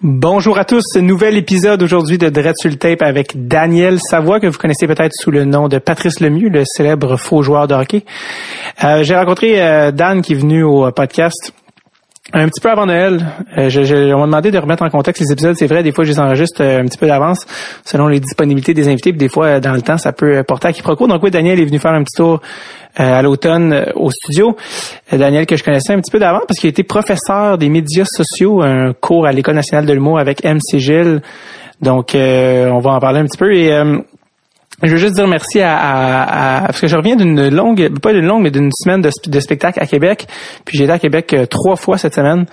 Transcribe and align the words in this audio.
Bonjour 0.00 0.58
à 0.58 0.64
tous, 0.64 0.84
nouvel 0.94 1.36
épisode 1.36 1.82
aujourd'hui 1.82 2.18
de 2.18 2.28
Dread 2.28 2.54
sur 2.56 2.70
le 2.70 2.76
tape 2.76 3.02
avec 3.02 3.48
Daniel 3.48 3.98
Savoie 3.98 4.38
que 4.38 4.46
vous 4.46 4.56
connaissez 4.56 4.86
peut-être 4.86 5.10
sous 5.12 5.32
le 5.32 5.44
nom 5.44 5.66
de 5.66 5.78
Patrice 5.78 6.20
Lemieux, 6.20 6.50
le 6.50 6.62
célèbre 6.64 7.16
faux 7.16 7.42
joueur 7.42 7.66
de 7.66 7.74
hockey. 7.74 8.04
Euh, 8.84 9.02
J'ai 9.02 9.16
rencontré 9.16 9.60
euh, 9.60 9.90
Dan 9.90 10.22
qui 10.22 10.34
est 10.34 10.36
venu 10.36 10.62
au 10.62 10.88
podcast 10.92 11.52
un 12.34 12.46
petit 12.48 12.60
peu 12.60 12.70
avant 12.70 12.84
Noël, 12.84 13.26
euh, 13.56 13.70
je, 13.70 13.84
je, 13.84 14.12
on 14.12 14.18
m'a 14.18 14.26
demandé 14.26 14.50
de 14.50 14.58
remettre 14.58 14.82
en 14.82 14.90
contexte 14.90 15.22
les 15.22 15.32
épisodes. 15.32 15.56
C'est 15.56 15.66
vrai, 15.66 15.82
des 15.82 15.92
fois, 15.92 16.04
je 16.04 16.10
les 16.10 16.20
enregistre 16.20 16.62
euh, 16.62 16.80
un 16.80 16.84
petit 16.84 16.98
peu 16.98 17.06
d'avance 17.06 17.46
selon 17.86 18.06
les 18.06 18.20
disponibilités 18.20 18.74
des 18.74 18.86
invités. 18.86 19.12
Puis 19.12 19.18
des 19.18 19.30
fois, 19.30 19.46
euh, 19.46 19.60
dans 19.60 19.72
le 19.72 19.80
temps, 19.80 19.96
ça 19.96 20.12
peut 20.12 20.42
porter 20.42 20.68
à 20.68 20.72
quiproquo. 20.74 21.06
Donc 21.06 21.22
oui, 21.22 21.30
Daniel 21.30 21.58
est 21.58 21.64
venu 21.64 21.78
faire 21.78 21.92
un 21.92 22.02
petit 22.02 22.16
tour 22.16 22.42
à 22.98 23.22
l'automne 23.22 23.86
au 23.94 24.10
studio. 24.10 24.56
Daniel 25.10 25.46
que 25.46 25.56
je 25.56 25.64
connaissais 25.64 25.94
un 25.94 26.00
petit 26.00 26.10
peu 26.10 26.18
d'avant 26.18 26.40
parce 26.46 26.60
qu'il 26.60 26.68
été 26.68 26.82
professeur 26.82 27.56
des 27.56 27.68
médias 27.68 28.04
sociaux, 28.04 28.62
un 28.62 28.92
cours 28.92 29.26
à 29.26 29.32
l'École 29.32 29.54
nationale 29.54 29.86
de 29.86 29.92
l'humour 29.92 30.18
avec 30.18 30.44
MC 30.44 30.78
Gilles. 30.78 31.22
Donc, 31.80 32.10
on 32.14 32.78
va 32.78 32.90
en 32.90 33.00
parler 33.00 33.20
un 33.20 33.24
petit 33.24 33.38
peu. 33.38 33.54
Et 33.54 33.72
je 34.82 34.92
veux 34.92 34.96
juste 34.96 35.14
dire 35.14 35.26
merci 35.26 35.60
à, 35.60 35.76
à, 35.76 36.60
parce 36.66 36.80
que 36.80 36.86
je 36.86 36.96
reviens 36.96 37.16
d'une 37.16 37.48
longue, 37.48 37.98
pas 38.00 38.12
d'une 38.12 38.26
longue, 38.26 38.42
mais 38.42 38.52
d'une 38.52 38.70
semaine 38.72 39.00
de, 39.00 39.10
de, 39.26 39.40
spectacle 39.40 39.82
à 39.82 39.86
Québec. 39.86 40.26
Puis 40.64 40.78
j'ai 40.78 40.84
été 40.84 40.92
à 40.92 41.00
Québec 41.00 41.34
euh, 41.34 41.46
trois 41.46 41.74
fois 41.74 41.98
cette 41.98 42.14
semaine 42.14 42.46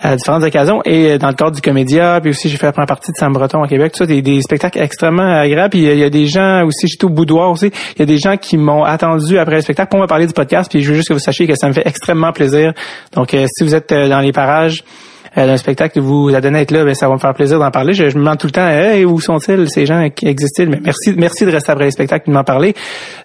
à 0.00 0.16
différentes 0.16 0.42
occasions 0.42 0.80
et 0.84 1.12
euh, 1.12 1.18
dans 1.18 1.28
le 1.28 1.34
cadre 1.34 1.52
du 1.52 1.60
Comédia, 1.60 2.18
puis 2.20 2.30
aussi 2.30 2.48
j'ai 2.48 2.56
fait 2.56 2.66
la 2.66 2.72
première 2.72 2.86
partie 2.86 3.12
de 3.12 3.16
Sam 3.16 3.32
Breton 3.32 3.62
à 3.62 3.68
Québec, 3.68 3.92
tout 3.92 3.98
ça, 3.98 4.06
des, 4.06 4.22
des 4.22 4.40
spectacles 4.40 4.80
extrêmement 4.80 5.40
agréables. 5.40 5.70
Puis 5.70 5.82
il 5.82 5.98
y, 5.98 6.04
a 6.04 6.10
des 6.10 6.26
gens 6.26 6.64
aussi, 6.64 6.86
j'étais 6.88 7.04
au 7.04 7.10
boudoir 7.10 7.50
aussi, 7.50 7.70
il 7.96 7.98
y 7.98 8.02
a 8.02 8.06
des 8.06 8.18
gens 8.18 8.36
qui 8.36 8.56
m'ont 8.56 8.84
attendu 8.84 9.38
après 9.38 9.56
le 9.56 9.62
spectacle 9.62 9.90
pour 9.90 10.00
me 10.00 10.06
parler 10.06 10.26
du 10.26 10.32
podcast. 10.32 10.70
Puis 10.70 10.82
je 10.82 10.90
veux 10.90 10.96
juste 10.96 11.08
que 11.08 11.14
vous 11.14 11.20
sachiez 11.20 11.46
que 11.46 11.54
ça 11.54 11.68
me 11.68 11.72
fait 11.72 11.86
extrêmement 11.86 12.32
plaisir. 12.32 12.72
Donc 13.12 13.34
euh, 13.34 13.46
si 13.48 13.64
vous 13.64 13.74
êtes 13.74 13.92
dans 13.92 14.20
les 14.20 14.32
parages, 14.32 14.82
euh, 14.82 15.09
d'un 15.36 15.56
spectacle 15.56 15.94
que 15.94 16.00
vous 16.00 16.34
a 16.34 16.40
donné 16.40 16.60
être 16.60 16.72
là, 16.72 16.84
ben, 16.84 16.94
ça 16.94 17.08
va 17.08 17.14
me 17.14 17.18
faire 17.18 17.34
plaisir 17.34 17.58
d'en 17.58 17.70
parler. 17.70 17.92
Je, 17.92 18.04
me 18.04 18.12
demande 18.12 18.38
tout 18.38 18.46
le 18.46 18.52
temps, 18.52 18.66
hey, 18.66 19.04
où 19.04 19.20
sont-ils 19.20 19.68
ces 19.70 19.86
gens 19.86 20.08
qui 20.10 20.26
existent-ils? 20.26 20.68
Mais 20.68 20.80
merci, 20.82 21.14
merci 21.16 21.46
de 21.46 21.50
rester 21.50 21.70
après 21.70 21.84
les 21.84 21.90
spectacles 21.92 22.28
et 22.28 22.32
de 22.32 22.36
m'en 22.36 22.44
parler. 22.44 22.74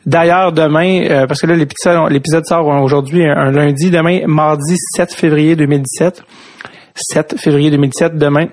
D'ailleurs, 0.06 0.52
demain, 0.52 1.04
euh, 1.10 1.28
parce 1.28 1.42
que 1.42 1.48
là 1.48 1.56
l'épisode, 1.56 2.46
sort 2.46 2.68
aujourd'hui 2.68 3.26
un, 3.26 3.52
lundi, 3.52 3.90
demain, 3.90 4.22
mardi 4.28 4.76
7 4.96 5.14
février 5.14 5.56
2017. 5.56 6.24
7 6.96 7.36
février 7.40 7.72
2017, 7.72 8.18
demain. 8.18 8.48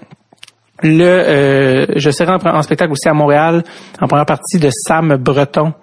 Le, 0.83 1.05
euh, 1.05 1.87
je 1.95 2.11
serai 2.11 2.33
en, 2.33 2.63
spectacle 2.63 2.91
aussi 2.91 3.09
à 3.09 3.15
Montréal, 3.15 3.63
en 4.01 4.09
première 4.09 4.27
partie 4.27 4.59
de 4.59 4.69
Sam 4.71 5.17
Breton. 5.17 5.75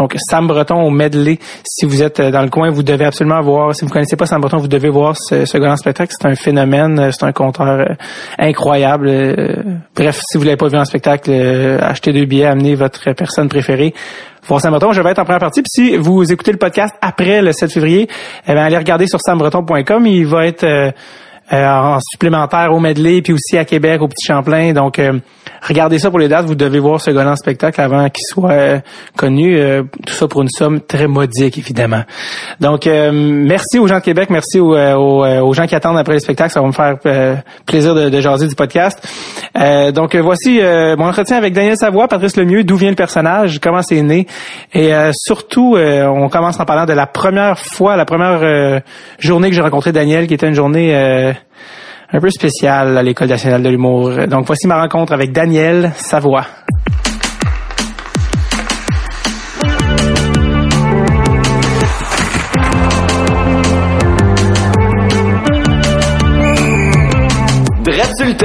Donc 0.00 0.14
Sam 0.16 0.46
Breton 0.46 0.80
au 0.80 0.88
medley. 0.88 1.38
Si 1.62 1.84
vous 1.84 2.02
êtes 2.02 2.20
euh, 2.20 2.30
dans 2.30 2.40
le 2.40 2.48
coin, 2.48 2.70
vous 2.70 2.82
devez 2.82 3.04
absolument 3.04 3.42
voir. 3.42 3.74
Si 3.74 3.84
vous 3.84 3.90
connaissez 3.90 4.16
pas 4.16 4.24
Sam 4.24 4.40
Breton, 4.40 4.56
vous 4.56 4.66
devez 4.66 4.88
voir 4.88 5.14
ce, 5.14 5.44
ce 5.44 5.58
grand 5.58 5.76
spectacle. 5.76 6.10
C'est 6.18 6.26
un 6.26 6.34
phénomène, 6.34 6.98
euh, 6.98 7.10
c'est 7.10 7.26
un 7.26 7.32
conteur 7.32 7.80
euh, 7.80 7.94
incroyable. 8.38 9.10
Bref, 9.94 10.22
si 10.26 10.38
vous 10.38 10.44
l'avez 10.44 10.56
pas 10.56 10.68
vu 10.68 10.78
en 10.78 10.86
spectacle, 10.86 11.30
achetez 11.82 12.14
deux 12.14 12.24
billets, 12.24 12.46
amenez 12.46 12.76
votre 12.76 13.12
personne 13.12 13.50
préférée. 13.50 13.92
Voir 14.48 14.62
Sam 14.62 14.70
Breton, 14.70 14.92
je 14.92 15.02
vais 15.02 15.10
être 15.10 15.18
en 15.18 15.24
première 15.24 15.40
partie. 15.40 15.60
Puis 15.60 15.70
si 15.70 15.96
vous 15.98 16.32
écoutez 16.32 16.52
le 16.52 16.58
podcast 16.58 16.94
après 17.02 17.42
le 17.42 17.52
7 17.52 17.70
février, 17.70 18.08
eh 18.48 18.54
bien, 18.54 18.64
allez 18.64 18.78
regarder 18.78 19.06
sur 19.06 19.20
sambreton.com. 19.20 20.06
Il 20.06 20.26
va 20.26 20.46
être 20.46 20.94
en 21.52 21.98
supplémentaire 22.00 22.72
au 22.72 22.80
medley, 22.80 23.20
puis 23.20 23.34
aussi 23.34 23.58
à 23.58 23.66
Québec, 23.66 24.00
au 24.00 24.08
Petit 24.08 24.26
Champlain. 24.26 24.72
Donc, 24.72 24.98
regardez 25.62 25.98
ça 25.98 26.10
pour 26.10 26.18
les 26.18 26.28
dates. 26.28 26.46
Vous 26.46 26.54
devez 26.54 26.78
voir 26.78 27.00
ce 27.00 27.10
gars 27.10 27.28
en 27.28 27.36
spectacle 27.36 27.80
avant 27.80 28.08
qu'il 28.08 28.24
soit 28.26 28.52
euh, 28.52 28.78
connu. 29.16 29.58
Euh, 29.58 29.82
tout 30.06 30.12
ça 30.12 30.28
pour 30.28 30.42
une 30.42 30.48
somme 30.48 30.80
très 30.80 31.06
modique, 31.06 31.58
évidemment. 31.58 32.02
Donc, 32.60 32.86
euh, 32.86 33.10
merci 33.12 33.78
aux 33.78 33.86
gens 33.86 33.98
de 33.98 34.04
Québec. 34.04 34.30
Merci 34.30 34.58
aux, 34.60 34.74
aux, 34.74 35.52
gens 35.52 35.66
qui 35.66 35.74
attendent 35.74 35.98
après 35.98 36.14
le 36.14 36.20
spectacle. 36.20 36.52
Ça 36.52 36.60
va 36.60 36.66
me 36.66 36.72
faire 36.72 36.96
plaisir 37.66 37.94
de, 37.94 38.08
de 38.08 38.20
jaser 38.20 38.48
du 38.48 38.54
podcast. 38.54 39.06
donc, 39.94 40.16
voici 40.16 40.60
mon 40.96 41.06
entretien 41.06 41.36
avec 41.36 41.52
Daniel 41.52 41.76
Savoie, 41.76 42.08
Patrice 42.08 42.36
Lemieux. 42.36 42.64
D'où 42.64 42.76
vient 42.76 42.90
le 42.90 42.96
personnage? 42.96 43.58
Comment 43.60 43.82
c'est 43.82 44.02
né? 44.02 44.26
Et 44.72 44.92
surtout, 45.12 45.76
on 45.76 46.28
commence 46.28 46.58
en 46.60 46.64
parlant 46.64 46.86
de 46.86 46.92
la 46.92 47.06
première 47.06 47.58
fois, 47.58 47.96
la 47.96 48.04
première 48.04 48.82
journée 49.18 49.50
que 49.50 49.54
j'ai 49.54 49.62
rencontré 49.62 49.92
Daniel, 49.92 50.26
qui 50.26 50.34
était 50.34 50.48
une 50.48 50.54
journée 50.54 51.34
un 52.12 52.20
peu 52.20 52.30
spécial 52.30 52.96
à 52.98 53.02
l'École 53.02 53.28
nationale 53.28 53.62
de 53.62 53.68
l'humour. 53.68 54.10
Donc 54.28 54.46
voici 54.46 54.66
ma 54.66 54.80
rencontre 54.80 55.12
avec 55.12 55.32
Daniel 55.32 55.92
Savoie. 55.94 56.46
Dread 67.84 68.44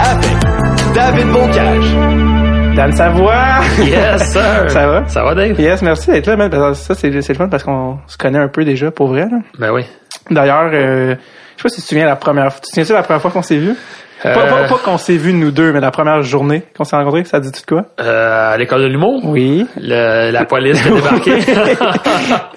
avec 0.00 0.94
David 0.94 1.26
Bocage. 1.32 2.32
Dan 2.74 2.90
Savoie! 2.92 3.60
Yes, 3.84 4.22
sir! 4.32 4.70
ça 4.70 4.86
va? 4.86 5.06
Ça 5.06 5.22
va, 5.22 5.34
Dave? 5.34 5.60
Yes, 5.60 5.82
merci 5.82 6.10
d'être 6.10 6.26
là. 6.26 6.72
Ça, 6.74 6.94
c'est 6.94 7.10
le 7.10 7.20
fun 7.20 7.48
parce 7.48 7.62
qu'on 7.64 7.98
se 8.06 8.16
connaît 8.16 8.38
un 8.38 8.48
peu 8.48 8.64
déjà, 8.64 8.90
pour 8.90 9.08
vrai. 9.08 9.26
Là. 9.30 9.38
Ben 9.58 9.70
oui. 9.72 9.82
D'ailleurs, 10.30 10.70
euh, 10.72 11.14
sais 11.62 11.68
pas 11.68 11.68
si 11.68 11.76
tu 11.76 11.82
te 11.82 11.88
souviens 11.88 12.06
la 12.06 12.16
première 12.16 12.52
fois. 12.52 12.60
Tu 12.60 12.80
te 12.80 12.80
souviens 12.80 12.96
la 12.96 13.02
première 13.02 13.22
fois 13.22 13.30
qu'on 13.30 13.42
s'est 13.42 13.58
vu? 13.58 13.76
Pas, 14.22 14.46
pas, 14.46 14.68
pas 14.68 14.78
qu'on 14.84 14.98
s'est 14.98 15.16
vu 15.16 15.32
nous 15.32 15.50
deux, 15.50 15.72
mais 15.72 15.80
la 15.80 15.90
première 15.90 16.22
journée 16.22 16.62
qu'on 16.76 16.84
s'est 16.84 16.96
rencontrés, 16.96 17.24
ça 17.24 17.40
dit 17.40 17.50
tout 17.50 17.60
quoi? 17.66 17.86
Euh, 18.00 18.54
à 18.54 18.56
l'école 18.56 18.82
de 18.82 18.86
l'humour? 18.86 19.20
Oui. 19.24 19.66
Le, 19.76 20.30
la 20.30 20.44
police 20.44 20.84
a 20.86 20.90
débarqué. 20.90 21.32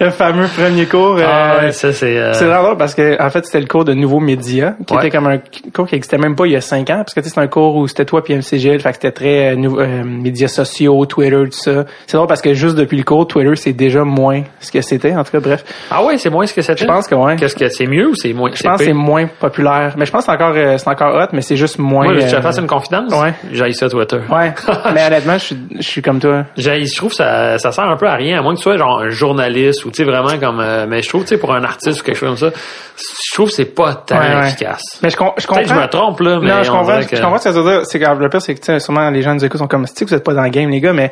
le 0.00 0.10
fameux 0.10 0.46
premier 0.46 0.86
cours. 0.86 1.18
Ah 1.24 1.56
euh, 1.62 1.70
ça 1.72 1.92
c'est... 1.92 2.16
Euh... 2.16 2.32
C'est 2.34 2.46
drôle 2.48 2.76
parce 2.76 2.94
que 2.94 3.20
en 3.20 3.30
fait 3.30 3.44
c'était 3.46 3.60
le 3.60 3.66
cours 3.66 3.84
de 3.84 3.94
nouveaux 3.94 4.20
médias, 4.20 4.74
qui 4.86 4.94
était 4.94 5.10
comme 5.10 5.26
un 5.26 5.38
cours 5.74 5.86
qui 5.86 5.96
existait 5.96 6.18
même 6.18 6.36
pas 6.36 6.46
il 6.46 6.52
y 6.52 6.56
a 6.56 6.60
cinq 6.60 6.88
ans, 6.90 6.98
parce 6.98 7.14
que 7.14 7.22
c'était 7.22 7.40
un 7.40 7.48
cours 7.48 7.76
où 7.76 7.88
c'était 7.88 8.04
toi 8.04 8.22
puis 8.22 8.34
MCGL, 8.36 8.80
fait 8.80 8.90
que 8.90 8.94
c'était 8.94 9.12
très 9.12 9.56
euh, 9.56 9.68
euh, 9.78 10.04
médias 10.04 10.48
sociaux, 10.48 11.04
Twitter, 11.06 11.42
tout 11.50 11.58
ça. 11.58 11.84
C'est 12.06 12.16
drôle 12.16 12.28
parce 12.28 12.42
que 12.42 12.54
juste 12.54 12.76
depuis 12.76 12.98
le 12.98 13.04
cours, 13.04 13.26
Twitter 13.26 13.56
c'est 13.56 13.72
déjà 13.72 14.04
moins 14.04 14.42
ce 14.60 14.70
que 14.70 14.80
c'était, 14.82 15.14
en 15.16 15.24
tout 15.24 15.32
cas 15.32 15.40
bref. 15.40 15.64
Ah 15.90 16.04
ouais, 16.04 16.16
c'est 16.18 16.30
moins 16.30 16.46
ce 16.46 16.54
que 16.54 16.62
c'était? 16.62 16.82
Je 16.82 16.86
pense 16.86 17.08
que 17.08 17.14
ouais. 17.14 17.36
Qu'est-ce 17.36 17.56
que 17.56 17.68
c'est 17.68 17.86
mieux 17.86 18.08
ou 18.08 18.14
c'est 18.14 18.32
moins? 18.32 18.50
Je 18.54 18.62
pense 18.62 18.78
que 18.78 18.84
c'est 18.84 18.92
moins 18.92 19.26
populaire. 19.26 19.94
Mais 19.96 20.06
je 20.06 20.12
pense 20.12 20.26
que 20.26 20.32
c'est 20.32 20.42
encore, 20.42 20.54
c'est 20.54 20.88
encore 20.88 21.14
hot, 21.14 21.28
mais 21.32 21.42
c'est 21.42 21.55
juste 21.56 21.78
moins. 21.78 22.04
Moi, 22.04 22.20
je 22.20 22.34
te 22.34 22.40
fasse 22.40 22.58
une 22.58 22.66
confidence. 22.66 23.12
Ouais. 23.12 23.34
J'ai 23.52 23.72
ça 23.72 23.88
Twitter. 23.88 24.20
Ouais. 24.30 24.54
mais 24.94 25.06
honnêtement, 25.06 25.34
je 25.34 25.44
suis, 25.44 25.58
je 25.76 25.82
suis 25.82 26.02
comme 26.02 26.20
toi. 26.20 26.44
J'ai, 26.56 26.84
je 26.84 26.96
trouve 26.96 27.10
que 27.10 27.16
ça, 27.16 27.58
ça 27.58 27.72
sert 27.72 27.84
un 27.84 27.96
peu 27.96 28.06
à 28.06 28.14
rien, 28.14 28.38
à 28.38 28.42
moins 28.42 28.54
que 28.54 28.58
tu 28.58 28.64
sois 28.64 28.76
genre 28.76 29.00
un 29.00 29.10
journaliste 29.10 29.84
ou 29.84 29.90
tu 29.90 29.96
sais 29.96 30.04
vraiment 30.04 30.38
comme, 30.38 30.60
euh, 30.60 30.86
mais 30.88 31.02
je 31.02 31.08
trouve 31.08 31.22
tu 31.22 31.28
sais 31.28 31.38
pour 31.38 31.54
un 31.54 31.64
artiste 31.64 32.00
ou 32.00 32.04
quelque 32.04 32.18
chose 32.18 32.40
comme 32.40 32.50
ça, 32.50 32.56
je 32.96 33.34
trouve 33.34 33.48
que 33.48 33.54
c'est 33.54 33.74
pas 33.74 33.94
tant 33.94 34.20
efficace. 34.42 34.82
Mais 35.02 35.10
je, 35.10 35.16
je 35.16 35.46
comprends. 35.46 35.64
je 35.64 35.74
me 35.74 35.86
trompe 35.86 36.20
là, 36.20 36.38
mais 36.40 36.48
non, 36.48 36.62
je 36.62 36.70
comprends. 36.70 37.00
Que... 37.00 37.16
Je 37.16 37.22
comprends 37.22 37.38
ce 37.38 37.48
que 37.48 37.54
ça 37.54 37.60
veut 37.60 37.70
dire. 37.70 37.80
C'est 37.84 37.98
que 37.98 38.04
le 38.04 38.28
pire, 38.28 38.42
c'est 38.42 38.54
que 38.54 38.60
tu 38.60 38.66
sais, 38.66 38.80
sûrement 38.80 39.10
les 39.10 39.22
gens 39.22 39.34
nous 39.34 39.44
écoutent 39.44 39.60
sont 39.60 39.68
comme, 39.68 39.86
si 39.86 40.04
vous 40.04 40.14
êtes 40.14 40.24
pas 40.24 40.34
dans 40.34 40.42
le 40.42 40.50
game 40.50 40.70
les 40.70 40.80
gars, 40.80 40.92
mais 40.92 41.10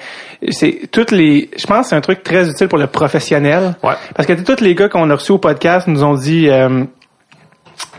c'est 0.50 0.88
toutes 0.90 1.10
les, 1.10 1.50
je 1.56 1.66
pense 1.66 1.82
que 1.82 1.86
c'est 1.90 1.96
un 1.96 2.00
truc 2.00 2.22
très 2.22 2.48
utile 2.48 2.68
pour 2.68 2.78
le 2.78 2.86
professionnel. 2.86 3.74
Ouais. 3.82 3.94
Parce 4.14 4.26
que 4.26 4.32
tous 4.34 4.62
les 4.62 4.74
gars 4.74 4.88
qu'on 4.88 5.08
a 5.10 5.14
reçus 5.14 5.32
au 5.32 5.38
podcast 5.38 5.86
nous 5.86 6.04
ont 6.04 6.14
dit. 6.14 6.48
Euh, 6.48 6.84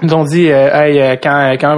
nous 0.02 0.14
ont 0.14 0.24
dit 0.24 0.50
euh, 0.50 0.70
hey 0.74 1.00
euh, 1.00 1.16
quand 1.22 1.56
quand 1.60 1.76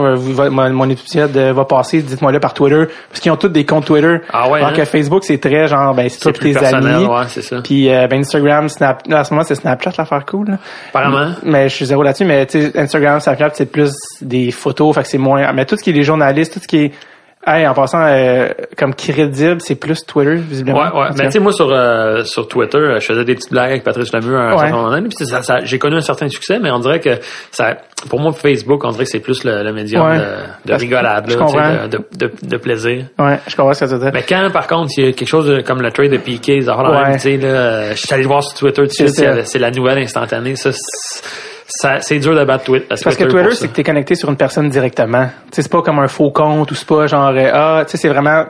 mon, 0.50 0.70
mon 0.72 0.90
épisode 0.90 1.36
euh, 1.38 1.54
va 1.54 1.66
passer 1.66 2.02
dites-moi 2.02 2.32
le 2.32 2.40
par 2.40 2.54
Twitter 2.54 2.86
parce 3.10 3.20
qu'ils 3.20 3.32
ont 3.32 3.38
tous 3.38 3.50
des 3.50 3.66
comptes 3.66 3.86
Twitter 3.86 4.18
ah 4.32 4.50
ouais, 4.50 4.60
alors 4.60 4.74
que 4.74 4.82
hein? 4.82 4.86
Facebook 4.86 5.24
c'est 5.24 5.38
très 5.40 5.68
genre 5.68 5.94
ben 5.94 6.10
c'est 6.10 6.20
toi 6.20 6.32
tes 6.34 6.58
amis 6.58 7.06
ouais, 7.06 7.24
c'est 7.28 7.42
ça. 7.42 7.62
puis 7.64 7.90
euh, 7.94 8.08
ben 8.08 8.20
Instagram 8.20 8.70
Snap 8.70 9.04
à 9.12 9.24
ce 9.24 9.34
moment 9.34 9.44
c'est 9.46 9.56
Snapchat 9.56 9.92
l'affaire 9.98 10.26
cool 10.26 10.50
là. 10.50 10.58
apparemment 10.90 11.34
mais 11.44 11.70
je 11.70 11.76
suis 11.76 11.86
zéro 11.86 12.04
là-dessus 12.04 12.26
mais 12.26 12.46
tu 12.46 12.62
sais 12.62 12.80
Instagram 12.80 13.20
Snapchat 13.20 13.52
c'est 13.54 13.72
plus 13.72 13.94
des 14.22 14.52
photos 14.52 14.96
fait 14.96 15.04
que 15.04 15.08
c'est 15.10 15.18
moins 15.18 15.52
mais 15.54 15.66
tout 15.66 15.78
ce 15.78 15.84
qui 15.84 15.92
est 15.92 15.94
les 15.94 16.04
journalistes 16.04 16.54
tout 16.54 16.60
ce 16.60 16.68
qui 16.68 16.78
est 16.78 16.92
Hey, 17.46 17.66
en 17.66 17.74
passant, 17.74 18.02
euh, 18.04 18.50
comme 18.78 18.94
crédible, 18.94 19.62
c'est 19.62 19.76
plus 19.76 20.06
Twitter, 20.06 20.36
visiblement. 20.36 20.80
Ouais, 20.80 21.00
ouais. 21.02 21.08
Mais 21.18 21.26
tu 21.28 21.32
sais, 21.34 21.40
moi, 21.40 21.54
sur, 21.54 21.70
euh, 21.72 22.24
sur 22.26 22.46
Twitter, 22.50 22.96
je 23.00 23.06
faisais 23.06 23.24
des 23.24 23.36
petites 23.36 23.52
blagues 23.52 23.70
avec 23.72 23.84
Patrice 23.86 24.12
Lemieux 24.12 24.36
à 24.38 24.50
un 24.50 24.58
certain 24.58 24.76
moment 24.76 24.90
donné. 24.90 25.08
Puis 25.08 25.26
ça, 25.26 25.42
ça, 25.44 25.60
j'ai 25.64 25.80
connu 25.80 25.96
un 25.96 26.02
certain 26.02 26.28
succès, 26.28 26.60
mais 26.60 26.72
on 26.72 26.80
dirait 26.80 27.00
que 27.00 27.12
ça, 27.52 27.78
pour 28.10 28.20
moi, 28.20 28.34
Facebook, 28.34 28.84
on 28.84 28.90
dirait 28.92 29.06
que 29.06 29.10
c'est 29.12 29.22
plus 29.22 29.46
le, 29.46 29.64
le 29.64 29.72
médium 29.72 30.06
Ouais. 30.06 30.18
de, 30.18 30.72
de 30.72 30.74
rigolade, 30.74 31.30
là, 31.30 31.88
de, 31.88 31.98
de, 31.98 32.04
de, 32.18 32.32
de 32.42 32.58
plaisir. 32.58 33.06
Ouais, 33.18 33.40
je 33.48 33.56
comprends 33.56 33.74
ce 33.74 33.86
que 33.86 33.94
tu 33.94 34.00
dire. 34.00 34.12
Mais 34.14 34.24
quand, 34.28 34.50
par 34.52 34.68
contre, 34.68 34.92
il 34.98 35.06
y 35.06 35.08
a 35.08 35.12
quelque 35.14 35.28
chose 35.30 35.48
de- 35.48 35.62
comme 35.62 35.82
le 35.82 35.92
trade 35.92 36.12
de 36.12 36.18
Piqué, 36.18 36.60
Ouais. 36.68 37.14
tu 37.14 37.20
sais, 37.20 37.38
là, 37.38 37.92
je 37.92 37.98
suis 37.98 38.14
allé 38.14 38.24
le 38.24 38.28
voir 38.28 38.44
sur 38.44 38.58
Twitter 38.58 38.82
tout 38.82 38.88
de 38.88 38.92
C'est 38.92 39.08
suite, 39.08 39.46
c'est 39.46 39.60
la 39.60 39.72
nouvelle 39.72 40.00
instantanée. 40.00 40.58
Ça, 40.58 40.72
c'est- 41.68 41.88
ça, 41.88 42.00
c'est 42.02 42.20
dur 42.20 42.36
de 42.36 42.44
battre 42.46 42.64
Twitter. 42.64 42.86
Parce 42.88 43.02
que 43.16 43.24
Twitter, 43.26 43.56
c'est 43.56 43.68
que 43.68 43.74
t'es 43.74 43.84
connecté 43.84 44.16
sur 44.16 44.30
une 44.30 44.38
personne 44.38 44.70
directement. 44.70 45.26
Tu 45.52 45.56
sais, 45.58 45.62
c'est 45.64 45.72
pas 45.72 45.82
comme 45.82 46.00
un 46.00 46.08
faux 46.08 46.32
compte 46.32 46.72
ou 46.72 46.76
c'est 46.76 46.88
pas 46.88 47.08
genre 47.08 47.32
euh, 47.36 47.50
ah, 47.54 47.84
tu 47.86 47.92
sais, 47.92 47.98
c'est 47.98 48.10
vraiment 48.10 48.46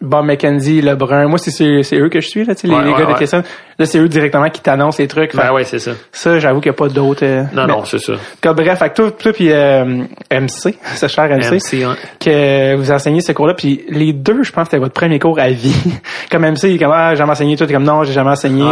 Bob 0.00 0.26
McKenzie, 0.26 0.80
Lebrun. 0.80 1.26
Moi, 1.26 1.38
c'est 1.38 1.50
eux 1.96 2.08
que 2.08 2.20
je 2.20 2.28
suis 2.28 2.44
là, 2.44 2.54
tu 2.54 2.60
sais, 2.60 2.68
les, 2.68 2.74
Ouais, 2.74 2.84
les 2.84 2.92
ouais, 2.92 2.98
gars 3.04 3.12
de 3.14 3.18
question. 3.18 3.42
Là, 3.80 3.84
c'est 3.84 3.98
eux 3.98 4.06
directement 4.08 4.48
qui 4.48 4.60
t'annoncent 4.60 5.02
les 5.02 5.08
trucs. 5.08 5.34
Ben 5.34 5.52
ouais, 5.52 5.64
c'est 5.64 5.80
ça. 5.80 5.90
Ça, 6.12 6.38
j'avoue 6.38 6.60
qu'il 6.60 6.68
y 6.70 6.74
a 6.74 6.76
pas 6.76 6.86
d'autres. 6.88 7.24
euh, 7.24 7.42
Non, 7.52 7.66
mais- 7.66 7.72
non, 7.72 7.84
c'est 7.84 7.98
ça. 7.98 8.12
que 8.40 8.48
bref, 8.50 8.78
fait 8.78 8.94
toi, 8.94 9.10
toi 9.10 9.32
puis 9.32 9.50
euh, 9.50 10.04
MC, 10.30 10.78
ce 10.94 11.08
cher 11.08 11.24
MC, 11.24 11.54
MC, 11.56 11.84
que 12.20 12.76
vous 12.76 12.92
enseignez 12.92 13.22
ce 13.22 13.32
cours-là, 13.32 13.54
puis 13.54 13.84
les 13.88 14.12
deux, 14.12 14.44
je 14.44 14.52
pense, 14.52 14.64
que 14.66 14.70
c'était 14.70 14.78
votre 14.82 14.94
premier 14.94 15.18
cours 15.18 15.40
à 15.40 15.48
vie. 15.50 15.74
comme 16.30 16.42
MC, 16.44 16.68
il 16.68 16.76
est 16.76 16.78
comme 16.78 16.92
ah, 16.94 17.10
j'ai 17.14 17.16
jamais 17.18 17.32
enseigné, 17.32 17.56
toi 17.56 17.66
t'es 17.66 17.72
comme 17.72 17.82
non, 17.82 18.04
j'ai 18.04 18.12
jamais 18.12 18.30
enseigné. 18.30 18.62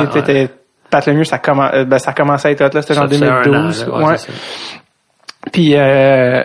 Pat 0.90 1.06
Lemieux, 1.06 1.24
ça 1.24 1.38
commence, 1.38 1.72
ben, 1.86 1.98
ça 1.98 2.12
commençait 2.12 2.48
à 2.48 2.50
être 2.52 2.62
hot, 2.62 2.70
là, 2.74 2.82
c'était 2.82 2.94
genre 2.94 3.08
Ça 3.10 3.18
fait 3.18 3.24
un 3.26 3.40
an, 3.40 3.42
2012. 3.42 3.86
là, 3.88 3.96
ouais, 3.96 4.04
ouais. 4.04 4.16
Puis, 5.52 5.74
euh, 5.76 6.42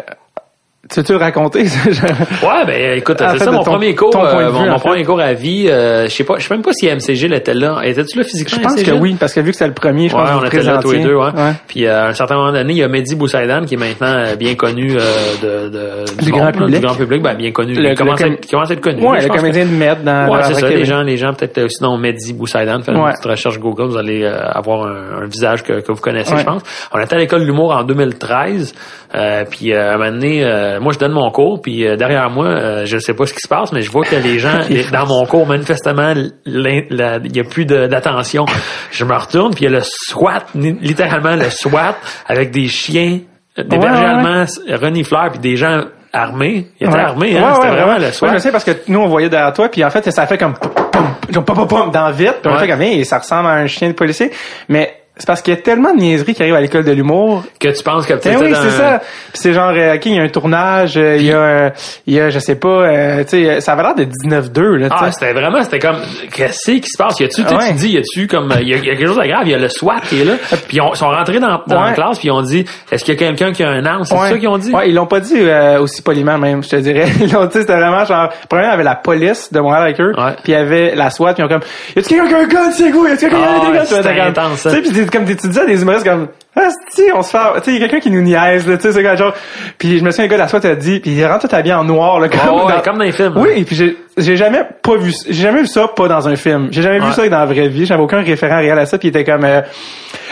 tu 0.90 0.96
Tu 0.96 1.00
veux-tu 1.00 1.12
le 1.14 1.20
raconter? 1.20 1.62
ouais, 1.62 2.66
ben 2.66 2.98
écoute, 2.98 3.18
c'est 3.20 3.38
ça 3.38 3.46
de 3.46 3.52
mon 3.52 3.60
ton- 3.64 3.72
premier 3.72 3.94
cours, 3.96 4.16
euh, 4.16 4.50
vue, 4.50 4.70
mon, 4.70 4.80
premier 4.80 5.04
cours 5.06 5.22
à 5.22 5.34
vie. 5.34 5.68
euh, 5.70 6.06
je 6.06 6.10
sais 6.10 6.24
pas, 6.24 6.36
je 6.40 6.48
sais 6.48 6.54
même 6.54 6.64
pas 6.64 6.72
si 6.74 6.88
MCG 6.88 7.34
était 7.36 7.54
là. 7.54 7.82
Étais-tu 7.84 8.18
là 8.18 8.24
physiquement? 8.24 8.58
Je 8.58 8.64
pense 8.64 8.74
MCG? 8.78 8.92
que 8.92 8.98
oui, 8.98 9.16
parce 9.20 9.34
que 9.34 9.40
vu 9.42 9.52
que 9.52 9.58
c'est 9.58 9.68
le 9.68 9.74
premier, 9.74 10.10
je 10.10 10.16
Ouais, 10.16 10.22
pense 10.24 10.32
que 10.32 10.44
on 10.44 10.48
était 10.48 10.64
là 10.64 10.80
tous 10.82 10.92
les 10.92 11.04
deux, 11.04 11.14
ouais. 11.16 11.26
Ouais. 11.36 11.54
Puis 11.68 11.86
euh, 11.86 12.06
à 12.06 12.08
un 12.10 12.14
certain 12.14 12.36
moment 12.36 12.52
donné, 12.52 12.74
il 12.74 12.78
y 12.80 12.84
a 12.84 12.88
Mehdi 12.88 13.16
Boussaïdan 13.16 13.64
qui 13.66 13.76
est 13.76 13.78
maintenant 13.78 14.08
euh, 14.08 14.36
bien 14.36 14.56
connu 14.56 14.98
euh, 14.98 15.02
de, 15.42 15.70
de- 15.70 16.24
Du 16.24 16.32
monde, 16.32 16.40
grand 16.40 16.46
là, 16.48 16.52
public. 16.52 16.80
du 16.80 16.86
grand 16.86 16.96
public, 16.96 17.22
ben 17.22 17.36
bien 17.36 17.52
connu. 17.52 17.74
Le- 17.76 17.92
il, 17.92 17.96
commence 17.96 18.20
le 18.20 18.26
à 18.26 18.28
com- 18.28 18.34
être, 18.34 18.46
il 18.46 18.52
commence 18.52 18.70
à 18.72 18.74
être 18.74 18.82
connu. 18.82 19.06
Ouais, 19.08 19.20
je 19.22 19.28
le 19.28 19.34
que- 19.34 19.38
comédien 19.38 19.66
de 19.66 19.70
Med 19.72 20.04
dans 20.04 20.30
Ouais, 20.34 20.40
c'est 20.48 20.56
ça. 20.56 20.68
Les 20.68 20.86
gens, 20.86 21.02
les 21.04 21.18
gens 21.18 21.34
peut-être 21.34 21.62
aussi 21.64 21.82
non 21.84 21.98
Mehdi 21.98 22.34
Boussaïdan, 22.34 22.82
faites 22.82 22.96
une 22.96 23.04
petite 23.06 23.26
recherche 23.26 23.60
Google, 23.60 23.86
vous 23.86 23.98
allez 23.98 24.24
euh, 24.24 24.42
avoir 24.52 24.88
un, 24.88 25.26
visage 25.28 25.64
que, 25.64 25.74
vous 25.88 26.02
connaissez, 26.02 26.36
je 26.36 26.44
pense. 26.44 26.64
On 26.92 27.00
était 27.00 27.16
à 27.16 27.20
l'école 27.20 27.42
de 27.42 27.46
l'humour 27.46 27.72
en 27.72 27.84
2013, 27.84 28.74
euh, 29.14 29.46
puis 29.50 29.72
euh, 29.74 29.92
à 29.92 29.94
un 29.94 29.98
moment 29.98 30.12
donné, 30.12 30.44
euh, 30.76 30.80
moi 30.80 30.94
je 30.94 31.00
donne 31.00 31.12
mon 31.12 31.30
cours, 31.32 31.62
puis 31.62 31.86
euh, 31.88 31.96
derrière 31.96 32.30
moi, 32.30 32.46
euh, 32.48 32.86
je 32.86 32.96
ne 32.96 33.00
sais 33.02 33.14
pas 33.14 33.26
ce 33.26 33.34
qui 33.34 33.40
se 33.42 33.48
passe, 33.48 33.72
mais 33.72 33.82
je 33.82 33.92
vois 33.92 34.04
que 34.06 34.16
les 34.16 34.40
gens 34.40 34.60
les- 34.70 34.84
dans 34.86 35.06
mon 35.06 35.26
cours, 35.26 35.46
manifestement, 35.48 36.14
il 36.46 37.32
y 37.36 37.40
a 37.40 37.44
plus 37.44 37.66
d'attention. 37.66 38.46
Je 38.92 39.06
me 39.06 39.14
retourne, 39.16 39.54
puis 39.54 39.66
il 39.66 39.72
y 39.72 39.74
a 39.76 39.78
le 39.78 39.84
SWAT, 39.84 40.44
littéralement 40.56 41.36
le 41.36 41.50
SWAT, 41.50 41.96
avec 42.28 42.52
des 42.52 42.68
chiens, 42.68 43.20
des 43.58 43.64
Ouais, 43.64 43.80
bergers 43.80 44.04
ouais, 44.04 44.10
allemands 44.10 44.46
renifleurs, 44.82 45.30
puis 45.32 45.40
des 45.40 45.56
gens 45.58 45.82
armés. 46.14 46.68
Ils 46.80 46.88
étaient 46.88 46.96
Ouais. 46.96 47.02
armés, 47.02 47.38
hein, 47.38 47.54
c'était 47.56 47.68
vraiment 47.70 47.98
le 47.98 48.12
SWAT. 48.12 48.28
Ouais, 48.30 48.34
je 48.36 48.40
sais 48.40 48.52
parce 48.52 48.64
que 48.66 48.72
nous 48.88 49.00
on 49.00 49.08
voyait 49.08 49.30
derrière 49.30 49.54
toi 49.54 49.70
puis 49.70 49.84
en 49.84 49.90
fait 49.90 50.10
ça 50.12 50.28
fait 50.28 50.38
comme 50.38 50.56
pum, 50.56 51.44
pum, 51.46 51.68
pum, 51.68 51.90
dans 51.92 52.12
vite 52.12 52.36
puis 52.44 52.52
on 52.54 52.58
fait 52.58 52.68
comme 52.68 52.82
hey, 52.82 53.06
ça 53.06 53.20
ressemble 53.20 53.48
à 53.48 53.54
un 53.54 53.68
chien 53.68 53.88
de 53.90 53.94
policier 53.94 54.30
mais 54.68 54.94
c'est 55.22 55.28
parce 55.28 55.42
qu'il 55.42 55.54
y 55.54 55.58
a 55.58 55.62
tellement 55.62 55.94
de 55.94 56.00
niaiseries 56.00 56.34
qui 56.34 56.42
arrivent 56.42 56.56
à 56.56 56.62
l'école 56.62 56.84
de 56.84 56.92
l'humour. 56.92 57.44
que 57.60 57.68
tu 57.70 57.84
penses 57.84 58.06
que 58.08 58.14
Ben 58.14 58.20
peut-être 58.20 58.42
oui, 58.42 58.50
c'est 58.54 58.68
un- 58.68 58.70
ça. 58.72 59.00
Puis 59.00 59.08
c'est 59.34 59.54
genre 59.54 59.72
euh, 59.76 59.96
OK, 59.96 60.06
il 60.08 60.16
y 60.16 60.20
a 60.20 60.24
un 60.24 60.28
tournage, 60.30 60.98
euh, 60.98 61.16
il 61.18 61.26
y 61.28 61.32
a 61.32 61.38
euh, 61.38 61.70
il 62.08 62.14
y 62.16 62.20
a 62.20 62.30
je 62.30 62.40
sais 62.40 62.56
pas 62.56 62.68
euh, 62.68 63.24
tu 63.24 63.46
sais 63.46 63.62
ça 63.62 63.74
avait 63.74 63.84
l'air 63.84 63.96
de 63.96 64.04
19-2 64.06 64.62
là, 64.78 64.88
Ah, 64.92 65.12
c'était 65.12 65.34
vraiment, 65.34 65.62
c'était 65.64 65.80
comme, 65.80 65.98
qu'est-ce 66.34 66.72
qui 66.72 66.88
se 66.90 66.98
passe? 66.98 67.20
Y 67.20 67.26
a-tu, 67.26 67.42
Ouais. 67.42 67.68
tu 67.70 67.74
dis, 67.74 67.90
y 67.90 67.98
a-tu 67.98 68.28
comme, 68.28 68.52
il 68.62 68.68
y, 68.68 68.74
a 68.74 68.78
il 68.78 68.86
y 68.86 68.90
a 68.90 68.96
quelque 68.96 69.08
chose 69.08 69.18
de 69.18 69.28
grave, 69.28 69.44
il 69.46 69.52
y 69.52 69.54
a 69.54 69.58
le 69.58 69.70
SWAT 69.70 70.02
qui 70.10 70.22
est 70.22 70.26
là, 70.26 70.34
puis 70.68 70.78
ils 70.78 70.82
ont- 70.82 70.94
sont 70.96 71.10
rentrés 71.10 71.40
dans, 71.40 71.62
dans 71.68 71.82
Ouais. 71.82 71.90
la 71.90 71.94
classe, 71.94 72.18
puis 72.20 72.28
ils 72.30 72.32
ont 72.32 72.42
dit, 72.42 72.66
est-ce 72.92 73.04
qu'il 73.06 73.14
y 73.14 73.18
a 73.18 73.20
quelqu'un 73.20 73.52
qui 73.52 73.64
a 73.64 73.70
un 73.70 73.86
arme? 73.86 74.04
C'est 74.06 74.16
Ouais. 74.16 74.30
ça 74.30 74.38
qu'ils 74.38 74.48
ont 74.48 74.58
dit? 74.58 74.72
Ouais, 74.74 74.90
ils 74.90 74.96
l'ont 74.96 75.06
pas 75.06 75.20
dit 75.20 75.36
euh, 75.38 75.80
aussi 75.82 76.02
poliment 76.02 76.38
même, 76.38 76.64
je 76.64 76.70
te 76.70 76.76
dirais. 76.78 77.06
Ils 77.22 77.32
l'ont 77.32 77.46
dit, 77.46 77.60
c'était 77.60 77.76
vraiment 77.78 78.04
genre, 78.06 78.30
premièrement, 78.50 78.72
il 78.74 78.78
y 78.78 78.80
avait 78.80 78.84
la 78.84 78.96
police 78.96 79.52
de 79.54 79.60
Montréal 79.60 79.84
avec 79.84 80.00
eux, 80.00 80.12
puis 80.44 80.52
il 80.52 80.52
y 80.52 80.56
avait 80.56 80.96
la 80.96 81.10
SWAT, 81.10 81.34
puis 81.34 81.44
ils 81.44 81.46
ont 81.46 81.50
comme, 81.50 81.62
y 81.96 82.00
a-tu 82.00 82.10
quelqu'un 82.10 82.28
qui 82.28 82.34
a 82.34 82.38
un 82.40 82.48
gun, 82.48 82.72
c'est 82.72 82.92
quoi? 82.92 83.10
Y 83.10 83.12
a-tu 83.14 83.20
quelqu'un 83.30 83.38
qui 83.38 83.44
a 83.44 83.48
Ah, 83.52 83.60
des 83.66 83.72
ouais, 83.72 83.78
guns? 83.78 83.86
c'était 83.86 84.20
intense, 84.20 84.68
comme 85.12 85.26
tu 85.26 85.36
disais 85.36 85.62
à 85.62 85.66
des 85.66 85.82
humoristes 85.82 86.06
comme, 86.06 86.28
ah, 86.56 86.68
si, 86.90 87.04
on 87.16 87.22
se 87.24 87.30
fait, 87.32 87.38
tu 87.38 87.64
sais, 87.64 87.72
il 87.72 87.74
y 87.74 87.78
a 87.78 87.88
quelqu'un 87.88 88.00
qui 88.02 88.12
nous 88.12 88.22
niaise, 88.22 88.68
là, 88.68 88.76
tu 88.76 88.84
sais, 88.84 88.92
c'est 88.92 89.02
quoi, 89.04 89.16
genre, 89.16 89.34
puis 89.78 90.00
je 90.00 90.04
me 90.04 90.12
souviens, 90.12 90.26
le 90.26 90.32
gars 90.32 90.36
de 90.38 90.42
la 90.42 90.48
SWAT 90.50 90.66
a 90.66 90.76
dit, 90.76 91.00
puis 91.00 91.12
il 91.12 91.26
rentre 91.26 91.48
tout 91.48 91.56
habillé 91.56 91.74
en 91.74 91.86
noir, 91.86 92.20
là, 92.20 92.28
comme, 92.28 92.40
ouais, 92.66 92.74
dans- 92.74 92.82
comme 92.82 92.98
dans 92.98 93.06
les 93.06 93.14
films. 93.14 93.34
Oui, 93.38 93.50
et 93.56 93.64
puis 93.64 93.76
j'ai, 93.76 93.98
j'ai 94.18 94.36
jamais 94.36 94.64
pas 94.82 94.98
vu, 94.98 95.14
j'ai 95.28 95.42
jamais 95.44 95.62
vu 95.62 95.68
ça 95.68 95.88
pas 95.88 96.10
dans 96.10 96.28
un 96.28 96.36
film. 96.36 96.68
J'ai 96.72 96.82
jamais 96.82 97.00
vu 97.00 97.12
ça 97.14 97.28
dans 97.30 97.40
la 97.40 97.46
vraie 97.46 97.70
vie. 97.70 97.86
J'avais 97.86 98.04
aucun 98.04 98.22
référent 98.22 98.58
réel 98.58 98.78
à 98.78 98.86
ça, 98.86 98.98
puis 98.98 99.08
il 99.08 99.16
était 99.18 99.24
comme, 99.24 99.46
euh, 99.46 99.62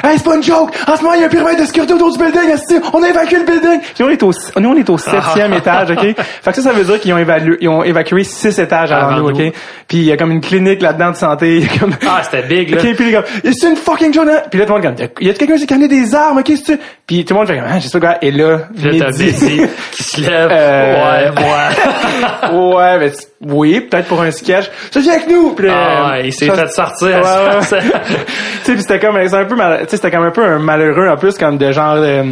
Hey, 0.04 0.18
c'est 0.18 0.24
pas 0.24 0.36
une 0.36 0.44
joke! 0.44 0.72
En 0.88 0.96
ce 0.96 1.04
moment, 1.04 1.14
il 1.16 1.22
y 1.22 1.24
a 1.24 1.28
un 1.28 1.30
pyramide 1.30 1.60
de 1.60 1.66
sécurité 1.66 1.94
autour 1.94 2.12
du 2.12 2.18
building! 2.18 2.56
On 2.94 3.04
a 3.04 3.10
évacué 3.10 3.38
le 3.40 3.46
building! 3.46 3.82
Puis 3.96 4.04
on 4.04 4.10
est 4.10 4.24
au, 4.24 4.32
nous, 4.58 4.70
on 4.70 4.76
est 4.78 4.90
au 4.90 4.98
septième 4.98 5.54
étage, 5.54 5.92
OK? 5.92 6.00
Fait 6.42 6.52
que 6.52 6.56
ça, 6.56 6.62
ça 6.62 6.72
veut 6.72 6.86
dire 6.86 7.00
qu'ils 7.02 7.14
ont 7.14 7.18
évalué, 7.18 7.58
ils 7.60 7.68
ont 7.68 7.84
évacué 7.84 8.24
six 8.24 8.58
étages 8.60 8.92
avant, 8.92 9.18
nous. 9.18 9.30
OK? 9.30 9.54
Puis 9.88 9.98
il 9.98 10.04
y 10.04 10.12
a 10.12 10.18
comme 10.18 10.32
une 10.32 10.42
clinique 10.42 10.82
là-dedans 10.82 11.12
de 11.12 11.16
santé, 11.18 11.64
comme... 11.80 11.94
Ah, 12.08 12.22
c'était 12.24 12.48
big, 12.48 12.70
là. 12.70 12.78
OK, 12.82 12.96
puis 12.96 13.06
il 13.06 13.10
est 13.10 13.14
comme, 13.14 13.54
c'est 13.54 13.70
une 13.70 13.76
fucking 13.76 14.14
joke? 14.14 14.30
Puis 14.50 14.60
là, 14.60 14.66
tout 14.66 14.74
le 14.74 14.82
monde 14.82 14.98
comme, 14.98 15.08
y 15.22 15.30
a 15.30 15.34
quelqu'un 15.34 15.56
qui 15.56 15.74
a 15.74 15.76
amené 15.76 15.88
des 16.10 16.16
armes, 16.16 16.38
OK, 16.40 16.52
c'est 16.66 16.80
Puis 17.08 17.24
tout 17.26 17.34
le 17.34 17.40
monde 17.40 17.48
fait 17.48 17.56
comme, 17.58 17.68
ah, 17.70 17.80
je 17.80 17.88
sais 17.88 18.00
pas 18.00 18.08
quoi. 18.14 18.18
Et 18.22 18.32
là, 18.32 18.60
là, 18.84 19.08
Bessie 19.18 19.62
qui 19.92 20.04
se 20.04 20.22
lève. 20.22 20.50
Euh, 20.52 20.94
Ouais, 20.94 21.32
moi. 22.52 22.76
ouais, 22.78 23.00
mais 23.00 23.12
oui, 23.54 23.82
peut-être 23.82 24.08
pour 24.08 24.22
un 24.22 24.32
sketch. 24.32 24.70
Ça 24.92 25.00
vient 25.00 25.14
avec 25.14 25.28
nous. 25.30 25.54
Puis 25.54 25.68
là, 25.68 25.74
Ah, 25.76 26.12
ouais, 26.12 26.28
il 26.28 26.34
s'est 26.34 26.48
ça- 26.48 26.56
fait 26.56 26.68
sortir. 26.72 27.08
Ouais, 27.08 27.22
ouais. 27.22 27.80
tu 28.66 28.72
sais, 28.74 28.78
c'était 28.78 29.00
comme, 29.00 29.18
c'est 29.28 29.36
un 29.36 29.46
peu, 29.46 29.56
mal- 29.56 29.80
tu 29.82 29.90
sais, 29.90 29.96
c'était 29.98 30.12
comme 30.12 30.26
un 30.26 30.32
peu 30.32 30.44
un 30.44 30.60
malheureux 30.60 31.08
en 31.08 31.18
plus, 31.18 31.38
comme 31.38 31.58
de 31.58 31.72
genre. 31.72 31.96
euh, 31.98 32.24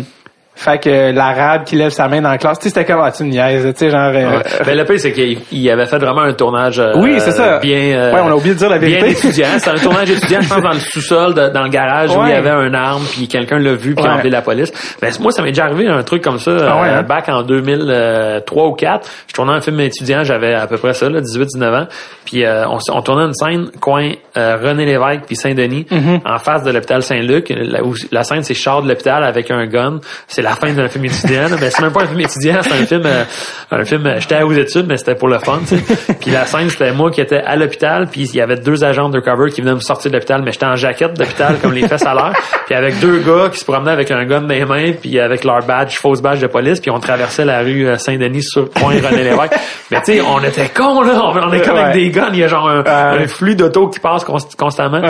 fait 0.57 0.79
que 0.83 0.89
euh, 0.89 1.11
l'arabe 1.13 1.63
qui 1.63 1.75
lève 1.75 1.91
sa 1.91 2.07
main 2.07 2.19
dans 2.21 2.29
la 2.31 2.37
classe, 2.37 2.59
tu 2.59 2.63
sais, 2.63 2.69
c'était 2.69 2.85
comme 2.91 3.01
ah 3.01 3.11
tu 3.11 3.23
me 3.23 3.29
niaises, 3.29 3.63
tu 3.73 3.73
sais 3.77 3.89
genre. 3.89 4.11
euh, 4.13 4.37
Ouais. 4.37 4.43
Ben, 4.65 4.77
le 4.77 4.83
pire, 4.85 4.99
c'est 4.99 5.13
qu'il 5.13 5.39
il 5.51 5.69
avait 5.69 5.85
fait 5.85 5.99
vraiment 5.99 6.21
un 6.21 6.33
tournage 6.33 6.79
euh, 6.79 6.93
Oui, 6.97 7.15
c'est 7.19 7.31
ça. 7.31 7.59
bien... 7.59 7.77
euh, 7.77 8.13
Ouais, 8.13 8.21
on 8.23 8.27
a 8.29 8.35
oublié 8.35 8.53
de 8.55 8.59
dire 8.59 8.69
la 8.69 8.77
Bien 8.79 8.89
vérité. 9.01 9.11
étudiant. 9.27 9.47
C'était 9.57 9.69
un 9.69 9.75
tournage 9.75 10.09
étudiant, 10.11 10.41
je 10.41 10.49
pense, 10.49 10.61
dans 10.61 10.73
le 10.73 10.79
sous-sol, 10.79 11.33
de- 11.33 11.49
dans 11.49 11.63
le 11.63 11.69
garage, 11.69 12.09
où 12.15 12.21
il 12.23 12.29
y 12.29 12.33
avait 12.33 12.49
un 12.49 12.73
arme, 12.73 13.03
puis 13.11 13.27
quelqu'un 13.27 13.59
l'a 13.59 13.73
vu, 13.75 13.93
puis 13.95 14.05
a 14.05 14.13
appelé 14.15 14.29
la 14.31 14.41
police. 14.41 14.71
Ben, 15.01 15.11
moi, 15.21 15.31
ça 15.31 15.41
m'est 15.43 15.51
déjà 15.51 15.65
arrivé 15.65 15.87
un 15.87 16.03
truc 16.03 16.23
comme 16.23 16.39
ça, 16.39 16.51
Ah 16.59 16.81
ouais, 16.81 16.89
hein? 16.89 17.03
back 17.03 17.29
en 17.29 17.43
2003 17.43 18.67
ou 18.67 18.73
4. 18.73 19.07
Je 19.27 19.33
tournais 19.33 19.53
un 19.53 19.61
film 19.61 19.79
étudiant, 19.79 20.23
j'avais 20.23 20.53
à 20.53 20.67
peu 20.67 20.77
près 20.77 20.93
ça, 20.93 21.09
là, 21.09 21.21
18-19 21.21 21.83
ans. 21.83 21.87
Puis 22.25 22.43
euh, 22.43 22.65
on, 22.67 22.77
on 22.91 23.01
tournait 23.01 23.25
une 23.25 23.33
scène, 23.33 23.69
coin 23.79 24.11
euh, 24.37 24.57
René 24.61 24.85
Lévesque 24.85 25.23
puis 25.27 25.35
Saint-Denis, 25.35 25.85
Mm-hmm. 25.91 26.19
en 26.25 26.37
face 26.39 26.63
de 26.63 26.71
l'hôpital 26.71 27.01
Saint-Luc. 27.03 27.53
La, 27.55 27.83
où- 27.83 27.93
la 28.11 28.23
scène, 28.23 28.43
c'est 28.43 28.53
char 28.53 28.81
de 28.81 28.87
l'hôpital 28.89 29.23
avec 29.23 29.51
un 29.51 29.65
gun. 29.67 29.99
C'est 30.27 30.41
la 30.49 30.55
fin 30.55 30.73
d'un 30.73 30.87
film 30.87 31.05
étudiant. 31.05 31.45
Mais 31.59 31.69
c'est 31.69 31.81
même 31.81 31.91
pas 31.91 32.03
un 32.03 32.07
film 32.07 32.19
étudiant, 32.21 32.57
c'est 32.61 32.73
un 32.73 32.85
film... 32.85 33.01
euh, 33.05 33.23
un 33.71 33.83
film 33.83 34.05
euh, 34.05 34.19
J'étais 34.19 34.41
aux 34.41 34.51
études, 34.53 34.85
mais 34.87 34.97
c'était 34.97 35.15
pour 35.15 35.27
le 35.27 35.39
fun, 35.39 35.59
tu 35.67 35.77
sais. 35.77 36.13
Puis 36.19 36.31
la 36.31 36.45
scène, 36.45 36.69
c'était 36.69 36.91
moi 36.93 37.11
qui 37.11 37.21
étais 37.21 37.37
à 37.39 37.55
l'hôpital, 37.55 38.07
puis 38.11 38.21
il 38.21 38.35
y 38.35 38.41
avait 38.41 38.55
deux 38.55 38.83
agents 38.83 39.09
de 39.09 39.19
cover 39.19 39.51
qui 39.51 39.61
venaient 39.61 39.73
me 39.75 39.79
sortir 39.79 40.09
de 40.11 40.15
l'hôpital, 40.15 40.41
mais 40.43 40.51
j'étais 40.51 40.65
en 40.65 40.75
jaquette 40.75 41.13
d'hôpital, 41.17 41.57
comme 41.61 41.73
les 41.73 41.87
fesses 41.87 42.05
à 42.05 42.13
l'air. 42.13 42.33
Puis 42.65 42.75
avec 42.75 42.99
deux 42.99 43.19
gars 43.19 43.49
qui 43.51 43.59
se 43.59 43.65
promenaient 43.65 43.91
avec 43.91 44.09
un 44.11 44.23
gun 44.25 44.41
dans 44.41 44.47
les 44.47 44.65
mains, 44.65 44.91
puis 44.99 45.19
avec 45.19 45.43
leur 45.43 45.59
badge, 45.65 45.95
fausse 45.97 46.21
badge 46.21 46.41
de 46.41 46.47
police, 46.47 46.79
puis 46.79 46.91
on 46.91 46.99
traversait 46.99 47.45
la 47.45 47.59
rue 47.59 47.87
euh, 47.87 47.97
Saint-Denis 47.97 48.43
sur 48.43 48.69
point 48.69 48.95
René 48.95 49.23
Lévesque. 49.23 49.53
Mais 49.91 50.01
tu 50.01 50.13
sais, 50.13 50.21
on 50.21 50.41
était 50.43 50.69
cons, 50.69 51.01
là. 51.01 51.21
On, 51.23 51.37
on 51.49 51.53
est 51.53 51.61
comme 51.61 51.75
Ouais. 51.75 51.83
avec 51.83 51.93
des 51.95 52.09
guns. 52.09 52.29
Il 52.33 52.39
y 52.39 52.43
a 52.43 52.47
genre 52.47 52.67
un, 52.69 53.27
flux 53.27 53.55
d'auto 53.55 53.87
qui 53.89 53.99
passe 53.99 54.25
const- 54.25 54.55
constamment. 54.57 55.01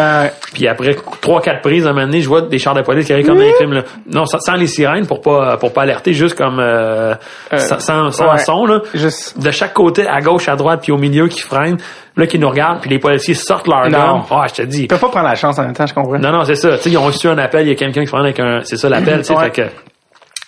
Puis 0.54 0.68
après 0.68 0.96
trois 1.22 1.42
quatre 1.42 1.62
prises, 1.62 1.86
un 1.88 1.94
moment 1.94 2.06
donné, 2.06 2.22
je 2.22 2.28
vois 2.28 2.42
des 2.42 2.58
chars 2.60 2.74
de 2.74 2.82
police 2.82 3.06
qui 3.06 3.14
arrivent 3.14 3.26
comme 3.28 3.38
dans 3.38 3.44
les 3.44 3.54
films. 3.54 3.74
Là. 3.74 3.84
Non, 4.12 4.26
sans, 4.26 4.40
sans 4.40 4.56
les 4.56 4.68
sirènes 4.68 5.06
pour 5.08 5.22
pas 5.28 5.58
pour 5.58 5.74
pas 5.74 5.84
alerter, 5.84 6.14
juste 6.14 6.38
comme 6.38 6.60
euh, 6.60 7.16
sans, 7.56 7.80
sans, 7.80 8.12
sans 8.12 8.32
ouais. 8.32 8.38
son 8.40 8.66
là. 8.66 8.82
Juste. 8.94 9.40
De 9.40 9.52
chaque 9.52 9.74
côté, 9.74 10.08
à 10.08 10.22
gauche, 10.22 10.48
à 10.50 10.56
droite, 10.56 10.82
puis 10.84 10.92
au 10.92 10.98
milieu 10.98 11.28
qui 11.28 11.42
freinent, 11.42 11.78
là 12.16 12.28
qui 12.28 12.40
nous 12.40 12.50
regardent, 12.50 12.82
puis 12.82 12.90
les 12.90 13.00
policiers 13.00 13.34
sortent 13.34 13.68
leur 13.68 13.90
gun. 13.90 14.24
Ah, 14.32 14.46
je 14.48 14.54
te 14.54 14.62
dis. 14.64 14.82
Tu 14.82 14.88
peux 14.88 14.98
pas 14.98 15.10
prendre 15.10 15.28
la 15.28 15.36
chance 15.36 15.60
en 15.60 15.64
même 15.64 15.74
temps, 15.74 15.86
je 15.86 15.94
comprends. 15.94 16.18
Non, 16.18 16.32
non, 16.32 16.44
c'est 16.44 16.56
ça. 16.56 16.78
Tu 16.78 16.84
sais, 16.84 16.90
ils 16.92 16.98
ont 16.98 17.06
reçu 17.06 17.28
un 17.28 17.38
appel, 17.38 17.66
il 17.66 17.70
y 17.70 17.72
a 17.72 17.76
quelqu'un 17.76 18.02
qui 18.02 18.08
freinne 18.08 18.24
avec 18.24 18.40
un. 18.40 18.62
C'est 18.64 18.78
ça 18.78 18.90
l'appel, 18.90 19.20
tu 19.20 19.26
sais. 19.26 19.36
Ouais. 19.36 19.46
Fait 19.46 19.52
que. 19.52 19.70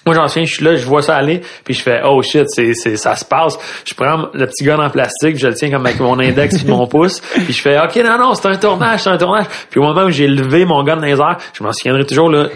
Moi, 0.05 0.15
j'en 0.15 0.27
souviens, 0.27 0.45
je 0.45 0.53
suis 0.53 0.65
là, 0.65 0.75
je 0.75 0.85
vois 0.85 1.01
ça 1.01 1.15
aller, 1.15 1.41
puis 1.63 1.73
je 1.73 1.83
fais, 1.83 2.01
oh 2.03 2.21
shit, 2.23 2.45
c'est, 2.47 2.73
c'est, 2.73 2.95
ça 2.95 3.15
se 3.15 3.25
passe. 3.25 3.59
Je 3.85 3.93
prends 3.93 4.29
le 4.33 4.47
petit 4.47 4.63
gun 4.63 4.79
en 4.79 4.89
plastique, 4.89 5.37
je 5.37 5.47
le 5.47 5.53
tiens 5.53 5.69
comme 5.69 5.85
avec 5.85 5.99
mon 5.99 6.17
index 6.17 6.63
et 6.63 6.67
mon 6.67 6.87
pouce, 6.87 7.19
puis 7.19 7.53
je 7.53 7.61
fais, 7.61 7.77
ok, 7.77 7.97
non, 7.97 8.17
non, 8.17 8.33
c'est 8.33 8.47
un 8.47 8.55
tournage, 8.55 9.01
c'est 9.01 9.09
un 9.09 9.17
tournage. 9.17 9.45
Puis 9.69 9.79
au 9.79 9.83
moment 9.83 10.05
où 10.05 10.09
j'ai 10.09 10.27
levé 10.27 10.65
mon 10.65 10.83
gun 10.83 10.95
dans 10.95 11.05
les 11.05 11.19
airs, 11.19 11.37
je 11.53 11.63
m'en 11.63 11.73
souviendrai 11.73 12.05
toujours, 12.05 12.29
là, 12.29 12.47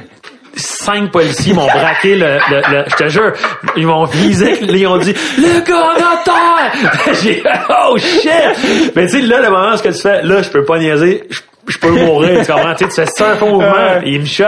cinq 0.56 1.12
policiers 1.12 1.54
m'ont 1.54 1.66
braqué 1.68 2.16
le, 2.16 2.38
le, 2.50 2.62
le- 2.72 2.84
je 2.88 2.96
te 2.96 3.08
jure, 3.10 3.34
ils 3.76 3.88
m'ont 3.88 4.06
visé, 4.06 4.60
ils 4.62 4.88
ont 4.88 4.98
dit, 4.98 5.14
le 5.38 5.60
gars! 5.66 7.14
J'ai 7.22 7.44
oh 7.70 7.98
shit! 7.98 8.92
Mais 8.96 9.06
tu 9.08 9.14
sais, 9.14 9.22
là, 9.22 9.42
le 9.42 9.50
moment 9.50 9.76
ce 9.78 9.84
que 9.84 9.90
tu 9.90 10.00
fais, 10.02 10.22
là, 10.24 10.42
je 10.42 10.50
peux 10.50 10.64
pas 10.66 10.80
niaiser, 10.80 11.24
je 11.68 11.78
peux 11.78 11.90
mourir, 11.92 12.46
tu 12.46 12.52
comprends? 12.52 12.74
Tu 12.78 12.84
sais, 12.86 12.90
tu 12.90 12.96
fais 12.96 13.06
ça 13.06 13.32
un 13.32 13.36
faux 13.36 13.48
mouvement, 13.48 13.72
Ouais. 13.72 14.02
et 14.06 14.12
ils 14.16 14.20
me 14.22 14.26
shot. 14.26 14.44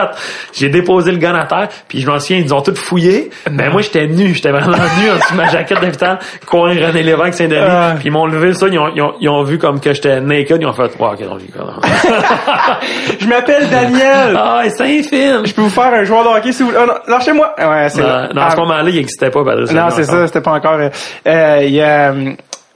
J'ai 0.53 0.69
déposé 0.69 1.11
le 1.11 1.17
gun 1.17 1.33
à 1.35 1.45
terre, 1.45 1.69
puis 1.87 1.99
je 2.01 2.07
m'en 2.07 2.19
souviens, 2.19 2.37
ils 2.43 2.53
ont 2.53 2.61
tout 2.61 2.75
fouillé. 2.75 3.29
Mais 3.51 3.69
moi, 3.69 3.81
j'étais 3.81 4.07
nu, 4.07 4.33
j'étais 4.33 4.51
vraiment 4.51 4.75
nu 4.75 5.09
en 5.11 5.15
dessous 5.15 5.31
de 5.33 5.37
ma 5.37 5.47
jaquette 5.47 5.79
d'hôpital, 5.81 6.19
coin 6.45 6.69
René 6.69 7.03
Lévesque, 7.03 7.35
Saint-Denis. 7.35 7.95
Puis 7.99 8.05
ils 8.07 8.11
m'ont 8.11 8.25
levé 8.25 8.53
ça, 8.53 8.67
ils 8.67 8.77
ont, 8.79 8.89
ils 8.95 9.01
ont, 9.01 9.13
ils 9.21 9.29
ont 9.29 9.43
vu 9.43 9.57
comme 9.57 9.79
que 9.79 9.93
j'étais 9.93 10.19
naked, 10.19 10.57
ils 10.61 10.65
ont 10.67 10.73
fait, 10.73 10.91
wow, 10.99 11.13
ok, 11.13 11.19
non. 11.21 11.37
Je 13.19 13.27
m'appelle 13.27 13.69
Daniel. 13.69 14.35
Ah, 14.37 14.63
c'est 14.67 14.83
un 14.83 15.03
film! 15.03 15.45
Je 15.45 15.53
peux 15.53 15.61
vous 15.61 15.69
faire 15.69 15.93
un 15.93 16.03
joueur 16.03 16.23
de 16.23 16.29
hockey 16.37 16.51
si 16.51 16.63
vous 16.63 16.69
voulez. 16.71 16.81
Oh, 16.87 16.91
lâchez-moi. 17.09 17.53
Ouais, 17.57 17.89
c'est 17.89 18.01
à 18.01 18.27
ce 18.29 18.37
Ah, 18.37 18.55
moment-là, 18.57 18.89
il 18.89 18.95
n'existait 18.95 19.29
pas, 19.29 19.43
Patrice. 19.43 19.71
Non, 19.71 19.89
c'est 19.91 20.03
ça, 20.03 20.27
c'était 20.27 20.41
pas 20.41 20.51
encore. 20.53 20.73
euh, 20.79 20.89
euh, 21.27 21.61
Il 21.63 21.73
y 21.73 21.81
a. 21.81 22.13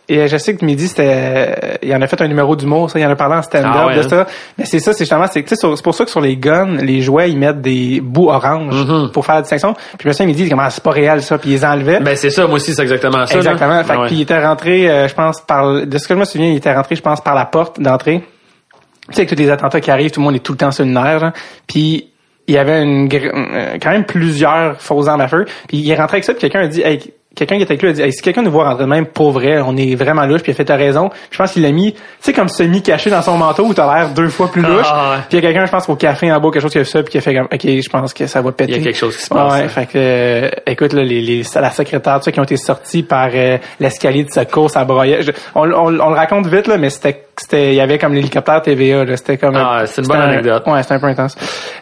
euh, 0.09 0.23
Et 0.25 0.27
je 0.27 0.37
sais 0.37 0.55
que 0.55 0.63
Midi, 0.65 0.87
c'était, 0.87 1.05
euh, 1.07 1.55
il 1.81 1.93
en 1.95 2.01
a 2.01 2.07
fait 2.07 2.21
un 2.21 2.27
numéro 2.27 2.55
d'humour, 2.55 2.89
ça, 2.89 2.99
il 2.99 3.05
en 3.05 3.09
a 3.09 3.15
parlé 3.15 3.35
en 3.35 3.41
stand-up 3.41 3.71
Ah 3.73 3.87
ouais, 3.87 3.95
de 3.95 3.99
hein? 4.01 4.07
ça. 4.09 4.27
Mais 4.57 4.65
c'est 4.65 4.79
ça, 4.79 4.93
c'est 4.93 4.99
justement, 5.05 5.25
c'est, 5.31 5.43
tu 5.43 5.49
sais, 5.49 5.55
sur- 5.55 5.75
c'est 5.77 5.83
pour 5.83 5.93
ça 5.95 6.05
que 6.05 6.11
sur 6.11 6.21
les 6.21 6.37
guns, 6.37 6.77
les 6.81 7.01
jouets, 7.01 7.29
ils 7.31 7.37
mettent 7.37 7.61
des 7.61 8.01
bouts 8.01 8.29
oranges 8.29 8.85
Mhm. 8.85 9.11
pour 9.11 9.25
faire 9.25 9.35
la 9.35 9.41
distinction. 9.41 9.73
Puis 9.97 10.11
souviens, 10.11 10.25
Midi, 10.25 10.49
comment 10.49 10.69
c'est 10.69 10.83
pas 10.83 10.91
réel 10.91 11.21
ça, 11.21 11.37
puis 11.37 11.49
ils 11.51 11.53
les 11.53 11.65
enlevaient. 11.65 11.99
Ben, 11.99 12.15
c'est 12.15 12.29
ça, 12.29 12.45
moi 12.47 12.55
aussi, 12.55 12.73
c'est 12.73 12.81
exactement 12.81 13.25
ça. 13.25 13.33
là. 13.33 13.39
Exactement. 13.39 13.83
Fait 13.83 13.93
que, 13.95 13.99
Ouais. 13.99 14.07
puis 14.07 14.15
il 14.17 14.21
était 14.21 14.43
rentré, 14.45 14.89
euh, 14.89 15.07
je 15.07 15.13
pense, 15.13 15.41
par, 15.41 15.85
de 15.85 15.97
ce 15.97 16.07
que 16.07 16.13
je 16.13 16.19
me 16.19 16.25
souviens, 16.25 16.47
il 16.49 16.57
était 16.57 16.73
rentré, 16.73 16.95
je 16.95 17.01
pense, 17.01 17.21
par 17.21 17.35
la 17.35 17.45
porte 17.45 17.79
d'entrée. 17.79 18.23
Tu 19.09 19.15
sais, 19.15 19.21
avec 19.21 19.29
tous 19.29 19.35
les 19.41 19.49
attentats 19.49 19.79
qui 19.81 19.89
arrivent, 19.91 20.11
tout 20.11 20.19
le 20.19 20.25
monde 20.25 20.35
est 20.35 20.39
tout 20.39 20.51
le 20.51 20.57
temps 20.57 20.71
sur 20.71 20.85
le 20.85 20.91
nerf, 20.91 21.19
genre. 21.19 21.31
Puis 21.67 22.09
il 22.47 22.55
y 22.55 22.57
avait 22.57 22.81
une, 22.83 23.07
euh, 23.13 23.77
quand 23.81 23.91
même 23.91 24.05
plusieurs 24.05 24.79
fausses 24.81 25.07
armes 25.07 25.21
à 25.21 25.27
feu. 25.27 25.45
Puis 25.67 25.77
il 25.77 25.89
est 25.91 25.95
rentré 25.95 26.15
avec 26.17 26.23
ça, 26.25 26.33
puis 26.33 26.41
quelqu'un 26.41 26.61
a 26.61 26.67
dit, 26.67 26.81
hey, 26.81 26.99
quelqu'un 27.39 27.55
qui 27.57 27.63
était 27.63 27.71
avec 27.73 27.81
lui 27.81 27.89
a 27.89 27.93
dit, 27.93 28.01
Hey, 28.01 28.11
si 28.13 28.21
quelqu'un 28.21 28.41
nous 28.43 28.51
voit 28.51 28.65
rentrer 28.69 28.83
de 28.83 28.89
même 28.89 29.05
pour 29.07 29.31
vrai, 29.31 29.59
on 29.65 29.75
est 29.77 29.95
vraiment 29.95 30.25
louche, 30.25 30.41
puis 30.43 30.51
il 30.51 30.55
a 30.55 30.57
fait 30.57 30.65
ta 30.65 30.75
raison. 30.75 31.09
Puis 31.09 31.17
je 31.31 31.37
pense 31.37 31.51
qu'il 31.53 31.63
l'a 31.63 31.71
mis, 31.71 31.93
tu 31.93 31.99
sais, 32.21 32.33
comme 32.33 32.47
semi-caché 32.49 33.09
dans 33.09 33.21
son 33.21 33.37
manteau 33.37 33.65
où 33.65 33.73
t'as 33.73 33.93
l'air 33.93 34.09
deux 34.09 34.29
fois 34.29 34.51
plus 34.51 34.61
louche. 34.61 34.85
Ah, 34.89 35.11
ouais. 35.11 35.17
Puis 35.29 35.37
il 35.37 35.43
y 35.43 35.45
a 35.45 35.49
quelqu'un, 35.49 35.65
je 35.65 35.71
pense, 35.71 35.89
au 35.89 35.95
café 35.95 36.31
en 36.31 36.39
bas, 36.39 36.49
quelque 36.51 36.61
chose 36.61 36.71
qui 36.71 36.79
a 36.79 36.85
ça, 36.85 37.01
puis 37.03 37.11
qui 37.11 37.17
a 37.17 37.21
fait 37.21 37.33
comme, 37.33 37.47
OK, 37.51 37.61
je 37.63 37.89
pense 37.89 38.13
que 38.13 38.27
ça 38.27 38.41
va 38.41 38.51
péter. 38.51 38.71
Il 38.73 38.77
y 38.77 38.81
a 38.81 38.83
quelque 38.83 38.97
chose 38.97 39.17
qui 39.17 39.23
se 39.23 39.29
passe, 39.29 39.53
Ouais, 39.53 39.61
hein. 39.63 39.67
fait 39.69 39.85
que, 39.85 39.91
euh, 39.95 40.49
écoute, 40.67 40.93
là, 40.93 41.03
les, 41.03 41.21
les, 41.21 41.43
la 41.55 41.71
secrétaire, 41.71 42.19
qui 42.21 42.39
ont 42.39 42.43
été 42.43 42.57
sortis 42.57 43.03
par 43.03 43.29
euh, 43.33 43.57
l'escalier 43.79 44.23
de 44.23 44.31
secours, 44.31 44.69
ça 44.69 44.83
broyait. 44.85 45.21
Je- 45.23 45.31
on, 45.55 45.69
on, 45.71 45.85
on 45.99 46.09
le 46.09 46.15
raconte 46.15 46.47
vite, 46.47 46.67
là, 46.67 46.77
mais 46.77 46.89
c'était, 46.89 47.23
c'était, 47.37 47.69
il 47.69 47.75
y 47.75 47.81
avait 47.81 47.97
comme 47.97 48.13
l'hélicoptère 48.13 48.61
TVA, 48.61 49.05
là. 49.05 49.17
C'était 49.17 49.37
comme. 49.37 49.55
Ah, 49.55 49.83
c'est 49.85 50.01
une 50.01 50.07
bonne 50.07 50.17
un- 50.19 50.29
anecdote. 50.29 50.63
Ouais, 50.67 50.81
c'était 50.83 50.95
un 50.95 50.99
peu 50.99 51.07
intense. 51.07 51.35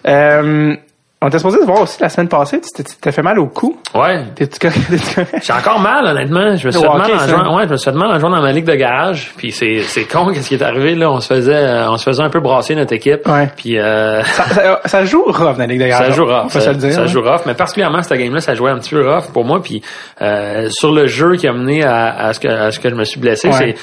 Euh, 0.07 0.75
on 1.19 1.29
était 1.29 1.39
supposé 1.39 1.59
se 1.61 1.65
voir 1.65 1.81
aussi 1.81 1.99
la 1.99 2.09
semaine 2.09 2.27
passée. 2.27 2.61
Tu 2.61 2.83
t'es- 2.83 3.11
fait 3.11 3.23
mal 3.23 3.39
au 3.39 3.47
cou. 3.47 3.75
Ouais. 3.95 4.23
T'es-tu 4.35 4.59
correct? 4.59 5.41
J'ai 5.43 5.53
encore 5.53 5.79
mal, 5.79 6.05
honnêtement. 6.05 6.55
Je 6.55 6.67
me 6.67 6.71
suis 6.71 6.79
fait 6.81 6.87
mal 6.87 7.11
en 7.11 7.17
ça. 7.19 7.27
jouant, 7.27 7.57
ouais, 7.57 7.63
je 7.65 7.71
me 7.71 7.77
suis 7.77 7.89
fait 7.91 7.97
mal 7.97 8.11
en 8.11 8.19
jouant 8.19 8.29
dans 8.29 8.41
ma 8.41 8.51
ligue 8.51 8.65
de 8.65 8.75
garage. 8.75 9.33
Puis 9.35 9.51
c'est, 9.51 9.81
c'est 9.81 10.03
con 10.03 10.27
qu'est-ce 10.33 10.49
qui 10.49 10.53
est 10.55 10.61
arrivé, 10.61 10.93
là. 10.93 11.09
On 11.09 11.19
se 11.19 11.33
faisait, 11.33 11.55
euh, 11.55 11.89
on 11.89 11.97
se 11.97 12.03
faisait 12.03 12.21
un 12.21 12.29
peu 12.29 12.39
brasser 12.39 12.75
notre 12.75 12.93
équipe. 12.93 13.27
Ouais. 13.27 13.49
Puis, 13.55 13.79
euh, 13.79 14.21
Ça, 14.25 14.43
ça, 14.49 14.81
ça 14.85 15.05
joue 15.05 15.23
rough 15.25 15.35
dans 15.53 15.57
la 15.57 15.65
Ligue 15.65 15.79
de 15.79 15.85
Ça 15.91 15.99
garage. 16.01 16.13
joue 16.15 16.23
On 16.29 16.41
rough. 16.43 16.49
Ça, 16.51 16.71
le 16.71 16.77
dire. 16.77 16.91
ça 16.93 17.01
hein. 17.01 17.07
joue 17.07 17.21
rough. 17.23 17.41
Mais 17.47 17.55
particulièrement, 17.55 18.03
cette 18.03 18.19
game-là, 18.19 18.39
ça 18.39 18.53
jouait 18.53 18.69
un 18.71 18.77
petit 18.77 18.91
peu 18.91 19.09
rough 19.11 19.31
pour 19.33 19.43
moi. 19.43 19.59
Puis 19.63 19.81
euh, 20.21 20.67
sur 20.69 20.91
le 20.91 21.07
jeu 21.07 21.35
qui 21.37 21.47
a 21.47 21.53
mené 21.53 21.83
à, 21.83 22.15
à 22.27 22.33
ce 22.33 22.39
que, 22.39 22.47
à 22.47 22.69
ce 22.71 22.79
que 22.79 22.89
je 22.89 22.95
me 22.95 23.03
suis 23.05 23.19
blessé, 23.19 23.47
Ouais. 23.47 23.53
c'est 23.57 23.75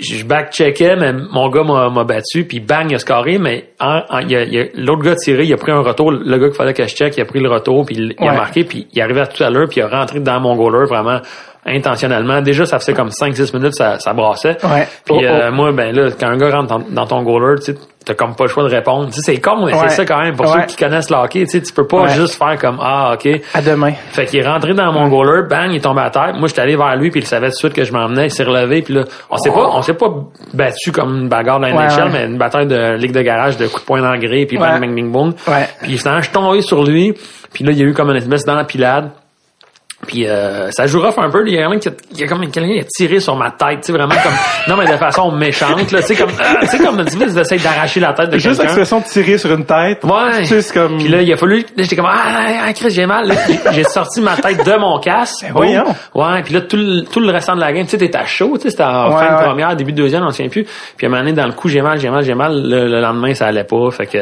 je 0.00 0.24
back-checkais, 0.24 0.96
mais 0.96 1.12
mon 1.12 1.48
gars 1.48 1.62
m'a, 1.62 2.04
battu, 2.04 2.44
puis 2.44 2.60
bang, 2.60 2.90
il 2.90 2.96
a 2.96 2.98
scoré, 2.98 3.38
mais 3.38 3.70
l'autre 4.74 5.02
gars 5.02 5.16
tiré, 5.16 5.44
il 5.44 5.52
a 5.52 5.56
pris 5.56 5.72
un 5.72 5.80
retour, 5.80 6.10
le 6.10 6.38
gars 6.38 6.46
qu'il 6.48 6.56
fallait 6.56 6.74
que 6.74 6.86
je 6.86 6.94
check, 6.94 7.16
il 7.16 7.20
a 7.20 7.24
pris 7.24 7.40
le 7.40 7.48
retour, 7.48 7.84
puis 7.86 7.96
il, 7.96 8.14
il 8.18 8.28
a 8.28 8.32
marqué, 8.32 8.64
puis 8.64 8.86
il 8.92 9.00
arrivait 9.00 9.26
tout 9.26 9.42
à 9.42 9.50
l'heure, 9.50 9.68
puis 9.68 9.80
il 9.80 9.82
a 9.82 9.88
rentré 9.88 10.20
dans 10.20 10.40
mon 10.40 10.56
goaler 10.56 10.86
vraiment 10.86 11.20
intentionnellement. 11.66 12.40
Déjà, 12.42 12.64
ça 12.66 12.78
faisait 12.78 12.94
comme 12.94 13.08
5-6 13.10 13.56
minutes, 13.56 13.74
ça, 13.74 13.98
ça 13.98 14.12
brassait. 14.12 14.56
Ouais. 14.64 14.86
Puis 15.04 15.14
Oh, 15.16 15.20
euh, 15.22 15.48
oh. 15.50 15.54
moi, 15.54 15.72
ben 15.72 15.94
là, 15.94 16.10
quand 16.18 16.28
un 16.28 16.36
gars 16.36 16.50
rentre 16.50 16.68
dans, 16.78 16.84
dans 16.90 17.06
ton 17.06 17.22
goaler, 17.22 17.60
tu 17.60 17.74
t'as 18.04 18.14
comme 18.14 18.36
pas 18.36 18.44
le 18.44 18.48
choix 18.50 18.62
de 18.62 18.68
répondre. 18.68 19.06
Tu 19.08 19.14
sais, 19.20 19.32
c'est 19.34 19.40
con, 19.40 19.66
mais 19.66 19.72
Ouais. 19.74 19.88
c'est 19.88 19.96
ça 19.96 20.04
quand 20.04 20.20
même. 20.22 20.36
Pour 20.36 20.46
Ouais. 20.46 20.60
ceux 20.60 20.66
qui 20.66 20.76
connaissent 20.76 21.10
le 21.10 21.16
hockey, 21.16 21.40
tu 21.40 21.46
sais, 21.58 21.60
tu 21.62 21.72
peux 21.72 21.88
pas 21.88 22.06
juste 22.06 22.36
faire 22.38 22.56
comme, 22.56 22.78
ah, 22.80 23.14
OK. 23.14 23.28
À 23.52 23.60
demain. 23.62 23.92
Fait 24.10 24.26
qu'il 24.26 24.38
est 24.38 24.46
rentré 24.46 24.74
dans 24.74 24.92
mon 24.92 25.08
goaler, 25.08 25.42
bang, 25.50 25.70
il 25.72 25.76
est 25.78 25.80
tombé 25.80 26.02
à 26.02 26.10
terre. 26.10 26.32
Moi, 26.38 26.46
j'étais 26.46 26.60
allé 26.60 26.76
vers 26.76 26.94
lui, 26.94 27.10
puis 27.10 27.20
il 27.20 27.26
savait 27.26 27.48
tout 27.48 27.54
de 27.54 27.56
suite 27.56 27.72
que 27.72 27.82
je 27.82 27.92
m'emmenais. 27.92 28.26
Il 28.26 28.30
s'est 28.30 28.44
relevé, 28.44 28.82
puis 28.82 28.94
là, 28.94 29.02
on 29.28 29.36
s'est 29.38 29.50
pas, 29.50 29.68
on 29.72 29.82
s'est 29.82 29.94
pas 29.94 30.06
battu 30.54 30.92
comme 30.92 31.16
une 31.22 31.28
bagarre 31.28 31.58
de 31.58 31.66
la 31.66 31.74
Ouais, 31.74 31.86
NHL, 31.88 32.10
mais 32.12 32.26
une 32.26 32.38
bataille 32.38 32.66
de 32.68 32.94
ligue 32.94 33.10
de 33.12 33.22
garage, 33.22 33.56
de 33.56 33.66
coups 33.66 33.80
de 33.80 33.86
poing 33.86 34.00
dans 34.00 34.12
le 34.12 34.20
gré, 34.20 34.46
puis 34.46 34.56
bang, 34.56 34.80
bang, 34.80 34.94
bing, 34.94 35.10
boom. 35.10 35.34
Ouais. 35.48 35.68
Puis 35.82 35.98
finalement, 35.98 36.20
je 36.20 36.26
suis 36.26 36.32
tombé 36.32 36.62
sur 36.62 36.84
lui, 36.84 37.12
puis 37.52 37.64
là, 37.64 37.72
il 37.72 37.78
y 37.78 37.82
a 37.82 37.86
eu 37.86 37.92
comme 37.92 38.10
une 38.10 38.16
espèce 38.18 38.44
d'empilade. 38.44 39.10
Puis 40.06 40.26
euh, 40.28 40.70
ça 40.70 40.86
joue 40.86 41.00
rough 41.00 41.18
un 41.18 41.30
peu. 41.30 41.42
Il 41.46 41.54
y 41.54 41.58
a 41.58 41.62
quelqu'un 41.68 41.78
qui 41.78 41.88
a, 41.88 41.92
il 42.12 42.20
y 42.20 42.24
a 42.24 42.26
comme 42.26 42.40
quelqu'un 42.50 42.72
qui 42.74 42.80
a 42.80 42.84
tiré 42.84 43.20
sur 43.20 43.36
ma 43.36 43.50
tête, 43.50 43.80
tu 43.80 43.86
sais, 43.86 43.92
vraiment 43.92 44.14
comme... 44.14 44.32
Non, 44.68 44.76
mais 44.76 44.90
de 44.90 44.96
façon 44.96 45.30
méchante, 45.32 45.90
là, 45.92 46.00
tu 46.00 46.06
sais, 46.08 46.16
comme... 46.16 46.30
ah, 46.40 46.56
Tu 46.62 46.66
sais, 46.68 46.78
comme, 46.78 47.04
tu 47.04 47.16
d'essayer 47.16 47.60
d'arracher 47.62 48.00
la 48.00 48.12
tête 48.12 48.30
de 48.30 48.38
Juste 48.38 48.46
quelqu'un. 48.60 48.62
l'expression 48.62 49.00
de 49.00 49.04
tirer 49.04 49.38
sur 49.38 49.52
une 49.52 49.64
tête. 49.64 50.02
Ouais. 50.04 50.42
Tu 50.46 50.60
sais, 50.60 50.72
comme. 50.74 50.98
Puis 50.98 51.08
là, 51.08 51.22
il 51.22 51.32
a 51.32 51.36
fallu. 51.36 51.64
J'étais 51.76 51.96
comme 51.96 52.06
ah, 52.08 52.66
ah 52.66 52.72
Chris, 52.72 52.90
j'ai 52.90 53.06
mal. 53.06 53.32
J'ai- 53.72 53.84
sorti 53.84 54.20
ma 54.20 54.36
tête 54.36 54.64
de 54.66 54.76
mon 54.78 54.98
casque. 54.98 55.44
Ben 55.44 55.52
voyons. 55.52 55.84
Ouais. 56.14 56.42
Puis 56.42 56.54
là, 56.54 56.60
tout 56.62 56.76
le, 56.76 57.02
tout 57.04 57.20
le 57.20 57.30
restant 57.30 57.54
de 57.54 57.60
la 57.60 57.72
game, 57.72 57.84
tu 57.84 57.90
sais, 57.92 57.98
t'étais 57.98 58.18
à 58.18 58.24
chaud. 58.26 58.52
Tu 58.56 58.62
sais, 58.64 58.70
c'était 58.70 58.82
en 58.84 59.10
Ouais, 59.14 59.24
fin 59.24 59.32
de 59.32 59.38
ouais. 59.38 59.44
première, 59.44 59.76
début 59.76 59.92
de 59.92 59.96
deuxième, 60.02 60.22
on 60.24 60.30
se 60.30 60.36
souvient 60.36 60.50
plus. 60.50 60.64
Puis 60.96 61.06
à 61.06 61.06
un 61.06 61.10
moment 61.10 61.22
donné, 61.22 61.32
dans 61.34 61.46
le 61.46 61.52
coup, 61.52 61.68
j'ai 61.68 61.82
mal, 61.82 61.98
j'ai 61.98 62.10
mal, 62.10 62.22
j'ai 62.24 62.34
mal. 62.34 62.60
Le, 62.62 62.86
le 62.88 63.00
lendemain, 63.00 63.32
ça 63.34 63.46
allait 63.46 63.64
pas. 63.64 63.90
Fait 63.92 64.06
que 64.06 64.18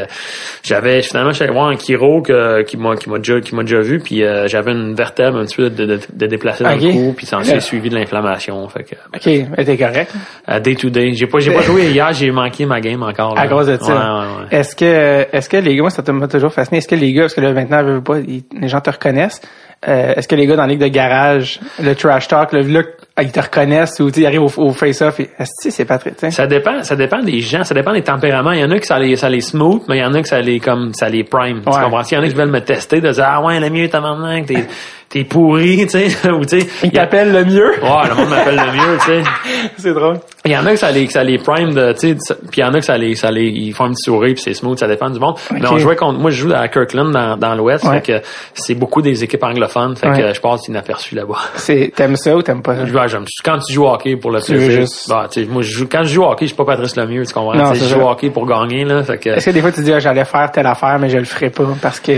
j'avais 0.62 1.03
finalement, 1.03 1.31
voir 1.53 1.69
un 1.69 1.76
chiro 1.79 2.23
que, 2.23 2.62
qui 2.62 2.76
m'a, 2.76 2.97
qui 2.97 3.09
m'a 3.11 3.19
déjà, 3.19 3.41
qui 3.41 3.55
m'a 3.55 3.62
déjà 3.62 3.81
vu. 3.81 3.99
Puis 4.00 4.23
euh, 4.23 4.47
j'avais 4.49 4.73
une 4.73 4.95
vertèbre 4.95 5.38
un 5.38 5.45
petit 5.45 5.57
peu 5.57 5.71
de, 5.75 5.85
de, 5.87 6.00
de 6.12 6.26
déplacer 6.26 6.64
dans 6.64 6.71
le 6.75 6.93
cou. 6.93 7.14
Puis 7.16 7.26
ça 7.26 7.43
s'est 7.43 7.61
suivi 7.61 7.88
de 7.90 7.95
l'inflammation. 7.95 8.66
Fait 8.69 8.85
que 8.85 8.95
Ok, 9.14 9.47
mais 9.57 9.64
t'es 9.64 9.76
correct. 9.76 10.12
euh, 10.49 10.61
day 10.61 10.75
to 10.75 10.90
day, 10.90 11.12
j'ai 11.14 11.26
pas, 11.26 11.38
j'ai 11.40 11.52
pas 11.52 11.62
joué 11.62 11.87
hier, 11.90 12.12
j'ai 12.12 12.31
manqué 12.31 12.66
ma 12.66 12.81
game 12.81 13.02
encore. 13.02 13.35
là. 13.35 13.43
À 13.43 13.49
cause 13.49 13.66
de 13.66 13.76
ça. 13.76 13.87
Ouais, 13.87 13.99
ouais, 13.99 14.26
ouais. 14.50 14.59
Est-ce 14.59 14.75
que, 14.76 15.26
est-ce 15.33 15.49
que 15.49 15.57
les 15.59 15.75
gars, 15.76 15.83
moi, 15.83 15.90
ça 15.90 16.02
m'a 16.12 16.28
toujours 16.28 16.52
fasciné. 16.52 16.78
Est-ce 16.78 16.88
que 16.88 16.95
les 16.95 17.12
gars, 17.12 17.23
parce 17.23 17.35
que 17.35 17.40
là, 17.40 17.52
maintenant, 17.52 17.83
veux, 17.83 17.95
veux 17.95 18.02
pas, 18.02 18.19
ils- 18.19 18.45
les 18.61 18.69
gens 18.69 18.81
te 18.81 18.90
reconnaissent. 18.90 19.40
Euh, 19.87 20.14
est-ce 20.16 20.26
que 20.28 20.35
les 20.35 20.47
gars 20.47 20.57
dans 20.57 20.62
la 20.62 20.69
ligue 20.69 20.81
de 20.81 20.87
garage, 20.88 21.61
le 21.83 21.95
trash 21.95 22.26
talk, 22.28 22.52
le, 22.54 22.61
là, 22.62 22.81
ils 23.21 23.31
te 23.31 23.38
reconnaissent 23.40 24.00
ou 24.00 24.09
ils 24.16 24.25
arrivent 24.25 24.40
au, 24.45 24.50
au 24.57 24.73
face-off 24.73 25.21
et, 25.21 25.28
est-ce 25.38 25.50
que 25.69 25.71
c'est 25.71 25.85
tu 25.85 26.11
sais? 26.16 26.31
Ça 26.31 26.47
dépend, 26.47 26.83
ça 26.83 26.97
dépend 26.97 27.21
des 27.23 27.40
gens, 27.40 27.64
ça 27.64 27.75
dépend 27.75 27.93
des 27.93 28.00
tempéraments. 28.00 28.52
Il 28.52 28.61
y 28.61 28.64
en 28.64 28.71
a 28.71 28.78
qui 28.78 28.87
ça 28.87 28.99
les, 28.99 29.14
ça 29.16 29.28
les 29.28 29.43
smooth, 29.43 29.83
mais 29.88 29.99
il 29.99 30.00
y 30.00 30.04
en 30.04 30.14
a 30.14 30.23
qui 30.23 30.28
ça 30.28 30.40
les 30.40 30.59
comme 30.59 30.95
ça 30.95 31.11
les 31.11 31.23
prime. 31.25 31.59
Tu 31.59 31.64
comprends? 31.64 32.00
Il 32.11 32.14
y 32.14 32.16
en 32.16 32.23
a 32.23 32.28
qui 32.28 32.35
veulent 32.35 32.50
me 32.50 32.62
tester, 32.62 33.02
de 33.02 33.11
dire 33.11 33.26
ah 33.28 33.43
ouais 33.43 33.61
le 33.61 33.69
mieux 33.69 33.88
t'as 33.90 34.00
maintenant 34.00 34.40
que 34.40 34.47
t'es 34.47 34.64
t'es 35.09 35.25
pourri, 35.25 35.87
tu 35.87 35.89
sais, 36.11 36.29
ou 36.31 36.45
tu 36.45 36.61
sais. 36.61 36.67
Ils 36.83 36.87
il 36.87 36.91
t'appellent 36.93 37.33
le 37.33 37.45
mieux. 37.45 37.71
Ouais, 37.83 38.09
le 38.09 38.15
monde 38.15 38.29
m'appelle 38.31 38.57
le 38.57 38.73
mieux, 38.73 38.99
tu 38.99 39.07
sais. 39.07 39.23
c'est 39.79 39.95
drôle. 39.95 40.19
Il 40.47 40.51
y 40.53 40.57
en 40.59 40.67
a 40.67 40.73
que 40.73 40.77
ça 40.79 40.91
les, 40.91 41.07
que 41.07 41.13
ça 41.13 41.25
les 41.25 41.39
prime 41.39 41.73
de, 41.73 41.93
tu 41.93 42.17
sais, 42.19 42.35
puis 42.51 42.61
il 42.61 42.61
y 42.61 42.65
en 42.65 42.75
a 42.75 42.79
que 42.81 42.85
ça 42.85 42.99
les, 42.99 43.15
ça 43.15 43.31
les, 43.31 43.45
ils 43.47 43.73
font 43.73 43.85
un 43.85 43.91
petit 43.93 44.03
sourire 44.05 44.35
puis 44.35 44.43
c'est 44.43 44.53
smooth, 44.55 44.79
ça 44.79 44.87
dépend 44.87 45.09
du 45.09 45.19
monde. 45.19 45.37
Mais 45.53 45.67
on 45.69 45.79
jouait 45.79 45.97
contre, 45.97 46.19
moi 46.19 46.31
je 46.31 46.37
joue 46.43 46.53
à 46.55 46.69
Kirkland 46.69 47.11
dans, 47.13 47.37
dans 47.39 47.55
l'Ouest, 47.55 47.85
Ouais. 47.85 48.01
fait 48.01 48.21
que 48.21 48.27
c'est 48.55 48.75
beaucoup 48.75 49.01
des 49.01 49.25
équipes 49.25 49.43
anglophones, 49.43 49.97
fait 49.97 50.09
Ouais. 50.09 50.21
que 50.21 50.35
je 50.35 50.41
passe 50.41 50.69
inaperçu 50.69 51.15
là-bas. 51.15 51.39
C'est, 51.57 51.93
t'aimes 51.97 52.17
ça 52.17 52.37
ou 52.37 52.43
t'aimes 52.43 52.61
pas 52.63 52.77
ça? 52.77 52.85
Vois, 52.85 53.07
j'aime- 53.07 53.25
quand 53.43 53.59
tu 53.59 53.73
joues 53.73 53.85
au 53.85 53.91
hockey 53.91 54.17
pour 54.17 54.31
le 54.33 54.41
plaisir, 54.41 54.71
juste- 54.71 55.09
bah, 55.09 55.29
tu 55.31 55.43
sais, 55.45 55.49
moi 55.51 55.63
je 55.63 55.71
joue, 55.71 55.89
quand 55.91 56.05
je 56.05 56.13
joue 56.15 56.23
au 56.25 56.27
hockey, 56.31 56.45
je 56.47 56.49
suis 56.49 56.57
pas 56.57 56.65
Patrice 56.67 56.97
Lemieux, 56.97 57.25
tu 57.25 57.33
comprends? 57.33 57.55
Non, 57.55 57.73
je 57.73 57.85
joue 57.85 58.01
au 58.01 58.09
hockey 58.11 58.29
pour 58.31 58.47
gagner 58.47 58.85
là, 58.85 59.03
fait 59.03 59.17
que. 59.19 59.31
Est-ce 59.31 59.47
que 59.47 59.51
des 59.51 59.61
fois 59.63 59.73
tu 59.73 59.81
dis, 59.83 59.93
ah, 59.95 59.99
j'allais 59.99 60.25
faire 60.27 60.51
telle 60.53 60.67
affaire, 60.67 60.99
mais 61.01 61.09
je 61.09 61.17
le 61.19 61.25
ferai 61.25 61.49
pas 61.51 61.65
parce 61.81 62.01
que, 62.01 62.13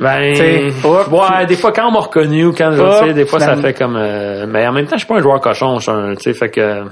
Ben, 0.00 0.32
hop, 0.84 1.12
ouais, 1.12 1.46
des 1.46 1.56
fois 1.56 1.72
quand 1.72 1.88
on 1.88 1.92
m'a 1.92 2.00
reconnu 2.00 2.46
ou 2.46 2.52
quand, 2.52 2.70
sais, 3.06 3.14
des 3.14 3.26
fois 3.26 3.40
ça 3.40 3.56
fait 3.62 3.74
comme, 3.74 3.96
euh, 3.96 4.46
mais 4.48 4.66
en 4.66 4.72
même 4.72 4.86
temps, 4.86 4.96
je 4.96 5.04
suis 5.04 5.08
pas 5.08 5.16
un 5.16 5.22
joueur 5.22 5.40
cochon, 5.40 5.78
je 5.78 5.82
suis 5.82 5.90
un, 5.90 6.14
tu 6.14 6.22
sais, 6.22 6.34
fait 6.34 6.50
que, 6.50 6.84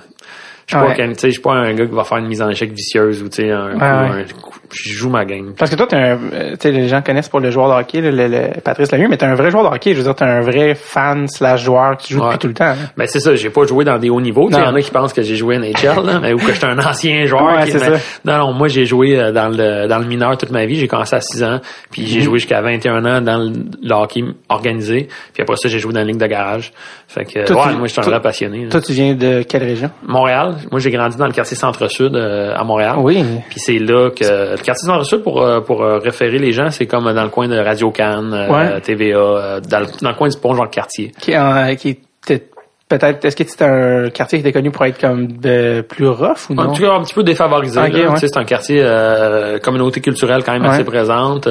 je 0.66 0.76
suis 0.76 0.76
pas, 0.76 0.94
pas 1.42 1.52
un 1.54 1.72
gars 1.75 1.86
qui 1.86 1.94
va 1.94 2.02
faire 2.04 2.18
une 2.18 2.26
mise 2.26 2.42
en 2.42 2.50
échec 2.50 2.72
vicieuse 2.72 3.22
ou 3.22 3.28
tu 3.28 3.42
sais, 3.42 3.50
un, 3.52 3.75
ouais. 3.76 4.20
un 4.22 4.25
coup- 4.42 4.58
je 4.85 4.92
joue 4.92 5.11
ma 5.11 5.25
game. 5.25 5.52
Parce 5.59 5.71
que 5.71 5.76
toi, 5.76 5.87
t'es 5.87 5.97
un, 5.97 6.18
euh, 6.33 6.50
tu 6.52 6.56
sais, 6.61 6.71
les 6.73 6.88
gens 6.88 7.02
connaissent 7.02 7.28
pour 7.28 7.40
le 7.40 7.50
joueur 7.50 7.68
de 7.68 7.80
hockey, 7.80 8.00
le, 8.00 8.11
le- 8.11 8.28
le- 8.28 8.61
Patrice 8.62 8.92
Lemieux, 8.92 9.09
mais 9.09 9.16
t'es 9.16 9.26
un 9.26 9.35
vrai 9.35 9.50
joueur 9.50 9.68
de 9.71 9.75
hockey. 9.75 9.92
Je 9.92 9.99
veux 9.99 10.04
dire, 10.04 10.14
t'es 10.14 10.25
un 10.25 10.40
vrai 10.40 10.75
fan 10.75 11.26
slash 11.28 11.64
joueur 11.64 11.97
qui 11.97 12.12
joue 12.14 12.21
Ouais. 12.21 12.26
depuis 12.28 12.38
tout 12.38 12.49
le 12.49 12.54
temps. 12.54 12.64
hein. 12.66 12.76
Ben 12.97 13.06
c'est 13.06 13.21
ça, 13.21 13.35
j'ai 13.35 13.50
pas 13.50 13.64
joué 13.64 13.85
dans 13.85 13.99
des 13.99 14.11
hauts 14.11 14.21
niveaux. 14.21 14.49
Il 14.50 14.56
y 14.56 14.61
en 14.61 14.75
a 14.75 14.80
qui 14.80 14.90
pensent 14.90 15.12
que 15.12 15.23
j'ai 15.23 15.37
joué 15.37 15.56
NHL, 15.59 16.04
là, 16.04 16.18
mais, 16.21 16.33
ou 16.33 16.38
que 16.38 16.52
j'étais 16.52 16.66
un 16.66 16.78
ancien 16.78 17.25
joueur. 17.26 17.45
Ouais, 17.56 17.64
qui- 17.64 17.73
c'est 17.73 17.88
mais- 17.90 17.97
ça. 17.99 18.02
Non, 18.25 18.38
non, 18.47 18.52
moi 18.52 18.68
j'ai 18.68 18.85
joué 18.87 19.18
euh, 19.18 19.33
dans 19.33 19.49
le 19.49 19.87
dans 19.88 19.99
le 19.99 20.04
mineur 20.06 20.37
toute 20.37 20.50
ma 20.50 20.66
vie. 20.66 20.76
J'ai 20.76 20.88
commencé 20.88 21.16
à 21.16 21.21
6 21.21 21.42
ans, 21.42 21.61
puis 21.90 22.02
Mhm. 22.02 22.09
j'ai 22.09 22.21
joué 22.21 22.38
jusqu'à 22.38 22.61
21 22.61 23.04
ans 23.04 23.21
dans 23.21 23.38
le, 23.38 23.52
le 23.83 23.95
hockey 23.95 24.23
organisé. 24.49 25.09
Puis 25.33 25.42
après 25.42 25.56
ça, 25.56 25.68
j'ai 25.68 25.78
joué 25.78 25.92
dans 25.92 26.00
la 26.00 26.06
ligue 26.06 26.16
de 26.21 26.26
garage. 26.26 26.73
Fait 27.09 27.25
que 27.25 27.47
Toi, 27.47 27.66
ouais, 27.66 27.73
tu- 27.73 27.78
moi 27.78 27.87
je 27.87 27.92
suis 27.92 28.00
un 28.00 28.02
toi- 28.04 28.12
vrai 28.12 28.23
passionné. 28.23 28.64
là. 28.64 28.71
Toi, 28.71 28.80
tu 28.80 28.92
viens 28.92 29.14
de 29.14 29.42
quelle 29.42 29.62
région? 29.64 29.90
Montréal. 30.06 30.56
Moi, 30.71 30.80
j'ai 30.80 30.90
grandi 30.90 31.16
dans 31.16 31.26
le 31.26 31.33
quartier 31.33 31.56
Centre-Sud 31.56 32.14
euh, 32.16 32.54
à 32.56 32.64
Montréal. 32.64 32.97
Oui. 32.99 33.23
Puis 33.49 33.61
c'est 33.61 33.78
là 33.78 34.11
que 34.11 34.56
quartier 34.66 34.87
Centre-Sud 34.87 35.23
pour 35.23 35.40
euh, 35.42 35.61
pour 35.61 35.82
euh, 35.82 35.99
référer 35.99 36.38
les 36.38 36.52
gens, 36.52 36.70
c'est 36.70 36.87
comme 36.87 37.11
dans 37.12 37.23
le 37.25 37.30
coin 37.30 37.49
de 37.49 37.56
Radio 37.58 37.90
Cannes, 37.90 38.35
euh, 38.35 38.49
Ouais. 38.75 38.80
TVA, 38.82 39.16
euh, 39.16 39.61
dans, 39.61 39.80
le, 39.80 39.87
dans 40.02 40.11
le 40.11 40.14
coin 40.16 40.28
du 40.28 40.37
pont 40.37 40.54
Jean 40.54 40.66
quartier. 40.66 41.12
Qui, 41.18 41.37
en- 41.38 41.75
qui 41.76 41.99
était 42.28 42.46
peut-être, 42.88 43.25
est-ce 43.25 43.35
que 43.35 43.44
c'était 43.49 43.64
un 43.64 44.11
quartier 44.11 44.38
qui 44.38 44.42
était 44.46 44.52
connu 44.52 44.70
pour 44.70 44.85
être 44.85 45.00
comme 45.00 45.26
de 45.26 45.80
plus 45.80 46.06
rough 46.06 46.50
ou 46.50 46.52
En 46.52 46.66
non? 46.66 46.73
tout 46.73 46.82
cas, 46.82 46.92
un 46.92 47.02
petit 47.02 47.14
peu 47.14 47.25
défavorisé. 47.25 47.80
Ok, 47.80 47.88
là. 47.92 47.99
ouais. 47.99 48.14
Tu 48.14 48.18
sais, 48.20 48.28
C'est 48.28 48.38
un 48.38 48.44
quartier 48.44 48.80
euh, 48.80 49.58
communauté 49.58 50.00
culturelle 50.00 50.44
quand 50.44 50.52
même 50.52 50.62
Ouais. 50.62 50.68
assez 50.68 50.85
présente. 50.85 51.49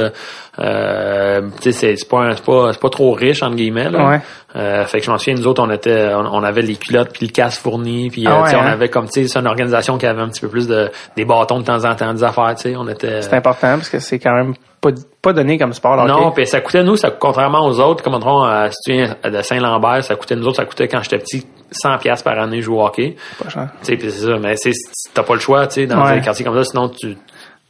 Euh, 0.60 1.42
c'est 1.60 1.72
c'est 1.74 2.10
pas, 2.10 2.30
pas 2.46 2.72
c'est 2.74 2.80
pas 2.80 2.90
trop 2.90 3.12
riche 3.14 3.44
entre 3.44 3.56
guillemets. 3.56 3.90
Là. 3.90 4.08
Ouais. 4.10 4.20
Euh, 4.56 4.86
fait 4.86 5.00
que 5.00 5.06
je 5.06 5.12
m'en 5.12 5.18
souviens, 5.18 5.34
nous 5.36 5.48
autres, 5.48 5.62
on 5.62 5.70
était, 5.70 6.14
on, 6.14 6.26
on 6.34 6.44
avait 6.44 6.62
les 6.62 6.76
culottes 6.78 7.12
puis 7.12 7.26
le 7.28 7.32
casse 7.34 7.58
fourni, 7.58 8.10
puis 8.10 8.26
euh, 8.26 8.32
Ah 8.32 8.44
ouais, 8.44 8.56
on 8.56 8.60
hein? 8.62 8.66
avait 8.68 8.88
comme 8.90 9.06
tu 9.10 9.22
sais, 9.24 9.28
c'est 9.28 9.40
une 9.40 9.48
organisation 9.48 9.98
qui 9.98 10.06
avait 10.06 10.22
un 10.22 10.30
petit 10.30 10.40
peu 10.42 10.48
plus 10.48 10.68
de 10.68 10.90
des 11.18 11.26
bâtons 11.26 11.60
de 11.60 11.66
temps 11.66 11.84
en 11.84 11.94
temps, 11.96 12.14
des 12.14 12.24
affaires. 12.24 12.56
Tu 12.56 12.70
sais, 12.72 12.76
on 12.78 12.88
était. 12.88 13.22
C'est 13.22 13.34
important 13.34 13.76
parce 13.76 13.90
que 13.90 14.00
c'est 14.00 14.18
quand 14.20 14.34
même 14.34 14.54
pas, 14.80 14.92
pas 15.22 15.34
donné 15.34 15.58
comme 15.58 15.74
sport. 15.74 15.98
le 16.02 16.08
Non, 16.08 16.28
hockey. 16.28 16.36
puis 16.36 16.48
ça 16.48 16.62
coûtait 16.62 16.84
nous, 16.84 16.96
ça 16.96 17.12
contrairement 17.12 17.66
aux 17.66 17.80
autres, 17.82 18.02
comme 18.04 18.14
on 18.16 18.44
à 18.44 18.70
si 18.72 18.78
tu 18.86 18.94
viens 18.94 19.16
de 19.30 19.42
Saint-Lambert, 19.42 20.04
ça 20.06 20.16
coûtait 20.16 20.36
nous 20.38 20.48
autres, 20.48 20.58
ça 20.58 20.66
coûtait 20.66 20.88
quand 20.88 21.02
j'étais 21.04 21.18
petit 21.20 21.46
100 21.72 21.98
pièces 21.98 22.22
par 22.24 22.40
année 22.40 22.62
jouer 22.62 22.78
au 22.78 22.86
hockey. 22.86 23.16
Pas 23.44 23.50
cher. 23.50 23.68
Tu 23.84 23.98
sais, 24.00 24.10
c'est 24.10 24.26
ça, 24.26 24.38
mais 24.40 24.56
c'est 24.56 24.72
t'as 25.14 25.24
pas 25.24 25.34
le 25.34 25.40
choix, 25.42 25.68
tu 25.68 25.82
sais, 25.82 25.86
dans 25.88 26.02
Ouais. 26.06 26.12
un 26.12 26.20
quartier 26.22 26.46
comme 26.46 26.56
ça, 26.56 26.64
sinon 26.64 26.88
tu 26.90 27.18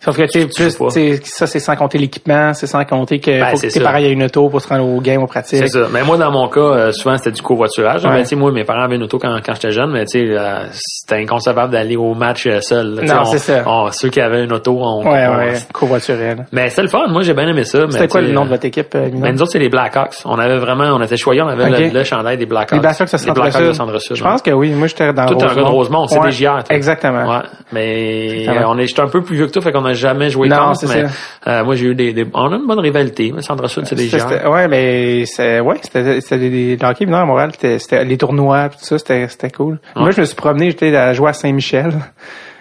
Sauf 0.03 0.17
que 0.17 0.23
tu 0.23 0.47
sais, 0.51 1.19
ça 1.23 1.47
c'est 1.47 1.59
sans 1.59 1.75
compter 1.75 1.97
l'équipement, 1.97 2.53
c'est 2.53 2.67
sans 2.67 2.83
compter 2.85 3.19
que 3.19 3.31
Ben, 3.39 3.45
faut 3.47 3.53
que 3.53 3.61
c'est 3.61 3.67
t'es 3.69 3.79
ça. 3.79 3.85
pareil 3.85 4.05
à 4.05 4.09
une 4.09 4.21
auto 4.23 4.49
pour 4.49 4.61
se 4.61 4.67
rendre 4.67 4.85
au 4.85 5.01
game, 5.01 5.23
aux 5.23 5.25
pratiques. 5.25 5.57
C'est 5.57 5.67
ça. 5.67 5.87
Mais 5.91 6.03
moi, 6.03 6.17
dans 6.17 6.29
mon 6.31 6.47
cas, 6.47 6.59
euh, 6.59 6.91
souvent, 6.91 7.17
c'était 7.17 7.31
du 7.31 7.41
covoiturage. 7.41 8.03
Ouais. 8.05 8.11
Mais 8.11 8.21
tu 8.23 8.29
sais, 8.29 8.35
moi, 8.35 8.51
mes 8.51 8.65
parents 8.65 8.83
avaient 8.83 8.97
une 8.97 9.03
auto 9.03 9.17
quand, 9.17 9.35
quand 9.43 9.53
j'étais 9.55 9.71
jeune, 9.71 9.91
mais 9.91 10.05
tu 10.05 10.19
sais, 10.19 10.37
euh, 10.37 10.65
c'était 10.71 11.21
inconcevable 11.23 11.71
d'aller 11.71 11.95
au 11.95 12.13
match 12.13 12.45
euh, 12.45 12.59
seul. 12.61 12.99
Non, 13.03 13.21
on- 13.21 13.25
c'est 13.25 13.39
ça. 13.39 13.63
on- 13.65 13.89
ceux 13.91 14.09
qui 14.09 14.21
avaient 14.21 14.43
une 14.43 14.53
auto, 14.53 14.77
on... 14.79 15.03
Ouais, 15.09 15.25
on- 15.27 15.37
ouais, 15.37 15.53
covoiturel. 15.73 16.45
Mais 16.51 16.69
c'était 16.69 16.83
le 16.83 16.89
fun. 16.89 17.07
Moi, 17.07 17.23
j'ai 17.23 17.33
bien 17.33 17.47
aimé 17.47 17.63
ça. 17.63 17.79
mais 17.85 17.91
C'était 17.93 18.07
quoi 18.07 18.21
le 18.21 18.31
nom 18.31 18.43
de 18.45 18.49
votre 18.49 18.65
équipe, 18.65 18.93
euh? 18.93 19.09
Ben, 19.11 19.33
nous 19.33 19.41
autres, 19.41 19.53
c'est 19.53 19.59
les 19.59 19.69
Blackhawks. 19.69 20.17
On 20.25 20.37
avait 20.37 20.57
vraiment, 20.59 20.83
on 20.93 21.01
était 21.01 21.17
choyés, 21.17 21.41
on 21.41 21.47
avait 21.47 21.69
le, 21.89 21.93
le 21.97 22.03
chandail 22.03 22.37
des 22.37 22.45
Blackhawks. 22.45 22.73
Les 22.73 22.79
Blackhawks 22.79 23.11
de 23.11 23.25
Les 23.25 23.31
Blackhawks. 23.31 24.01
Je 24.13 24.23
pense 24.23 24.41
que 24.43 24.51
oui. 24.51 24.69
Moi, 24.71 24.85
j'étais 24.87 25.11
dans 25.13 25.25
Toi, 25.25 25.37
t'es 25.37 25.45
un 25.45 25.55
gars 25.55 25.61
de 25.63 25.67
Rosemont, 25.67 26.05
c'est 26.07 26.19
des 26.19 26.31
JR. 26.31 26.59
Exactement. 26.69 27.25
Ouais. 27.27 27.41
Mais 27.71 28.45
on 28.67 28.77
est, 28.77 28.85
j'étais 28.85 29.01
un 29.01 29.07
peu 29.07 29.23
plus 29.23 29.35
vieux 29.35 29.47
que 29.47 29.51
toi, 29.51 29.61
fait 29.61 29.71
qu'on 29.71 29.84
n'a 29.85 29.93
jamais 29.93 30.29
joué 30.29 30.49
Non, 30.49 30.73
contre, 30.73 30.87
mais 30.87 31.05
euh, 31.47 31.63
moi 31.63 31.75
j'ai 31.75 31.85
eu 31.87 31.95
des, 31.95 32.13
des- 32.13 32.25
on 32.33 32.51
a 32.51 32.55
une 32.55 32.67
bonne 32.67 32.79
rivalité. 32.79 33.31
Mais 33.35 33.41
Centre-Sud, 33.41 33.85
c'est 33.85 33.95
des 33.95 34.07
gens. 34.09 34.27
Ouais, 34.51 34.67
mais 34.67 35.25
c'est 35.25 35.59
ouais, 35.59 35.77
c'était 35.81 36.19
c'était 36.21 36.49
des, 36.49 36.77
hockey 36.83 37.05
mineur 37.05 37.21
à 37.21 37.25
Montréal, 37.25 37.51
c'était 37.59 38.03
les 38.03 38.17
tournois 38.17 38.69
tout 38.69 38.77
ça, 38.81 38.97
c'était 38.97 39.27
c'était 39.27 39.49
cool. 39.51 39.79
Moi, 39.95 40.11
je 40.11 40.21
me 40.21 40.25
suis 40.25 40.35
promené, 40.35 40.71
j'étais 40.71 40.95
à 40.95 41.13
jouer 41.13 41.29
à 41.29 41.33
Saint-Michel. 41.33 41.93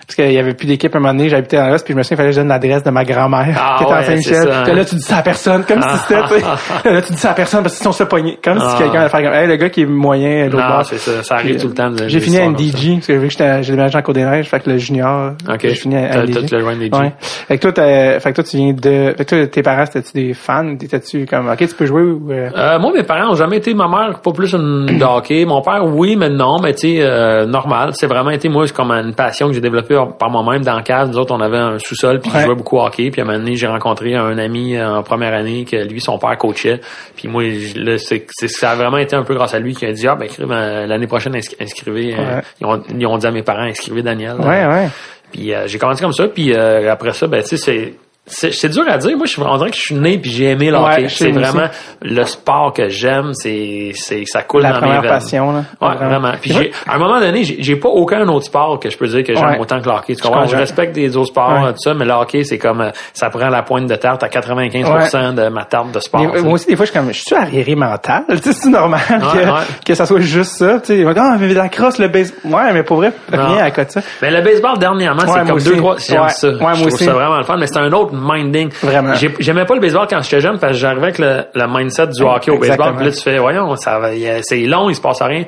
Parce 0.06 0.16
qu'il 0.16 0.32
y 0.32 0.38
avait 0.38 0.54
plus 0.54 0.66
d'équipe 0.66 0.94
à 0.94 0.98
un 0.98 1.00
moment 1.00 1.14
donné, 1.14 1.28
j'habitais 1.28 1.56
dans 1.56 1.68
l'Est, 1.70 1.84
puis 1.84 1.92
je 1.94 1.98
me 1.98 2.02
souviens, 2.02 2.14
il 2.14 2.18
fallait 2.18 2.28
que 2.30 2.34
je 2.36 2.40
donne 2.40 2.48
l'adresse 2.48 2.82
de 2.82 2.90
ma 2.90 3.04
grand-mère 3.04 3.56
Ah 3.58 3.76
qui 3.78 3.84
était 3.84 3.92
ouais, 3.92 4.02
c'est 4.04 4.34
Saint-Michel. 4.34 4.76
là, 4.76 4.84
tu 4.84 4.94
dis 4.96 5.00
ça 5.02 5.16
à 5.18 5.22
personne, 5.22 5.64
comme 5.64 5.82
si 5.82 5.88
c'était, 6.06 6.28
sais. 6.28 6.90
Là, 6.92 7.02
tu 7.02 7.12
dis 7.12 7.18
ça 7.18 7.30
à 7.30 7.34
personne 7.34 7.62
parce 7.62 7.74
qu'ils 7.76 7.84
sont 7.84 7.92
se 7.92 8.04
pognés. 8.04 8.38
Comme 8.44 8.58
Ah. 8.60 8.70
si 8.76 8.82
quelqu'un 8.82 9.00
allait 9.00 9.08
faire 9.08 9.22
comme, 9.22 9.32
hey, 9.32 9.46
le 9.48 9.56
gars 9.56 9.70
qui 9.70 9.82
est 9.82 9.86
moyen, 9.86 10.44
l'autre 10.48 10.56
bord. 10.68 10.84
c'est 10.84 10.98
ça. 10.98 11.22
Ça 11.22 11.34
arrive 11.36 11.52
Puis, 11.54 11.60
tout 11.62 11.68
le 11.68 11.74
temps. 11.74 11.90
de- 11.90 12.06
J'ai 12.08 12.18
des 12.18 12.24
fini 12.24 12.38
à. 12.38 12.44
NDG, 12.48 12.94
parce 12.96 13.06
que 13.06 13.12
vu 13.14 13.26
que 13.26 13.32
j'étais, 13.32 13.62
j'ai 13.62 13.70
déménagé 13.72 13.98
en 13.98 14.02
Côte-des-Neiges, 14.02 14.46
fait 14.48 14.60
que 14.60 14.70
le 14.70 14.78
junior, 14.78 15.32
Ok. 15.48 15.60
j'ai 15.62 15.74
fini 15.74 15.96
à 15.96 16.22
le 16.24 16.28
NDG. 16.28 16.96
Ouais. 16.96 17.12
Fait 17.20 17.56
que 17.56 17.62
toi, 17.62 17.72
t'as- 17.72 18.20
fait 18.20 18.30
que 18.30 18.34
toi, 18.34 18.44
tu 18.44 18.56
viens 18.58 18.72
de, 18.72 19.14
fait 19.16 19.24
que 19.24 19.34
toi, 19.36 19.46
tes 19.46 19.62
parents, 19.62 19.86
c'était-tu 19.86 20.12
des 20.12 20.34
fans? 20.34 20.76
T'étais-tu 20.76 21.24
comme, 21.26 21.48
ok, 21.48 21.56
tu 21.58 21.74
peux 21.74 21.86
jouer 21.86 22.02
ou, 22.02 22.30
euh, 22.30 22.50
Euh, 22.56 22.78
moi, 22.78 22.92
mes 22.94 23.02
parents 23.04 23.32
ont 23.32 23.36
jamais 23.36 23.56
été, 23.56 23.72
ma 23.74 23.88
mère, 23.88 24.20
pas 24.20 24.32
plus 24.32 24.52
une 24.52 24.86
de 24.98 25.04
hockey. 25.04 25.44
Mon 25.46 25.62
père, 25.62 25.84
oui, 25.84 26.16
mais 26.16 26.28
non, 26.28 26.58
mais 26.60 26.74
tu 26.74 26.80
sais, 26.80 26.96
euh, 27.00 27.46
normal. 27.46 27.90
C'est 27.94 28.06
vraiment 28.06 28.30
été, 28.30 28.48
moi, 28.48 28.66
c'est 28.66 28.74
comme 28.76 28.90
une 28.92 29.14
passion 29.14 29.48
que 29.48 29.54
j'ai 29.54 29.60
développée 29.60 29.93
par 30.18 30.30
moi-même 30.30 30.62
dans 30.62 30.76
le 30.76 30.82
cave. 30.82 31.08
Nous 31.08 31.18
autres, 31.18 31.34
on 31.34 31.40
avait 31.40 31.56
un 31.58 31.78
sous-sol, 31.78 32.20
puis 32.20 32.30
Ouais. 32.30 32.40
je 32.40 32.44
jouais 32.46 32.54
beaucoup 32.54 32.76
au 32.78 32.82
hockey. 32.84 33.10
Puis 33.10 33.20
à 33.20 33.24
un 33.24 33.26
moment 33.26 33.38
donné, 33.38 33.56
j'ai 33.56 33.66
rencontré 33.66 34.14
un 34.14 34.36
ami 34.38 34.76
euh, 34.76 34.96
en 34.96 35.02
première 35.02 35.34
année 35.34 35.64
que 35.64 35.76
lui, 35.76 36.00
son 36.00 36.18
père 36.18 36.36
coachait. 36.38 36.80
Puis 37.16 37.28
moi, 37.28 37.44
je- 37.50 37.78
là, 37.78 37.98
c'est, 37.98 38.26
ça 38.48 38.70
a 38.72 38.74
vraiment 38.76 38.98
été 38.98 39.16
un 39.16 39.22
peu 39.22 39.34
grâce 39.34 39.54
à 39.54 39.58
lui 39.58 39.74
qui 39.74 39.86
a 39.86 39.92
dit, 39.92 40.06
ah, 40.06 40.14
ben, 40.16 40.28
euh, 40.40 40.86
l'année 40.86 41.06
prochaine, 41.06 41.34
inscri- 41.36 41.56
inscrivez. 41.60 42.14
euh, 42.18 42.40
ils, 42.60 42.66
ont, 42.66 42.82
ils 42.96 43.06
ont 43.06 43.16
dit 43.18 43.26
à 43.26 43.30
mes 43.30 43.42
parents, 43.42 43.62
inscrivez 43.62 44.02
Daniel. 44.02 44.36
ouais, 44.40 44.66
ouais. 44.66 44.88
Puis 45.32 45.52
euh, 45.52 45.66
j'ai 45.66 45.78
commencé 45.78 46.02
comme 46.02 46.12
ça, 46.12 46.28
puis 46.28 46.52
euh, 46.54 46.92
après 46.92 47.12
ça, 47.12 47.26
ben 47.26 47.42
tu 47.42 47.48
sais, 47.48 47.56
c'est 47.56 47.94
c'est 48.26 48.68
dur 48.68 48.84
à 48.88 48.96
dire. 48.96 49.16
Moi, 49.16 49.26
je 49.26 49.32
suis, 49.32 49.42
on 49.42 49.56
dirait 49.58 49.70
que 49.70 49.76
je 49.76 49.82
suis 49.82 49.94
né 49.94 50.16
puis 50.18 50.30
j'ai 50.30 50.50
aimé 50.50 50.70
le 50.70 50.78
Ouais, 50.78 51.08
c'est 51.08 51.30
vraiment 51.30 51.68
le 52.02 52.24
sport 52.24 52.72
que 52.72 52.88
j'aime. 52.88 53.32
C'est 53.34 53.92
c'est 53.94 54.24
ça 54.26 54.42
coule 54.42 54.62
La 54.62 54.70
dans 54.70 54.74
mes 54.76 54.80
première 54.80 55.02
veines. 55.02 55.10
passion, 55.10 55.52
là. 55.52 55.64
Ouais, 55.80 55.94
vraiment. 55.96 56.32
Puis 56.40 56.52
j'ai, 56.52 56.72
à 56.88 56.94
un 56.94 56.98
moment 56.98 57.20
donné, 57.20 57.44
j'ai, 57.44 57.76
pas 57.76 57.88
aucun 57.90 58.26
autre 58.28 58.46
sport 58.46 58.80
que 58.80 58.88
je 58.88 58.96
peux 58.96 59.06
dire 59.06 59.22
que 59.24 59.34
j'aime 59.34 59.44
Ouais. 59.44 59.58
autant 59.58 59.78
que 59.80 59.86
le 59.88 59.94
hockey. 59.94 60.14
Tu 60.14 60.18
Je 60.18 60.22
comprends? 60.22 60.40
Je, 60.42 60.46
comprends. 60.46 60.58
respecte 60.60 60.94
des 60.94 61.16
autres 61.16 61.28
sports, 61.28 61.62
Ouais. 61.64 61.72
tout 61.72 61.78
ça, 61.80 61.92
mais 61.92 62.04
le 62.06 62.12
hockey, 62.12 62.44
c'est 62.44 62.58
comme 62.58 62.80
euh, 62.80 62.90
ça 63.12 63.28
prend 63.28 63.48
la 63.50 63.62
pointe 63.62 63.86
de 63.86 63.94
tarte 63.96 64.22
à 64.22 64.28
95% 64.28 65.34
de 65.34 65.48
ma 65.48 65.64
tarte 65.64 65.92
de 65.92 66.00
sport. 66.00 66.22
Moi 66.22 66.52
aussi, 66.54 66.66
des 66.66 66.76
fois, 66.76 66.86
je 66.86 66.90
suis 66.92 66.98
comme, 66.98 67.12
je 67.12 67.20
suis 67.20 67.36
arriéré 67.36 67.74
mental. 67.74 68.24
Tu 68.44 68.52
sais, 68.52 68.52
c'est 68.52 68.68
normal 68.70 69.00
que, 69.08 69.84
que 69.86 69.94
ça 69.94 70.06
soit 70.06 70.20
juste 70.20 70.56
ça. 70.56 70.80
Tu 70.80 71.04
sais, 71.04 71.14
ah, 71.16 71.36
mais 71.38 71.52
la 71.54 71.68
crosse, 71.68 71.98
le 71.98 72.08
base. 72.08 72.32
Ouais, 72.44 72.72
mais 72.72 72.82
pour 72.82 72.98
vrai, 72.98 73.12
rien 73.30 73.58
à 73.64 73.70
côté 73.70 73.86
de 73.86 73.90
ça. 73.92 74.00
Mais 74.22 74.30
le 74.30 74.42
baseball, 74.42 74.78
dernièrement, 74.78 75.22
c'est 75.26 75.46
comme 75.46 75.60
deux, 75.60 75.76
trois. 75.76 75.96
J'aime 75.98 76.28
ça. 76.28 76.48
Ouais, 76.48 76.58
moi 76.58 76.86
aussi. 76.86 77.06
vraiment 77.06 77.38
le 77.38 77.44
fun, 77.44 77.56
mais 77.58 77.66
c'est 77.66 77.78
un 77.78 77.92
autre 77.92 78.13
minding. 78.14 78.70
Vraiment. 78.82 79.14
J'ai- 79.14 79.34
J'aimais 79.40 79.64
pas 79.64 79.74
le 79.74 79.80
baseball 79.80 80.06
quand 80.08 80.22
j'étais 80.22 80.40
jeune 80.40 80.58
parce 80.58 80.72
que 80.72 80.78
j'arrivais 80.78 81.02
avec 81.04 81.18
le, 81.18 81.44
le 81.54 81.66
mindset 81.68 82.08
du 82.08 82.22
hockey 82.22 82.50
au 82.50 82.58
baseball. 82.58 82.96
Puis 82.96 83.04
là, 83.06 83.12
tu 83.12 83.20
fais, 83.22 83.38
voyons, 83.38 83.76
ça 83.76 84.00
c'est 84.42 84.60
long, 84.60 84.88
il 84.90 84.94
se 84.96 85.00
passe 85.00 85.20
rien. 85.22 85.44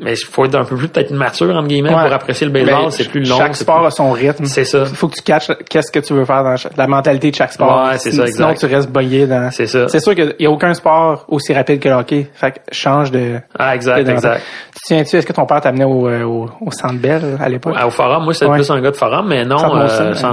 Mais 0.00 0.14
il 0.14 0.24
faut 0.24 0.46
être 0.46 0.54
un 0.54 0.64
peu 0.64 0.74
plus 0.74 0.88
peut-être 0.88 1.10
mature, 1.10 1.54
entre 1.54 1.68
guillemets, 1.68 1.90
Ouais. 1.94 2.02
pour 2.04 2.12
apprécier 2.14 2.46
le 2.46 2.52
baseball. 2.52 2.84
Ben, 2.84 2.90
c'est 2.90 3.08
plus 3.10 3.28
long. 3.28 3.36
Chaque 3.36 3.54
sport 3.54 3.78
plus- 3.80 3.86
a 3.88 3.90
son 3.90 4.10
rythme. 4.10 4.46
C'est 4.46 4.64
ça. 4.64 4.84
Il 4.88 4.96
faut 4.96 5.06
que 5.08 5.16
tu 5.16 5.22
catches 5.22 5.50
qu'est-ce 5.68 5.92
que 5.92 5.98
tu 6.00 6.14
veux 6.14 6.24
faire 6.24 6.42
dans 6.42 6.56
chaque- 6.56 6.76
la 6.78 6.86
mentalité 6.86 7.30
de 7.30 7.36
chaque 7.36 7.52
sport. 7.52 7.88
Ouais, 7.88 7.98
c'est 7.98 8.10
Sinon- 8.10 8.22
ça, 8.22 8.28
exact. 8.28 8.56
Sinon, 8.58 8.68
tu 8.70 8.74
restes 8.74 8.90
boyé 8.90 9.26
dans. 9.26 9.50
C'est 9.50 9.66
ça. 9.66 9.88
C'est 9.88 10.00
sûr 10.00 10.14
qu'il 10.14 10.34
y 10.38 10.46
a 10.46 10.50
aucun 10.50 10.72
sport 10.72 11.26
aussi 11.28 11.52
rapide 11.52 11.78
que 11.78 11.90
le 11.90 11.94
hockey. 11.96 12.26
Fait 12.32 12.52
que 12.52 12.58
change 12.72 13.10
de. 13.10 13.38
Ah, 13.58 13.74
exact, 13.74 14.04
de- 14.04 14.10
exact. 14.12 14.40
Tu 14.74 14.80
te 14.80 14.86
souviens-tu, 14.88 15.16
est-ce 15.16 15.26
que 15.26 15.32
ton 15.34 15.44
père 15.44 15.60
t'amenait 15.60 15.84
au, 15.84 16.08
euh, 16.08 16.22
au, 16.24 16.48
au 16.64 16.70
Centre 16.70 16.94
Bell 16.98 17.36
à 17.38 17.48
l'époque? 17.50 17.74
Ah, 17.76 17.86
Au 17.86 17.90
forum, 17.90 18.24
moi, 18.24 18.32
c'était 18.32 18.46
Ouais. 18.46 18.56
plus 18.56 18.70
un 18.70 18.80
gars 18.80 18.90
de 18.92 18.96
forum, 18.96 19.26
mais 19.28 19.44
non. 19.44 19.76
Euh, 19.76 19.84
ouais. 19.86 19.90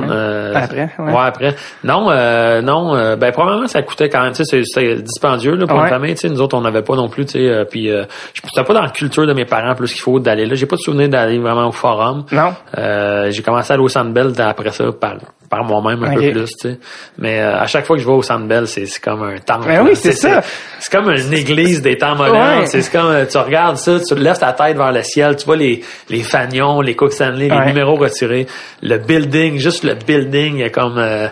euh, 0.10 0.54
Après, 0.56 0.90
ouais. 1.00 1.14
après. 1.18 1.56
Non, 1.84 2.08
euh, 2.10 2.62
non. 2.62 2.96
euh, 2.96 3.18
ben, 3.18 3.32
probablement, 3.34 3.68
ça 3.68 3.82
coûtait 3.82 4.08
quand 4.08 4.22
même. 4.22 4.32
Tu 4.32 4.46
sais, 4.46 4.64
c'est- 4.64 4.64
c'était 4.64 5.02
dispendieux 5.02 5.56
là, 5.56 5.68
pour 5.68 5.78
Ouais. 5.78 5.84
une 5.84 5.90
famille. 5.90 6.14
Tu 6.16 6.22
sais, 6.22 6.30
nous 6.30 6.40
autres, 6.42 6.56
on 6.58 6.62
n'avait 6.62 6.82
pas 6.82 6.96
non 6.96 7.10
plus. 7.10 7.26
Tu 7.26 7.34
sais, 7.46 7.66
puis, 7.70 7.90
je 7.90 8.62
pas 8.62 8.74
dans 8.74 8.82
la 8.82 8.90
culture 8.90 9.28
de 9.28 9.34
mes 9.34 9.46
parents 9.50 9.76
plus 9.76 9.92
qu'il 9.92 10.02
faut 10.02 10.20
d'aller 10.20 10.46
là. 10.46 10.56
J'ai 10.56 10.66
pas 10.66 10.76
de 10.76 10.82
souvenir 10.82 11.10
d'aller 11.10 11.40
vraiment 11.40 11.68
au 11.68 11.72
forum. 11.72 12.26
Non. 12.32 12.54
Euh, 12.78 13.30
j'ai 13.32 13.42
commencé 13.42 13.72
à 13.72 13.74
aller 13.76 13.84
au 13.84 13.90
Centre 13.90 14.12
Bell 14.12 14.32
après 14.40 14.72
ça 14.72 14.86
par 14.92 15.16
par 15.50 15.64
moi-même 15.64 16.04
un 16.04 16.14
peu 16.14 16.30
plus, 16.32 16.46
tu 16.46 16.70
sais. 16.70 16.80
Mais 17.18 17.40
euh, 17.42 17.60
à 17.60 17.66
chaque 17.66 17.84
fois 17.86 17.96
que 17.96 18.02
je 18.04 18.08
vais 18.08 18.14
au 18.14 18.22
Centre 18.22 18.46
Bell, 18.46 18.68
c'est 18.68 18.86
c'est 18.86 19.02
comme 19.04 19.24
un 19.24 19.38
temple. 19.40 19.68
Là. 19.68 19.84
oui, 19.84 19.96
c'est 19.96 20.12
ça. 20.12 20.44
C'est 20.80 20.92
comme 20.96 21.10
une 21.10 21.34
église 21.34 21.82
des 21.82 21.98
temps 21.98 22.16
modernes. 22.16 22.60
Ouais. 22.60 22.66
C'est 22.68 22.88
comme 22.92 23.08
euh, 23.08 23.26
tu 23.26 23.38
regardes 23.40 23.78
ça, 23.78 24.00
tu 24.00 24.14
lèves 24.16 24.38
ta 24.38 24.54
tête 24.54 24.78
vers 24.78 24.92
le 24.92 25.02
ciel, 25.02 25.36
tu 25.36 25.46
vois 25.46 25.58
les 25.58 25.84
les 26.10 26.22
fanions, 26.22 26.82
les 26.82 26.96
Cook 26.96 27.12
Stanley, 27.12 27.52
Ouais. 27.52 27.60
les 27.62 27.66
numéros 27.66 27.96
retirés, 27.96 28.46
le 28.84 28.98
building, 29.00 29.58
juste 29.58 29.84
le 29.84 29.96
building 29.96 30.62
est 30.62 30.72
comme 30.72 30.98
euh, 31.00 31.28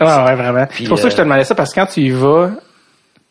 Ouais, 0.00 0.06
ouais, 0.06 0.34
vraiment. 0.34 0.66
Puis, 0.66 0.84
C'est 0.84 0.88
pour 0.88 0.98
ça 0.98 1.04
que 1.04 1.10
je 1.10 1.16
te 1.16 1.20
euh, 1.20 1.24
demandais 1.24 1.44
ça, 1.44 1.54
parce 1.54 1.72
que 1.72 1.80
quand 1.80 1.86
tu 1.86 2.00
y 2.00 2.10
vas, 2.10 2.50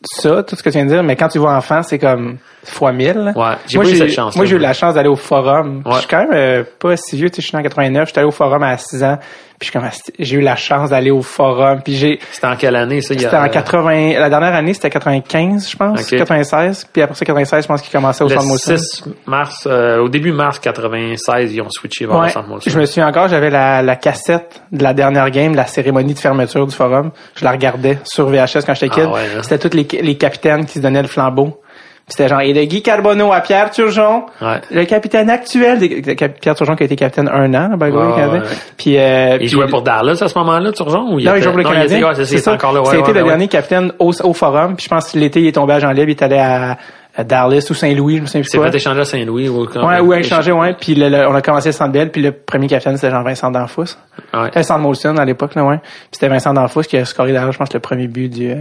ça, 0.03 0.43
tout 0.43 0.55
ce 0.55 0.63
que 0.63 0.69
tu 0.69 0.77
viens 0.77 0.85
de 0.85 0.89
dire, 0.91 1.03
mais 1.03 1.15
quand 1.15 1.27
tu 1.27 1.37
vas 1.39 1.49
enfant, 1.57 1.83
c'est 1.83 1.99
comme 1.99 2.37
fois 2.65 2.91
mille. 2.91 3.13
là. 3.13 3.31
Ouais, 3.35 3.55
j'ai 3.67 3.79
eu 3.79 3.95
cette 3.97 4.09
chance-là, 4.11 4.37
Moi, 4.37 4.45
j'ai 4.45 4.55
eu 4.55 4.59
la 4.59 4.73
chance 4.73 4.93
d'aller 4.95 5.09
au 5.09 5.15
forum. 5.15 5.81
Ouais. 5.85 5.93
Je 5.95 5.97
suis 5.99 6.07
quand 6.07 6.19
même 6.19 6.33
euh, 6.33 6.63
pas 6.79 6.95
si 6.97 7.15
vieux, 7.15 7.29
tu 7.29 7.37
sais, 7.37 7.41
je 7.41 7.47
suis 7.47 7.57
en 7.57 7.61
89, 7.61 8.07
j'étais 8.07 8.19
allé 8.19 8.27
au 8.27 8.31
forum 8.31 8.63
à 8.63 8.77
6 8.77 9.03
ans, 9.03 9.17
puis 9.59 9.69
suis 9.69 9.77
asti, 9.79 10.11
j'ai 10.19 10.37
eu 10.37 10.41
la 10.41 10.55
chance 10.55 10.89
d'aller 10.89 11.11
au 11.11 11.21
forum, 11.21 11.81
puis 11.83 11.95
j'ai, 11.95 12.19
c'était 12.31 12.47
en 12.47 12.55
quelle 12.55 12.75
année 12.75 13.01
ça? 13.01 13.13
Il 13.13 13.21
y 13.21 13.25
a- 13.25 13.29
c'était 13.29 13.41
en 13.41 13.47
80, 13.47 14.19
la 14.19 14.29
dernière 14.29 14.53
année, 14.55 14.73
c'était 14.73 14.89
95, 14.89 15.69
je 15.69 15.77
pense, 15.77 16.01
Ok. 16.01 16.17
96, 16.17 16.87
puis 16.91 17.01
après 17.01 17.15
ça, 17.15 17.25
96, 17.25 17.63
je 17.63 17.67
pense 17.67 17.81
qu'il 17.81 17.91
commençait 17.91 18.23
au 18.23 18.27
le 18.27 18.33
Centre 18.35 18.47
Molson. 18.47 18.77
6 18.77 19.03
mars 19.25 19.67
euh, 19.69 19.99
au 19.99 20.09
début 20.09 20.31
mars 20.33 20.59
96, 20.59 21.53
ils 21.53 21.61
ont 21.61 21.69
switché 21.69 22.05
vers 22.05 22.17
Ouais. 22.17 22.25
le 22.27 22.31
Centre 22.31 22.49
Molson. 22.49 22.69
Je 22.69 22.77
me 22.79 22.85
souviens 22.85 23.07
encore, 23.07 23.27
j'avais 23.29 23.49
la, 23.49 23.81
la 23.81 23.95
cassette 23.95 24.61
de 24.71 24.83
la 24.83 24.93
dernière 24.93 25.29
game, 25.31 25.55
la 25.55 25.65
cérémonie 25.65 26.13
de 26.13 26.19
fermeture 26.19 26.65
du 26.67 26.75
forum. 26.75 27.11
Je 27.35 27.45
la 27.45 27.51
regardais 27.51 27.99
sur 28.03 28.27
VHS 28.29 28.65
quand 28.65 28.73
j'étais 28.73 28.89
Ah 28.91 28.95
kid. 28.95 29.05
ouais, 29.05 29.19
hein? 29.37 29.41
C'était 29.43 29.59
tous 29.69 29.75
les, 29.75 29.87
les 30.01 30.17
capitaines 30.17 30.65
qui 30.65 30.73
se 30.73 30.79
donnaient 30.79 31.01
le 31.01 31.07
flambeau. 31.07 31.61
C'était 32.07 32.27
genre, 32.27 32.41
et 32.41 32.51
de 32.51 32.61
Guy 32.65 32.81
Carbonneau 32.81 33.31
à 33.31 33.39
Pierre 33.39 33.71
Turgeon, 33.71 34.25
Ouais. 34.41 34.59
le 34.71 34.83
capitaine 34.83 35.29
actuel, 35.29 35.79
de- 35.79 35.87
de- 35.87 36.13
de- 36.13 36.27
Pierre 36.39 36.53
Turgeon 36.53 36.75
qui 36.75 36.83
a 36.83 36.85
été 36.85 36.97
capitaine 36.97 37.29
un 37.33 37.53
an, 37.53 37.77
by 37.77 37.89
the 37.89 37.93
way, 37.93 38.01
Ouais, 38.01 38.07
au 38.11 38.13
Canadien. 38.15 38.41
ouais. 38.41 38.47
Puis, 38.77 38.97
euh, 38.97 39.31
Il 39.35 39.37
puis- 39.37 39.47
jouait 39.47 39.67
pour 39.67 39.81
Dallas 39.83 40.17
à 40.21 40.27
ce 40.27 40.37
moment-là, 40.39 40.73
Turgeon 40.73 41.13
ou 41.13 41.19
il 41.19 41.25
non, 41.25 41.33
il 41.35 41.41
jouait 41.41 41.51
pour 41.51 41.57
le 41.59 41.63
non, 41.63 41.69
Canadien. 41.71 41.87
c'est 42.25 42.47
encore 42.49 42.85
C'était 42.87 43.13
le 43.13 43.23
dernier 43.23 43.47
capitaine 43.47 43.93
au, 43.99 44.11
au 44.21 44.33
forum. 44.33 44.75
Puis 44.75 44.83
je 44.83 44.89
pense 44.89 45.11
que 45.13 45.17
l'été, 45.17 45.39
il 45.41 45.47
est 45.47 45.51
tombé 45.53 45.73
à 45.75 45.79
Jean-Libre, 45.79 46.09
il 46.09 46.11
est 46.11 46.21
allé 46.21 46.37
à, 46.37 46.77
à 47.15 47.23
Dallas 47.23 47.67
ou 47.69 47.73
Saint-Louis, 47.73 48.17
je 48.17 48.21
me 48.23 48.25
souviens 48.25 48.41
plus 48.41 48.49
C'est 48.49 48.57
quoi. 48.57 48.69
fait 48.69 48.75
échanger 48.77 48.99
à 48.99 49.05
Saint-Louis 49.05 49.47
ou 49.47 49.65
Ouais, 49.65 49.99
ou 50.01 50.13
échangé, 50.13 50.51
ouais. 50.51 50.75
Puis 50.79 50.95
le- 50.95 51.07
le- 51.09 51.25
on 51.29 51.35
a 51.35 51.41
commencé 51.41 51.69
le 51.69 51.73
centre 51.73 51.93
Bell, 51.93 52.11
puis 52.11 52.21
le 52.21 52.33
premier 52.33 52.67
capitaine, 52.67 52.97
c'était 52.97 53.11
Jean-Vincent 53.11 53.49
D'Anfous. 53.49 53.95
Ouais. 54.33 54.49
C'était 54.53 54.77
Molson 54.77 55.15
à 55.15 55.23
l'époque, 55.23 55.55
là, 55.55 55.63
ouais. 55.63 55.77
Puis 55.77 56.09
c'était 56.11 56.27
Vincent 56.27 56.53
D'Anfous 56.53 56.81
qui 56.81 56.97
a 56.97 57.05
scoré 57.05 57.31
d'ailleurs, 57.31 57.53
je 57.53 57.57
pense, 57.59 57.71
le 57.73 57.79
premier 57.79 58.07
but 58.07 58.27
du, 58.29 58.53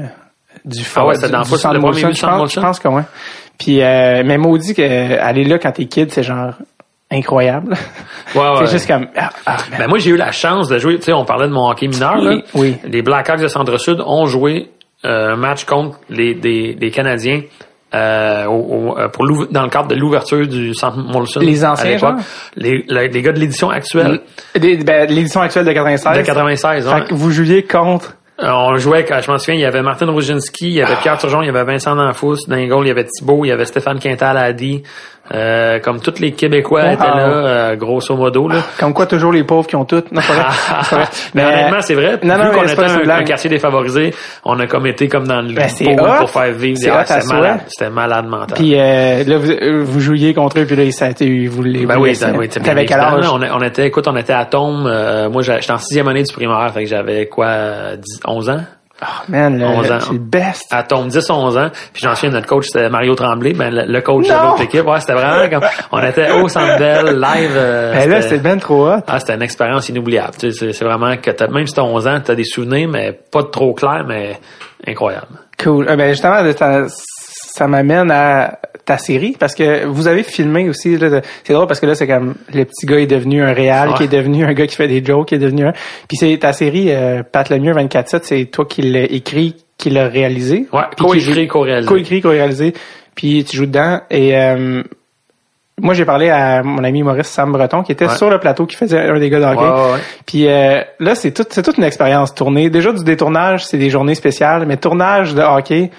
du 0.64 0.82
Ah 0.94 1.06
ouais, 1.06 1.18
du- 1.18 1.28
D'Anfous, 1.30 1.54
du 1.56 1.60
Centre 1.60 1.74
le 1.74 1.80
premier 1.80 2.00
je 2.00 2.12
Centre 2.12 2.36
pense-? 2.38 2.52
Je 2.54 2.60
pense 2.60 2.78
que 2.80 2.88
ouais. 2.88 3.02
Puis, 3.58 3.82
euh, 3.82 4.22
mais 4.24 4.38
maudit 4.38 4.74
que 4.74 5.18
aller 5.20 5.44
là 5.44 5.58
quand 5.58 5.72
t'es 5.72 5.84
kid, 5.86 6.10
c'est 6.12 6.22
genre 6.22 6.52
incroyable. 7.10 7.74
Ouais, 8.34 8.40
ouais. 8.40 8.48
c'est 8.66 8.70
juste 8.72 8.86
comme, 8.86 9.06
ah, 9.16 9.30
ah, 9.46 9.56
man. 9.70 9.78
Ben 9.80 9.88
moi 9.88 9.98
j'ai 9.98 10.10
eu 10.10 10.16
la 10.16 10.32
chance 10.32 10.68
de 10.68 10.78
jouer, 10.78 10.96
tu 10.98 11.04
sais, 11.04 11.12
on 11.12 11.24
parlait 11.24 11.46
de 11.48 11.52
mon 11.52 11.68
hockey 11.70 11.86
mineur 11.88 12.16
là. 12.16 12.30
Oui, 12.32 12.44
oui. 12.54 12.76
Les 12.84 13.02
Blackhawks 13.02 13.40
de 13.40 13.48
Centre-Sud 13.48 14.00
ont 14.04 14.26
joué 14.26 14.70
euh, 15.04 15.34
un 15.34 15.36
match 15.36 15.64
contre 15.64 15.98
les 16.08 16.34
des, 16.34 16.74
Canadiens 16.90 17.42
euh, 17.94 18.46
au- 18.46 18.92
au- 18.92 18.98
euh, 18.98 19.08
pour 19.08 19.26
dans 19.50 19.62
le 19.64 19.68
cadre 19.68 19.88
de 19.88 19.94
l'ouverture 19.94 20.46
du 20.46 20.74
Centre 20.74 20.96
Molson. 20.96 21.40
Les 21.40 21.64
anciens, 21.64 21.98
genre? 21.98 22.14
Les, 22.56 22.84
les, 22.88 23.08
les 23.08 23.22
gars 23.22 23.32
de 23.32 23.38
l'édition 23.40 23.68
actuelle 23.68 24.20
ben, 24.84 25.06
l'édition 25.10 25.42
actuelle 25.42 25.66
de 25.66 25.72
96. 25.72 26.16
de 26.16 26.22
96. 26.22 26.86
ouais. 26.88 26.94
Fait 27.00 27.08
que 27.08 27.14
vous 27.14 27.30
jouiez 27.30 27.64
contre. 27.64 28.16
On 28.38 28.76
jouait, 28.76 29.04
quand 29.04 29.20
je 29.20 29.30
m'en 29.30 29.38
souviens, 29.38 29.54
il 29.54 29.60
y 29.60 29.64
avait 29.64 29.82
Martin 29.82 30.10
Roginski, 30.10 30.66
il 30.66 30.72
y 30.72 30.82
avait 30.82 30.96
Pierre 30.96 31.18
Turgeon, 31.18 31.42
il 31.42 31.46
y 31.46 31.48
avait 31.50 31.64
Vincent 31.64 31.94
Danfous, 31.94 32.46
dans 32.48 32.56
les 32.56 32.66
goals, 32.66 32.86
il 32.86 32.88
y 32.88 32.90
avait 32.90 33.04
Thibault, 33.04 33.44
il 33.44 33.48
y 33.48 33.52
avait 33.52 33.66
Stéphane 33.66 33.98
Quintal 33.98 34.36
à 34.36 34.42
Adi. 34.42 34.82
Euh, 35.32 35.78
comme 35.80 36.00
tous 36.00 36.18
les 36.20 36.32
Québécois 36.32 36.92
étaient 36.92 37.02
là, 37.04 37.28
euh, 37.28 37.76
grosso 37.76 38.14
modo. 38.16 38.48
Là. 38.48 38.56
Comme 38.78 38.92
quoi, 38.92 39.06
toujours 39.06 39.32
les 39.32 39.44
pauvres 39.44 39.66
qui 39.66 39.76
ont 39.76 39.84
tout. 39.84 40.02
Non, 40.12 40.20
pas 40.20 40.32
vrai. 40.34 40.44
C'est 40.82 40.90
pas 40.90 40.96
vrai. 40.96 41.08
mais 41.34 41.44
honnêtement, 41.44 41.80
c'est 41.80 41.94
vrai. 41.94 42.18
Non, 42.22 42.36
non, 42.36 42.44
Vu 42.44 42.50
qu'on 42.58 42.62
était 42.64 43.10
un, 43.10 43.22
quartier 43.24 43.48
défavorisé, 43.48 44.14
on 44.44 44.58
a 44.60 44.66
comme 44.66 44.86
été 44.86 45.08
comme 45.08 45.26
dans 45.26 45.40
le 45.40 45.54
Ben, 45.54 45.68
pour 46.18 46.30
faire 46.30 46.52
vivre. 46.52 46.78
Ah, 46.92 47.04
C'était 47.06 47.32
malade. 47.34 47.60
C'était 47.68 47.90
malade 47.90 48.26
mental. 48.26 48.56
Puis 48.58 48.74
euh, 48.78 49.24
là, 49.24 49.38
vous, 49.38 49.84
vous 49.86 50.00
jouiez 50.00 50.34
contre 50.34 50.58
eux, 50.60 50.66
puis 50.66 50.76
là, 50.76 50.90
ça 50.92 51.06
a 51.06 51.10
été, 51.10 51.46
vous 51.46 51.62
les 51.62 51.86
ben 51.86 51.94
vous 51.96 52.02
oui, 52.02 52.08
laissez. 52.10 52.24
ça- 52.26 52.32
oui, 52.36 52.48
T'avais 52.48 52.84
quel 52.84 53.00
âge? 53.00 53.24
On, 53.32 53.40
on 53.42 53.62
était, 53.62 53.86
écoute, 53.86 54.06
on 54.08 54.16
était 54.16 54.32
à 54.34 54.44
Tombe. 54.44 54.86
euh, 54.86 55.30
moi, 55.30 55.42
j'étais 55.42 55.70
en 55.72 55.78
sixième 55.78 56.08
année 56.08 56.22
du 56.24 56.32
primaire, 56.32 56.70
fait 56.74 56.82
que 56.84 56.88
j'avais 56.90 57.26
quoi, 57.26 57.46
euh, 57.46 57.96
10, 57.96 58.20
11 58.26 58.50
ans? 58.50 58.60
Oh, 59.02 59.22
man, 59.28 59.58
le- 59.58 59.64
11 59.66 59.90
ans. 59.92 59.98
c'est 60.00 60.12
le 60.12 60.18
best. 60.18 60.66
à 60.70 60.82
tombe 60.84 61.08
10 61.08 61.28
11 61.30 61.58
ans 61.58 61.70
puis 61.92 62.02
j'en 62.02 62.14
souviens 62.14 62.30
notre 62.30 62.46
coach 62.46 62.66
c'était 62.66 62.88
Mario 62.88 63.14
Tremblay 63.14 63.52
ben 63.52 63.70
le, 63.74 63.84
le 63.90 64.00
coach 64.00 64.28
de 64.28 64.32
l'autre 64.32 64.62
équipe 64.62 64.86
ouais 64.86 65.00
c'était 65.00 65.14
vraiment 65.14 65.48
comme 65.50 65.68
on 65.90 66.00
était 66.02 66.30
au 66.30 66.48
Centre 66.48 66.78
Bell 66.78 67.06
live 67.20 67.52
euh, 67.56 67.92
Ben 67.94 68.08
là, 68.10 68.22
c'était- 68.22 68.38
ben 68.38 68.58
trop 68.60 68.88
hot. 68.88 69.00
ah, 69.06 69.18
c'était 69.18 69.34
une 69.34 69.42
expérience 69.42 69.88
inoubliable 69.88 70.34
tu 70.38 70.52
sais, 70.52 70.58
c'est, 70.58 70.72
c'est 70.72 70.84
vraiment 70.84 71.16
que 71.16 71.30
t'as, 71.30 71.48
même 71.48 71.66
si 71.66 71.74
t'as 71.74 71.82
11 71.82 72.06
ans 72.06 72.20
t'as 72.24 72.34
des 72.34 72.44
souvenirs 72.44 72.88
mais 72.88 73.12
pas 73.12 73.42
trop 73.44 73.74
clairs 73.74 74.04
mais 74.06 74.38
incroyable 74.86 75.26
Cool. 75.62 75.86
Euh, 75.88 75.94
ben 75.94 76.08
justement, 76.10 76.42
ça, 77.54 77.66
m'amène 77.68 78.10
à... 78.10 78.58
ta 78.84 78.98
série 78.98 79.36
parce 79.38 79.54
que 79.54 79.84
vous 79.86 80.08
avez 80.08 80.22
filmé 80.24 80.68
aussi. 80.68 80.98
C'est 81.44 81.52
drôle 81.52 81.66
parce 81.68 81.78
que 81.80 81.86
là, 81.86 81.94
c'est 81.94 82.08
comme 82.08 82.34
le 82.52 82.64
petit 82.64 82.84
gars 82.86 82.98
est 82.98 83.06
devenu 83.06 83.42
un 83.42 83.52
réal, 83.52 83.90
Ouais. 83.90 83.94
qui 83.96 84.02
est 84.04 84.08
devenu 84.08 84.44
un 84.44 84.52
gars 84.54 84.66
qui 84.66 84.74
fait 84.74 84.88
des 84.88 85.04
jokes, 85.04 85.28
qui 85.28 85.34
est 85.36 85.38
devenu 85.38 85.66
un. 85.66 85.72
Puis 86.08 86.16
c'est 86.16 86.36
ta 86.38 86.52
série 86.52 86.86
euh, 86.90 87.22
Pat 87.22 87.48
Lemieux 87.48 87.72
24/7, 87.74 88.20
c'est 88.24 88.44
toi 88.46 88.64
qui 88.64 88.82
l'as 88.82 89.04
écrit, 89.04 89.54
qui 89.78 89.90
l'a 89.90 90.08
réalisé. 90.08 90.66
Ouais, 90.72 90.82
co-écrit, 90.98 91.46
co-réalisé. 91.46 91.88
Co-écrit, 91.88 92.20
co-réalisé. 92.22 92.74
Puis 93.14 93.44
tu 93.44 93.56
joues 93.56 93.66
dedans 93.66 94.00
et 94.10 94.36
euh, 94.36 94.82
moi 95.80 95.94
j'ai 95.94 96.04
parlé 96.04 96.28
à 96.30 96.62
mon 96.62 96.82
ami 96.82 97.02
Maurice 97.02 97.26
Sam 97.28 97.52
Breton 97.52 97.82
qui 97.82 97.92
était 97.92 98.06
Ouais. 98.08 98.16
sur 98.16 98.30
le 98.30 98.38
plateau 98.40 98.66
qui 98.66 98.76
faisait 98.76 98.98
un 98.98 99.18
des 99.18 99.30
gars 99.30 99.38
de 99.40 99.44
hockey. 99.44 99.60
Ouais, 99.62 99.70
ouais, 99.70 99.92
ouais. 99.92 99.98
Puis 100.26 100.48
euh, 100.48 100.80
là, 100.98 101.14
c'est 101.14 101.30
tout, 101.32 101.44
c'est 101.50 101.62
toute 101.62 101.76
une 101.78 101.84
expérience 101.84 102.34
tournée. 102.34 102.68
Déjà 102.70 102.92
du 102.92 103.04
détournage, 103.04 103.64
c'est 103.66 103.78
des 103.78 103.90
journées 103.90 104.14
spéciales, 104.16 104.64
mais 104.66 104.76
tournage 104.76 105.34
de 105.34 105.42
hockey, 105.42 105.90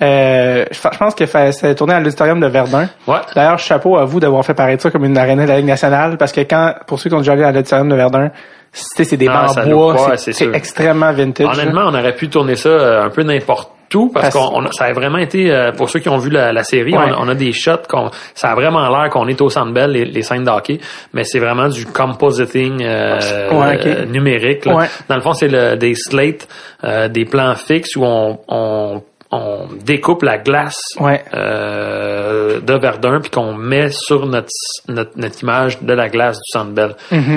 euh, 0.00 0.64
je 0.70 0.98
pense 0.98 1.14
que 1.14 1.26
fa- 1.26 1.52
c'est 1.52 1.74
tourné 1.74 1.94
à 1.94 2.00
l'auditorium 2.00 2.40
de 2.40 2.46
Verdun. 2.46 2.88
Ouais. 3.06 3.16
D'ailleurs, 3.34 3.58
chapeau 3.58 3.96
à 3.96 4.04
vous 4.04 4.20
d'avoir 4.20 4.44
fait 4.44 4.54
paraître 4.54 4.82
ça 4.82 4.90
comme 4.90 5.04
une 5.04 5.16
aréna 5.18 5.44
de 5.44 5.48
la 5.48 5.56
Ligue 5.56 5.66
nationale, 5.66 6.16
parce 6.18 6.32
que 6.32 6.40
quand, 6.42 6.74
pour 6.86 6.98
ceux 7.00 7.10
qui 7.10 7.16
ont 7.16 7.20
déjà 7.20 7.32
allé 7.32 7.44
à 7.44 7.52
l'auditorium 7.52 7.88
de 7.88 7.96
Verdun, 7.96 8.30
c'est 8.70 9.16
des 9.16 9.26
Ah, 9.28 9.42
bancs 9.46 9.54
ça 9.54 9.64
en 9.66 9.70
bois, 9.70 10.16
c'est- 10.16 10.54
extrêmement 10.54 11.12
vintage. 11.12 11.46
Honnêtement, 11.58 11.82
on 11.86 11.94
aurait 11.94 12.14
pu 12.14 12.28
tourner 12.28 12.54
ça 12.54 12.68
euh, 12.68 13.04
un 13.06 13.10
peu 13.10 13.22
n'importe 13.22 13.70
où 13.94 14.10
parce, 14.10 14.34
Parce- 14.34 14.34
qu'on 14.50 14.54
on 14.54 14.66
a- 14.66 14.72
ça 14.72 14.84
a 14.84 14.92
vraiment 14.92 15.16
été 15.16 15.50
euh, 15.50 15.72
pour 15.72 15.88
ceux 15.88 15.98
qui 16.00 16.10
ont 16.10 16.18
vu 16.18 16.28
la, 16.28 16.52
la 16.52 16.62
série, 16.62 16.92
Ouais. 16.92 17.04
on, 17.08 17.14
a- 17.14 17.16
on 17.20 17.28
a 17.28 17.34
des 17.34 17.52
shots 17.54 17.86
qu'on 17.88 18.10
ça 18.34 18.50
a 18.50 18.54
vraiment 18.54 18.86
l'air 18.90 19.08
qu'on 19.08 19.26
est 19.28 19.40
au 19.40 19.48
Centre 19.48 19.72
Bell 19.72 19.90
les, 19.92 20.04
les 20.04 20.22
scènes 20.22 20.44
de 20.44 20.50
hockey, 20.50 20.78
mais 21.14 21.24
c'est 21.24 21.38
vraiment 21.38 21.68
du 21.68 21.86
compositing 21.86 22.82
euh, 22.84 23.18
Ouais, 23.50 23.80
euh, 23.86 24.04
numérique. 24.04 24.66
là. 24.66 24.76
Ouais. 24.76 24.86
Dans 25.08 25.16
le 25.16 25.22
fond, 25.22 25.32
c'est 25.32 25.48
le- 25.48 25.76
des 25.76 25.94
slates, 25.94 26.46
euh, 26.84 27.08
des 27.08 27.24
plans 27.24 27.54
fixes 27.54 27.96
où 27.96 28.04
on, 28.04 28.38
on 28.48 29.02
on 29.30 29.66
découpe 29.84 30.22
la 30.22 30.38
glace 30.38 30.80
Ouais. 30.98 31.22
euh, 31.34 32.60
de 32.60 32.74
Verdun 32.74 33.20
puis 33.20 33.30
qu'on 33.30 33.52
met 33.54 33.90
sur 33.90 34.24
notre, 34.26 34.48
notre 34.88 35.10
notre 35.16 35.42
image 35.42 35.80
de 35.82 35.92
la 35.92 36.08
glace 36.08 36.36
du 36.36 36.50
Centre 36.58 36.72
Bell. 36.72 36.94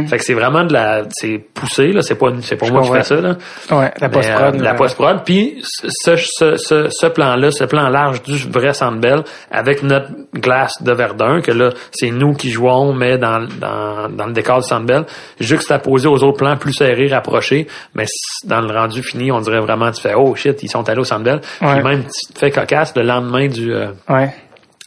Fait 0.08 0.18
que 0.18 0.24
c'est 0.24 0.34
vraiment 0.34 0.64
de 0.64 0.72
la 0.74 1.04
c'est 1.10 1.38
poussé 1.54 1.88
là, 1.92 2.02
c'est 2.02 2.16
pas 2.16 2.28
c'est 2.42 2.56
pas 2.56 2.66
Mm-hmm. 2.66 2.68
Je 2.68 2.74
moi 2.74 2.82
qui 2.84 2.92
fais 2.92 3.04
ça 3.04 3.16
là. 3.20 3.36
Ouais, 3.72 3.92
la 4.00 4.08
Mais, 4.08 4.10
post-prod. 4.14 4.56
euh, 4.56 4.58
la 4.60 4.64
là. 4.72 4.74
post-prod. 4.76 5.24
Puis 5.26 5.62
ce, 5.64 6.16
ce, 6.16 6.56
ce, 6.58 6.88
ce 6.90 7.06
plan-là, 7.08 7.52
ce 7.52 7.64
plan 7.66 7.90
large 7.90 8.22
du 8.24 8.38
vrai 8.50 8.74
Centre 8.74 9.00
Bell, 9.00 9.24
avec 9.52 9.84
notre 9.84 10.08
glace 10.34 10.82
de 10.82 10.92
Verdun, 10.94 11.42
que 11.42 11.52
là, 11.52 11.72
c'est 11.92 12.12
nous 12.12 12.34
qui 12.34 12.52
jouons, 12.52 12.94
mais 12.94 13.18
dans, 13.18 13.46
dans, 13.60 14.08
dans 14.10 14.26
le 14.28 14.32
décor 14.34 14.62
du 14.62 14.68
Centre 14.68 14.86
Bell, 14.86 15.06
juxtaposé 15.40 16.08
aux 16.08 16.24
autres 16.24 16.38
plans 16.38 16.56
plus 16.56 16.74
serrés, 16.74 17.08
rapprochés. 17.08 17.68
Mais 17.96 18.06
dans 18.46 18.62
le 18.62 18.72
rendu 18.74 19.04
fini, 19.04 19.32
on 19.32 19.42
dirait 19.42 19.60
vraiment, 19.60 19.92
tu 19.92 20.02
fais, 20.02 20.14
oh 20.16 20.34
shit, 20.36 20.62
ils 20.64 20.70
sont 20.70 20.88
allés 20.88 21.02
au 21.02 21.04
Centre 21.04 21.24
Bell. 21.24 21.42
Ouais. 21.62 21.81
Même, 21.84 22.04
tu 22.04 22.34
te 22.34 22.40
fais 22.40 22.52
cocasse 22.52 22.96
le 22.96 23.04
lendemain 23.04 23.48
du... 23.48 23.74
euh, 23.74 23.92
Ouais. 24.10 24.34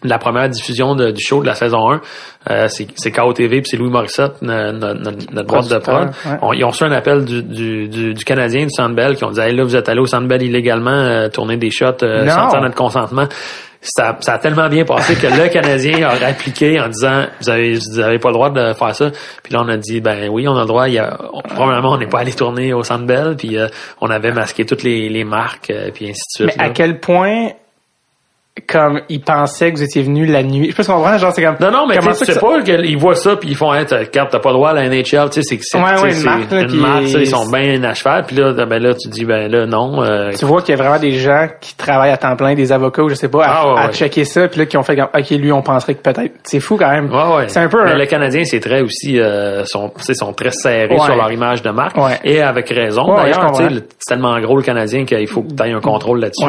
La 0.04 0.18
première 0.18 0.48
diffusion 0.48 0.94
de- 0.94 1.10
du 1.10 1.20
show 1.22 1.40
de 1.42 1.46
la 1.46 1.54
saison 1.54 1.90
1. 1.90 2.00
Euh, 2.50 2.68
c'est 2.68 2.86
c'est 2.94 3.10
KOTV 3.10 3.62
puis 3.62 3.70
c'est 3.70 3.76
Louis 3.76 3.90
Morissette, 3.90 4.42
no- 4.42 4.70
no- 4.72 4.94
no- 4.94 5.10
notre 5.32 5.48
boîte 5.48 5.68
de 5.70 5.78
prod. 5.78 5.94
Producteur, 6.10 6.32
ouais. 6.32 6.38
On- 6.42 6.52
ils 6.52 6.64
ont 6.64 6.68
reçu 6.70 6.84
un 6.84 6.92
appel 6.92 7.24
du, 7.24 7.42
du, 7.42 7.88
du, 7.88 8.14
du 8.14 8.24
Canadien, 8.24 8.64
du 8.64 8.70
Sandbell, 8.70 9.16
qui 9.16 9.24
ont 9.24 9.30
dit 9.30 9.40
hey, 9.40 9.54
là, 9.56 9.64
vous 9.64 9.74
êtes 9.76 9.88
allé 9.88 10.00
au 10.00 10.06
Sandbell 10.06 10.42
illégalement, 10.42 10.90
euh, 10.90 11.28
tourner 11.28 11.56
des 11.56 11.70
shots 11.70 12.02
euh, 12.02 12.24
sans 12.50 12.60
notre 12.60 12.74
consentement. 12.76 13.26
Ça, 13.86 14.16
ça 14.20 14.34
a 14.34 14.38
tellement 14.38 14.70
bien 14.70 14.86
passé 14.86 15.14
que 15.14 15.26
le 15.26 15.46
Canadien 15.50 16.08
a 16.08 16.12
répliqué 16.14 16.80
en 16.80 16.88
disant 16.88 17.24
vous 17.42 17.50
avez 17.50 17.74
vous 17.74 17.98
avez 18.00 18.18
pas 18.18 18.28
le 18.30 18.34
droit 18.34 18.48
de 18.48 18.72
faire 18.72 18.94
ça. 18.94 19.10
Puis 19.42 19.52
là 19.52 19.60
on 19.62 19.68
a 19.68 19.76
dit 19.76 20.00
ben 20.00 20.30
oui 20.30 20.48
on 20.48 20.56
a 20.56 20.60
le 20.62 20.66
droit. 20.66 20.88
Il 20.88 20.94
y 20.94 20.98
a, 20.98 21.18
on- 21.34 21.42
probablement 21.42 21.92
on 21.92 21.98
n'est 21.98 22.06
pas 22.06 22.20
allé 22.20 22.32
tourner 22.32 22.72
au 22.72 22.82
Centre 22.82 23.04
Bell 23.04 23.34
puis 23.36 23.58
euh, 23.58 23.66
on 24.00 24.08
avait 24.08 24.32
masqué 24.32 24.64
toutes 24.64 24.84
les, 24.84 25.10
les 25.10 25.24
marques 25.24 25.68
euh, 25.68 25.90
puis 25.92 26.06
ainsi 26.08 26.22
de 26.40 26.44
suite. 26.46 26.56
Mais 26.58 26.64
à 26.64 26.70
quel 26.70 26.98
point, 26.98 27.48
comme 28.66 29.00
ils 29.08 29.20
pensaient 29.20 29.70
que 29.72 29.76
vous 29.78 29.82
étiez 29.82 30.02
venu 30.02 30.26
la 30.26 30.42
nuit. 30.42 30.70
Je 30.70 30.76
peux 30.76 30.84
comprendre, 30.84 31.18
genre 31.18 31.32
c'est 31.34 31.42
comme. 31.42 31.56
Non, 31.60 31.70
non, 31.70 31.86
mais 31.86 31.98
tu 31.98 32.14
sais 32.14 32.32
que 32.34 32.38
pas 32.38 32.62
qu'ils 32.62 32.98
voient 32.98 33.14
ça 33.14 33.36
puis 33.36 33.50
ils 33.50 33.56
font, 33.56 33.72
hey, 33.74 33.84
t'as- 33.86 33.98
regarde, 33.98 34.28
t'as 34.30 34.38
pas 34.38 34.50
le 34.50 34.54
droit 34.56 34.70
à 34.70 34.72
la 34.74 34.88
NHL, 34.88 35.30
tu 35.30 35.42
sais, 35.42 35.42
c'est 35.42 35.58
c'est 35.62 35.78
Ouais, 35.78 35.90
une 36.08 36.10
c'est 36.12 36.24
marque, 36.24 36.50
là, 36.50 36.60
une 36.62 36.74
marque, 36.76 37.02
est- 37.04 37.12
ils 37.20 37.26
sont 37.28 37.46
bien 37.50 37.82
à 37.84 37.94
cheval, 37.94 38.24
puis 38.26 38.36
là, 38.36 38.52
ben 38.52 38.82
là, 38.82 38.94
tu 38.94 39.08
dis, 39.08 39.24
ben 39.24 39.50
là, 39.50 39.66
non. 39.66 40.02
euh, 40.02 40.30
Tu 40.38 40.44
vois 40.44 40.62
qu'il 40.62 40.76
y 40.76 40.78
a 40.78 40.82
vraiment 40.82 40.98
des 40.98 41.12
gens 41.12 41.48
qui 41.60 41.74
travaillent 41.76 42.10
à 42.12 42.16
temps 42.16 42.36
plein, 42.36 42.54
des 42.54 42.72
avocats 42.72 43.02
ou 43.02 43.08
je 43.08 43.14
sais 43.14 43.28
pas, 43.28 43.44
à, 43.44 43.50
Ah, 43.54 43.66
ouais, 43.74 43.80
à 43.80 43.86
ouais. 43.86 43.92
checker 43.92 44.24
ça, 44.24 44.48
puis 44.48 44.60
là 44.60 44.66
qui 44.66 44.76
ont 44.76 44.82
fait 44.82 44.96
comme, 44.96 45.08
ok, 45.16 45.30
lui, 45.30 45.52
on 45.52 45.62
penserait 45.62 45.94
que 45.94 46.02
peut-être. 46.02 46.32
C'est 46.44 46.60
fou 46.60 46.76
quand 46.76 46.90
même. 46.90 47.10
Ouais, 47.12 47.36
ouais. 47.36 47.48
C'est 47.48 47.60
un 47.60 47.68
peu. 47.68 47.84
Mais 47.84 47.92
un- 47.92 47.96
le 47.98 48.06
Canadien, 48.06 48.44
c'est 48.44 48.60
très 48.60 48.80
aussi, 48.80 49.18
euh, 49.20 49.64
sont, 49.64 49.92
sont 49.98 50.32
très 50.32 50.50
serrés 50.50 50.98
sur 50.98 51.16
leur 51.16 51.30
image 51.32 51.62
de 51.62 51.70
marque. 51.70 51.96
Ouais. 51.96 52.18
Et 52.24 52.40
avec 52.42 52.68
raison. 52.70 53.14
D'ailleurs, 53.14 53.52
tu 53.52 53.62
sais, 53.62 53.68
c'est 53.98 54.14
tellement 54.14 54.38
gros 54.40 54.56
le 54.56 54.62
Canadien 54.62 55.04
qu'il 55.04 55.26
faut 55.28 55.42
que 55.42 55.52
tu 55.54 55.62
aies 55.62 55.72
un 55.72 55.80
contrôle 55.80 56.20
là-dessus. 56.20 56.44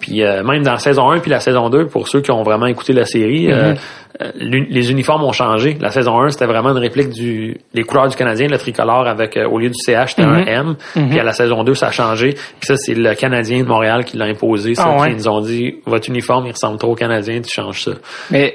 Puis 0.00 0.22
euh, 0.22 0.42
même 0.42 0.62
dans 0.62 0.72
la 0.72 0.78
saison 0.78 1.10
1 1.10 1.18
puis 1.20 1.30
la 1.30 1.39
saison 1.40 1.68
2, 1.70 1.86
pour 1.86 2.08
ceux 2.08 2.20
qui 2.20 2.30
ont 2.30 2.42
vraiment 2.42 2.66
écouté 2.66 2.92
la 2.92 3.04
série, 3.04 3.50
euh, 3.50 3.72
Mm-hmm. 3.74 3.78
euh, 4.22 4.30
l'uni- 4.38 4.66
les 4.70 4.90
uniformes 4.90 5.22
ont 5.24 5.32
changé. 5.32 5.76
La 5.80 5.90
saison 5.90 6.20
1, 6.20 6.30
c'était 6.30 6.46
vraiment 6.46 6.70
une 6.70 6.78
réplique 6.78 7.10
du 7.10 7.56
les 7.74 7.82
couleurs 7.84 8.08
du 8.08 8.16
Canadien, 8.16 8.48
le 8.48 8.58
tricolore 8.58 9.06
avec 9.06 9.36
euh, 9.36 9.48
au 9.48 9.58
lieu 9.58 9.68
du 9.70 9.78
CH, 9.78 10.10
c'était 10.10 10.22
Mm-hmm. 10.22 10.48
un 10.58 10.76
M. 10.96 11.08
Puis 11.10 11.18
à 11.18 11.24
la 11.24 11.32
saison 11.32 11.64
2, 11.64 11.74
ça 11.74 11.88
a 11.88 11.90
changé. 11.90 12.34
Puis 12.34 12.66
ça, 12.66 12.76
c'est 12.76 12.94
le 12.94 13.14
Canadien 13.14 13.60
de 13.62 13.66
Montréal 13.68 14.04
qui 14.04 14.16
l'a 14.16 14.26
imposé. 14.26 14.74
Ça, 14.74 14.84
Ah, 14.86 15.00
ouais? 15.02 15.10
ils 15.12 15.16
nous 15.16 15.28
ont 15.28 15.40
dit 15.40 15.76
votre 15.86 16.08
uniforme, 16.08 16.46
il 16.46 16.52
ressemble 16.52 16.78
trop 16.78 16.92
au 16.92 16.96
Canadien, 16.96 17.40
tu 17.40 17.50
changes 17.50 17.84
ça. 17.84 17.92
Mais 18.30 18.54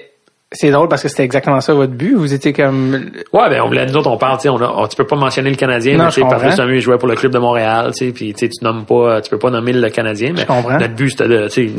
c'est 0.56 0.72
drôle 0.72 0.88
parce 0.88 1.02
que 1.04 1.08
c'était 1.10 1.24
exactement 1.24 1.62
ça 1.62 1.74
votre 1.74 1.94
but. 1.94 2.16
Vous 2.16 2.34
étiez 2.34 2.52
comme. 2.54 3.12
Ouais, 3.34 3.50
ben 3.50 3.62
on 3.64 3.68
voulait 3.68 3.86
nous 3.86 3.96
autres 3.98 4.10
on 4.10 4.18
parle, 4.18 4.38
tu 4.38 4.44
sais, 4.44 4.50
on 4.50 4.58
a, 4.58 4.68
on- 4.76 4.88
tu 4.88 4.96
peux 4.96 5.06
pas 5.06 5.16
mentionner 5.16 5.50
le 5.52 5.56
Canadien, 5.56 5.98
Non, 5.98 6.06
mais 6.06 6.12
tu. 6.12 6.22
Patrice 6.22 6.60
il 6.68 6.82
jouait 6.82 6.98
pour 6.98 7.08
le 7.08 7.16
club 7.16 7.32
de 7.32 7.40
Montréal, 7.40 7.92
tu 7.96 8.08
sais, 8.08 8.12
puis 8.12 8.34
tu 8.34 8.50
nommes 8.62 8.86
pas, 8.86 9.22
tu 9.22 9.30
peux 9.30 9.38
pas 9.40 9.50
nommer 9.50 9.74
le 9.74 9.90
Canadien, 9.90 10.34
mais 10.36 10.46
comprends. 10.46 10.78
notre 10.80 10.96
but 10.96 11.10
c'était 11.12 11.28
de, 11.28 11.48
tu 11.48 11.68
sais, 11.70 11.72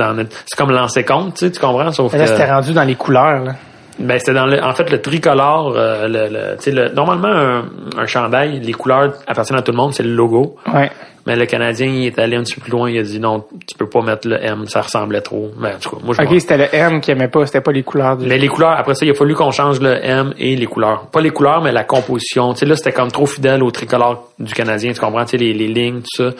c'est 0.46 0.56
comme 0.56 0.70
lancer 0.70 1.04
compte, 1.04 1.34
tu 1.34 1.46
sais, 1.46 1.50
tu 1.50 1.60
comprends, 1.60 1.90
sauf 1.92 2.12
Là, 2.12 2.26
c'était 2.26 2.44
que, 2.46 2.50
rendu 2.50 2.72
dans 2.72 2.84
les 2.84 2.94
couleurs. 2.94 3.42
Là. 3.44 3.52
Ben 3.98 4.18
c'était 4.18 4.34
dans 4.34 4.46
le, 4.46 4.62
en 4.62 4.72
fait 4.74 4.90
le 4.90 5.00
tricolore, 5.00 5.72
euh, 5.76 6.06
le, 6.08 6.28
le- 6.28 6.56
tu 6.56 6.64
sais, 6.64 6.70
le, 6.70 6.88
normalement 6.90 7.28
un, 7.28 7.64
un 7.96 8.06
chandail, 8.06 8.60
les 8.60 8.72
couleurs 8.72 9.14
appartiennent 9.26 9.58
à 9.58 9.62
tout 9.62 9.72
le 9.72 9.76
monde, 9.78 9.94
c'est 9.94 10.02
le 10.02 10.12
logo, 10.14 10.56
Ouais. 10.72 10.90
mais 11.26 11.34
le 11.36 11.46
Canadien 11.46 11.86
il 11.86 12.06
est 12.06 12.18
allé 12.18 12.36
un 12.36 12.42
petit 12.42 12.54
peu 12.56 12.60
plus 12.62 12.72
loin, 12.72 12.90
il 12.90 12.98
a 12.98 13.02
dit 13.02 13.18
non, 13.20 13.44
tu 13.66 13.76
peux 13.78 13.88
pas 13.88 14.02
mettre 14.02 14.28
le 14.28 14.36
M, 14.42 14.66
ça 14.66 14.82
ressemblait 14.82 15.22
trop, 15.22 15.50
mais 15.58 15.74
en 15.74 15.78
tout 15.78 15.90
cas, 15.90 15.96
moi 16.04 16.14
je 16.18 16.22
Ok, 16.22 16.40
c'était 16.40 16.58
le 16.58 16.74
M 16.74 17.00
qui 17.00 17.10
aimait 17.10 17.28
pas, 17.28 17.46
c'était 17.46 17.60
pas 17.62 17.72
les 17.72 17.82
couleurs 17.82 18.16
du. 18.18 18.26
les, 18.26 18.38
les 18.38 18.48
couleurs, 18.48 18.72
après 18.72 18.94
ça, 18.94 19.06
il 19.06 19.10
a 19.10 19.14
fallu 19.14 19.34
qu'on 19.34 19.50
change 19.50 19.80
le 19.80 19.94
M 20.04 20.34
et 20.38 20.56
les 20.56 20.66
couleurs. 20.66 21.06
Pas 21.12 21.20
les 21.20 21.30
couleurs, 21.30 21.62
mais 21.62 21.72
la 21.72 21.84
composition. 21.84 22.52
Tu 22.52 22.60
sais, 22.60 22.66
là, 22.66 22.76
c'était 22.76 22.92
comme 22.92 23.10
trop 23.10 23.26
fidèle 23.26 23.62
au 23.62 23.70
tricolore 23.70 24.28
du 24.38 24.52
Canadien, 24.52 24.92
tu 24.92 25.00
comprends? 25.00 25.24
Tu 25.24 25.30
sais, 25.32 25.36
les, 25.38 25.52
les 25.54 25.68
lignes, 25.68 26.00
tout 26.00 26.24
ça. 26.24 26.30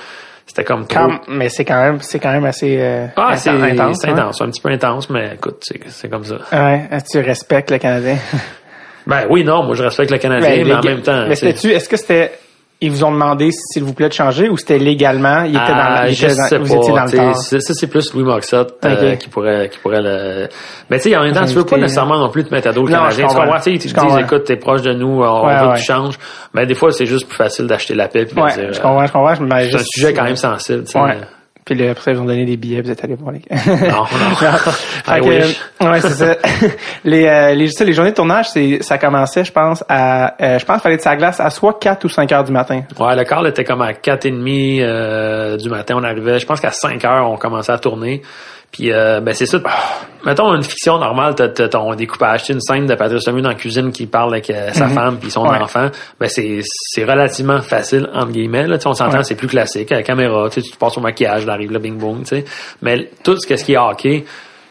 C'était 0.46 0.64
comme 0.64 0.86
trop... 0.86 1.00
Quand- 1.08 1.20
mais 1.28 1.48
c'est 1.48 1.64
quand 1.64 1.82
même, 1.82 2.00
c'est 2.00 2.20
quand 2.20 2.30
même 2.32 2.44
assez 2.44 2.76
euh, 2.80 3.06
Ah, 3.16 3.32
intense. 3.32 3.98
c'est 4.00 4.08
hein? 4.08 4.12
intense, 4.12 4.40
un 4.40 4.46
petit 4.50 4.60
peu 4.60 4.68
intense, 4.70 5.10
mais 5.10 5.32
écoute, 5.34 5.56
c'est 5.62 5.80
c'est 5.88 6.08
comme 6.08 6.24
ça. 6.24 6.36
Ouais, 6.52 6.88
tu 7.10 7.18
respectes 7.20 7.70
le 7.70 7.78
Canadien. 7.78 8.16
Ben 9.08 9.24
oui, 9.30 9.44
non, 9.44 9.62
moi 9.62 9.76
je 9.76 9.84
respecte 9.84 10.10
le 10.10 10.18
Canadien, 10.18 10.48
mais, 10.50 10.58
Ben, 10.58 10.66
les 10.66 10.74
en 10.74 10.80
même 10.82 11.00
temps... 11.00 11.26
Mais 11.28 11.36
c'était-tu, 11.36 11.70
est-ce 11.70 11.88
que 11.88 11.96
c'était, 11.96 12.32
ils 12.80 12.90
vous 12.90 13.04
ont 13.04 13.10
demandé 13.10 13.50
s'il 13.52 13.82
vous 13.84 13.94
plaît 13.94 14.08
de 14.08 14.12
changer 14.12 14.48
ou 14.50 14.56
c'était 14.58 14.78
légalement, 14.78 15.42
il 15.44 15.50
était 15.52 15.58
Ah, 15.66 16.00
dans, 16.02 16.06
il 16.08 16.12
était 16.12 16.26
dans- 16.34 16.62
vous 16.64 16.74
étiez 16.74 16.92
dans 16.92 17.04
le 17.04 17.34
c'est- 17.34 17.60
ça 17.60 17.72
c'est 17.74 17.86
plus 17.86 18.12
Louis 18.12 18.22
Morissette 18.24 18.74
euh, 18.84 19.12
Ok. 19.12 19.18
qui 19.18 19.28
pourrait 19.30 19.68
qui 19.70 19.78
pourrait 19.78 20.02
le 20.02 20.48
mais 20.90 20.98
tu 20.98 21.08
sais 21.08 21.16
en 21.16 21.22
même 21.22 21.32
temps 21.32 21.46
tu 21.46 21.54
veux 21.54 21.64
pas 21.64 21.76
Invité, 21.76 21.80
nécessairement 21.82 22.18
non 22.18 22.28
plus 22.28 22.44
te 22.44 22.52
mettre 22.54 22.68
à 22.68 22.72
dos 22.72 22.84
le 22.84 22.92
Non, 22.92 22.98
Canadien 22.98 23.26
tu 23.28 23.34
comprends. 23.34 23.60
tu 23.60 23.78
te 23.78 24.20
écoute 24.20 24.44
t'es 24.44 24.56
proche 24.56 24.82
de 24.82 24.92
nous 24.92 25.22
on 25.22 25.46
Ouais, 25.46 25.58
veut 25.58 25.66
ouais. 25.68 25.72
que 25.74 25.78
tu 25.78 25.84
changes 25.84 26.18
mais 26.52 26.66
des 26.66 26.74
fois 26.74 26.92
c'est 26.92 27.06
juste 27.06 27.26
plus 27.28 27.36
facile 27.36 27.66
d'acheter 27.66 27.94
la 27.94 28.08
paix 28.08 28.26
puis 28.26 28.36
de 28.36 28.40
Ouais, 28.42 28.52
dire, 28.52 28.72
je 28.72 28.78
euh, 28.78 28.82
comprends, 28.82 29.06
je 29.06 29.12
comprends, 29.12 29.34
je 29.34 29.42
me 29.42 29.50
c'est 29.50 29.74
un 29.74 29.78
sujet 29.84 30.12
quand 30.12 30.24
même 30.24 30.36
sensible 30.36 30.84
tu 30.84 30.92
sais. 30.92 30.98
Puis 31.66 31.74
là, 31.74 31.90
après, 31.90 32.12
ils 32.12 32.18
ont 32.20 32.24
donné 32.24 32.44
des 32.44 32.56
billets, 32.56 32.80
vous 32.80 32.92
êtes 32.92 33.02
allés 33.02 33.16
voir 33.16 33.32
les. 33.32 33.40
non 33.66 33.88
non 33.88 34.06
Fait 34.36 35.18
I 35.18 35.20
que, 35.20 35.26
wish. 35.26 35.60
ouais, 35.80 36.00
c'est 36.00 36.10
ça. 36.10 36.36
les, 37.04 37.26
euh, 37.26 37.54
les, 37.54 37.68
ça, 37.72 37.84
les 37.84 37.92
journées 37.92 38.12
de 38.12 38.14
tournage, 38.14 38.50
c'est, 38.50 38.82
ça 38.82 38.98
commençait, 38.98 39.44
je 39.44 39.50
pense, 39.50 39.82
à, 39.88 40.40
euh, 40.40 40.60
je 40.60 40.64
pense, 40.64 40.76
qu'il 40.76 40.82
fallait 40.82 40.94
être 40.94 41.04
la 41.04 41.16
glace 41.16 41.40
à 41.40 41.50
soit 41.50 41.76
4 41.80 42.04
ou 42.04 42.08
5 42.08 42.30
heures 42.30 42.44
du 42.44 42.52
matin. 42.52 42.82
Ouais, 43.00 43.16
le 43.16 43.24
quart 43.24 43.44
était 43.48 43.64
comme 43.64 43.82
à 43.82 43.90
4h30 43.92 44.78
euh, 44.80 45.56
du 45.56 45.68
matin, 45.68 45.96
on 45.98 46.04
arrivait. 46.04 46.38
Je 46.38 46.46
pense 46.46 46.60
qu'à 46.60 46.70
5 46.70 47.04
heures, 47.04 47.28
on 47.28 47.36
commençait 47.36 47.72
à 47.72 47.78
tourner. 47.78 48.22
Puis 48.76 48.92
euh, 48.92 49.20
ben 49.20 49.32
c'est 49.32 49.46
ça. 49.46 49.58
Mettons 50.24 50.52
une 50.54 50.62
fiction 50.62 50.98
normale, 50.98 51.34
t'as, 51.34 51.48
ton 51.48 51.94
découpage, 51.94 52.50
une 52.50 52.60
scène 52.60 52.86
de 52.86 52.94
Patrice 52.94 53.26
Lemieux 53.26 53.42
dans 53.42 53.48
la 53.50 53.54
cuisine 53.54 53.90
qui 53.92 54.06
parle 54.06 54.34
avec 54.34 54.50
euh, 54.50 54.70
sa 54.72 54.88
femme 54.88 55.18
puis 55.18 55.30
son 55.30 55.44
Mhm. 55.44 55.50
Ouais. 55.50 55.58
enfant. 55.62 55.88
Ben 56.20 56.28
c'est 56.28 56.60
c'est 56.62 57.04
relativement 57.04 57.60
facile 57.62 58.08
entre 58.12 58.32
guillemets. 58.32 58.66
Là, 58.66 58.76
Tu 58.76 58.82
sais, 58.82 58.88
on 58.88 58.94
s'entend, 58.94 59.18
Ouais. 59.18 59.24
c'est 59.24 59.34
plus 59.36 59.46
classique. 59.48 59.92
À 59.92 59.96
la 59.96 60.02
caméra, 60.02 60.48
tu 60.50 60.62
te 60.62 60.76
passes 60.76 60.98
au 60.98 61.00
maquillage, 61.00 61.48
arrive 61.48 61.72
le 61.72 61.78
bing 61.78 61.96
boom, 61.96 62.20
tu 62.20 62.26
sais. 62.36 62.44
Mais 62.82 63.08
tout 63.24 63.36
ce, 63.38 63.46
que- 63.46 63.56
ce 63.56 63.64
qui 63.64 63.72
est 63.74 63.78
hockey, 63.78 64.24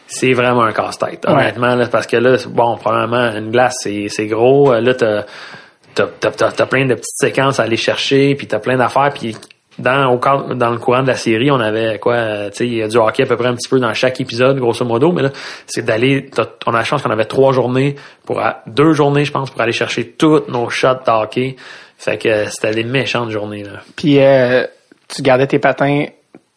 c'est 0.06 0.34
vraiment 0.34 0.62
un 0.62 0.72
casse-tête, 0.72 1.24
Ouais. 1.26 1.32
honnêtement, 1.32 1.74
là, 1.74 1.86
parce 1.90 2.06
que 2.06 2.16
là, 2.16 2.36
bon, 2.48 2.76
probablement 2.76 3.32
une 3.36 3.50
glace, 3.50 3.74
c'est 3.80 4.06
c'est 4.08 4.26
gros. 4.26 4.72
Là, 4.72 4.94
t'as 4.94 5.24
t'as, 5.94 6.06
t'as, 6.20 6.30
t'as, 6.30 6.52
t'as 6.52 6.66
plein 6.66 6.84
de 6.86 6.94
petites 6.94 7.16
séquences 7.16 7.58
à 7.58 7.62
aller 7.64 7.78
chercher, 7.78 8.34
puis 8.34 8.46
t'as 8.46 8.58
plein 8.60 8.76
d'affaires, 8.76 9.10
puis 9.14 9.34
dans, 9.78 10.12
au 10.12 10.54
dans 10.54 10.70
le 10.70 10.78
courant 10.78 11.02
de 11.02 11.08
la 11.08 11.16
série, 11.16 11.50
on 11.50 11.60
avait 11.60 11.98
quoi, 11.98 12.50
tu 12.50 12.56
sais, 12.56 12.66
il 12.66 12.74
y 12.74 12.82
a 12.82 12.88
du 12.88 12.96
hockey 12.96 13.22
à 13.22 13.26
peu 13.26 13.36
près 13.36 13.48
un 13.48 13.54
petit 13.54 13.68
peu 13.68 13.78
dans 13.78 13.92
chaque 13.94 14.20
épisode, 14.20 14.58
grosso 14.58 14.84
modo, 14.84 15.12
mais 15.12 15.22
là, 15.22 15.30
c'est 15.66 15.84
d'aller, 15.84 16.30
on 16.66 16.72
a 16.72 16.78
la 16.78 16.84
chance 16.84 17.02
qu'on 17.02 17.10
avait 17.10 17.24
trois 17.24 17.52
journées, 17.52 17.96
pour 18.24 18.42
deux 18.66 18.92
journées, 18.92 19.24
je 19.24 19.32
pense, 19.32 19.50
pour 19.50 19.60
aller 19.60 19.72
chercher 19.72 20.08
toutes 20.12 20.48
nos 20.48 20.68
shots 20.70 21.04
de 21.06 21.10
hockey. 21.10 21.56
Fait 21.98 22.18
que 22.18 22.46
c'était 22.50 22.72
des 22.72 22.84
méchantes 22.84 23.30
journées, 23.30 23.64
là. 23.64 23.80
Puis 23.96 24.18
euh, 24.20 24.66
tu 25.08 25.22
gardais 25.22 25.46
tes 25.46 25.58
patins 25.58 26.06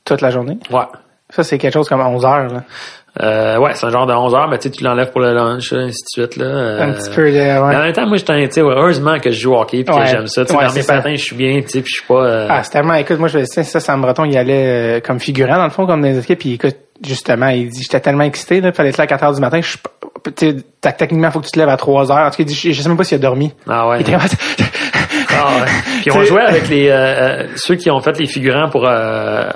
toute 0.03 0.21
la 0.21 0.31
journée? 0.31 0.57
Ouais. 0.71 0.85
Ça, 1.29 1.43
c'est 1.43 1.59
quelque 1.59 1.73
chose 1.73 1.87
comme 1.87 2.01
11 2.01 2.25
heures. 2.25 2.47
Là. 2.47 2.63
Euh, 3.21 3.57
ouais, 3.57 3.71
c'est 3.73 3.85
un 3.85 3.89
genre 3.89 4.05
de 4.05 4.13
11 4.13 4.33
heures, 4.33 4.47
mais 4.49 4.57
tu 4.57 4.69
sais, 4.69 4.71
tu 4.71 4.83
l'enlèves 4.83 5.11
pour 5.11 5.19
le 5.19 5.33
lunch, 5.33 5.73
ainsi 5.73 6.03
de 6.03 6.21
suite, 6.23 6.37
là. 6.37 6.45
Euh, 6.45 6.81
Un 6.83 6.93
petit 6.93 7.09
peu 7.09 7.25
de, 7.29 7.35
Mais 7.37 7.57
en 7.57 7.67
ouais. 7.67 7.75
même 7.77 7.93
temps, 7.93 8.07
moi, 8.07 8.15
j'étais, 8.17 8.47
tu 8.47 8.61
heureusement 8.61 9.19
que 9.19 9.29
je 9.31 9.39
joue 9.41 9.53
au 9.53 9.59
hockey 9.59 9.83
puis 9.83 9.93
Ouais. 9.93 10.03
que 10.05 10.07
j'aime 10.09 10.27
ça. 10.27 10.45
Tu 10.45 10.51
sais, 10.51 10.57
Ouais, 10.57 10.65
dans 10.67 10.73
mes 10.73 10.81
ça. 10.81 10.93
patins, 10.95 11.15
je 11.15 11.23
suis 11.23 11.35
bien, 11.35 11.59
tu 11.61 11.67
sais, 11.67 11.81
puis 11.81 11.89
je 11.91 11.97
suis 11.99 12.07
pas, 12.07 12.23
euh, 12.23 12.47
Ah, 12.49 12.63
c'est 12.63 12.71
tellement, 12.71 12.93
écoute, 12.93 13.19
moi, 13.19 13.27
je 13.27 13.43
sais, 13.43 13.63
ça, 13.63 13.79
Sam 13.81 14.01
Breton, 14.01 14.23
il 14.23 14.37
allait 14.37 14.97
euh, 14.97 14.99
comme 15.01 15.19
figurant, 15.19 15.57
dans 15.57 15.65
le 15.65 15.69
fond, 15.69 15.85
comme 15.85 16.01
dans 16.01 16.07
les 16.07 16.17
équipes, 16.17 16.39
puis 16.39 16.53
écoute, 16.53 16.77
justement, 17.05 17.47
il 17.49 17.67
dit, 17.69 17.81
j'étais 17.83 17.99
tellement 17.99 18.23
excité, 18.23 18.61
là, 18.61 18.71
fallait 18.71 18.89
être 18.89 18.97
là 18.97 19.03
à 19.03 19.07
4 19.07 19.23
heures 19.25 19.33
du 19.33 19.41
matin, 19.41 19.59
je 19.61 19.75
techniquement, 20.81 21.31
faut 21.31 21.39
que 21.39 21.45
tu 21.45 21.51
te 21.51 21.59
lèves 21.59 21.69
à 21.69 21.77
3 21.77 22.11
heures. 22.11 22.25
En 22.27 22.29
tout 22.29 22.37
cas, 22.37 22.43
il 22.43 22.45
dit, 22.45 22.53
je, 22.55 22.71
je 22.71 22.81
sais 22.81 22.87
même 22.89 22.97
pas 22.97 23.03
s'il 23.03 23.15
a 23.15 23.19
dormi. 23.19 23.53
ah 23.67 23.87
ouais. 23.89 23.97
Il 23.99 24.01
était 24.01 24.15
ouais. 25.47 25.65
Puis 26.01 26.11
on 26.11 26.23
jouait 26.23 26.41
avec 26.43 26.69
les, 26.69 26.89
euh, 26.89 26.93
euh, 26.95 27.43
ceux 27.55 27.75
qui 27.75 27.89
ont 27.91 27.99
fait 27.99 28.17
les 28.19 28.25
figurants 28.27 28.69
pour, 28.69 28.85
euh, 28.87 29.49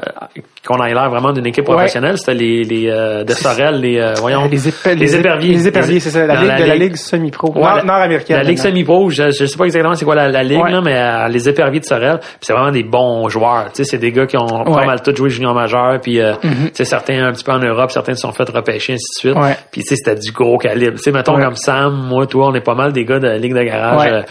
qu'on 0.67 0.83
ait 0.83 0.93
l'air 0.93 1.09
vraiment 1.09 1.31
d'une 1.33 1.45
équipe 1.45 1.67
Ouais. 1.67 1.75
professionnelle. 1.75 2.17
C'était 2.17 2.33
les, 2.33 2.63
les, 2.63 2.89
euh, 2.89 3.23
de 3.23 3.33
Sorel, 3.33 3.81
les, 3.81 3.99
euh, 3.99 4.13
voyons. 4.19 4.47
les, 4.49 4.67
éperviers. 4.67 5.49
Les 5.53 5.67
éperviers, 5.67 5.99
c'est 5.99 6.09
ça. 6.09 6.25
La 6.25 6.35
ligue, 6.35 6.47
la 6.47 6.61
de 6.61 6.65
la 6.65 6.75
ligue. 6.75 6.95
semi-pro. 6.95 7.51
Ouais, 7.55 7.83
nord-américaine. 7.83 8.37
La 8.37 8.43
Ligue 8.43 8.57
semi-pro, 8.57 9.09
je, 9.09 9.31
je 9.31 9.45
sais 9.45 9.57
pas 9.57 9.65
exactement 9.65 9.95
c'est 9.95 10.05
quoi 10.05 10.15
la, 10.15 10.29
la 10.29 10.43
ligue, 10.43 10.61
Ouais. 10.61 10.71
là, 10.71 10.81
mais 10.81 10.95
euh, 10.95 11.27
les 11.27 11.49
éperviers 11.49 11.79
de 11.79 11.85
Sorel, 11.85 12.19
c'est 12.39 12.53
vraiment 12.53 12.71
des 12.71 12.83
bons 12.83 13.27
joueurs. 13.29 13.71
Tu 13.73 13.83
sais, 13.83 13.91
c'est 13.91 13.97
des 13.97 14.11
gars 14.11 14.25
qui 14.25 14.37
ont 14.37 14.63
pas 14.63 14.85
mal 14.85 15.01
tous 15.01 15.15
joué 15.15 15.29
junior 15.29 15.53
majeur, 15.53 15.99
puis 16.01 16.19
euh, 16.21 16.33
tu 16.41 16.49
sais, 16.73 16.85
certains 16.85 17.25
un 17.25 17.31
petit 17.33 17.43
peu 17.43 17.51
en 17.51 17.59
Europe, 17.59 17.91
certains 17.91 18.13
se 18.13 18.21
sont 18.21 18.31
fait 18.31 18.49
repêcher, 18.49 18.93
ainsi 18.93 19.05
de 19.15 19.19
suite. 19.19 19.35
Ouais. 19.37 19.55
Puis 19.71 19.81
tu 19.81 19.87
sais, 19.89 19.95
c'était 19.95 20.19
du 20.19 20.31
gros 20.31 20.57
calibre. 20.57 20.97
Tu 20.97 21.03
sais, 21.03 21.11
mettons 21.11 21.37
comme 21.39 21.55
Sam, 21.55 21.93
moi, 22.07 22.25
toi, 22.27 22.47
on 22.49 22.53
est 22.55 22.61
pas 22.63 22.75
mal 22.75 22.93
des 22.93 23.03
gars 23.05 23.19
de 23.19 23.27
la 23.27 23.37
Ligue 23.37 23.53
de 23.55 23.63
garage. 23.63 24.07
Euh, 24.11 24.21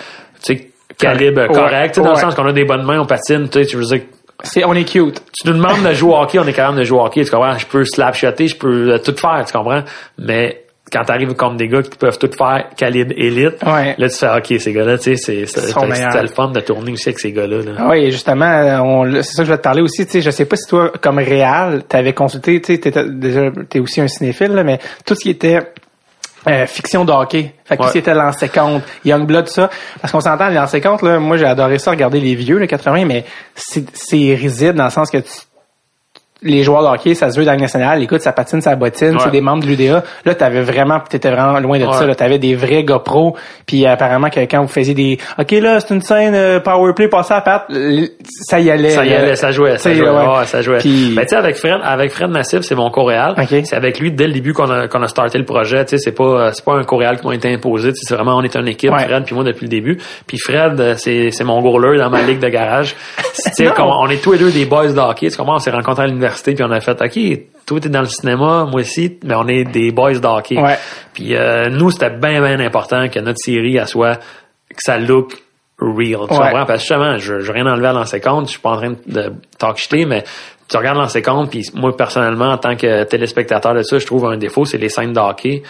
tu 0.45 0.57
sais, 0.57 0.69
calibre 1.03 1.41
Ouais. 1.43 1.49
correct, 1.49 1.95
tu 1.95 2.01
sais, 2.01 2.05
dans 2.05 2.11
le 2.13 2.17
Ouais. 2.17 2.21
sens 2.23 2.35
qu'on 2.35 2.47
a 2.47 2.53
des 2.53 2.65
bonnes 2.65 2.85
mains, 2.85 3.01
on 3.01 3.07
patine, 3.07 3.49
tu 3.49 3.61
sais, 3.61 3.67
tu 3.67 3.77
veux 3.77 3.85
dire 3.85 4.01
C'est, 4.45 4.65
on 4.65 4.75
est 4.75 4.85
cute. 4.85 5.23
tu 5.33 5.49
nous 5.49 5.55
demandes 5.55 5.83
de 5.87 5.93
jouer 5.95 6.13
au 6.15 6.17
hockey, 6.17 6.39
on 6.39 6.47
est 6.47 6.53
capable 6.53 6.79
de 6.79 6.85
jouer 6.85 6.99
au 6.99 7.05
hockey, 7.05 7.25
tu 7.25 7.31
comprends? 7.31 7.57
Je 7.59 7.67
peux 7.67 7.85
slap 7.85 8.15
shotter, 8.15 8.49
je 8.49 8.57
peux 8.57 8.91
euh, 8.93 8.99
tout 8.99 9.15
faire, 9.17 9.45
tu 9.47 9.53
comprends? 9.53 9.83
Mais 10.19 10.59
quand 10.93 11.05
t'arrives 11.05 11.33
comme 11.35 11.57
des 11.57 11.69
gars 11.69 11.81
qui 11.83 11.97
peuvent 11.97 12.19
tout 12.19 12.29
faire 12.37 12.67
calibre 12.77 13.15
élite, 13.17 13.63
Ouais. 13.65 13.95
là 13.97 14.09
tu 14.11 14.17
fais 14.17 14.29
OK, 14.37 14.61
ces 14.61 14.73
gars-là, 14.75 14.99
tu 14.99 15.17
sais, 15.17 15.47
c'est 15.47 16.21
le 16.21 16.27
fun 16.29 16.49
de 16.49 16.61
tourner 16.61 16.93
aussi 16.93 17.09
avec 17.09 17.19
ces 17.19 17.33
gars-là. 17.33 17.59
là. 17.63 17.73
Ah 17.79 17.89
Oui, 17.91 18.11
justement, 18.11 18.83
on, 18.85 19.11
c'est 19.23 19.23
ça 19.23 19.43
que 19.43 19.47
je 19.47 19.53
vais 19.53 19.59
te 19.59 19.63
parler 19.63 19.81
aussi. 19.81 20.05
Tu 20.05 20.13
sais, 20.13 20.21
je 20.21 20.31
sais 20.31 20.45
pas 20.45 20.57
si 20.57 20.69
toi, 20.69 20.91
comme 21.01 21.19
Réal, 21.19 21.85
t'avais 21.89 22.13
consulté, 22.13 22.61
tu 22.61 22.75
sais, 22.75 22.79
t'étais- 22.81 23.09
déjà, 23.09 23.43
t'es 23.71 23.79
aussi 23.79 24.01
un 24.03 24.09
cinéphile, 24.09 24.53
là, 24.53 24.65
mais 24.65 24.81
tout 25.07 25.15
ce 25.15 25.21
qui 25.21 25.31
était 25.31 25.61
euh, 26.49 26.67
fiction 26.67 27.05
de 27.05 27.13
hockey. 27.13 27.55
Fait 27.65 27.77
que 27.77 27.83
Ouais. 27.83 27.89
ce 27.89 27.93
qui 27.93 27.99
était 27.99 28.15
lancé 28.15 28.49
compte, 28.49 28.83
Youngblood, 29.05 29.47
tout 29.47 29.53
ça. 29.53 29.71
Parce 30.01 30.13
qu'on 30.13 30.21
s'entend, 30.21 30.49
lancé 30.49 30.81
compte, 30.81 31.03
là, 31.03 31.19
moi 31.19 31.37
j'ai 31.37 31.47
adoré 31.47 31.79
ça, 31.79 31.91
regarder 31.93 32.21
les 32.21 32.35
vieux, 32.35 32.59
le 32.59 32.67
80, 32.67 33.05
mais 33.05 33.25
c'est, 33.55 33.85
c'est 33.95 34.35
dans 34.73 34.85
le 34.85 34.91
sens 34.91 35.11
que 35.11 35.19
tu- 35.19 35.29
les 36.43 36.63
joueurs 36.63 36.83
de 36.83 36.89
hockey, 36.89 37.15
ça 37.15 37.31
se 37.31 37.39
veut 37.39 37.45
dans 37.45 37.53
le 37.53 37.59
national, 37.61 38.03
écoute, 38.03 38.21
ça 38.21 38.33
patine, 38.33 38.61
ça 38.61 38.75
bottine, 38.77 39.13
Ouais. 39.15 39.21
c'est 39.25 39.31
des 39.31 39.41
membres 39.41 39.63
de 39.63 39.69
l'UDA. 39.69 40.03
Là, 40.25 40.35
t'avais 40.35 40.63
vraiment, 40.63 41.01
t'étais 41.01 41.31
vraiment 41.31 41.59
loin 41.61 41.79
de 41.79 41.85
Ouais. 41.87 41.93
ça, 41.93 42.07
là. 42.07 42.15
T'avais 42.15 42.39
des 42.39 42.55
vrais 42.55 42.85
gars 42.85 42.99
pros, 42.99 43.37
puis 43.67 43.87
apparemment 43.87 44.29
que 44.31 44.41
quand 44.41 44.63
vous 44.63 44.69
faisiez 44.69 44.95
des, 44.95 45.19
ok, 45.39 45.51
là, 45.53 45.81
c'est 45.81 45.95
une 45.95 46.01
scène 46.03 46.35
euh, 46.35 46.61
power 46.61 46.93
play, 46.95 47.09
passez 47.09 47.35
à 47.35 47.41
patte, 47.41 47.67
ça 48.25 48.61
y 48.61 48.71
allait. 48.71 48.91
Ça 48.91 49.05
y 49.05 49.11
là. 49.11 49.19
allait, 49.21 49.37
ça 49.37 49.51
jouait, 49.53 49.79
ça 49.79 49.93
jouait, 49.95 50.09
ouais. 50.09 50.17
ouais, 50.39 50.45
ça 50.47 50.63
jouait. 50.63 50.79
Puis- 50.79 51.13
Ben, 51.15 51.23
tu 51.23 51.29
sais, 51.29 51.37
avec 51.37 51.57
Fred, 51.57 51.81
avec 51.83 52.11
Fred 52.11 52.31
Massif, 52.31 52.61
c'est 52.63 52.75
mon 52.75 52.91
coréal. 52.91 53.35
Ok. 53.39 53.49
C'est 53.65 53.77
avec 53.77 53.99
lui, 54.01 54.13
dès 54.13 54.27
le 54.27 54.33
début, 54.33 54.53
qu'on 54.53 54.71
a, 54.71 54.89
qu'on 54.89 55.03
a 55.03 55.09
starté 55.09 55.39
le 55.39 55.45
projet, 55.45 55.85
tu 55.85 55.91
sais, 55.91 55.99
c'est 55.99 56.13
pas, 56.13 56.25
euh, 56.25 56.51
c'est 56.53 56.65
pas 56.65 56.75
un 56.75 56.85
coréal 56.85 57.19
qui 57.21 57.27
m'a 57.27 57.35
été 57.35 57.53
imposé, 57.53 57.91
c'est 57.95 58.15
vraiment, 58.15 58.37
on 58.37 58.43
est 58.43 58.57
une 58.57 58.69
équipe. 58.69 58.91
Fred 58.93 59.25
puis 59.25 59.35
moi 59.35 59.45
depuis 59.45 59.65
le 59.65 59.71
début. 59.71 59.99
Puis 60.27 60.39
Fred, 60.39 60.81
euh, 60.81 60.95
c'est, 60.97 61.31
c'est 61.31 61.45
mon 61.45 61.61
goaler 61.63 61.99
dans 61.99 62.11
ma 62.11 62.23
ligue 62.23 62.41
de 62.41 62.49
garage. 62.49 62.95
Tu 63.55 63.65
sais, 63.67 63.73
on 63.79 64.09
est 64.09 64.23
tous 64.23 64.33
les 64.33 64.39
deux 64.39 64.51
des 64.51 64.65
boys 64.67 64.89
de 64.93 64.99
hockey, 64.99 65.29
tu 65.31 65.37
comprends? 65.37 65.57
On 65.57 65.59
s'est 65.59 65.71
rencontrés 65.71 66.05
à 66.05 66.07
l'université 66.07 66.32
puis 66.43 66.57
on 66.63 66.71
a 66.71 66.81
fait, 66.81 67.01
OK, 67.01 67.41
toi 67.67 67.81
t'es 67.81 67.89
dans 67.89 68.01
le 68.01 68.07
cinéma, 68.07 68.67
moi 68.71 68.81
aussi, 68.81 69.19
mais 69.25 69.35
on 69.35 69.47
est 69.49 69.65
des 69.65 69.91
boys 69.93 70.15
de 70.19 70.27
hockey. 70.27 70.59
Ouais. 70.61 70.77
Puis 71.13 71.35
euh, 71.37 71.69
nous, 71.71 71.91
c'était 71.91 72.11
bien, 72.11 72.41
bien 72.41 72.61
important 72.61 73.09
que 73.09 73.19
notre 73.21 73.39
série, 73.39 73.77
elle 73.77 73.87
soit, 73.87 74.17
que 74.17 74.79
ça 74.79 74.99
look 74.99 75.35
real. 75.79 75.97
Tu 76.29 76.35
Ouais. 76.35 76.39
comprends? 76.39 76.67
Parce 76.67 76.75
que 76.87 76.95
justement, 76.95 77.19
je, 77.19 77.35
veux 77.35 77.53
rien 77.53 77.67
enlever 77.67 77.89
à 77.89 77.93
l'ancien 77.93 78.21
compte, 78.21 78.47
je 78.47 78.53
suis 78.53 78.61
pas 78.61 78.71
en 78.71 78.77
train 78.77 78.95
de 79.07 79.33
talk 79.59 79.77
shiter, 79.79 80.07
mais 80.07 80.23
tu 80.69 80.77
regardes 80.77 80.97
l'ancien 80.99 81.21
compte, 81.23 81.51
puis 81.51 81.65
moi, 81.75 81.95
personnellement, 81.97 82.51
en 82.53 82.57
tant 82.59 82.77
que 82.77 83.05
téléspectateur 83.05 83.75
de 83.75 83.83
ça, 83.83 83.99
je 83.99 84.07
trouve 84.07 84.25
un 84.27 84.37
défaut, 84.39 84.65
c'est 84.65 84.79
les 84.79 84.89
scènes 84.89 85.13
de 85.13 85.19
hockey, 85.21 85.63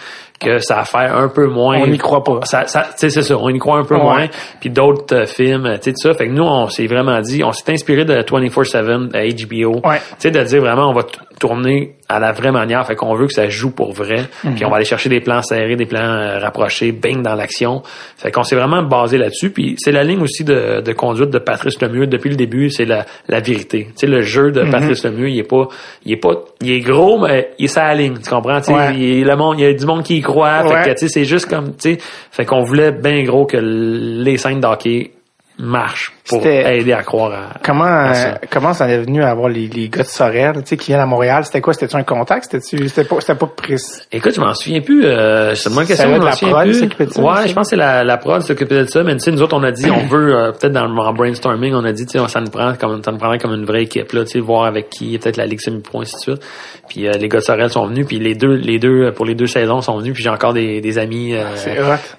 que 0.43 0.59
ça 0.59 0.79
a 0.79 0.85
fait 0.85 0.97
un 1.09 1.27
peu 1.29 1.47
moins. 1.47 1.79
On 1.79 1.87
n'y 1.87 1.97
croit 1.97 2.23
pas. 2.23 2.39
Ça, 2.43 2.63
c'est 2.95 3.09
ça, 3.09 3.37
on 3.37 3.49
y 3.49 3.57
croit 3.59 3.77
un 3.77 3.83
peu 3.85 3.95
Ouais. 3.95 4.01
moins. 4.01 4.27
Puis 4.59 4.69
d'autres 4.69 5.15
euh, 5.15 5.25
films, 5.25 5.69
tu 5.81 5.83
sais, 5.83 5.91
tout 5.91 6.09
ça. 6.09 6.13
Fait 6.13 6.27
que 6.27 6.33
nous, 6.33 6.43
on 6.43 6.67
s'est 6.67 6.87
vraiment 6.87 7.19
dit, 7.21 7.43
on 7.43 7.51
s'est 7.51 7.71
inspiré 7.71 8.05
de 8.05 8.21
24-7 8.21 9.15
à 9.15 9.23
HBO. 9.23 9.79
Ouais. 9.87 9.97
Tu 9.97 10.15
sais, 10.19 10.31
de 10.31 10.43
dire 10.43 10.61
vraiment, 10.61 10.89
on 10.89 10.93
va 10.93 11.03
tourner 11.39 11.95
à 12.09 12.19
la 12.19 12.31
vraie 12.31 12.51
manière. 12.51 12.85
Fait 12.85 12.95
qu'on 12.95 13.15
veut 13.15 13.27
que 13.27 13.33
ça 13.33 13.49
joue 13.49 13.71
pour 13.71 13.91
vrai. 13.93 14.23
Mhm. 14.43 14.55
Puis 14.55 14.65
on 14.65 14.69
va 14.69 14.75
aller 14.77 14.85
chercher 14.85 15.09
des 15.09 15.19
plans 15.19 15.41
serrés, 15.41 15.75
des 15.75 15.85
plans 15.85 15.99
euh, 16.01 16.39
rapprochés, 16.39 16.91
bang 16.91 17.21
dans 17.21 17.35
l'action. 17.35 17.81
Fait 18.17 18.31
qu'on 18.31 18.43
s'est 18.43 18.55
vraiment 18.55 18.83
basé 18.83 19.17
là-dessus. 19.17 19.49
Puis 19.51 19.75
c'est 19.77 19.91
la 19.91 20.03
ligne 20.03 20.21
aussi 20.21 20.43
de, 20.43 20.81
de 20.81 20.93
conduite 20.93 21.29
de 21.31 21.39
Patrice 21.39 21.81
Lemieux 21.81 22.07
depuis 22.07 22.29
le 22.29 22.35
début, 22.35 22.69
c'est 22.69 22.85
la, 22.85 23.05
la 23.27 23.39
vérité. 23.39 23.85
Tu 23.89 23.91
sais, 24.01 24.07
le 24.07 24.21
jeu 24.21 24.47
Mhm. 24.47 24.51
de 24.51 24.71
Patrice 24.71 25.03
Lemieux, 25.05 25.29
il 25.29 25.39
est 25.39 25.43
pas, 25.43 25.67
il 26.05 26.11
est 26.13 26.17
pas, 26.17 26.31
il 26.61 26.71
est 26.71 26.79
gros, 26.81 27.19
mais 27.19 27.51
il 27.57 27.65
est 27.65 27.67
sa 27.67 27.93
ligne. 27.93 28.17
Tu 28.23 28.29
comprends? 28.29 28.59
Tu 28.59 28.65
sais, 28.65 28.73
Ouais. 28.73 28.93
il, 28.95 29.21
est- 29.21 29.23
le 29.23 29.35
monde, 29.35 29.59
il 29.59 29.63
y 29.63 29.67
a 29.67 29.73
du 29.73 29.85
monde 29.85 30.03
qui 30.03 30.17
y 30.17 30.21
croit. 30.21 30.32
Fait 30.67 30.73
Ouais. 30.73 30.83
que, 30.85 30.89
tu 30.91 30.97
sais, 30.99 31.07
c'est 31.07 31.25
juste 31.25 31.47
comme, 31.49 31.75
tu 31.75 31.95
sais, 31.95 31.97
fait 32.31 32.45
qu'on 32.45 32.63
voulait 32.63 32.91
bien 32.91 33.23
gros 33.23 33.45
que 33.45 33.57
les 33.57 34.37
scènes 34.37 34.59
d'hockey 34.59 35.11
marchent 35.59 36.11
pour 36.27 36.41
C'était- 36.41 36.77
aider 36.79 36.93
à 36.93 37.03
croire 37.03 37.31
à, 37.33 37.59
Comment, 37.65 37.83
à 37.83 38.13
ça. 38.13 38.27
euh, 38.29 38.33
comment 38.49 38.73
ça 38.73 38.85
en 38.85 38.87
est 38.87 38.99
venu 38.99 39.21
à 39.23 39.29
avoir 39.31 39.49
les, 39.49 39.67
les 39.67 39.89
gars 39.89 40.03
de 40.03 40.07
Sorel, 40.07 40.53
tu 40.55 40.61
sais, 40.67 40.77
qui 40.77 40.87
viennent 40.87 41.01
à 41.01 41.05
Montréal? 41.05 41.43
C'était 41.43 41.59
quoi? 41.59 41.73
C'était-tu 41.73 41.97
un 41.97 42.03
contact? 42.03 42.55
C'était 42.61 43.03
pas, 43.03 43.15
c'était 43.19 43.35
pas 43.35 43.47
précis? 43.47 44.01
Écoute, 44.09 44.33
je 44.35 44.39
m'en 44.39 44.53
souviens 44.53 44.79
plus. 44.79 45.01
Euh, 45.05 45.53
moi 45.71 45.81
une 45.81 45.87
Ça 45.87 45.95
question. 45.95 46.13
je 46.13 46.19
m'en 46.19 46.25
la 46.25 46.31
souviens 46.31 46.53
prod 46.53 46.63
plus. 46.63 46.73
qui 46.73 46.79
s'occupait 46.79 47.05
de 47.07 47.11
ça, 47.11 47.21
Ouais, 47.21 47.35
ça? 47.35 47.47
je 47.47 47.53
pense 47.53 47.65
que 47.65 47.69
c'est 47.71 47.75
la, 47.75 48.03
la 48.05 48.17
prod 48.17 48.39
qui 48.41 48.47
s'occupait 48.47 48.83
de 48.83 48.85
ça. 48.85 49.03
Mais 49.03 49.13
tu 49.15 49.19
sais, 49.19 49.31
nous 49.31 49.41
autres, 49.41 49.57
on 49.57 49.63
a 49.63 49.71
dit, 49.71 49.91
on 49.91 50.05
veut 50.05 50.33
euh, 50.33 50.51
peut-être 50.53 50.71
dans 50.71 50.85
le 50.85 51.13
brainstorming, 51.13 51.73
on 51.73 51.83
a 51.83 51.91
dit, 51.91 52.05
tu 52.05 52.17
sais, 52.17 52.27
ça 52.29 52.39
nous 52.39 52.49
prend 52.49 52.73
comme 52.75 53.03
ça 53.03 53.11
nous 53.11 53.17
prendrait 53.17 53.39
comme 53.39 53.53
une 53.53 53.65
vraie 53.65 53.83
équipe 53.83 54.13
là, 54.13 54.23
tu 54.23 54.31
sais, 54.31 54.39
voir 54.39 54.63
avec 54.65 54.89
qui, 54.89 55.17
peut-être 55.17 55.35
la 55.37 55.45
ligue 55.45 55.59
semi-pro 55.59 56.01
ainsi 56.01 56.15
de 56.15 56.19
suite. 56.21 56.41
Puis 56.87 57.05
euh, 57.07 57.11
les 57.13 57.27
gars 57.27 57.39
de 57.39 57.43
Sorel 57.43 57.69
sont 57.69 57.85
venus, 57.87 58.05
puis 58.07 58.19
les 58.19 58.35
deux, 58.35 58.53
les 58.53 58.79
deux 58.79 59.11
pour 59.11 59.25
les 59.25 59.35
deux 59.35 59.47
saisons 59.47 59.81
sont 59.81 59.97
venus. 59.97 60.13
Puis 60.13 60.23
j'ai 60.23 60.29
encore 60.29 60.53
des, 60.53 60.79
des 60.79 60.97
amis. 60.97 61.33
euh. 61.35 61.43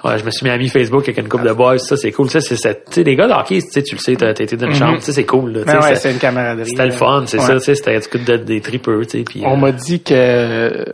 Ouais, 0.05 0.19
je 0.19 0.25
me 0.25 0.31
suis 0.31 0.45
mis 0.45 0.51
ami 0.51 0.69
Facebook 0.69 1.05
avec 1.05 1.17
une 1.19 1.29
couple 1.29 1.47
de 1.49 1.53
boys. 1.53 1.79
Ça, 1.79 1.97
c'est 1.97 2.13
cool. 2.13 2.29
Ça, 2.29 2.41
c'est, 2.43 2.57
tu 2.57 2.61
sais, 2.91 3.05
des 3.05 3.17
gars 3.17 3.27
de 3.29 3.33
hockey, 3.33 3.61
tu 3.63 3.71
sais, 3.71 3.94
tu 3.97 4.11
le 4.11 4.15
sais, 4.15 4.17
t'as 4.17 4.35
t'as 4.35 4.45
été 4.45 4.57
dans 4.57 4.67
une 4.67 4.75
chambre. 4.75 4.97
Tu 4.99 5.05
sais, 5.05 5.13
c'est 5.13 5.25
cool. 5.27 5.63
Ben 5.67 5.81
ouais, 5.81 5.95
c'est- 5.97 6.13
une 6.13 6.19
camaraderie. 6.19 6.69
c'était 6.69 6.87
le 6.87 6.93
fun, 6.93 7.25
c'est 7.27 7.39
Ouais. 7.39 7.45
ça. 7.47 7.55
Tu 7.55 7.61
sais, 7.61 7.75
c'était 7.75 7.99
du 8.01 8.09
coup 8.09 8.19
de- 8.19 8.37
des 8.37 8.61
tripeux, 8.61 9.03
tu 9.07 9.19
sais. 9.19 9.25
Puis 9.25 9.43
On 9.45 9.55
euh, 9.55 9.57
m'a 9.57 9.73
dit 9.73 10.03
que 10.03 10.15
euh, 10.15 10.85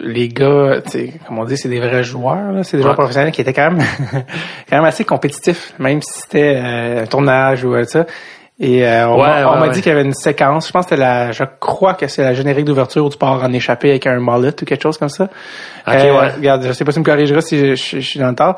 les 0.00 0.28
gars, 0.28 0.80
comme 1.26 1.38
on 1.38 1.44
dit, 1.44 1.56
c'est 1.56 1.68
des 1.68 1.78
vrais 1.80 2.02
joueurs, 2.04 2.52
là. 2.52 2.62
c'est 2.62 2.76
des 2.78 2.82
joueurs 2.82 2.94
professionnels 2.94 3.32
qui 3.32 3.40
étaient 3.40 3.52
quand 3.52 3.70
même, 3.70 3.84
quand 4.70 4.76
même 4.76 4.84
assez 4.84 5.04
compétitifs, 5.04 5.74
même 5.78 6.00
si 6.02 6.20
c'était 6.22 6.54
euh, 6.56 7.02
un 7.02 7.06
tournage 7.06 7.64
ou 7.64 7.74
ça. 7.84 8.06
Et 8.60 8.86
euh, 8.86 9.08
on 9.08 9.16
Ouais, 9.20 9.26
m'a 9.28 9.52
ouais, 9.54 9.60
ouais. 9.62 9.70
dit 9.74 9.82
qu'il 9.82 9.90
y 9.90 9.94
avait 9.94 10.04
une 10.04 10.14
séquence, 10.14 10.68
je 10.68 10.72
pense 10.72 10.84
que 10.84 10.90
c'était 10.90 11.00
la, 11.02 11.32
je 11.32 11.42
crois 11.58 11.94
que 11.94 12.06
c'est 12.06 12.22
la 12.22 12.34
générique 12.34 12.64
d'ouverture 12.66 13.04
où 13.04 13.10
tu 13.10 13.18
pars 13.18 13.42
en 13.42 13.52
échappée 13.52 13.90
avec 13.90 14.06
un 14.06 14.20
mullet 14.20 14.50
ou 14.62 14.64
quelque 14.64 14.80
chose 14.80 14.96
comme 14.96 15.08
ça. 15.08 15.24
Ok, 15.24 15.94
Euh, 15.94 16.20
ouais. 16.20 16.30
Regarde, 16.36 16.62
je 16.64 16.72
sais 16.72 16.84
pas 16.84 16.92
si 16.92 16.96
tu 16.96 17.00
me 17.00 17.04
corrigeras 17.04 17.40
si 17.40 17.58
je, 17.58 17.74
je- 17.74 17.96
je 17.98 18.06
suis 18.08 18.20
dans 18.20 18.28
le 18.28 18.36
tort. 18.36 18.54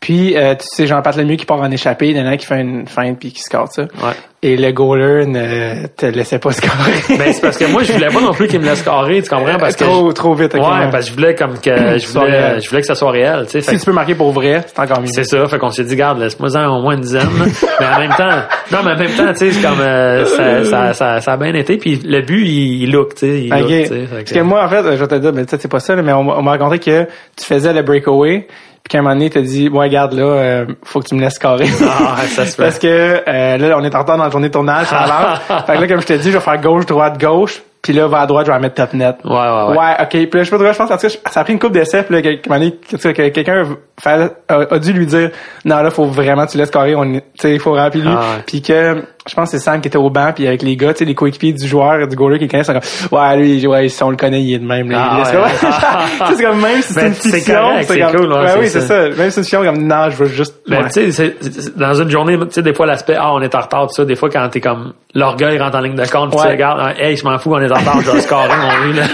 Puis, 0.00 0.34
euh, 0.36 0.54
tu 0.54 0.64
sais, 0.70 0.86
Jean-Pat 0.86 1.14
Lemieux 1.16 1.36
qui 1.36 1.44
part 1.44 1.60
en 1.60 1.70
échappée, 1.70 2.08
il 2.08 2.16
y 2.16 2.20
en 2.20 2.26
a 2.26 2.36
qui 2.38 2.46
fait 2.46 2.58
une 2.60 2.86
feinte 2.86 3.18
puis 3.18 3.32
qui 3.32 3.42
score 3.42 3.68
ça. 3.70 3.82
Ouais. 3.82 4.14
Et 4.46 4.58
le 4.58 4.72
goaler 4.72 5.24
ne 5.26 5.86
te 5.86 6.04
laissait 6.04 6.38
pas 6.38 6.52
scorer. 6.52 6.92
Ben, 7.18 7.32
c'est 7.32 7.40
parce 7.40 7.56
que 7.56 7.64
moi, 7.64 7.82
je 7.82 7.92
voulais 7.94 8.08
pas 8.08 8.20
non 8.20 8.32
plus 8.34 8.46
qu'il 8.46 8.60
me 8.60 8.66
laisse 8.66 8.82
carrer, 8.82 9.22
tu 9.22 9.30
comprends? 9.30 9.56
Parce 9.58 9.74
que 9.74 9.84
trop, 9.84 10.12
trop 10.12 10.34
vite. 10.34 10.52
Ouais, 10.52 10.60
parce 10.92 11.06
que 11.06 11.10
je 11.10 11.14
voulais 11.14 11.34
comme 11.34 11.58
que 11.58 11.98
je 11.98 12.06
voulais, 12.08 12.30
réel. 12.30 12.60
je 12.62 12.68
voulais 12.68 12.80
que 12.82 12.86
ça 12.86 12.94
soit 12.94 13.10
réel, 13.10 13.46
tu 13.46 13.52
sais. 13.52 13.62
Si 13.62 13.78
tu 13.78 13.86
peux 13.86 13.92
marquer 13.92 14.14
pour 14.14 14.32
vrai, 14.32 14.60
c'est 14.66 14.78
encore 14.78 15.00
mieux. 15.00 15.06
C'est 15.06 15.24
ça, 15.24 15.46
fait 15.46 15.58
qu'on 15.58 15.70
s'est 15.70 15.84
dit, 15.84 15.96
garde, 15.96 16.18
laisse-moi 16.18 16.54
en 16.56 16.76
au 16.78 16.82
moins 16.82 16.94
une 16.94 17.00
dizaine. 17.00 17.26
mais 17.80 17.86
en 17.86 17.98
même 18.00 18.10
temps, 18.10 18.42
non, 18.70 18.78
mais 18.84 18.92
en 18.92 18.98
même 18.98 19.12
temps, 19.16 19.32
tu 19.32 19.38
sais, 19.38 19.52
c'est 19.52 19.62
comme 19.66 19.80
euh, 19.80 20.26
ça, 20.26 20.64
ça, 20.64 20.92
ça, 20.92 21.20
ça 21.22 21.32
a 21.32 21.36
bien 21.38 21.54
été. 21.54 21.78
Puis 21.78 22.00
le 22.04 22.20
but, 22.20 22.44
il, 22.44 22.82
il 22.82 22.92
look, 22.92 23.14
tu 23.14 23.20
sais, 23.20 23.40
il 23.44 23.48
look, 23.48 23.68
tu 23.68 23.86
sais. 23.86 24.04
Parce 24.10 24.32
que 24.32 24.40
moi, 24.40 24.62
en 24.64 24.68
fait, 24.68 24.82
je 24.82 25.00
vais 25.00 25.08
te 25.08 25.14
dire, 25.14 25.32
mais 25.32 25.44
ça, 25.48 25.56
c'est 25.58 25.70
pas 25.70 25.80
ça, 25.80 25.96
mais 25.96 26.12
on, 26.12 26.22
m'a- 26.22 26.34
on 26.36 26.42
m'a 26.42 26.50
raconté 26.50 26.78
que 26.80 27.04
tu 27.36 27.44
faisais 27.46 27.72
le 27.72 27.82
breakaway, 27.82 28.46
puis 28.84 28.90
qu'à 28.90 28.98
un 28.98 29.02
moment 29.02 29.14
donné, 29.14 29.30
t'as 29.30 29.40
dit, 29.40 29.68
ouais, 29.70 29.86
regarde, 29.86 30.12
là, 30.12 30.22
euh, 30.24 30.66
faut 30.84 31.00
que 31.00 31.06
tu 31.08 31.14
me 31.14 31.20
laisses 31.22 31.38
carrer. 31.38 31.66
Ah, 31.82 32.16
ça 32.28 32.44
se 32.44 32.54
fait. 32.56 32.62
Parce 32.62 32.78
que, 32.78 32.86
euh, 33.26 33.56
là, 33.56 33.76
on 33.78 33.82
est 33.82 33.94
en 33.94 34.00
retard 34.00 34.18
dans 34.18 34.24
la 34.24 34.30
journée 34.30 34.48
de 34.48 34.52
tournage, 34.52 34.86
ça 34.88 34.98
avance. 35.00 35.38
fait 35.66 35.74
que 35.76 35.80
là, 35.80 35.88
comme 35.88 36.00
je 36.02 36.06
t'ai 36.06 36.18
dit, 36.18 36.30
je 36.30 36.36
vais 36.36 36.44
faire 36.44 36.60
gauche, 36.60 36.84
droite, 36.84 37.18
gauche, 37.18 37.62
puis 37.80 37.92
là, 37.94 38.06
vers 38.08 38.20
à 38.20 38.26
droite, 38.26 38.46
je 38.46 38.52
vais 38.52 38.58
mettre 38.58 38.74
top 38.74 38.92
net. 38.94 39.16
Ouais, 39.24 39.30
ouais, 39.32 39.38
ouais. 39.68 39.78
Ouais, 39.78 39.94
ok. 40.00 40.08
Puis 40.08 40.28
là, 40.32 40.38
je 40.40 40.44
sais 40.44 40.50
pas 40.50 40.56
trop, 40.62 40.72
je 40.72 40.76
pense 40.78 40.90
en 40.90 40.96
tout 40.98 41.06
cas, 41.06 41.30
ça 41.30 41.40
a 41.40 41.44
pris 41.44 41.52
une 41.54 41.58
coupe 41.58 41.72
d'essai, 41.72 42.02
puis 42.02 42.14
là, 42.14 42.22
que- 42.22 43.12
que 43.12 43.28
quelqu'un 43.30 43.64
a, 44.04 44.28
a 44.70 44.78
dû 44.78 44.92
lui 44.92 45.06
dire, 45.06 45.30
non, 45.64 45.76
là, 45.82 45.90
faut 45.90 46.04
vraiment 46.04 46.44
que 46.46 46.52
tu 46.52 46.58
laisses 46.58 46.70
carrer, 46.70 46.94
on, 46.94 47.04
tu 47.12 47.20
sais, 47.38 47.52
il 47.54 47.60
faut 47.60 47.72
remplir 47.74 48.04
lui. 48.04 48.12
Ah 48.14 48.20
ouais. 48.20 48.42
Puis 48.46 48.60
que, 48.62 49.02
je 49.26 49.34
pense 49.34 49.50
que 49.50 49.56
c'est 49.56 49.64
Sam 49.64 49.80
qui 49.80 49.88
était 49.88 49.96
au 49.96 50.10
banc, 50.10 50.32
puis 50.34 50.46
avec 50.46 50.62
les 50.62 50.76
gars, 50.76 50.92
tu 50.92 50.98
sais, 50.98 51.04
les 51.06 51.14
coéquipiers 51.14 51.54
du 51.54 51.66
joueur, 51.66 52.06
du 52.06 52.14
goaler 52.14 52.38
qui 52.38 52.46
connaissent, 52.46 52.66
sont 52.66 52.74
comme, 52.74 53.18
ouais, 53.18 53.36
lui, 53.38 53.66
ouais, 53.66 53.88
si 53.88 54.02
on 54.02 54.10
le 54.10 54.16
connaît, 54.16 54.42
il 54.42 54.54
est 54.54 54.58
de 54.58 54.66
même, 54.66 54.90
là. 54.90 55.12
Ah, 55.12 55.18
ouais. 55.18 56.34
c'est 56.36 56.44
comme, 56.44 56.60
même 56.60 56.82
si 56.82 56.92
c'est 56.92 57.00
Ben, 57.00 57.06
une 57.06 57.14
c'est 57.14 57.30
fiction, 57.30 57.62
c'est 57.80 58.00
cool, 58.00 58.32
ouais, 58.32 58.48
c'est 58.48 58.58
oui, 58.58 58.68
c'est 58.68 58.80
ça. 58.82 59.00
Même 59.00 59.14
si 59.14 59.16
c'est 59.16 59.40
une 59.40 59.44
fiction, 59.44 59.64
comme, 59.64 59.86
non, 59.86 60.10
je 60.10 60.16
veux 60.16 60.26
juste, 60.26 60.56
Ben, 60.68 60.82
ouais. 60.82 60.90
tu 60.90 61.10
sais, 61.10 61.34
dans 61.74 61.94
une 61.94 62.10
journée, 62.10 62.38
tu 62.38 62.44
sais, 62.50 62.60
des 62.62 62.74
fois, 62.74 62.84
l'aspect, 62.84 63.16
ah, 63.18 63.32
on 63.32 63.40
est 63.40 63.54
en 63.54 63.60
retard, 63.60 63.86
tout 63.86 63.94
ça, 63.94 64.04
des 64.04 64.14
fois, 64.14 64.28
quand 64.28 64.46
t'es 64.50 64.60
comme, 64.60 64.92
l'orgueil 65.14 65.58
rentre 65.58 65.78
en 65.78 65.80
ligne 65.80 65.94
de 65.94 66.06
compte, 66.06 66.30
puis 66.30 66.40
tu 66.42 66.46
regardes, 66.46 66.80
ah, 66.82 66.92
hey, 67.02 67.16
je 67.16 67.24
m'en 67.24 67.38
fous, 67.38 67.54
on 67.54 67.60
est 67.62 67.72
en 67.72 67.78
retard, 67.78 68.02
je 68.04 68.10
vais 68.10 68.20
scorer, 68.20 68.48
mon 68.48 68.86
lui, 68.86 68.92
là. 68.98 69.04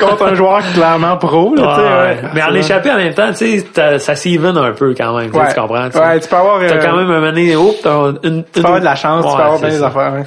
contre 0.00 0.24
un 0.24 0.34
joueur 0.34 0.62
clairement 0.74 1.16
pro, 1.16 1.54
là, 1.54 1.76
tu 1.76 2.22
sais. 2.22 2.28
Mais 2.34 2.42
en 2.42 2.54
échappé 2.54 2.90
en 2.90 2.96
même 2.96 3.14
temps, 3.14 3.30
tu 3.32 3.60
sais, 3.60 3.98
ça 4.00 4.16
s'éven 4.16 4.56
un 4.56 4.72
peu 4.72 4.94
quand 4.98 5.16
même, 5.16 5.30
tu 5.30 5.60
comprends? 5.60 5.84
Ouais, 5.84 6.18
tu 6.18 6.28
peux 6.28 6.36
avoir, 6.36 6.58
T'as 6.58 6.74
euh, 6.74 6.82
quand 6.82 6.96
même 6.96 7.10
un 7.10 7.56
oh, 7.56 7.74
t'as 7.80 8.28
une, 8.28 8.42
tu 8.42 8.60
peux 8.60 8.66
avoir 8.66 8.80
de 8.80 8.84
la 8.84 8.96
chance, 8.96 9.24
tu 9.24 9.36
peux 9.36 9.42
avoir 9.42 9.59
bien 9.68 9.82
affaires, 9.82 10.12
ouais. 10.14 10.24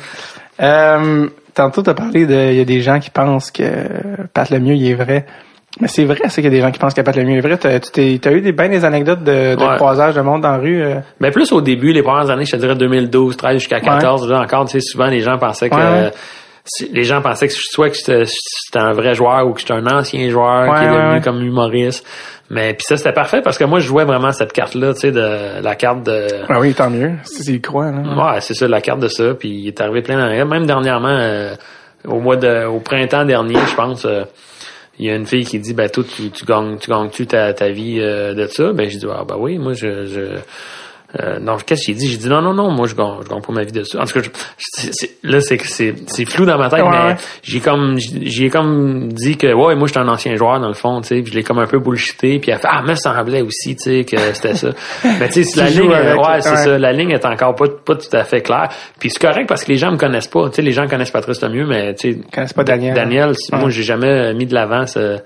Euh, 0.62 1.28
tantôt, 1.54 1.82
t'as 1.82 1.94
parlé 1.94 2.26
de, 2.26 2.52
il 2.52 2.58
y 2.58 2.62
a 2.62 2.66
des 2.66 2.82
gens 2.82 3.00
qui 3.00 3.10
pensent 3.10 3.52
que 3.52 3.64
Pat 4.34 4.50
Lemieux, 4.50 4.76
il 4.76 4.90
est 4.92 4.94
vrai. 4.96 5.26
Mais 5.82 5.88
c'est 5.88 6.06
vrai, 6.06 6.20
ça, 6.30 6.36
qu'il 6.36 6.44
y 6.44 6.48
a 6.48 6.52
des 6.52 6.62
gens 6.62 6.70
qui 6.70 6.78
pensent 6.78 6.94
que 6.94 7.02
Pat 7.02 7.16
Lemieux 7.16 7.38
est 7.38 7.42
vrai. 7.42 7.58
T'as, 7.58 7.80
tu 7.80 8.20
t'as 8.20 8.32
eu 8.32 8.42
des, 8.42 8.52
ben 8.52 8.70
des 8.70 8.86
anecdotes 8.86 9.24
de, 9.24 9.56
de 9.56 9.60
Ouais. 9.64 9.76
croisage 9.78 10.14
de 10.14 10.22
monde 10.22 10.42
dans 10.42 10.52
la 10.52 10.58
rue, 10.58 10.84
euh? 10.84 11.00
Mais 11.20 11.32
plus 11.32 11.52
au 11.52 11.62
début, 11.62 11.92
les 11.94 12.04
premières 12.04 12.30
années, 12.30 12.46
je 12.46 12.52
te 12.52 12.58
dirais 12.58 12.76
2012, 12.76 13.36
13 13.36 13.54
jusqu'à 13.60 13.80
14, 13.80 14.30
là 14.30 14.42
encore, 14.42 14.66
tu 14.66 14.74
sais, 14.74 14.82
souvent 14.82 15.08
les 15.08 15.22
gens 15.22 15.38
pensaient 15.40 15.70
que 15.72 15.76
Ouais. 15.76 16.12
Les 16.92 17.04
gens 17.04 17.22
pensaient 17.22 17.48
que 17.48 17.54
soit 17.54 17.90
que 17.90 17.98
j'étais 17.98 18.24
un 18.76 18.94
vrai 18.94 19.16
joueur 19.16 19.46
ou 19.48 19.54
que 19.54 19.60
j'étais 19.60 19.74
un 19.74 19.86
ancien 19.88 20.30
joueur 20.30 20.70
Ouais, 20.70 20.80
qui 20.80 20.86
est 20.86 20.90
devenu 20.90 21.14
ouais. 21.16 21.22
comme 21.22 21.42
humoriste. 21.42 22.06
Mais 22.50 22.74
puis 22.74 22.86
ça 22.88 22.98
c'était 22.98 23.14
parfait 23.14 23.42
parce 23.42 23.58
que 23.58 23.64
moi 23.64 23.80
je 23.80 23.88
jouais 23.88 24.06
vraiment 24.06 24.32
cette 24.32 24.54
carte 24.54 24.76
là, 24.76 24.94
tu 24.94 25.02
sais 25.02 25.12
de 25.12 25.62
la 25.62 25.76
carte 25.76 26.04
de 26.04 26.28
Ah 26.50 26.60
oui, 26.60 26.74
tant 26.74 26.90
mieux. 26.90 27.14
Si 27.24 27.44
c'est 27.44 27.60
croit, 27.60 27.92
là. 27.92 28.02
Ouais, 28.34 28.42
c'est 28.42 28.54
ça, 28.54 28.68
la 28.68 28.80
carte 28.82 29.00
de 29.00 29.08
ça. 29.08 29.34
Puis 29.34 29.50
il 29.50 29.68
est 29.68 29.82
arrivé 29.82 30.02
plein 30.02 30.18
d'arrêts. 30.18 30.44
Même 30.46 30.66
dernièrement, 30.66 31.08
euh, 31.10 31.56
au 32.08 32.20
mois 32.20 32.36
de, 32.38 32.66
au 32.66 32.80
printemps 32.80 33.26
dernier, 33.26 33.56
je 33.70 33.76
pense, 33.76 34.06
euh, 34.06 34.24
il 35.00 35.08
y 35.08 35.10
a 35.10 35.16
une 35.16 35.26
fille 35.26 35.46
qui 35.46 35.58
dit, 35.60 35.74
ben 35.74 35.90
toi, 35.90 36.04
tu, 36.04 36.30
tu 36.30 36.46
gagnes, 36.46 36.78
tu 36.78 36.90
gagnes-tu 36.92 37.26
ta, 37.28 37.54
ta 37.54 37.70
vie 37.70 38.00
euh, 38.00 38.34
de 38.36 38.46
ça? 38.48 38.72
Ben 38.74 38.90
j'ai 38.90 39.00
dit, 39.00 39.08
ah 39.10 39.24
ben 39.28 39.36
oui, 39.40 39.58
moi 39.58 39.74
je, 39.74 40.06
je 40.06 40.22
euh, 41.22 41.38
non, 41.40 41.58
qu'est-ce 41.58 41.86
qu'il 41.86 41.96
dit? 41.96 42.08
J'ai 42.10 42.18
dit 42.18 42.28
non, 42.30 42.42
non, 42.42 42.54
non, 42.54 42.72
moi 42.72 42.88
je 42.88 42.96
gagne, 42.96 43.18
je 43.24 43.30
gagne 43.30 43.42
pas 43.42 43.54
ma 43.54 43.64
vie 43.64 43.72
de 43.72 43.84
ça. 43.84 44.02
En 44.02 44.06
tout 44.06 44.20
cas, 44.20 44.22
je- 44.24 44.30
c'est- 44.58 44.90
c'est- 44.94 45.12
là 45.24 45.42
c'est 45.42 45.62
c'est 45.64 45.94
c'est 46.08 46.26
flou 46.26 46.46
dans 46.46 46.58
ma 46.58 46.70
tête, 46.70 46.82
Ouais, 46.82 46.90
mais 46.90 46.98
ouais. 47.12 47.16
j'ai 47.44 47.60
comme 47.60 47.98
j'ai 48.00 48.50
comme 48.50 49.10
dit 49.14 49.38
que 49.38 49.54
ouais, 49.54 49.76
moi 49.76 49.88
j'étais 49.88 50.00
un 50.00 50.08
ancien 50.08 50.36
joueur 50.36 50.60
dans 50.60 50.68
le 50.68 50.74
fond, 50.74 51.02
tu 51.02 51.10
sais, 51.10 51.22
puis 51.22 51.32
je 51.32 51.38
l'ai 51.38 51.44
comme 51.44 51.60
un 51.60 51.68
peu 51.68 51.80
bullshité, 51.80 52.40
puis 52.40 52.52
elle 52.52 52.58
a 52.58 52.60
fait 52.60 52.68
ah, 52.72 52.82
me 52.82 52.96
semblait 52.96 53.42
aussi, 53.42 53.76
tu 53.76 53.84
sais, 53.84 54.06
que 54.06 54.18
c'était 54.34 54.56
ça. 54.56 54.70
mais 55.20 55.30
tu 55.30 55.44
sais, 55.44 55.60
la 55.62 55.70
ligne, 55.70 55.94
avec, 55.94 56.18
ouais, 56.18 56.42
c'est 56.42 56.50
ouais. 56.52 56.56
ça, 56.58 56.78
la 56.80 56.94
ligne 56.94 57.12
est 57.12 57.26
encore 57.26 57.56
pas 57.56 57.66
pas 57.86 57.96
tout 57.96 58.16
à 58.16 58.24
fait 58.24 58.42
claire. 58.42 58.70
Puis 59.00 59.10
c'est 59.12 59.22
correct 59.22 59.48
parce 59.48 59.64
que 59.64 59.72
les 59.72 59.78
gens 59.78 59.92
me 59.92 59.98
connaissent 59.98 60.28
pas, 60.28 60.50
tu 60.50 60.56
sais, 60.56 60.62
les 60.62 60.72
gens 60.72 60.88
connaissent 60.88 61.12
Patrice 61.12 61.42
Lemieux, 61.42 61.66
mais 61.68 61.94
tu 61.96 62.14
sais, 62.14 62.20
connaissent 62.34 62.54
pas 62.54 62.64
Daniel. 62.64 62.96
Daniel, 62.96 63.34
moi 63.52 63.70
j'ai 63.70 63.84
jamais 63.84 64.34
mis 64.34 64.46
de 64.46 64.54
l'avant 64.54 64.86
tu 64.86 64.94
sais, 64.94 65.22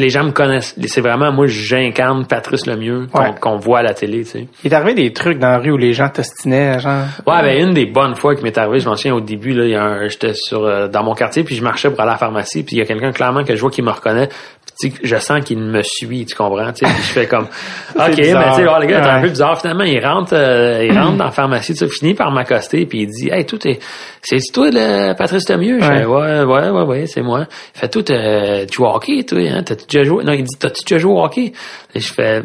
les 0.00 0.08
gens 0.08 0.24
me 0.24 0.30
connaissent, 0.32 0.74
c'est 0.86 1.00
vraiment 1.00 1.32
moi 1.32 1.46
j'incarne 1.48 2.26
Patrice 2.26 2.64
qu'on 2.68 2.78
Ouais. 2.78 3.34
qu'on 3.40 3.56
voit 3.56 3.80
à 3.80 3.82
la 3.82 3.94
télé, 3.94 4.20
tu 4.24 4.30
sais. 4.30 4.46
Il 4.64 4.72
est 4.72 4.74
arrivé 4.74 4.94
des 4.94 5.12
trucs 5.18 5.38
dans 5.38 5.50
la 5.50 5.58
rue 5.58 5.70
où 5.72 5.76
les 5.76 5.92
gens 5.92 6.08
t'ostinaient, 6.08 6.78
genre? 6.80 7.04
Ouais, 7.26 7.42
ben 7.42 7.60
une 7.68 7.74
des 7.74 7.86
bonnes 7.86 8.14
fois 8.14 8.34
qui 8.34 8.42
m'est 8.42 8.56
arrivé, 8.56 8.80
je 8.80 8.88
m'en 8.88 8.96
souviens 8.96 9.14
au 9.14 9.20
début 9.20 9.52
là, 9.52 9.64
il 9.64 9.70
y 9.70 9.74
a 9.76 9.82
un- 9.84 10.08
j'étais 10.08 10.32
sur 10.34 10.64
euh, 10.64 10.88
dans 10.88 11.02
mon 11.04 11.14
quartier 11.14 11.44
puis 11.44 11.54
je 11.56 11.62
marchais 11.62 11.90
pour 11.90 12.00
aller 12.00 12.10
à 12.10 12.12
la 12.14 12.18
pharmacie 12.18 12.62
puis 12.62 12.76
il 12.76 12.78
y 12.78 12.82
a 12.82 12.86
quelqu'un 12.86 13.12
clairement 13.12 13.44
que 13.44 13.54
je 13.54 13.60
vois 13.60 13.70
qui 13.70 13.82
me 13.82 13.90
reconnaît. 13.90 14.28
Puis, 14.28 14.90
tu 14.90 14.96
sais, 14.96 15.00
je 15.02 15.16
sens 15.16 15.40
qu'il 15.44 15.58
me 15.58 15.82
suit, 15.82 16.24
tu 16.24 16.36
comprends, 16.36 16.72
tu 16.72 16.86
sais, 16.86 16.92
puis 16.92 17.02
je 17.02 17.12
fais 17.12 17.26
comme 17.26 17.44
OK, 17.96 18.00
mais 18.08 18.14
bizarre. 18.16 18.56
tu 18.56 18.62
sais, 18.62 18.68
oh, 18.68 18.80
le 18.80 18.86
gars 18.86 18.98
est 19.04 19.08
un 19.10 19.20
peu 19.22 19.28
bizarre 19.28 19.60
finalement, 19.60 19.84
il 19.84 20.04
rentre 20.06 20.34
euh, 20.34 20.84
il 20.88 20.96
rentre 20.98 21.16
dans 21.16 21.24
la 21.24 21.30
pharmacie, 21.32 21.72
tu 21.72 21.78
sais, 21.78 21.88
finit 21.88 22.14
par 22.14 22.30
m'accoster 22.30 22.86
puis 22.86 23.00
il 23.02 23.06
dit 23.08 23.28
"Hey, 23.32 23.44
tout 23.44 23.66
est 23.66 23.80
c'est 24.22 24.38
toi 24.52 24.68
le 24.72 25.14
Patrice 25.14 25.48
Lemieux?" 25.48 25.80
Je 25.80 25.88
Ouais. 25.88 25.98
fais 26.00 26.04
"Ouais, 26.06 26.42
ouais, 26.44 26.70
ouais, 26.70 26.82
ouais, 26.84 27.06
c'est 27.06 27.22
moi." 27.22 27.46
Il 27.74 27.80
fait 27.80 27.88
tout 27.88 28.04
euh, 28.12 28.64
tu 28.66 28.76
joues 28.76 28.84
au 28.84 28.94
hockey 28.94 29.24
toi, 29.24 29.38
hein, 29.40 29.62
t'as 29.64 29.74
déjà 29.74 30.04
joué 30.04 30.22
Non, 30.24 30.32
il 30.32 30.44
dit 30.44 30.56
"T'as-tu 30.58 30.84
déjà 30.84 30.98
joué 31.00 31.12
au 31.12 31.24
hockey?" 31.24 31.52
Et 31.94 32.00
je 32.00 32.12
fais 32.12 32.42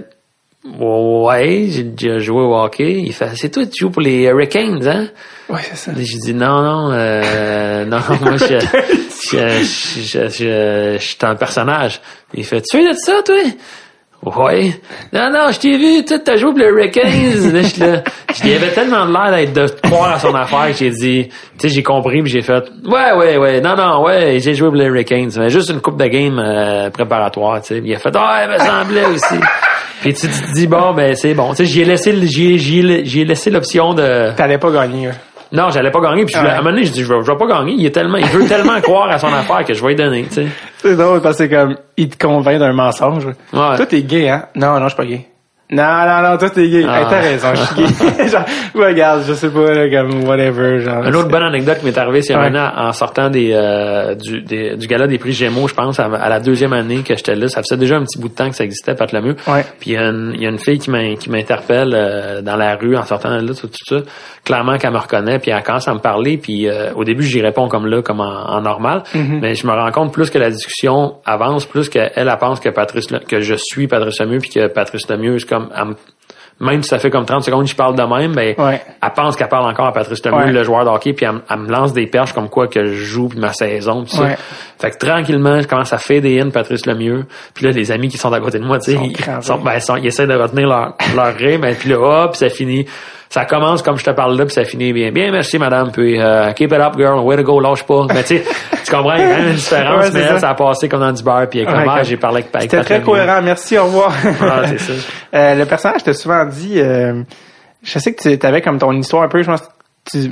Ouais, 0.65 1.65
j'ai 1.69 1.84
déjà 1.84 2.19
joué 2.19 2.41
au 2.41 2.56
hockey. 2.56 3.02
Il 3.06 3.13
fait, 3.13 3.32
c'est 3.36 3.49
toi, 3.49 3.65
tu 3.65 3.82
joues 3.82 3.91
pour 3.91 4.02
les 4.02 4.23
Hurricanes, 4.23 4.88
hein? 4.88 5.08
Ouais, 5.49 5.60
c'est 5.62 5.76
ça. 5.76 5.91
J'ai 5.95 6.17
dit 6.17 6.34
non, 6.34 6.62
non, 6.62 6.91
euh, 6.93 7.84
non, 7.86 7.99
moi 8.21 8.38
je, 8.38 8.60
je, 9.30 9.63
je, 10.02 10.30
je, 10.30 10.97
suis 10.99 11.17
un 11.21 11.36
personnage. 11.36 11.99
Il 12.34 12.45
fait, 12.45 12.62
tu 12.62 12.78
fais 12.78 12.88
de 12.88 12.93
ça, 12.93 13.21
toi? 13.26 13.36
Ouais. 14.26 14.73
Non, 15.12 15.30
non, 15.34 15.52
je 15.52 15.60
t'ai 15.60 15.78
vu, 15.78 16.06
tu 16.06 16.17
t'as 16.17 16.38
joué 16.38 16.52
pour 16.52 16.60
les 16.60 16.67
Hurricanes. 16.67 17.52
Là, 17.52 17.62
je, 17.62 17.84
là, 17.84 18.04
il 18.45 18.54
avait 18.54 18.71
tellement 18.71 19.06
de 19.06 19.12
l'air 19.12 19.32
d'être 19.32 19.54
de 19.54 19.67
croire 19.89 20.13
à 20.13 20.19
son 20.19 20.34
affaire 20.34 20.67
que 20.67 20.78
j'ai 20.78 20.91
dit, 20.91 21.28
tu 21.28 21.34
sais, 21.58 21.67
j'ai 21.67 21.84
compris 21.84 22.21
puis 22.21 22.32
j'ai 22.32 22.41
fait, 22.41 22.63
ouais, 22.86 23.12
ouais, 23.17 23.38
ouais, 23.38 23.60
non, 23.60 23.76
non, 23.76 24.02
ouais, 24.04 24.39
j'ai 24.39 24.54
joué 24.54 24.69
pour 24.69 24.78
les 24.78 24.86
Hurricanes. 24.86 25.32
Mais 25.38 25.49
juste 25.49 25.71
une 25.71 25.82
coupe 25.82 25.97
de 26.02 26.08
game 26.08 26.39
euh, 26.39 26.89
préparatoire, 26.89 27.62
tu 27.62 27.76
sais. 27.76 27.82
Il 27.84 27.93
a 27.93 27.99
fait, 27.99 28.15
ah, 28.15 28.45
il 28.45 28.52
me 28.54 28.58
semblait 28.60 29.06
aussi. 29.08 29.36
Puis 30.03 30.13
tu 30.13 30.27
te 30.27 30.53
dis, 30.53 30.67
bon, 30.67 30.93
ben 30.93 31.15
c'est 31.15 31.33
bon. 31.33 31.49
Tu 31.51 31.57
sais, 31.57 31.65
j'y 31.65 31.81
ai 31.81 31.85
laissé, 31.85 32.11
le- 32.11 32.25
j'y 32.27 32.53
ai- 32.53 32.57
j'y 32.59 32.79
ai- 32.79 33.05
j'y 33.05 33.21
ai 33.21 33.25
laissé 33.25 33.49
l'option 33.49 33.93
de... 33.93 34.31
T'allais 34.35 34.57
pas 34.57 34.69
gagner, 34.71 35.07
là. 35.07 35.13
Non, 35.51 35.69
j'allais 35.69 35.91
pas 35.91 35.99
gagner. 36.01 36.25
Puis 36.25 36.33
je- 36.35 36.41
Ouais. 36.41 36.49
à 36.49 36.53
un 36.53 36.57
moment 36.57 36.71
donné, 36.71 36.83
je 36.85 36.91
dis, 36.91 37.03
je 37.03 37.13
vais, 37.13 37.19
je 37.23 37.31
vais 37.31 37.37
pas 37.37 37.45
gagner. 37.47 37.73
Il 37.77 37.85
est 37.85 37.91
tellement, 37.91 38.17
il 38.17 38.25
veut 38.25 38.47
tellement 38.47 38.79
croire 38.81 39.09
à 39.11 39.19
son 39.19 39.27
affaire 39.27 39.63
que 39.65 39.73
je 39.73 39.81
vais 39.81 39.89
lui 39.89 39.95
donner, 39.95 40.23
tu 40.23 40.33
sais. 40.35 40.47
C'est 40.77 40.95
drôle 40.95 41.21
parce 41.21 41.37
que 41.37 41.43
c'est 41.43 41.49
comme, 41.49 41.75
il 41.95 42.09
te 42.09 42.17
convainc 42.25 42.57
d'un 42.59 42.73
mensonge. 42.73 43.25
Ouais. 43.27 43.75
Toi, 43.77 43.85
t'es 43.85 44.01
gay, 44.01 44.29
hein? 44.29 44.45
Non, 44.55 44.79
non, 44.79 44.83
je 44.83 44.89
suis 44.89 44.97
pas 44.97 45.05
gay. 45.05 45.27
Non, 45.71 46.06
non, 46.06 46.30
non, 46.30 46.38
toi, 46.38 46.49
t'es 46.52 46.67
gay. 46.69 46.86
Ah. 46.88 46.99
Hey, 46.99 47.06
t'as 47.10 47.19
raison, 47.21 47.47
je 47.56 47.63
suis 47.63 47.76
gay. 48.17 48.28
genre, 48.28 48.45
regarde, 48.76 49.23
je 49.28 49.34
sais 49.34 49.49
pas, 49.49 49.73
là, 49.73 49.89
comme, 49.89 50.23
whatever, 50.26 50.80
genre. 50.82 51.04
Une 51.06 51.15
autre 51.15 51.30
bonne 51.30 51.41
anecdote 51.41 51.80
qui 51.80 51.86
m'est 51.86 51.97
arrivée, 51.97 52.21
c'est 52.21 52.36
Ouais. 52.36 52.52
en 52.60 52.91
sortant 52.93 53.30
des, 53.32 53.52
euh, 53.54 54.13
du, 54.13 54.41
des- 54.41 54.76
du 54.76 54.86
gala 54.88 55.08
des 55.08 55.17
prix 55.17 55.32
Gémeaux, 55.32 55.67
je 55.67 55.73
pense, 55.73 55.99
à, 55.99 56.06
à 56.06 56.30
la 56.30 56.39
deuxième 56.39 56.73
année 56.73 56.99
que 56.99 57.15
j'étais 57.15 57.34
là. 57.36 57.47
Ça 57.47 57.62
faisait 57.63 57.78
déjà 57.78 57.95
un 57.95 58.04
petit 58.04 58.19
bout 58.19 58.28
de 58.30 58.36
temps 58.36 58.49
que 58.49 58.56
ça 58.56 58.63
existait, 58.65 58.93
Pat 58.93 59.12
Lemieux. 59.13 59.36
Ouais. 59.47 59.65
Puis 59.80 59.91
il 59.91 59.93
y, 59.93 59.97
a 59.97 60.10
une- 60.10 60.34
il 60.36 60.43
y 60.43 60.45
a 60.45 60.49
une 60.49 60.60
fille 60.60 60.78
qui 60.80 60.91
m'interpelle 60.91 61.93
euh, 61.95 62.41
dans 62.41 62.58
la 62.58 62.76
rue 62.76 62.95
en 62.95 63.04
sortant 63.06 63.36
de 63.41 63.47
là, 63.47 63.54
tout, 63.60 63.67
tout 63.67 63.73
ça. 63.88 63.95
Clairement 64.45 64.77
qu'elle 64.77 64.91
me 64.91 64.97
reconnaît, 64.97 65.39
puis 65.39 65.51
elle 65.51 65.63
commence 65.63 65.88
à 65.88 65.93
me 65.93 65.99
parler. 65.99 66.38
Puis 66.38 66.67
euh, 66.67 66.91
au 66.95 67.06
début, 67.06 67.23
j'y 67.23 67.41
réponds 67.41 67.69
comme 67.69 67.86
là, 67.88 68.01
comme 68.01 68.19
en, 68.19 68.25
en 68.49 68.60
normal. 68.62 69.03
Mm-hmm. 69.15 69.39
Mais 69.41 69.56
je 69.56 69.65
me 69.65 69.71
rends 69.71 69.91
compte 69.91 70.12
plus 70.12 70.29
que 70.29 70.38
la 70.38 70.49
discussion 70.49 71.15
avance, 71.25 71.65
plus 71.65 71.88
qu'elle 71.88 72.12
elle 72.15 72.36
pense 72.39 72.60
que 72.60 72.67
Patrice 72.69 73.08
que 73.27 73.39
je 73.39 73.56
suis 73.58 73.88
Patrice 73.88 74.19
Lemieux, 74.19 74.39
puis 74.39 74.49
que 74.49 74.67
Patrice 74.67 75.08
Lemieux, 75.10 75.39
c'est 75.39 75.47
comme... 75.47 75.69
elle 75.77 75.86
me- 75.86 75.95
même 76.60 76.84
si 76.84 76.89
ça 76.89 76.99
fait 76.99 77.10
comme 77.10 77.25
30 77.25 77.43
secondes 77.43 77.63
que 77.63 77.71
je 77.71 77.75
parle 77.75 77.95
de 77.95 78.03
même, 78.03 78.34
ben, 78.34 78.53
Ouais. 78.60 78.79
elle 79.01 79.10
pense 79.15 79.36
qu'elle 79.36 79.47
parle 79.49 79.65
encore 79.69 79.88
à 79.88 79.91
Patrice 79.91 80.23
Lemieux, 80.23 80.38
Ouais. 80.45 80.51
le 80.51 80.63
joueur 80.63 80.86
de 80.86 80.89
hockey, 80.89 81.12
puis 81.13 81.25
elle, 81.25 81.41
elle 81.49 81.60
me 81.60 81.67
lance 81.69 81.93
des 81.93 82.06
perches 82.06 82.32
comme 82.34 82.47
quoi 82.47 82.67
que 82.67 82.86
je 82.86 82.93
joue 82.93 83.27
puis 83.29 83.39
ma 83.39 83.51
saison, 83.53 84.03
tout 84.03 84.10
ça. 84.15 84.23
Ouais. 84.23 84.38
Fait 84.79 84.91
que 84.91 84.97
tranquillement, 85.03 85.60
je 85.62 85.67
commence 85.67 85.91
à 85.93 85.97
fader 85.97 86.39
in 86.41 86.51
Patrice 86.51 86.86
Lemieux. 86.86 87.25
Puis 87.56 87.65
là, 87.65 87.71
les 87.71 87.91
amis 87.91 88.08
qui 88.10 88.17
sont 88.17 88.32
à 88.32 88.39
côté 88.39 88.60
de 88.60 88.65
moi, 88.65 88.77
tu 88.79 88.91
sais, 88.91 88.99
ils, 89.01 89.43
sont- 89.43 89.58
ben, 89.60 89.73
ils 89.75 89.82
sont- 89.82 89.95
ils 89.95 90.06
essaient 90.08 90.27
de 90.27 90.36
retenir 90.36 90.67
leur, 90.67 90.95
leur 91.15 91.34
rire, 91.36 91.60
mais 91.60 91.73
puis 91.73 91.89
là, 91.89 91.97
hop, 92.25 92.36
ça 92.36 92.49
finit. 92.49 92.86
Ça 93.34 93.46
commence 93.46 93.82
comme 93.82 93.98
je 93.98 94.04
te 94.04 94.12
parle 94.12 94.38
là, 94.38 94.46
puis 94.46 94.54
ça 94.54 94.63
finit 94.63 94.93
bien. 94.93 95.12
Bien, 95.12 95.32
merci 95.32 95.58
madame, 95.58 95.91
puis 95.91 96.22
euh, 96.22 96.54
keep 96.54 96.72
it 96.72 96.80
up 96.80 96.93
girl, 96.96 97.17
way 97.26 97.36
to 97.36 97.41
go, 97.41 97.60
lâche 97.60 97.82
pas. 97.82 98.06
Mais 98.13 98.22
tu 98.22 98.38
sais, 98.38 98.43
tu 98.86 98.91
comprends, 98.91 99.15
il 99.15 99.22
y 99.22 99.24
a 99.24 99.28
même 99.38 99.48
une 99.48 99.56
différence, 99.56 100.04
Ouais, 100.04 100.12
mais 100.13 100.28
ça. 100.28 100.38
ça 100.39 100.50
a 100.50 100.54
passé 100.54 100.88
comme 100.88 101.00
dans 101.00 101.12
du 101.12 101.24
beurre, 101.24 101.50
puis 101.50 101.65
comme, 101.65 101.74
Ouais, 101.74 101.86
ah, 101.89 102.04
j'ai 102.04 102.17
parlé 102.17 102.41
avec, 102.41 102.56
avec 102.56 102.69
C'était 102.69 102.84
très 102.84 103.02
cohérent, 103.02 103.41
merci, 103.41 103.76
au 103.76 103.86
revoir. 103.86 104.13
Ah, 104.39 104.67
c'est 104.67 104.78
ça. 104.78 104.93
Euh, 105.34 105.56
le 105.56 105.65
personnage 105.65 106.04
t'a 106.04 106.13
souvent 106.13 106.46
dit, 106.46 106.80
euh, 106.80 107.24
je 107.82 107.98
sais 107.98 108.13
que 108.13 108.36
tu 108.36 108.46
avais 108.46 108.62
comme 108.62 108.78
ton 108.78 108.91
histoire 108.91 109.24
un 109.24 109.30
peu, 109.30 109.41
je 109.41 109.50
pense, 109.50 109.63
tu, 110.06 110.32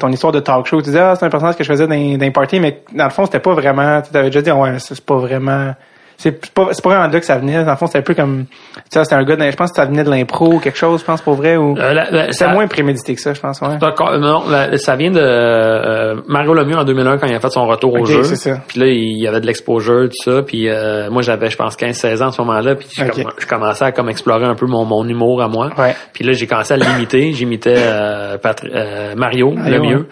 ton 0.00 0.08
histoire 0.08 0.32
de 0.32 0.40
talk 0.40 0.64
show, 0.64 0.78
tu 0.78 0.84
disais, 0.84 1.00
ah, 1.00 1.16
c'est 1.18 1.26
un 1.26 1.28
personnage 1.28 1.56
que 1.56 1.64
je 1.64 1.68
faisais 1.68 1.86
dans, 1.86 2.16
dans 2.16 2.24
un 2.24 2.30
party, 2.30 2.60
mais 2.60 2.80
dans 2.94 3.04
le 3.04 3.10
fond, 3.10 3.26
c'était 3.26 3.40
pas 3.40 3.52
vraiment, 3.52 4.00
tu 4.00 4.16
avais 4.16 4.30
déjà 4.30 4.40
dit, 4.40 4.50
ouais, 4.50 4.78
ça, 4.78 4.94
c'est 4.94 5.04
pas 5.04 5.16
vraiment, 5.16 5.74
c'est 6.18 6.52
pas, 6.52 6.68
c'est 6.72 6.82
pas 6.82 6.90
vraiment 6.90 7.08
de 7.08 7.12
là 7.14 7.20
que 7.20 7.26
ça 7.26 7.36
venait, 7.38 7.62
dans 7.64 7.70
le 7.70 7.76
fond, 7.76 7.86
c'était 7.86 7.98
un 7.98 8.02
peu 8.02 8.14
comme, 8.14 8.46
tu 8.46 8.82
sais, 8.90 9.02
c'était 9.04 9.16
un 9.16 9.24
gars, 9.24 9.36
de- 9.36 9.50
je 9.50 9.56
pense 9.56 9.70
que 9.70 9.76
ça 9.76 9.84
venait 9.84 10.04
de 10.04 10.10
l'impro 10.10 10.54
ou 10.54 10.58
quelque 10.58 10.78
chose, 10.78 11.00
je 11.00 11.04
pense, 11.04 11.20
pour 11.22 11.34
vrai, 11.34 11.56
ou, 11.56 11.76
Euh, 11.78 12.32
ça- 12.32 12.48
moins 12.48 12.66
prémédité 12.66 13.14
que 13.14 13.20
ça, 13.20 13.34
je 13.34 13.40
pense, 13.40 13.60
ouais. 13.60 13.76
D'accord, 13.78 14.18
non, 14.18 14.44
la- 14.48 14.76
ça 14.78 14.96
vient 14.96 15.10
de 15.10 15.20
euh, 15.20 16.16
Mario 16.28 16.54
Lemieux 16.54 16.76
en 16.76 16.84
2001 16.84 17.18
quand 17.18 17.26
il 17.26 17.34
a 17.34 17.40
fait 17.40 17.50
son 17.50 17.66
retour 17.66 17.92
au 17.94 18.04
jeu. 18.06 18.22
c'est 18.22 18.36
ça. 18.36 18.58
Puis 18.66 18.80
là, 18.80 18.86
il 18.86 19.18
y 19.20 19.26
avait 19.28 19.40
de 19.40 19.46
l'exposure, 19.46 20.08
tout 20.08 20.30
ça. 20.30 20.42
Puis 20.42 20.68
euh, 20.68 21.10
moi, 21.10 21.22
j'avais, 21.22 21.50
je 21.50 21.56
pense, 21.56 21.76
15-16 21.76 22.22
ans 22.22 22.28
à 22.28 22.32
ce 22.32 22.40
moment-là. 22.42 22.74
Puis 22.74 22.88
je, 22.96 23.46
commençais 23.46 23.84
à 23.84 23.92
comme 23.92 24.08
explorer 24.08 24.44
un 24.46 24.54
peu 24.54 24.66
mon, 24.66 24.84
mon 24.84 25.06
humour 25.06 25.42
à 25.42 25.48
moi. 25.48 25.70
Ouais. 25.78 25.94
Puis 26.12 26.24
là, 26.24 26.32
j'ai 26.32 26.46
commencé 26.46 26.74
à 26.74 26.76
l'imiter. 26.76 27.32
J'imitais 27.32 27.74
euh, 27.76 28.36
euh, 28.64 29.14
Mario, 29.16 29.52
Mario, 29.52 29.74
Lemieux. 29.76 29.96
ouais. 29.98 30.04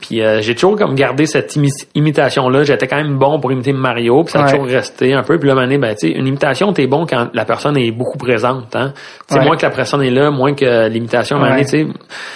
Puis 0.00 0.22
euh, 0.22 0.40
j'ai 0.42 0.54
toujours 0.54 0.76
comme 0.76 0.94
gardé 0.94 1.26
cette 1.26 1.56
imi- 1.56 1.86
imitation-là. 1.94 2.62
J'étais 2.62 2.86
quand 2.86 2.96
même 2.96 3.18
bon 3.18 3.40
pour 3.40 3.50
imiter 3.50 3.72
Mario. 3.72 4.22
Puis 4.22 4.32
ça 4.32 4.40
a 4.40 4.44
Ouais. 4.44 4.50
toujours 4.52 4.66
resté 4.66 5.12
un 5.12 5.22
peu. 5.22 5.38
Puis 5.38 5.48
là, 5.48 5.54
mané, 5.56 5.76
ben, 5.76 5.94
tu 5.94 6.06
sais, 6.08 6.12
une 6.16 6.26
imitation, 6.26 6.72
t'es 6.72 6.86
bon 6.86 7.04
quand 7.04 7.28
la 7.34 7.44
personne 7.44 7.76
est 7.76 7.90
beaucoup 7.90 8.16
présente. 8.16 8.76
Hein? 8.76 8.92
Sais, 9.28 9.38
Ouais. 9.38 9.44
moins 9.44 9.56
que 9.56 9.62
la 9.66 9.70
personne 9.70 10.02
est 10.02 10.10
là, 10.10 10.30
moins 10.30 10.54
que 10.54 10.88
l'imitation, 10.88 11.40
Ouais. 11.40 11.62
tu 11.62 11.68
sais. 11.68 11.86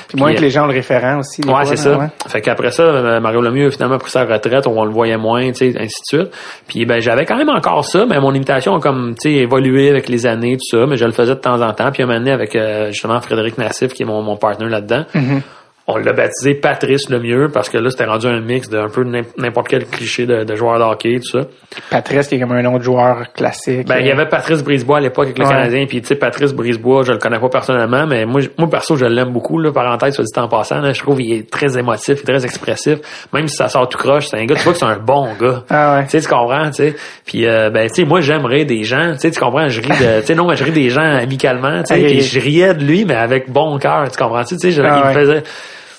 Puis 0.09 0.19
moins 0.19 0.35
que 0.35 0.41
les 0.41 0.51
gens 0.51 0.65
ont 0.65 0.67
le 0.67 0.73
référent 0.75 1.21
aussi. 1.21 1.41
Ouais, 1.47 1.65
c'est 1.65 1.77
ça. 1.77 2.11
Fait 2.27 2.41
qu'après 2.41 2.73
ça, 2.73 2.83
euh, 2.83 3.21
Mario 3.21 3.41
Lemieux 3.41 3.69
a 3.69 3.71
finalement 3.71 3.99
pris 3.99 4.11
sa 4.11 4.25
retraite, 4.25 4.67
on 4.67 4.85
le 4.85 4.91
voyait 4.91 5.17
moins, 5.17 5.47
tu 5.53 5.73
sais, 5.73 5.75
ainsi 5.79 6.01
de 6.13 6.19
suite. 6.25 6.35
Puis 6.67 6.85
ben 6.85 7.01
j'avais 7.01 7.25
quand 7.27 7.37
même 7.37 7.49
encore 7.51 7.85
ça, 7.85 8.05
mais 8.07 8.19
mon 8.19 8.35
imitation 8.35 8.75
a 8.75 8.81
comme 8.81 9.15
tu 9.21 9.31
sais 9.31 9.35
évolué 9.37 9.89
avec 9.89 10.09
les 10.09 10.27
années, 10.27 10.57
tout 10.57 10.79
ça, 10.79 10.87
mais 10.87 10.97
je 10.97 11.05
le 11.05 11.13
faisais 11.13 11.35
de 11.35 11.41
temps 11.41 11.61
en 11.63 11.73
temps. 11.73 11.91
Puis 11.93 12.03
un 12.03 12.07
moment 12.07 12.19
donné 12.19 12.33
avec 12.33 12.57
euh, 12.57 12.89
justement 12.91 13.21
Frédéric 13.21 13.57
Nassif, 13.59 13.93
qui 13.93 14.03
est 14.03 14.07
mon, 14.07 14.21
mon 14.23 14.37
partner 14.37 14.69
là-dedans. 14.69 15.05
Mm-hmm. 15.15 15.41
On 15.89 15.97
l'a 15.97 16.13
baptisé 16.13 16.55
Patrice 16.55 17.11
le 17.11 17.19
mieux 17.19 17.49
parce 17.53 17.69
que 17.69 17.77
là, 17.79 17.91
c'était 17.91 18.05
rendu 18.05 18.27
un 18.27 18.41
mix 18.41 18.69
d'un 18.69 18.89
peu 18.89 19.03
n'im- 19.03 19.25
n'importe 19.37 19.69
quel 19.69 19.85
cliché 19.87 20.27
de, 20.27 20.45
de 20.45 20.55
joueur 20.55 20.79
de 20.79 20.85
hockey, 20.85 21.19
tout 21.19 21.39
ça. 21.41 21.47
Patrice, 21.91 22.29
qui 22.29 22.37
est 22.37 22.41
comme 22.41 22.53
un 22.53 22.65
autre 22.73 22.85
joueur 22.85 23.33
classique. 23.33 23.89
Ben, 23.89 23.99
il 23.99 24.07
y 24.07 24.11
avait 24.13 24.27
Patrice 24.27 24.63
Brisebois 24.63 24.99
à 24.99 25.01
l'époque 25.01 25.25
avec 25.27 25.39
le 25.39 25.45
Ouais. 25.45 25.51
Canadien, 25.51 25.87
puis 25.87 26.01
tu 26.01 26.07
sais, 26.09 26.15
Patrice 26.15 26.53
Brisebois, 26.53 27.03
je 27.03 27.13
le 27.13 27.19
connais 27.19 27.41
pas 27.41 27.49
personnellement, 27.49 28.07
mais 28.07 28.25
moi, 28.27 28.41
moi 28.59 28.71
perso, 28.71 28.95
je 28.97 29.07
l'aime 29.07 29.31
beaucoup, 29.33 29.59
là, 29.59 29.73
parenthèse, 29.73 30.15
soit 30.15 30.25
dit 30.25 30.31
en 30.37 30.47
passant, 30.49 30.81
là, 30.81 30.93
je 30.93 31.01
trouve 31.03 31.17
qu'il 31.19 31.33
est 31.33 31.51
très 31.51 31.77
émotif, 31.77 32.21
il 32.23 32.31
est 32.31 32.33
très 32.33 32.45
expressif, 32.45 32.99
même 33.33 33.49
si 33.49 33.57
ça 33.57 33.69
sort 33.69 33.89
tout 33.89 33.99
croche, 33.99 34.29
c'est 34.29 34.39
un 34.39 34.45
gars, 34.45 34.55
tu 34.55 34.63
vois 34.63 34.73
que 34.75 34.79
c'est 34.79 34.85
un 34.85 34.99
bon 34.99 35.29
gars. 35.41 35.65
Ah 35.69 35.97
ouais. 35.97 36.05
Tu 36.05 36.11
sais, 36.11 36.21
tu 36.21 36.29
comprends, 36.29 36.67
tu 36.71 36.75
sais. 36.75 36.95
Puis, 37.27 37.47
euh, 37.47 37.71
ben, 37.71 37.89
tu 37.89 38.03
sais, 38.03 38.05
moi, 38.09 38.21
j'aimerais 38.21 38.65
des 38.65 38.85
gens, 38.85 39.13
tu 39.15 39.19
sais, 39.19 39.31
tu 39.33 39.41
comprends, 39.41 39.69
je 39.69 39.81
ris 39.81 39.89
de, 39.89 40.21
tu 40.21 40.27
sais, 40.27 40.35
non, 40.37 40.47
mais 40.47 40.55
je 40.57 40.63
ris 40.65 40.71
des 40.71 40.91
gens 40.91 41.03
amicalement, 41.03 41.83
tu 41.83 41.95
sais, 41.95 42.01
ok. 42.17 42.21
je 42.21 42.39
riais 42.41 42.75
de 42.75 42.85
lui, 42.85 43.05
mais 43.05 43.17
avec 43.17 43.51
bon 43.51 43.79
cœur, 43.79 44.09
tu 44.11 44.17
comprends, 44.17 44.45
tu 44.45 44.57
sais, 44.59 44.69
Ah 44.81 45.03
il 45.03 45.09
me 45.09 45.13
faisait, 45.13 45.43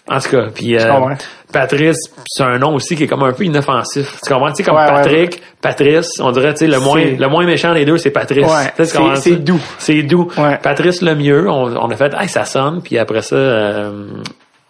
en 0.10 0.20
tout 0.20 0.30
cas, 0.30 0.48
puis 0.54 0.78
euh, 0.78 0.88
comprends. 0.90 1.16
Patrice, 1.52 1.98
c'est 2.26 2.44
un 2.44 2.58
nom 2.58 2.74
aussi 2.76 2.96
qui 2.96 3.04
est 3.04 3.08
comme 3.08 3.24
un 3.24 3.32
peu 3.32 3.44
inoffensif. 3.46 4.20
Tu 4.26 4.34
comprends? 4.34 4.50
Tu 4.52 4.58
sais, 4.58 4.64
comme 4.64 4.76
Ouais, 4.76 4.82
ouais, 4.86 4.88
Patrick, 4.96 5.42
Patrice, 5.62 6.20
on 6.20 6.32
dirait, 6.32 6.54
tu 6.54 6.60
sais, 6.60 6.68
le 6.68 6.80
moins, 6.80 7.04
le 7.04 7.28
moins 7.30 7.46
méchant 7.46 7.74
des 7.74 7.86
deux, 7.86 7.98
c'est 7.98 8.10
Patrice. 8.12 8.46
Ouais, 8.46 8.72
Tu 8.76 8.86
sais, 8.86 8.98
tu 8.98 9.16
c'est- 9.18 9.36
doux. 9.36 9.60
C'est 9.78 10.02
doux. 10.04 10.30
Ouais. 10.38 10.58
Patrice 10.62 11.02
le 11.02 11.16
mieux, 11.16 11.48
on, 11.50 11.76
on 11.78 11.90
a 11.90 11.96
fait, 11.96 12.14
hey, 12.20 12.28
ça 12.28 12.44
sonne, 12.46 12.82
puis 12.84 12.98
après 12.98 13.22
ça, 13.22 13.36
euh, 13.36 14.08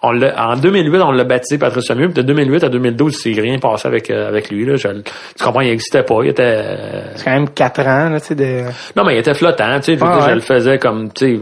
on 0.05 0.11
l'a, 0.11 0.49
en 0.49 0.57
2008, 0.57 0.99
on 1.01 1.11
l'a 1.13 1.23
baptisé 1.23 1.57
Patrice 1.57 1.89
le 1.89 1.95
mieux, 1.95 2.05
puis 2.09 2.15
de 2.15 2.21
2008 2.27 2.65
à 2.65 2.69
2012, 2.69 3.17
c'est 3.23 3.31
rien 3.31 3.57
passé 3.59 3.87
avec, 3.87 4.09
euh, 4.09 4.27
avec 4.27 4.51
lui, 4.51 4.65
là. 4.65 4.75
Je- 4.75 4.89
tu 4.89 5.43
comprends, 5.43 5.61
il 5.61 5.69
existait 5.69 6.03
pas, 6.03 6.15
il 6.23 6.29
était, 6.31 6.43
euh, 6.43 7.01
C'est 7.15 7.23
quand 7.23 7.31
même 7.31 7.49
quatre 7.49 7.79
ans, 7.87 8.09
là, 8.09 8.19
tu 8.19 8.27
sais, 8.27 8.35
de... 8.35 8.63
non, 8.97 9.05
mais 9.05 9.15
il 9.15 9.19
était 9.19 9.33
flottant, 9.33 9.79
tu 9.79 9.97
sais. 9.97 10.03
Ah, 10.05 10.17
ouais. 10.17 10.29
Je 10.29 10.35
le 10.35 10.41
faisais 10.41 10.77
comme, 10.77 11.13
tu 11.13 11.37
sais, 11.37 11.41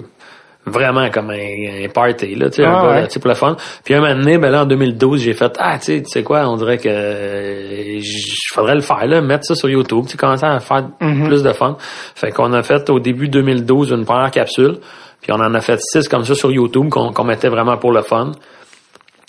vraiment 0.66 1.10
comme 1.10 1.32
un, 1.32 1.86
un 1.86 1.88
party, 1.94 2.36
là, 2.36 2.50
tu 2.50 2.58
sais, 2.58 2.66
un 2.66 2.72
Ah, 2.74 2.90
ouais. 2.92 3.08
tu 3.08 3.14
sais, 3.14 3.20
pour 3.20 3.30
le 3.30 3.36
fun. 3.36 3.56
Puis 3.84 3.94
un 3.96 4.02
moment 4.02 4.16
donné, 4.16 4.38
ben 4.38 4.52
là, 4.52 4.62
en 4.64 4.66
2012, 4.66 5.22
j'ai 5.22 5.34
fait, 5.34 5.52
ah, 5.60 5.78
tu 5.80 5.86
sais, 5.86 6.02
tu 6.02 6.10
sais 6.10 6.24
quoi, 6.24 6.48
on 6.48 6.56
dirait 6.58 6.78
que 6.78 6.90
je 8.00 8.54
faudrait 8.54 8.76
le 8.76 8.82
faire, 8.82 9.06
là, 9.08 9.22
mettre 9.22 9.46
ça 9.46 9.56
sur 9.56 9.70
YouTube, 9.70 10.06
tu 10.08 10.18
commencer 10.18 10.46
à 10.46 10.60
faire 10.60 10.88
Mhm. 11.02 11.28
plus 11.28 11.44
de 11.44 11.52
fun. 11.54 11.78
Fait 12.16 12.32
qu'on 12.32 12.54
a 12.54 12.64
fait 12.64 12.90
au 12.90 13.00
début 13.00 13.28
2012 13.30 13.92
une 13.92 14.06
première 14.06 14.32
capsule, 14.32 14.78
puis 15.22 15.32
on 15.32 15.36
en 15.40 15.54
a 15.54 15.62
fait 15.62 15.80
six 15.80 16.08
comme 16.08 16.24
ça 16.26 16.36
sur 16.36 16.52
YouTube 16.52 16.90
qu'on 16.90 17.24
mettait 17.24 17.50
vraiment 17.50 17.78
pour 17.78 17.92
le 17.92 18.02
fun. 18.02 18.32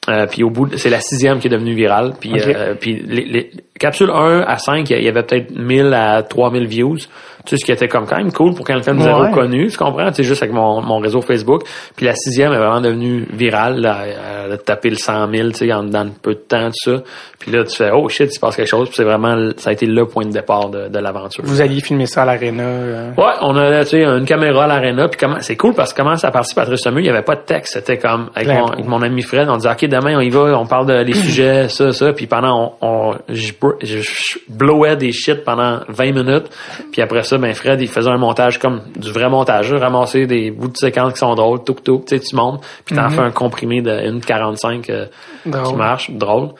Euh, 0.08 0.26
puis 0.26 0.42
au 0.42 0.50
bout, 0.50 0.68
c'est 0.76 0.90
la 0.90 1.00
sixième 1.00 1.38
qui 1.38 1.46
est 1.46 1.50
devenue 1.50 1.74
virale. 1.74 2.14
Puis, 2.18 2.32
euh, 2.36 2.74
puis 2.74 3.00
les, 3.06 3.24
les 3.24 3.50
capsules 3.78 4.10
1 4.10 4.40
à 4.40 4.58
5, 4.58 4.90
il 4.90 5.00
y 5.00 5.08
avait 5.08 5.22
peut-être 5.22 5.52
1000 5.56 5.94
à 5.94 6.24
3000 6.24 6.66
views. 6.66 6.96
Tu 7.44 7.50
sais, 7.50 7.56
ce 7.56 7.64
qui 7.64 7.72
était 7.72 7.88
comme 7.88 8.06
quand 8.06 8.16
même 8.16 8.32
cool 8.32 8.54
pour 8.54 8.66
quelqu'un 8.66 8.94
de 8.94 9.00
zéro 9.00 9.22
Ouais. 9.24 9.30
connu, 9.32 9.68
tu 9.68 9.76
comprends? 9.76 10.08
Tu 10.10 10.16
sais, 10.16 10.22
juste 10.24 10.42
avec 10.42 10.54
mon, 10.54 10.80
mon 10.82 10.98
réseau 10.98 11.20
Facebook. 11.20 11.62
Puis 11.96 12.06
la 12.06 12.14
sixième 12.14 12.52
est 12.52 12.58
vraiment 12.58 12.80
devenue 12.80 13.26
virale. 13.32 13.80
Là, 13.80 13.98
elle 14.46 14.52
a 14.52 14.56
tapé 14.58 14.90
le 14.90 14.96
100 14.96 15.30
000, 15.32 15.48
tu 15.50 15.54
sais, 15.54 15.72
en, 15.72 15.84
dans 15.84 16.08
peu 16.22 16.34
de 16.34 16.40
temps, 16.40 16.68
tout 16.68 16.92
ça. 16.96 17.02
Puis 17.38 17.50
là, 17.50 17.64
tu 17.64 17.76
fais, 17.76 17.90
oh 17.92 18.08
shit, 18.08 18.28
il 18.30 18.32
se 18.34 18.40
passe 18.40 18.56
quelque 18.56 18.68
chose. 18.68 18.88
Puis 18.88 18.96
c'est 18.96 19.04
vraiment, 19.04 19.36
ça 19.56 19.70
a 19.70 19.72
été 19.72 19.86
le 19.86 20.06
point 20.06 20.24
de 20.24 20.30
départ 20.32 20.68
de, 20.70 20.88
de 20.88 20.98
l'aventure. 20.98 21.42
Vous 21.44 21.60
alliez 21.60 21.80
filmer 21.80 22.06
ça 22.06 22.22
à 22.22 22.24
l'aréna. 22.26 22.62
euh. 22.62 23.10
Ouais, 23.16 23.32
on 23.40 23.56
a 23.56 23.82
tu 23.84 23.90
sais 23.90 24.04
une 24.04 24.24
caméra 24.24 24.64
à 24.64 24.66
l'arena 24.66 25.08
puis 25.08 25.18
comment 25.18 25.36
c'est 25.40 25.56
cool 25.56 25.74
parce 25.74 25.92
que 25.92 26.00
comment 26.02 26.16
ça 26.16 26.28
a 26.28 26.30
parti 26.30 26.54
Patrice 26.54 26.86
Lemieux, 26.86 27.00
il 27.00 27.06
y 27.06 27.10
avait 27.10 27.22
pas 27.22 27.34
de 27.34 27.40
texte, 27.40 27.74
c'était 27.74 27.98
comme 27.98 28.30
avec 28.34 28.48
mon, 28.48 28.66
pot. 28.66 28.72
avec 28.74 28.86
mon 28.86 29.02
ami 29.02 29.22
Fred, 29.22 29.48
on 29.48 29.56
dit 29.56 29.66
OK, 29.66 29.84
demain 29.86 30.16
on 30.16 30.20
y 30.20 30.30
va, 30.30 30.58
on 30.58 30.66
parle 30.66 30.86
de 30.86 30.94
les 31.02 31.12
sujets 31.14 31.68
ça 31.68 31.92
ça 31.92 32.12
puis 32.12 32.26
pendant 32.26 32.76
on, 32.80 32.86
on 32.86 33.14
je, 33.28 33.52
je 33.82 34.38
blowais 34.48 34.96
des 34.96 35.12
shit 35.12 35.44
pendant 35.44 35.80
20 35.88 36.04
minutes, 36.12 36.44
puis 36.92 37.02
après 37.02 37.22
ça 37.22 37.31
ben 37.38 37.54
Fred 37.54 37.80
il 37.80 37.88
faisait 37.88 38.10
un 38.10 38.18
montage 38.18 38.58
comme 38.58 38.82
du 38.96 39.10
vrai 39.12 39.28
montage, 39.28 39.72
ramasser 39.72 40.26
des 40.26 40.50
bouts 40.50 40.68
de 40.68 40.76
séquences 40.76 41.14
qui 41.14 41.18
sont 41.18 41.34
drôles, 41.34 41.64
tout 41.64 41.74
tout, 41.74 42.02
tu 42.06 42.16
sais 42.16 42.22
tu 42.22 42.36
montes, 42.36 42.64
puis 42.84 42.96
t'en 42.96 43.08
fais 43.10 43.20
un 43.20 43.30
comprimé 43.30 43.82
de 43.82 43.90
1.45 43.90 44.90
euh, 44.90 45.06
qui 45.44 45.74
marche, 45.74 46.10
drôle. 46.10 46.50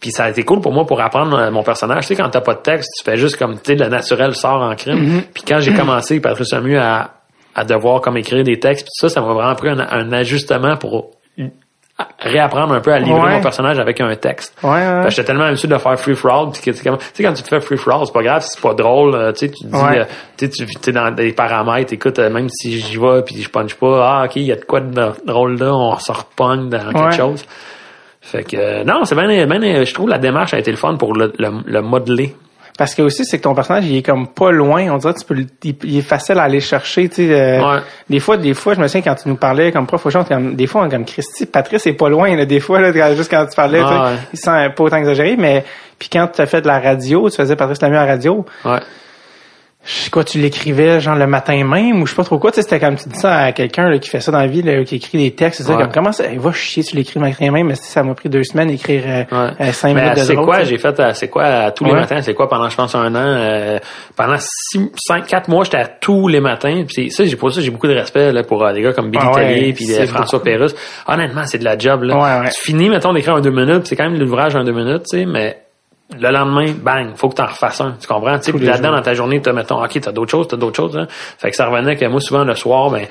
Puis 0.00 0.12
ça 0.12 0.24
a 0.24 0.30
été 0.30 0.44
cool 0.44 0.60
pour 0.60 0.72
moi 0.72 0.86
pour 0.86 1.00
apprendre 1.00 1.38
euh, 1.38 1.50
mon 1.50 1.62
personnage. 1.62 2.06
Tu 2.06 2.14
sais, 2.14 2.22
quand 2.22 2.30
t'as 2.30 2.40
pas 2.40 2.54
de 2.54 2.60
texte, 2.60 2.88
tu 2.98 3.04
fais 3.04 3.18
juste 3.18 3.36
comme, 3.36 3.56
tu 3.56 3.72
sais, 3.72 3.74
le 3.74 3.88
naturel 3.88 4.34
sort 4.34 4.62
en 4.62 4.74
crime. 4.74 5.22
Puis 5.34 5.42
quand 5.46 5.60
j'ai 5.60 5.74
commencé, 5.74 6.20
Patrice 6.20 6.54
Lemieux, 6.54 6.80
à, 6.80 7.16
à 7.54 7.64
devoir 7.64 8.00
comme 8.00 8.16
écrire 8.16 8.42
des 8.42 8.58
textes, 8.58 8.86
puis 8.86 8.92
ça, 8.94 9.10
ça 9.10 9.20
m'a 9.20 9.34
vraiment 9.34 9.54
pris 9.54 9.68
un, 9.68 9.78
un 9.78 10.10
ajustement 10.12 10.78
pour 10.78 11.10
réapprendre 12.18 12.72
un 12.74 12.80
peu 12.80 12.92
à 12.92 12.98
livrer 12.98 13.20
Ouais. 13.20 13.34
mon 13.36 13.40
personnage 13.40 13.78
avec 13.78 14.00
un 14.00 14.14
texte. 14.16 14.54
Ouais, 14.62 14.70
ouais. 14.70 15.04
J'étais 15.10 15.24
tellement 15.24 15.44
habitué 15.44 15.68
de 15.68 15.76
faire 15.78 15.98
free 15.98 16.14
for 16.16 16.32
all, 16.32 16.50
puis 16.52 16.60
que, 16.62 16.70
tu 16.70 16.76
sais, 16.82 17.22
quand 17.22 17.32
tu 17.32 17.42
te 17.42 17.48
fais 17.48 17.60
free 17.60 17.76
for 17.76 17.94
all, 17.94 18.06
c'est 18.06 18.12
pas 18.12 18.22
grave, 18.22 18.42
si 18.42 18.50
c'est 18.54 18.60
pas 18.62 18.74
drôle, 18.74 19.14
euh, 19.14 19.32
tu 19.32 19.46
sais, 19.46 19.48
tu 19.52 19.64
te 19.64 19.68
dis, 19.68 19.74
euh, 19.98 20.04
tu 20.36 20.46
sais, 20.46 20.50
tu 20.50 20.66
tu 20.66 20.90
es 20.90 20.92
dans 20.92 21.10
des 21.10 21.32
paramètres, 21.32 21.92
écoute, 21.92 22.18
euh, 22.18 22.30
même 22.30 22.48
si 22.48 22.78
j'y 22.80 22.96
vais 22.98 23.22
puis 23.22 23.40
je 23.42 23.48
punch 23.50 23.74
pas, 23.74 24.20
ah, 24.20 24.24
ok, 24.26 24.36
il 24.36 24.42
y 24.42 24.52
a 24.52 24.56
de 24.56 24.64
quoi 24.64 24.80
de 24.80 25.12
drôle 25.26 25.58
là, 25.58 25.72
on 25.74 25.98
se 25.98 26.12
repogne 26.12 26.68
dans 26.68 26.92
quelque 26.92 27.16
chose. 27.16 27.44
Fait 28.22 28.44
que, 28.44 28.84
non, 28.84 29.04
c'est 29.04 29.14
bien, 29.14 29.46
bien, 29.46 29.84
je 29.84 29.94
trouve 29.94 30.08
la 30.10 30.18
démarche 30.18 30.52
a 30.54 30.58
été 30.58 30.70
le 30.70 30.76
fun 30.76 30.96
pour 30.96 31.14
le, 31.14 31.32
le, 31.38 31.48
le 31.64 31.80
modeler. 31.82 32.36
Parce 32.80 32.94
que 32.94 33.02
aussi, 33.02 33.26
c'est 33.26 33.36
que 33.36 33.42
ton 33.42 33.54
personnage, 33.54 33.84
il 33.84 33.98
est 33.98 34.02
comme 34.02 34.26
pas 34.26 34.50
loin. 34.52 34.90
On 34.90 34.96
dirait 34.96 35.12
que 35.12 35.18
tu 35.18 35.26
peux, 35.26 35.36
il, 35.64 35.74
il 35.84 35.98
est 35.98 36.00
facile 36.00 36.38
à 36.38 36.44
aller 36.44 36.60
chercher, 36.60 37.10
tu 37.10 37.16
sais. 37.26 37.30
euh, 37.30 37.60
Ouais. 37.60 37.80
Des 38.08 38.20
fois, 38.20 38.38
des 38.38 38.54
fois, 38.54 38.72
je 38.72 38.80
me 38.80 38.88
souviens 38.88 39.02
quand 39.02 39.16
tu 39.22 39.28
nous 39.28 39.36
parlais 39.36 39.70
comme 39.70 39.86
prof 39.86 40.06
au 40.06 40.08
chant, 40.08 40.24
comme, 40.24 40.54
des 40.56 40.66
fois, 40.66 40.88
comme 40.88 41.04
Christy, 41.04 41.44
Patrice 41.44 41.86
est 41.86 41.92
pas 41.92 42.08
loin, 42.08 42.34
là, 42.34 42.46
des 42.46 42.58
fois, 42.58 42.80
là, 42.80 42.90
juste 43.14 43.30
quand 43.30 43.44
tu 43.44 43.54
parlais, 43.54 43.82
tu 43.82 43.86
sais, 43.86 43.92
Ouais. 43.94 44.14
il 44.32 44.38
sent 44.38 44.70
pas 44.74 44.82
autant 44.84 44.96
exagéré, 44.96 45.36
mais, 45.38 45.62
puis 45.98 46.08
quand 46.10 46.26
tu 46.28 46.40
as 46.40 46.46
fait 46.46 46.62
de 46.62 46.68
la 46.68 46.80
radio, 46.80 47.28
tu 47.28 47.36
faisais 47.36 47.54
Patrice 47.54 47.82
Lemieux 47.82 47.98
à 47.98 48.06
la 48.06 48.12
radio, 48.12 48.46
Ouais. 48.64 48.80
Je 49.82 49.92
sais 50.04 50.10
quoi, 50.10 50.24
tu 50.24 50.38
l'écrivais 50.38 51.00
genre 51.00 51.16
le 51.16 51.26
matin 51.26 51.64
même 51.64 52.02
ou 52.02 52.06
je 52.06 52.10
sais 52.10 52.16
pas 52.16 52.22
trop 52.24 52.38
quoi, 52.38 52.50
tu 52.50 52.56
sais, 52.56 52.62
c'était 52.62 52.78
comme 52.78 52.96
tu 52.96 53.08
dis 53.08 53.18
ça 53.18 53.34
à 53.38 53.52
quelqu'un 53.52 53.88
là, 53.88 53.98
qui 53.98 54.10
fait 54.10 54.20
ça 54.20 54.30
dans 54.30 54.38
la 54.38 54.46
vie, 54.46 54.60
là, 54.62 54.84
qui 54.84 54.96
écrit 54.96 55.16
des 55.16 55.30
textes, 55.30 55.62
c'est 55.62 55.66
ça, 55.72 55.74
comme 55.76 55.90
comment 55.90 56.12
ça, 56.12 56.24
Eh, 56.30 56.36
va 56.36 56.52
chier, 56.52 56.84
tu 56.84 56.96
l'écris 56.96 57.18
le 57.18 57.26
matin 57.26 57.50
même, 57.50 57.66
mais 57.66 57.74
si 57.76 57.90
ça 57.90 58.02
m'a 58.02 58.14
pris 58.14 58.28
deux 58.28 58.44
semaines 58.44 58.68
d'écrire 58.68 59.02
euh, 59.06 59.24
Ouais. 59.32 59.52
euh, 59.68 59.72
cinq 59.72 59.94
Mais 59.94 60.02
minutes 60.02 60.18
de 60.18 60.22
c'est 60.24 60.34
quoi, 60.34 60.64
j'ai 60.64 60.76
fait, 60.76 61.00
euh, 61.00 61.12
c'est 61.14 61.28
quoi, 61.28 61.44
à 61.44 61.70
tous 61.70 61.84
les 61.84 61.92
matins, 61.92 62.20
c'est 62.20 62.34
quoi 62.34 62.46
pendant, 62.48 62.68
je 62.68 62.76
pense, 62.76 62.94
un 62.94 63.14
an, 63.14 63.18
euh, 63.18 63.78
pendant 64.16 64.36
six, 64.38 64.90
cinq, 64.96 65.26
quatre 65.26 65.48
mois, 65.48 65.64
j'étais 65.64 65.78
à 65.78 65.86
tous 65.86 66.28
les 66.28 66.40
matins, 66.40 66.84
puis 66.86 67.10
ça, 67.10 67.24
j'ai 67.24 67.36
pour 67.36 67.50
ça, 67.50 67.62
j'ai 67.62 67.70
beaucoup 67.70 67.88
de 67.88 67.94
respect, 67.94 68.32
là, 68.32 68.42
pour 68.42 68.62
euh, 68.62 68.72
des 68.74 68.82
gars 68.82 68.92
comme 68.92 69.10
Billy 69.10 69.24
Ah 69.26 69.34
Tellier, 69.34 69.72
puis 69.72 69.86
euh, 69.94 70.06
François. 70.06 70.42
Pérusse. 70.42 70.74
Honnêtement, 71.06 71.44
c'est 71.46 71.58
de 71.58 71.64
la 71.64 71.78
job, 71.78 72.02
là. 72.02 72.16
Ouais, 72.16 72.44
ouais. 72.44 72.50
Tu 72.54 72.60
finis, 72.62 72.90
mettons, 72.90 73.12
d'écrire 73.14 73.34
en 73.36 73.40
deux 73.40 73.50
minutes, 73.50 73.86
c'est 73.86 73.96
quand 73.96 74.08
même 74.08 74.18
l'ouvrage 74.20 74.54
en 74.56 74.62
deux 74.64 74.72
minutes, 74.72 75.04
tu 75.10 75.18
sais, 75.20 75.24
mais 75.26 75.56
le 76.18 76.30
lendemain, 76.30 76.72
bang, 76.82 77.12
faut 77.16 77.28
que 77.28 77.34
t'en 77.36 77.46
refasses 77.46 77.80
un, 77.80 77.94
tu 78.00 78.06
comprends? 78.08 78.38
Tu 78.38 78.52
puis 78.52 78.64
là-dedans, 78.66 78.92
dans 78.92 79.02
ta 79.02 79.14
journée, 79.14 79.40
t'as, 79.40 79.52
mettons, 79.52 79.82
OK, 79.82 80.00
t'as 80.00 80.12
d'autres 80.12 80.30
choses, 80.30 80.48
t'as 80.48 80.56
d'autres 80.56 80.76
choses, 80.76 80.96
hein. 80.96 81.06
Fait 81.38 81.50
que 81.50 81.56
ça 81.56 81.66
revenait 81.66 81.96
que 81.96 82.04
moi, 82.06 82.20
souvent, 82.20 82.44
le 82.44 82.54
soir, 82.54 82.90
ben, 82.90 83.06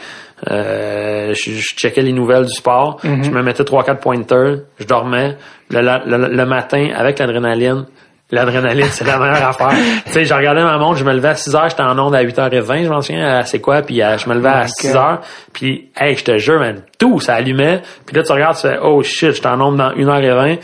euh, 0.51 1.33
je, 1.33 1.51
je 1.51 1.75
checkais 1.75 2.01
les 2.01 2.13
nouvelles 2.13 2.45
du 2.45 2.53
sport, 2.53 2.97
Mhm. 3.03 3.23
je 3.23 3.29
me 3.31 3.41
mettais 3.43 3.63
trois, 3.63 3.83
quatre 3.83 4.01
pointers, 4.01 4.59
je 4.79 4.85
dormais. 4.85 5.37
Le, 5.71 5.81
le, 5.81 6.27
le 6.27 6.45
matin, 6.45 6.89
avec 6.95 7.19
l'adrénaline, 7.19 7.85
l'adrénaline, 8.31 8.85
c'est 8.91 9.05
la 9.05 9.17
meilleure 9.17 9.49
affaire. 9.49 9.69
tu 10.05 10.11
sais, 10.11 10.25
je 10.25 10.33
regardais 10.33 10.63
ma 10.63 10.77
montre, 10.77 10.97
je 10.97 11.03
me 11.05 11.13
levais 11.13 11.29
à 11.29 11.35
6 11.35 11.55
heures, 11.55 11.69
j'étais 11.69 11.83
en 11.83 11.97
onde 11.99 12.15
à 12.15 12.23
8h20, 12.23 12.83
je 12.85 12.89
m'en 12.89 13.01
souviens, 13.01 13.37
à 13.39 13.43
c'est 13.43 13.59
quoi, 13.59 13.81
puis 13.81 14.01
euh, 14.01 14.17
je 14.17 14.27
me 14.29 14.35
levais 14.35 14.49
à 14.49 14.63
my 14.63 14.69
6 14.69 14.87
God. 14.87 14.95
heures, 14.95 15.19
puis, 15.53 15.89
hey, 15.99 16.15
je 16.15 16.23
te 16.23 16.37
jure, 16.37 16.59
man, 16.59 16.81
tout, 16.97 17.19
ça 17.19 17.35
allumait, 17.35 17.81
puis 18.05 18.15
là, 18.15 18.23
tu 18.23 18.31
regardes, 18.31 18.55
tu 18.55 18.61
fais, 18.67 18.77
oh 18.81 19.01
shit, 19.03 19.33
j'étais 19.33 19.47
en 19.47 19.59
onde 19.61 19.77
dans 19.77 19.91
1h20, 19.91 20.59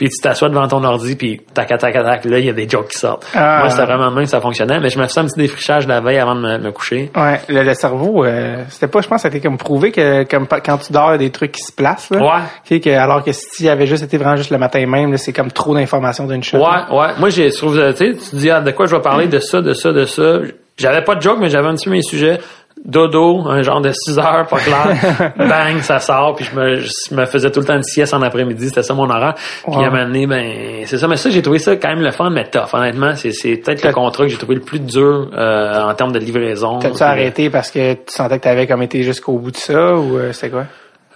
puis 0.00 0.08
tu 0.08 0.22
t'assois 0.22 0.48
devant 0.48 0.66
ton 0.66 0.82
ordi, 0.82 1.14
puis 1.14 1.42
tac, 1.52 1.68
tac, 1.68 1.78
tac, 1.78 1.92
tac, 1.92 2.24
là, 2.24 2.38
il 2.38 2.46
y 2.46 2.48
a 2.48 2.54
des 2.54 2.66
jokes 2.66 2.88
qui 2.88 2.98
sortent. 2.98 3.26
Ah. 3.34 3.58
Moi, 3.58 3.68
c'était 3.68 3.84
vraiment 3.84 4.10
même 4.10 4.24
que 4.24 4.30
ça 4.30 4.40
fonctionnait, 4.40 4.80
mais 4.80 4.88
je 4.88 4.98
me 4.98 5.06
faisais 5.06 5.20
un 5.20 5.26
petit 5.26 5.38
défrichage 5.38 5.86
la 5.86 6.00
veille 6.00 6.16
avant 6.16 6.34
de 6.34 6.40
me, 6.40 6.56
me 6.56 6.72
coucher. 6.72 7.10
Ouais, 7.14 7.38
le, 7.50 7.62
le 7.62 7.74
cerveau, 7.74 8.24
euh, 8.24 8.64
c'était 8.70 8.88
pas, 8.88 9.02
je 9.02 9.08
pense, 9.08 9.16
que 9.16 9.22
ça 9.22 9.28
a 9.28 9.30
été 9.30 9.42
comme 9.42 9.58
prouvé 9.58 9.92
que 9.92 10.22
comme 10.24 10.46
quand 10.48 10.78
tu 10.78 10.90
dors, 10.90 11.10
il 11.10 11.12
y 11.12 11.14
a 11.16 11.18
des 11.18 11.30
trucs 11.30 11.52
qui 11.52 11.60
se 11.60 11.72
placent. 11.72 12.08
Là. 12.08 12.18
Ouais. 12.18 12.42
Tu 12.64 12.76
sais, 12.76 12.80
que, 12.80 12.88
alors 12.88 13.22
que 13.22 13.32
si 13.32 13.68
avait 13.68 13.86
juste 13.86 14.02
été 14.02 14.16
vraiment 14.16 14.36
juste 14.36 14.50
le 14.50 14.56
matin 14.56 14.86
même, 14.86 15.14
c'est 15.18 15.34
comme 15.34 15.52
trop 15.52 15.74
d'informations 15.74 16.26
d'une 16.26 16.40
là. 16.50 16.86
Ouais, 16.90 16.96
ouais. 16.98 17.08
Moi, 17.18 17.28
j'ai 17.28 17.50
trouve, 17.50 17.76
tu 17.92 17.96
sais, 17.98 18.12
tu 18.14 18.30
te 18.30 18.36
dis, 18.36 18.48
ah, 18.48 18.62
de 18.62 18.70
quoi 18.70 18.86
je 18.86 18.96
vais 18.96 19.02
parler, 19.02 19.26
de 19.26 19.38
ça, 19.38 19.60
de 19.60 19.74
ça, 19.74 19.92
de 19.92 20.06
ça. 20.06 20.38
J'avais 20.78 21.04
pas 21.04 21.14
de 21.14 21.20
joke, 21.20 21.36
mais 21.38 21.50
j'avais 21.50 21.68
un 21.68 21.74
petit 21.74 21.84
peu 21.84 21.90
mes 21.90 22.00
sujets. 22.00 22.38
Dodo, 22.84 23.46
un 23.46 23.62
genre 23.62 23.80
de 23.80 23.92
6 23.92 24.18
heures, 24.18 24.46
pas 24.48 24.58
clair. 24.58 25.32
Bang, 25.36 25.80
ça 25.82 25.98
sort, 25.98 26.34
puis 26.34 26.46
je 26.46 26.58
me, 26.58 26.76
je 26.80 27.14
me 27.14 27.26
faisais 27.26 27.50
tout 27.50 27.60
le 27.60 27.66
temps 27.66 27.76
une 27.76 27.82
sieste 27.82 28.14
en 28.14 28.22
après-midi, 28.22 28.68
c'était 28.68 28.82
ça 28.82 28.94
mon 28.94 29.08
horaire. 29.10 29.34
Puis 29.36 29.76
Ouais. 29.76 29.84
à 29.84 29.88
un 29.88 29.90
moment 29.90 30.04
donné, 30.06 30.26
ben, 30.26 30.82
c'est 30.86 30.96
ça. 30.98 31.06
Mais 31.06 31.16
ça, 31.16 31.28
j'ai 31.30 31.42
trouvé 31.42 31.58
ça 31.58 31.76
quand 31.76 31.88
même 31.88 32.00
le 32.02 32.10
fun, 32.10 32.30
mais 32.30 32.44
tough, 32.48 32.72
honnêtement. 32.72 33.14
C'est, 33.16 33.32
c'est 33.32 33.56
peut-être 33.56 33.84
le 33.84 33.92
contrat 33.92 34.24
que 34.24 34.30
j'ai 34.30 34.38
trouvé 34.38 34.54
le 34.54 34.62
plus 34.62 34.80
dur 34.80 35.28
euh, 35.36 35.82
en 35.82 35.94
termes 35.94 36.12
de 36.12 36.18
livraison. 36.18 36.78
T'as-tu 36.78 37.02
arrêté 37.02 37.50
parce 37.50 37.70
que 37.70 37.92
tu 37.94 38.00
sentais 38.08 38.38
que 38.38 38.44
t'avais 38.44 38.66
comme 38.66 38.82
été 38.82 39.02
jusqu'au 39.02 39.38
bout 39.38 39.50
de 39.50 39.56
ça 39.56 39.94
ou 39.94 40.16
euh, 40.16 40.32
c'était 40.32 40.50
quoi? 40.50 40.64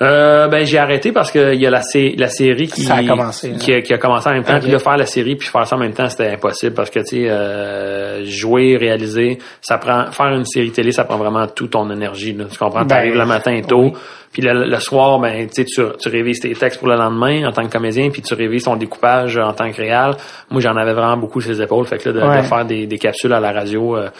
Euh, 0.02 0.48
ben 0.48 0.66
j'ai 0.66 0.78
arrêté 0.78 1.12
parce 1.12 1.30
que 1.30 1.54
il 1.54 1.60
y 1.60 1.66
a 1.68 1.70
la, 1.70 1.80
sé- 1.80 2.16
la 2.18 2.26
série 2.26 2.66
qui 2.66 2.82
Ça 2.82 2.96
a 2.96 3.04
commencé, 3.04 3.52
qui, 3.52 3.72
a, 3.72 3.80
qui 3.80 3.94
a 3.94 3.98
commencé 3.98 4.28
en 4.28 4.32
même 4.32 4.42
temps 4.42 4.56
Ok. 4.56 4.62
puis 4.62 4.72
là 4.72 4.80
faire 4.80 4.96
la 4.96 5.06
série 5.06 5.36
puis 5.36 5.46
faire 5.46 5.64
ça 5.68 5.76
en 5.76 5.78
même 5.78 5.92
temps 5.92 6.08
c'était 6.08 6.30
impossible 6.32 6.74
parce 6.74 6.90
que 6.90 6.98
tu 6.98 7.04
sais 7.22 7.30
euh, 7.30 8.24
jouer 8.24 8.76
réaliser 8.76 9.38
ça 9.60 9.78
prend 9.78 10.10
faire 10.10 10.26
une 10.34 10.46
série 10.46 10.72
télé 10.72 10.90
ça 10.90 11.04
prend 11.04 11.16
vraiment 11.16 11.46
toute 11.46 11.70
ton 11.70 11.88
énergie 11.92 12.32
là. 12.32 12.46
tu 12.50 12.58
comprends? 12.58 12.80
Ben, 12.80 12.86
t'arrives 12.88 13.14
le 13.14 13.24
matin 13.24 13.60
tôt 13.66 13.82
oui. 13.84 13.92
Puis 14.34 14.42
le, 14.42 14.64
le 14.66 14.80
soir 14.80 15.18
ben 15.18 15.48
tu 15.48 15.64
tu, 15.64 16.08
révises 16.10 16.40
tes 16.40 16.52
textes 16.52 16.78
pour 16.80 16.88
le 16.88 16.96
lendemain 16.96 17.46
en 17.48 17.52
tant 17.52 17.64
que 17.66 17.72
comédien 17.72 18.10
puis 18.10 18.20
tu 18.20 18.34
révises 18.34 18.64
ton 18.64 18.76
découpage 18.76 19.38
en 19.38 19.54
tant 19.54 19.70
que 19.70 19.76
réal 19.78 20.14
moi 20.50 20.60
j'en 20.60 20.76
avais 20.76 20.92
vraiment 20.92 21.16
beaucoup 21.16 21.40
sur 21.40 21.52
les 21.52 21.62
épaules 21.62 21.86
fait 21.86 21.96
que 21.96 22.10
là 22.10 22.20
de, 22.20 22.28
Ouais. 22.28 22.42
de 22.42 22.46
faire 22.46 22.64
des, 22.66 22.86
des 22.86 22.98
capsules 22.98 23.32
à 23.32 23.40
la 23.40 23.52
radio 23.52 23.96
euh, 23.96 24.10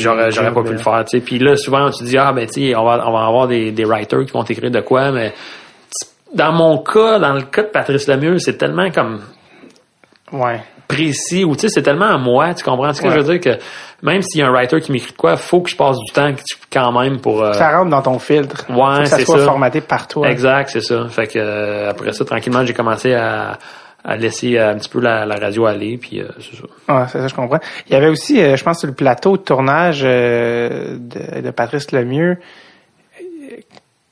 j'aurais 0.00 0.30
j'aurais 0.30 0.52
pas 0.54 0.62
pu 0.62 0.72
le 0.72 0.78
faire 0.78 1.04
tu 1.04 1.18
sais 1.18 1.24
puis 1.24 1.40
là 1.40 1.56
souvent 1.56 1.90
tu 1.90 2.04
dis 2.04 2.16
ah 2.16 2.32
ben 2.32 2.46
tu 2.46 2.68
sais 2.68 2.76
on 2.76 2.84
va 2.84 3.02
on 3.04 3.12
va 3.12 3.26
avoir 3.26 3.48
des, 3.48 3.72
des 3.72 3.84
writers 3.84 4.24
qui 4.26 4.32
vont 4.32 4.44
t'écrire 4.44 4.70
de 4.70 4.80
quoi 4.80 5.10
mais 5.10 5.32
dans 6.34 6.52
mon 6.52 6.76
cas, 6.78 7.18
dans 7.18 7.32
le 7.32 7.40
cas 7.40 7.62
de 7.62 7.68
Patrice 7.68 8.06
Lemieux, 8.06 8.38
c'est 8.38 8.58
tellement 8.58 8.90
comme 8.90 9.20
Ouais. 10.30 10.60
Précis 10.88 11.44
ou 11.44 11.54
tu 11.54 11.60
sais 11.62 11.68
c'est 11.68 11.82
tellement 11.82 12.06
à 12.06 12.18
moi 12.18 12.54
tu 12.54 12.64
comprends 12.64 12.92
ce 12.94 13.00
que 13.02 13.08
Ouais. 13.08 13.14
je 13.14 13.20
veux 13.20 13.38
dire 13.38 13.40
que 13.40 13.60
même 14.02 14.22
s'il 14.22 14.40
y 14.40 14.42
a 14.42 14.48
un 14.48 14.50
writer 14.50 14.80
qui 14.80 14.90
m'écrit 14.90 15.12
de 15.12 15.16
quoi 15.16 15.36
faut 15.36 15.60
que 15.60 15.68
je 15.70 15.76
passe 15.76 15.98
du 15.98 16.12
temps 16.12 16.32
quand 16.72 16.92
même 16.98 17.20
pour 17.20 17.42
euh, 17.42 17.52
Ça 17.52 17.76
rentre 17.76 17.90
dans 17.90 18.00
ton 18.02 18.18
filtre. 18.18 18.64
Ouais, 18.70 18.76
Faut 18.96 19.02
que 19.02 19.06
ça 19.08 19.18
soit 19.24 19.38
ça. 19.38 19.44
formaté 19.44 19.80
par 19.82 20.08
toi. 20.08 20.28
exact 20.28 20.70
c'est 20.70 20.80
ça 20.80 21.06
fait 21.10 21.26
que 21.26 21.38
euh, 21.38 21.90
après 21.90 22.12
ça 22.12 22.24
tranquillement 22.24 22.64
j'ai 22.64 22.72
commencé 22.74 23.12
à, 23.14 23.58
à 24.04 24.16
laisser 24.16 24.56
euh, 24.56 24.72
un 24.72 24.76
petit 24.76 24.88
peu 24.88 25.00
la, 25.00 25.26
la 25.26 25.36
radio 25.36 25.66
aller 25.66 25.98
puis 25.98 26.20
euh, 26.20 26.28
c'est 26.40 26.56
ça 26.56 26.94
Ouais, 26.94 27.04
c'est 27.12 27.18
ça, 27.20 27.28
je 27.28 27.34
comprends. 27.34 27.60
Il 27.88 27.92
y 27.92 27.96
avait 27.96 28.08
aussi, 28.08 28.40
euh, 28.42 28.56
je 28.56 28.64
pense, 28.64 28.78
sur 28.78 28.88
le 28.88 28.94
plateau 28.94 29.36
de 29.36 29.42
tournage 29.42 30.00
euh, 30.04 30.96
de, 30.98 31.42
de 31.42 31.50
Patrice 31.50 31.92
Lemieux, 31.92 32.38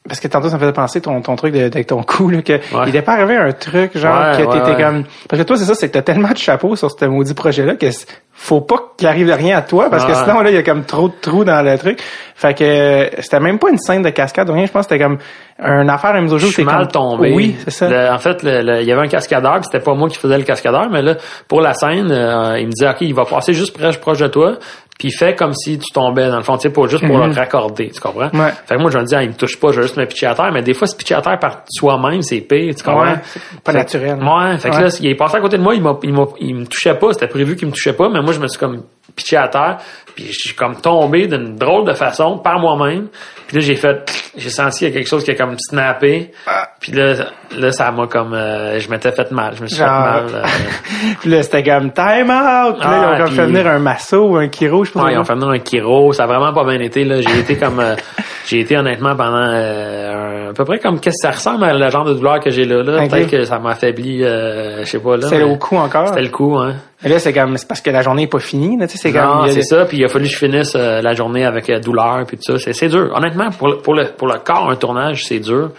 parce 0.07 0.21
que 0.21 0.29
tantôt, 0.29 0.49
ça 0.49 0.55
me 0.57 0.61
faisait 0.61 0.73
penser 0.73 1.01
ton, 1.01 1.21
ton 1.21 1.37
truc 1.37 1.53
de- 1.55 1.61
avec 1.61 1.87
ton 1.87 2.03
cou, 2.03 2.29
là, 2.31 2.43
que 2.43 2.59
il 2.85 2.89
était 2.89 3.03
pas 3.03 3.15
arrivé 3.15 3.37
un 3.37 3.53
truc, 3.53 3.97
genre, 3.97 4.19
Ouais, 4.19 4.37
que 4.45 4.53
t'étais 4.53 4.71
ouais. 4.77 4.83
comme... 4.83 5.05
Parce 5.29 5.43
que 5.43 5.47
toi, 5.47 5.57
c'est 5.57 5.65
ça, 5.65 5.75
c'est 5.75 5.89
que 5.89 5.93
t'as 5.95 6.03
tellement 6.03 6.31
de 6.31 6.37
chapeaux 6.37 6.77
sur 6.77 6.91
ce 6.91 7.05
maudit 7.05 7.35
projet-là 7.35 7.75
que 7.77 7.91
c- 7.91 8.07
faut 8.39 8.61
pas 8.61 8.77
qu'il 8.97 9.09
arrive 9.09 9.33
rien 9.33 9.57
à 9.59 9.63
toi, 9.63 9.89
parce 9.91 10.05
que 10.05 10.13
Ouais. 10.13 10.19
sinon, 10.25 10.41
là, 10.43 10.51
il 10.51 10.55
y 10.55 10.59
a 10.59 10.63
comme 10.63 10.85
trop 10.85 11.09
de 11.09 11.15
trous 11.21 11.43
dans 11.45 11.65
le 11.65 11.77
truc. 11.79 12.01
Fait 12.35 12.53
que 12.57 12.65
euh, 12.65 13.09
c'était 13.21 13.41
même 13.41 13.59
pas 13.59 13.71
une 13.71 13.79
scène 13.79 14.03
de 14.03 14.11
cascade 14.11 14.49
ou 14.51 14.53
rien, 14.53 14.67
je 14.67 14.73
pense 14.73 14.87
que 14.87 14.93
c'était 14.95 15.03
comme 15.05 15.19
une 15.59 15.89
affaire 15.89 16.15
à 16.15 16.21
mise 16.21 16.33
au 16.33 16.37
je 16.39 16.43
jour. 16.45 16.53
suis 16.53 16.63
c'est 16.63 16.71
mal 16.71 16.83
comme- 16.83 17.17
tombé. 17.17 17.33
Oui, 17.35 17.57
c'est 17.65 17.71
ça. 17.71 17.89
Le- 17.89 18.13
en 18.13 18.19
fait, 18.19 18.41
il 18.43 18.85
y 18.87 18.93
avait 18.93 19.03
un 19.03 19.09
cascadeur, 19.09 19.55
puis 19.55 19.65
c'était 19.73 19.83
pas 19.83 19.95
moi 19.95 20.09
qui 20.11 20.19
faisais 20.19 20.37
le 20.37 20.45
cascadeur, 20.45 20.89
mais 20.91 21.01
là, 21.01 21.15
pour 21.49 21.63
la 21.63 21.73
scène, 21.73 22.11
euh, 22.13 22.59
il 22.61 22.67
me 22.67 22.73
disait, 22.73 22.91
OK, 22.91 22.99
il 23.01 23.15
va 23.15 23.25
passer 23.25 23.55
juste 23.55 23.77
proche, 23.77 23.99
proche 23.99 24.19
de 24.19 24.27
toi, 24.29 24.59
puis 24.99 25.09
il 25.09 25.13
fait 25.13 25.35
comme 25.35 25.55
si 25.55 25.79
tu 25.79 25.91
tombais, 25.93 26.29
dans 26.29 26.37
le 26.37 26.43
fond, 26.43 26.57
tu 26.59 26.63
sais, 26.65 26.71
pour, 26.71 26.89
juste 26.89 27.07
pour 27.07 27.17
Mhm. 27.19 27.29
le 27.31 27.35
raccorder, 27.35 27.91
tu 27.91 28.01
comprends? 28.01 28.31
Ouais. 28.35 28.53
Fait 28.67 28.77
que 28.77 28.81
moi, 28.81 28.91
je 28.91 28.99
me 28.99 29.05
dis, 29.05 29.15
ah, 29.15 29.23
il 29.23 29.31
me 29.31 29.35
touche 29.35 29.59
pas, 29.59 29.73
je 29.73 29.77
vais 29.81 29.83
juste 29.87 29.97
me 29.97 30.05
pitcher 30.05 30.27
à 30.27 30.35
terre, 30.35 30.51
mais 30.53 30.63
des 30.63 30.75
fois, 30.75 30.87
se 30.87 30.95
pitcher 30.97 31.15
à 31.15 31.23
terre 31.23 31.39
par 31.39 31.63
soi-même, 31.71 32.21
c'est 32.23 32.41
pire, 32.43 32.75
tu 32.75 32.83
comprends? 32.85 33.05
Ouais, 33.05 33.15
c'est 33.25 33.61
pas 33.63 33.73
Fait- 33.73 33.79
naturel. 33.79 34.19
Ouais, 34.23 34.59
fait 34.59 34.69
que 34.71 34.77
Ouais. 34.77 34.83
là, 34.83 34.89
il 35.01 35.07
est 35.09 35.15
passé 35.15 35.37
à 35.37 35.41
côté 35.41 35.57
de 35.57 35.63
moi, 35.63 35.75
il 35.75 35.83
il 36.03 36.15
il 36.41 36.55
me 36.55 36.67
touchait 36.67 36.95
pas, 36.95 37.13
c'était 37.15 37.29
prévu 37.29 37.57
qu'il 37.57 37.67
me 37.69 37.73
touchait 37.73 37.93
pas, 37.95 38.09
mais 38.11 38.21
moi, 38.27 38.35
je 38.35 38.41
me 38.41 38.49
suis 38.49 38.59
comme 38.59 38.83
pitché 39.15 39.37
à 39.37 39.49
terre, 39.49 39.79
puis 40.15 40.27
je 40.27 40.39
suis 40.39 40.55
comme 40.55 40.81
tombé 40.81 41.27
d'une 41.27 41.57
drôle 41.57 41.87
de 41.87 41.95
façon 41.95 42.39
par 42.39 42.59
moi-même. 42.59 43.09
Puis 43.47 43.57
là, 43.57 43.63
j'ai 43.63 43.77
fait, 43.77 44.33
j'ai 44.37 44.51
senti 44.51 44.79
qu'il 44.79 44.89
y 44.89 44.91
a 44.91 44.95
quelque 44.95 45.09
chose 45.09 45.25
qui 45.25 45.31
a 45.31 45.35
comme 45.37 45.57
snappé. 45.59 46.33
Ah. 46.47 46.69
Puis 46.87 46.97
là, 46.97 47.15
là, 47.59 47.73
ça 47.73 47.91
m'a 47.91 48.07
comme, 48.07 48.33
euh, 48.33 48.79
je 48.79 48.89
m'étais 48.89 49.11
fait 49.11 49.29
mal, 49.33 49.55
je 49.57 49.63
me 49.63 49.67
suis 49.67 49.77
Genre- 49.77 49.89
fait 49.89 50.03
mal. 50.13 50.25
euh. 50.35 50.43
Puis 51.21 51.31
là, 51.31 51.43
c'était 51.43 51.65
comme 51.65 51.91
time 51.93 52.31
out. 52.31 52.77
Puis 52.79 52.89
là, 52.89 52.97
ils 52.97 53.05
Ah, 53.05 53.13
ont 53.13 53.17
comme 53.17 53.27
puis- 53.27 53.35
fait 53.37 53.47
venir 53.47 53.67
un 53.67 53.79
masso 53.81 54.19
ou 54.29 54.37
un 54.37 54.49
chiro, 54.49 54.85
je 54.85 54.93
pense. 54.93 55.03
Ouais, 55.03 55.15
ils 55.15 55.19
ont 55.19 55.25
fait 55.25 55.35
venir 55.35 55.49
un 55.49 55.59
chiro, 55.59 56.13
ça 56.13 56.25
a 56.25 56.27
vraiment 56.29 56.53
pas 56.53 56.63
bien 56.65 56.79
été 56.79 57.05
là. 57.05 57.21
J'ai 57.21 57.41
été 57.41 57.57
comme, 57.57 57.81
euh, 57.81 57.97
j'ai 58.47 58.61
été 58.61 58.77
honnêtement 58.77 59.17
pendant 59.17 59.51
euh, 59.53 60.47
un- 60.47 60.51
à 60.51 60.53
peu 60.53 60.65
près 60.65 60.79
comme 60.79 61.01
qu'est-ce 61.01 61.17
que 61.27 61.29
ça 61.29 61.31
ressemble 61.33 61.65
à 61.65 61.75
le 61.75 61.91
genre 61.91 62.05
de 62.05 62.15
douleur 62.15 62.39
que 62.39 62.51
j'ai 62.51 62.65
là. 62.65 62.85
là? 62.85 63.09
Peut-être 63.09 63.31
que 63.33 63.43
ça 63.45 63.59
m'a 63.59 63.71
affaibli, 63.71 64.23
euh, 64.23 64.85
je 64.85 64.91
sais 64.91 65.01
pas 65.01 65.17
là. 65.17 65.27
C'était 65.29 65.43
au 65.43 65.57
cou 65.57 65.77
encore? 65.79 66.07
C'était 66.09 66.23
le 66.23 66.29
coup, 66.29 66.57
hein. 66.57 66.75
Et 67.05 67.09
là, 67.09 67.19
c'est 67.19 67.33
comme, 67.33 67.57
c'est 67.57 67.67
parce 67.67 67.81
que 67.81 67.91
la 67.91 68.03
journée 68.03 68.23
est 68.23 68.27
pas 68.29 68.39
finie, 68.39 68.79
là, 68.79 68.87
tu 68.87 68.97
sais, 68.97 69.09
c'est 69.11 69.13
comme, 69.13 69.49
c'est 69.49 69.63
ça. 69.63 69.85
Puis 69.87 69.99
il 69.99 70.05
a 70.05 70.09
fallu 70.09 70.27
que 70.27 70.31
je 70.31 70.39
finisse 70.39 70.75
la 70.75 71.15
journée 71.15 71.45
avec 71.45 71.69
douleur 71.83 72.25
puis 72.29 72.37
tout 72.37 72.53
ça. 72.53 72.59
C'est, 72.59 72.73
c'est 72.75 72.89
dur. 72.89 73.11
Honnêtement, 73.13 73.51
pour 73.51 73.67
le, 73.69 73.79
pour 73.79 73.95
le 73.95 74.05
pour 74.17 74.29
le 74.29 74.39
corps, 74.39 74.71
un 74.71 74.77
tournage, 74.77 75.25
c'est 75.25 75.41
dur. 75.41 75.71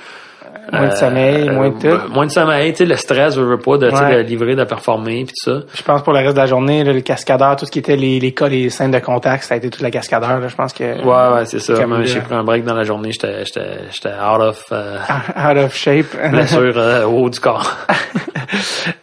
Moins 0.72 0.88
de 0.88 0.96
sommeil, 0.96 1.48
Euh, 1.50 1.54
moins 1.54 1.70
de 1.70 1.88
euh, 1.88 1.98
tout. 1.98 2.14
Moins 2.14 2.26
de 2.26 2.32
sommeil, 2.32 2.72
tu 2.72 2.78
sais, 2.80 2.86
le 2.86 2.96
stress, 2.96 3.36
je 3.36 3.42
veux 3.42 3.58
pas, 3.58 3.78
de, 3.78 3.90
Ouais. 3.90 4.16
de 4.18 4.20
livrer, 4.28 4.56
de 4.56 4.64
performer 4.64 5.24
puis 5.26 5.34
tout 5.44 5.52
ça. 5.52 5.60
Je 5.74 5.82
pense 5.84 6.02
pour 6.04 6.14
le 6.14 6.20
reste 6.20 6.34
de 6.36 6.40
la 6.40 6.46
journée, 6.46 6.84
là, 6.84 6.94
le 6.94 7.02
cascadeur, 7.02 7.56
tout 7.56 7.66
ce 7.66 7.72
qui 7.72 7.80
était 7.80 7.96
les, 7.96 8.20
les 8.20 8.32
cas, 8.34 8.48
les 8.48 8.70
scènes 8.70 8.92
de 8.92 9.00
contact, 9.00 9.44
ça 9.44 9.54
a 9.54 9.58
été 9.58 9.70
toute 9.70 9.82
la 9.82 9.92
cascadeur, 9.92 10.40
là, 10.40 10.48
je 10.48 10.56
pense 10.56 10.74
que. 10.74 10.84
Ouais, 10.84 11.36
ouais, 11.38 11.46
c'est 11.46 11.60
ça. 11.60 11.74
J'ai 12.04 12.20
pris 12.22 12.36
un 12.36 12.44
break 12.44 12.64
dans 12.66 12.74
la 12.76 12.84
journée. 12.84 13.12
J'étais, 13.12 13.46
j'étais, 13.46 13.80
j'étais 13.92 14.10
out 14.10 14.42
of 14.42 14.64
euh, 14.72 14.98
Out 15.38 15.58
of 15.58 15.76
shape. 15.76 16.08
blessure 16.32 16.74
euh, 16.78 17.06
au 17.06 17.24
haut 17.26 17.30
du 17.30 17.40
corps. 17.40 17.76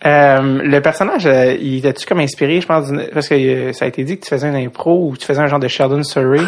Euh, 0.06 0.60
le 0.62 0.80
personnage, 0.80 1.26
euh, 1.26 1.54
il 1.60 1.78
était-tu 1.78 2.06
comme 2.06 2.20
inspiré, 2.20 2.60
je 2.60 2.66
pense, 2.66 2.88
parce 3.12 3.28
que 3.28 3.34
euh, 3.34 3.72
ça 3.72 3.84
a 3.84 3.88
été 3.88 4.02
dit 4.04 4.18
que 4.18 4.24
tu 4.24 4.30
faisais 4.30 4.48
une 4.48 4.56
impro 4.56 5.08
ou 5.08 5.16
tu 5.16 5.26
faisais 5.26 5.40
un 5.40 5.46
genre 5.46 5.58
de 5.58 5.68
Sheldon 5.68 6.02
Surrey? 6.02 6.40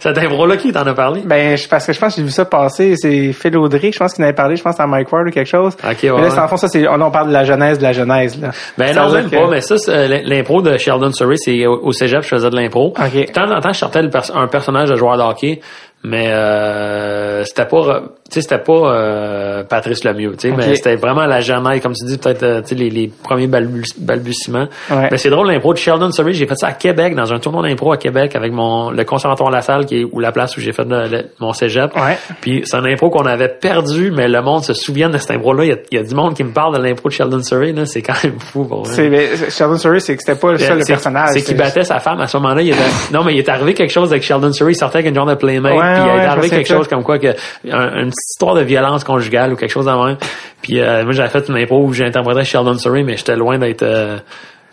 Cet 0.00 0.18
impro-là, 0.18 0.56
qui 0.56 0.72
t'en 0.72 0.86
a 0.86 0.94
parlé? 0.94 1.22
ben, 1.24 1.56
je, 1.56 1.68
parce 1.68 1.86
que 1.86 1.92
je 1.92 1.98
pense 2.00 2.14
que 2.14 2.20
j'ai 2.20 2.24
vu 2.26 2.32
ça 2.32 2.44
passer, 2.44 2.94
c'est 2.96 3.32
Phil 3.32 3.56
Audrey, 3.56 3.90
je 3.92 3.98
pense 3.98 4.12
qu'il 4.14 4.24
parlé, 4.36 4.54
je 4.56 4.62
pense 4.62 4.78
à 4.78 4.86
Mike 4.86 5.10
Ward 5.12 5.26
ou 5.26 5.30
quelque 5.30 5.48
chose. 5.48 5.74
Ok, 5.82 5.96
Mais 6.04 6.10
ouais, 6.10 6.16
là, 6.18 6.24
ouais. 6.24 6.30
c'est 6.30 6.38
en 6.38 6.46
fond, 6.48 6.56
ça, 6.56 6.68
c'est, 6.68 6.86
on, 6.86 7.00
on 7.00 7.10
parle 7.10 7.28
de 7.28 7.32
la 7.32 7.44
genèse 7.44 7.78
de 7.78 7.82
la 7.82 7.92
genèse, 7.92 8.40
là. 8.40 8.50
Ben 8.78 8.94
Ça 8.94 9.02
non, 9.06 9.12
même 9.12 9.28
pas, 9.30 9.48
mais 9.48 9.60
ça, 9.60 9.74
l'impro 10.06 10.62
de 10.62 10.76
Sheldon 10.78 11.12
Surrey, 11.12 11.36
c'est 11.36 11.66
au, 11.66 11.90
cégep, 11.92 12.22
je 12.22 12.28
faisais 12.28 12.50
de 12.50 12.56
l'impro. 12.56 12.94
Ok. 12.98 13.14
De 13.14 13.32
temps 13.32 13.50
en 13.50 13.60
temps, 13.60 13.72
je 13.72 13.78
sortais 13.78 14.02
un 14.34 14.46
personnage 14.46 14.90
de 14.90 14.96
joueur 14.96 15.16
de 15.16 15.22
hockey, 15.22 15.60
mais 16.04 16.28
euh, 16.28 17.42
c'était 17.44 17.66
pas, 17.66 18.02
sais, 18.30 18.40
c'était 18.42 18.58
pas 18.58 18.72
euh, 18.72 19.62
Patrice 19.64 20.04
Lemieux, 20.04 20.32
tu 20.38 20.48
sais, 20.50 20.54
mais 20.56 20.74
c'était 20.76 20.96
vraiment 20.96 21.26
la 21.26 21.40
genèse, 21.40 21.80
comme 21.80 21.92
tu 21.94 22.04
dis, 22.06 22.18
peut-être, 22.18 22.42
euh, 22.42 22.60
tu 22.62 22.68
sais, 22.68 22.74
les, 22.74 22.90
les 22.90 23.08
premiers 23.22 23.46
balbu- 23.46 23.94
balbutiements. 23.98 24.66
Ouais. 24.90 25.08
Mais 25.10 25.18
c'est 25.18 25.30
drôle, 25.30 25.48
l'impro 25.50 25.72
de 25.72 25.78
Sheldon 25.78 26.10
Surrey, 26.12 26.32
j'ai 26.32 26.46
fait 26.46 26.56
ça 26.56 26.68
à 26.68 26.72
Québec, 26.72 27.14
dans 27.14 27.32
un 27.32 27.38
tournoi 27.38 27.62
d'impro 27.62 27.92
à 27.92 27.96
Québec, 27.96 28.34
avec 28.36 28.52
mon 28.52 28.90
le 28.90 29.04
conservatoire 29.04 29.50
La 29.50 29.62
Salle, 29.62 29.86
qui 29.86 30.00
est 30.00 30.04
ou 30.04 30.20
la 30.20 30.32
place 30.32 30.56
où 30.56 30.60
j'ai 30.60 30.72
fait 30.72 30.84
le- 30.84 31.08
le- 31.08 31.24
mon 31.40 31.52
cégep. 31.52 31.94
Ouais. 31.96 32.18
Puis 32.40 32.62
c'est 32.64 32.76
un 32.76 32.84
impro 32.84 33.10
qu'on 33.10 33.26
avait 33.26 33.48
perdu, 33.48 34.10
mais 34.10 34.28
le 34.28 34.42
monde 34.42 34.64
se 34.64 34.74
souvient 34.74 35.08
de 35.08 35.18
cet 35.18 35.30
impro-là. 35.32 35.64
Il 35.64 35.68
y 35.68 35.72
a, 35.72 35.76
il 35.92 35.98
y 35.98 36.00
a 36.00 36.04
du 36.04 36.14
monde 36.14 36.34
qui 36.34 36.44
me 36.44 36.52
parle 36.52 36.76
de 36.76 36.82
l'impro 36.82 37.08
de 37.08 37.14
Sheldon 37.14 37.42
Surrey, 37.42 37.72
là, 37.72 37.86
c'est 37.86 38.02
quand 38.02 38.22
même 38.24 38.38
fou. 38.40 38.64
Pour 38.64 38.84
vrai. 38.84 39.08
Mais, 39.08 39.28
Sheldon 39.50 39.76
Surrey, 39.78 40.00
c'est 40.00 40.16
que 40.16 40.22
c'était 40.24 40.38
pas 40.38 40.52
le 40.52 40.58
C'est- 40.58 40.86
personnage. 40.86 41.30
C'est 41.32 41.42
qu'il 41.42 41.56
battait 41.56 41.84
sa 41.84 42.00
femme 42.00 42.20
à 42.20 42.26
ce 42.26 42.36
moment-là. 42.38 42.62
Il 42.62 42.68
était, 42.70 42.78
non, 43.12 43.22
mais 43.24 43.34
il 43.34 43.38
est 43.38 43.48
arrivé 43.48 43.74
quelque 43.74 43.92
chose 43.92 44.10
avec 44.10 44.22
Sheldon 44.22 44.52
Surrey. 44.52 44.72
Il 44.72 44.76
sortait 44.76 44.98
avec 44.98 45.08
une 45.10 45.14
genre 45.14 45.26
de 45.26 45.34
playmate. 45.34 45.72
Ouais, 45.74 45.94
puis 45.94 46.02
il 46.02 46.20
est 46.20 46.24
arrivé 46.26 46.48
quelque 46.50 46.68
chose 46.68 46.88
comme 46.88 47.02
quoi 47.02 47.18
que 47.18 47.28
un- 47.70 48.08
petite 48.16 48.30
histoire 48.32 48.54
de 48.54 48.62
violence 48.62 49.04
conjugale 49.04 49.52
ou 49.52 49.56
quelque 49.56 49.70
chose 49.70 49.86
même. 50.06 50.16
Puis 50.62 50.80
euh, 50.80 51.04
moi 51.04 51.12
j'avais 51.12 51.28
fait 51.28 51.48
une 51.48 51.56
impro 51.56 51.82
où 51.84 51.92
j'interprétais 51.92 52.44
Sheldon 52.44 52.74
Surrey, 52.78 53.02
mais 53.02 53.16
j'étais 53.16 53.36
loin 53.36 53.58
d'être 53.58 53.82
euh, 53.82 54.18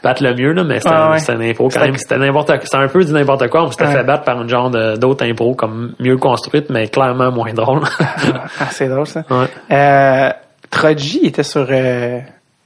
battre 0.03 0.23
le 0.23 0.33
mieux 0.33 0.51
là. 0.53 0.63
Mais 0.63 0.79
c'était 0.79 0.89
Ah 0.93 1.11
ouais. 1.11 1.19
une 1.35 1.49
impro 1.49 1.69
quand 1.69 1.81
même. 1.81 1.95
C'était 1.97 2.17
n'importe. 2.17 2.51
C'était 2.63 2.77
un 2.77 2.87
peu 2.87 3.03
du 3.03 3.11
n'importe 3.13 3.47
quoi. 3.49 3.63
On 3.63 3.71
s'était 3.71 3.85
Ouais. 3.85 3.91
fait 3.93 4.03
battre 4.03 4.23
par 4.23 4.41
une 4.41 4.49
genre 4.49 4.69
d'autres 4.97 5.25
impro 5.25 5.53
comme 5.55 5.93
mieux 5.99 6.17
construite, 6.17 6.69
mais 6.69 6.87
clairement 6.87 7.31
moins 7.31 7.53
drôle. 7.53 7.81
Ah, 8.59 8.67
c'est 8.71 8.87
drôle, 8.89 9.07
ça. 9.07 9.23
ouais. 9.29 9.47
Euh, 9.71 10.29
Troji 10.69 11.19
était 11.25 11.43
sur 11.43 11.67
euh, 11.69 12.19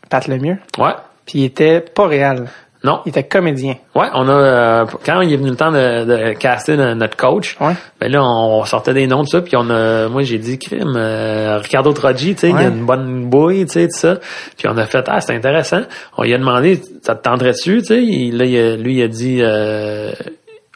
Pat 0.10 0.28
Lemieux, 0.28 0.58
Ouais. 0.78 0.92
puis 1.26 1.40
il 1.40 1.46
était 1.46 1.82
pas 1.82 2.08
réel. 2.08 2.46
Non. 2.88 3.02
Il 3.06 3.10
était 3.10 3.24
comédien. 3.24 3.76
Ouais, 3.96 4.08
on 4.14 4.28
a 4.30 4.32
euh, 4.32 4.86
quand 5.06 5.22
il 5.22 5.34
est 5.34 5.38
venu 5.38 5.50
le 5.50 5.56
temps 5.56 5.72
de, 5.72 6.06
de 6.06 6.34
caster 6.34 6.78
no- 6.78 6.96
notre 6.96 7.18
coach, 7.18 7.58
Ouais. 7.60 7.74
ben 8.00 8.12
là 8.12 8.24
on 8.24 8.64
sortait 8.64 8.94
des 8.94 9.06
noms 9.08 9.24
de 9.24 9.28
ça, 9.28 9.42
puis 9.42 9.56
on 9.58 9.70
a, 9.70 10.08
moi 10.08 10.24
j'ai 10.24 10.38
dit 10.38 10.58
crime, 10.58 10.94
euh, 10.96 11.60
Ricardo 11.62 11.92
Troggi, 11.94 12.34
tu 12.36 12.42
sais, 12.42 12.50
il 12.50 12.56
a 12.58 12.64
une 12.70 12.86
bonne 12.86 13.26
bouille, 13.26 13.66
tu 13.66 13.74
sais, 13.74 13.88
tout 13.88 13.98
ça. 14.00 14.16
Puis 14.58 14.68
on 14.68 14.78
a 14.78 14.86
fait 14.86 15.04
ah 15.08 15.20
c'est 15.22 15.36
intéressant. 15.36 15.82
On 16.18 16.24
lui 16.24 16.34
a 16.34 16.38
demandé 16.38 16.82
ça 17.04 17.14
te 17.16 17.24
tenterait 17.24 17.52
dessus, 17.52 17.80
tu 17.80 17.86
sais? 17.88 18.02
Il- 18.04 18.38
Là 18.38 18.46
il 18.46 18.58
a- 18.58 18.76
lui 18.78 18.96
il 18.98 19.04
a 19.04 19.08
dit. 19.08 19.40
Euh, 19.42 20.12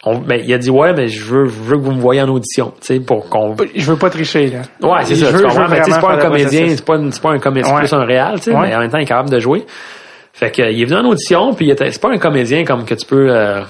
on, 0.04 0.18
ben, 0.18 0.42
il 0.44 0.52
a 0.52 0.58
dit 0.58 0.72
ouais 0.72 0.94
mais 0.94 1.08
je 1.08 1.24
veux 1.24 1.46
je 1.46 1.52
veux 1.60 1.78
que 1.78 1.84
vous 1.84 1.92
me 1.92 2.02
voyez 2.02 2.22
en 2.24 2.28
audition 2.30 2.74
tu 2.82 2.88
sais 2.88 3.00
pour 3.00 3.30
qu'on 3.30 3.56
Je 3.76 3.86
veux 3.92 3.98
pas 3.98 4.10
tricher, 4.10 4.48
là. 4.48 4.62
Ouais, 4.90 5.00
c'est 5.04 5.14
Je 5.16 5.26
ça. 5.26 5.32
veux- 5.32 5.44
tu 5.44 5.50
je 5.54 5.60
veux 5.62 5.68
mais 5.68 5.78
tu 5.82 5.84
sais, 5.86 5.92
c'est 5.92 6.02
pas 6.02 6.14
un 6.14 6.18
comédien, 6.18 6.66
c'est 6.70 6.84
pas, 6.86 6.96
une- 6.96 7.12
c'est 7.12 7.22
pas 7.22 7.30
un 7.32 7.38
comédien, 7.40 7.72
Ouais. 7.74 7.82
plus 7.82 7.94
un 7.94 8.04
réal, 8.04 8.36
tu 8.40 8.46
sais, 8.46 8.52
Ouais. 8.56 8.68
mais 8.68 8.76
en 8.76 8.80
même 8.80 8.90
temps, 8.90 8.98
il 8.98 9.04
est 9.04 9.06
capable 9.06 9.30
de 9.30 9.40
jouer. 9.40 9.64
Fait 10.42 10.50
que, 10.52 10.72
il 10.72 10.82
est 10.82 10.86
venu 10.86 11.00
en 11.00 11.06
audition, 11.10 11.54
puis 11.54 11.68
il 11.68 11.72
était, 11.72 11.92
c'est 11.92 12.02
pas 12.02 12.10
un 12.12 12.18
comédien 12.18 12.66
comme 12.66 12.84
que 12.84 12.96
tu 12.96 13.06
peux, 13.06 13.28
euh, 13.30 13.62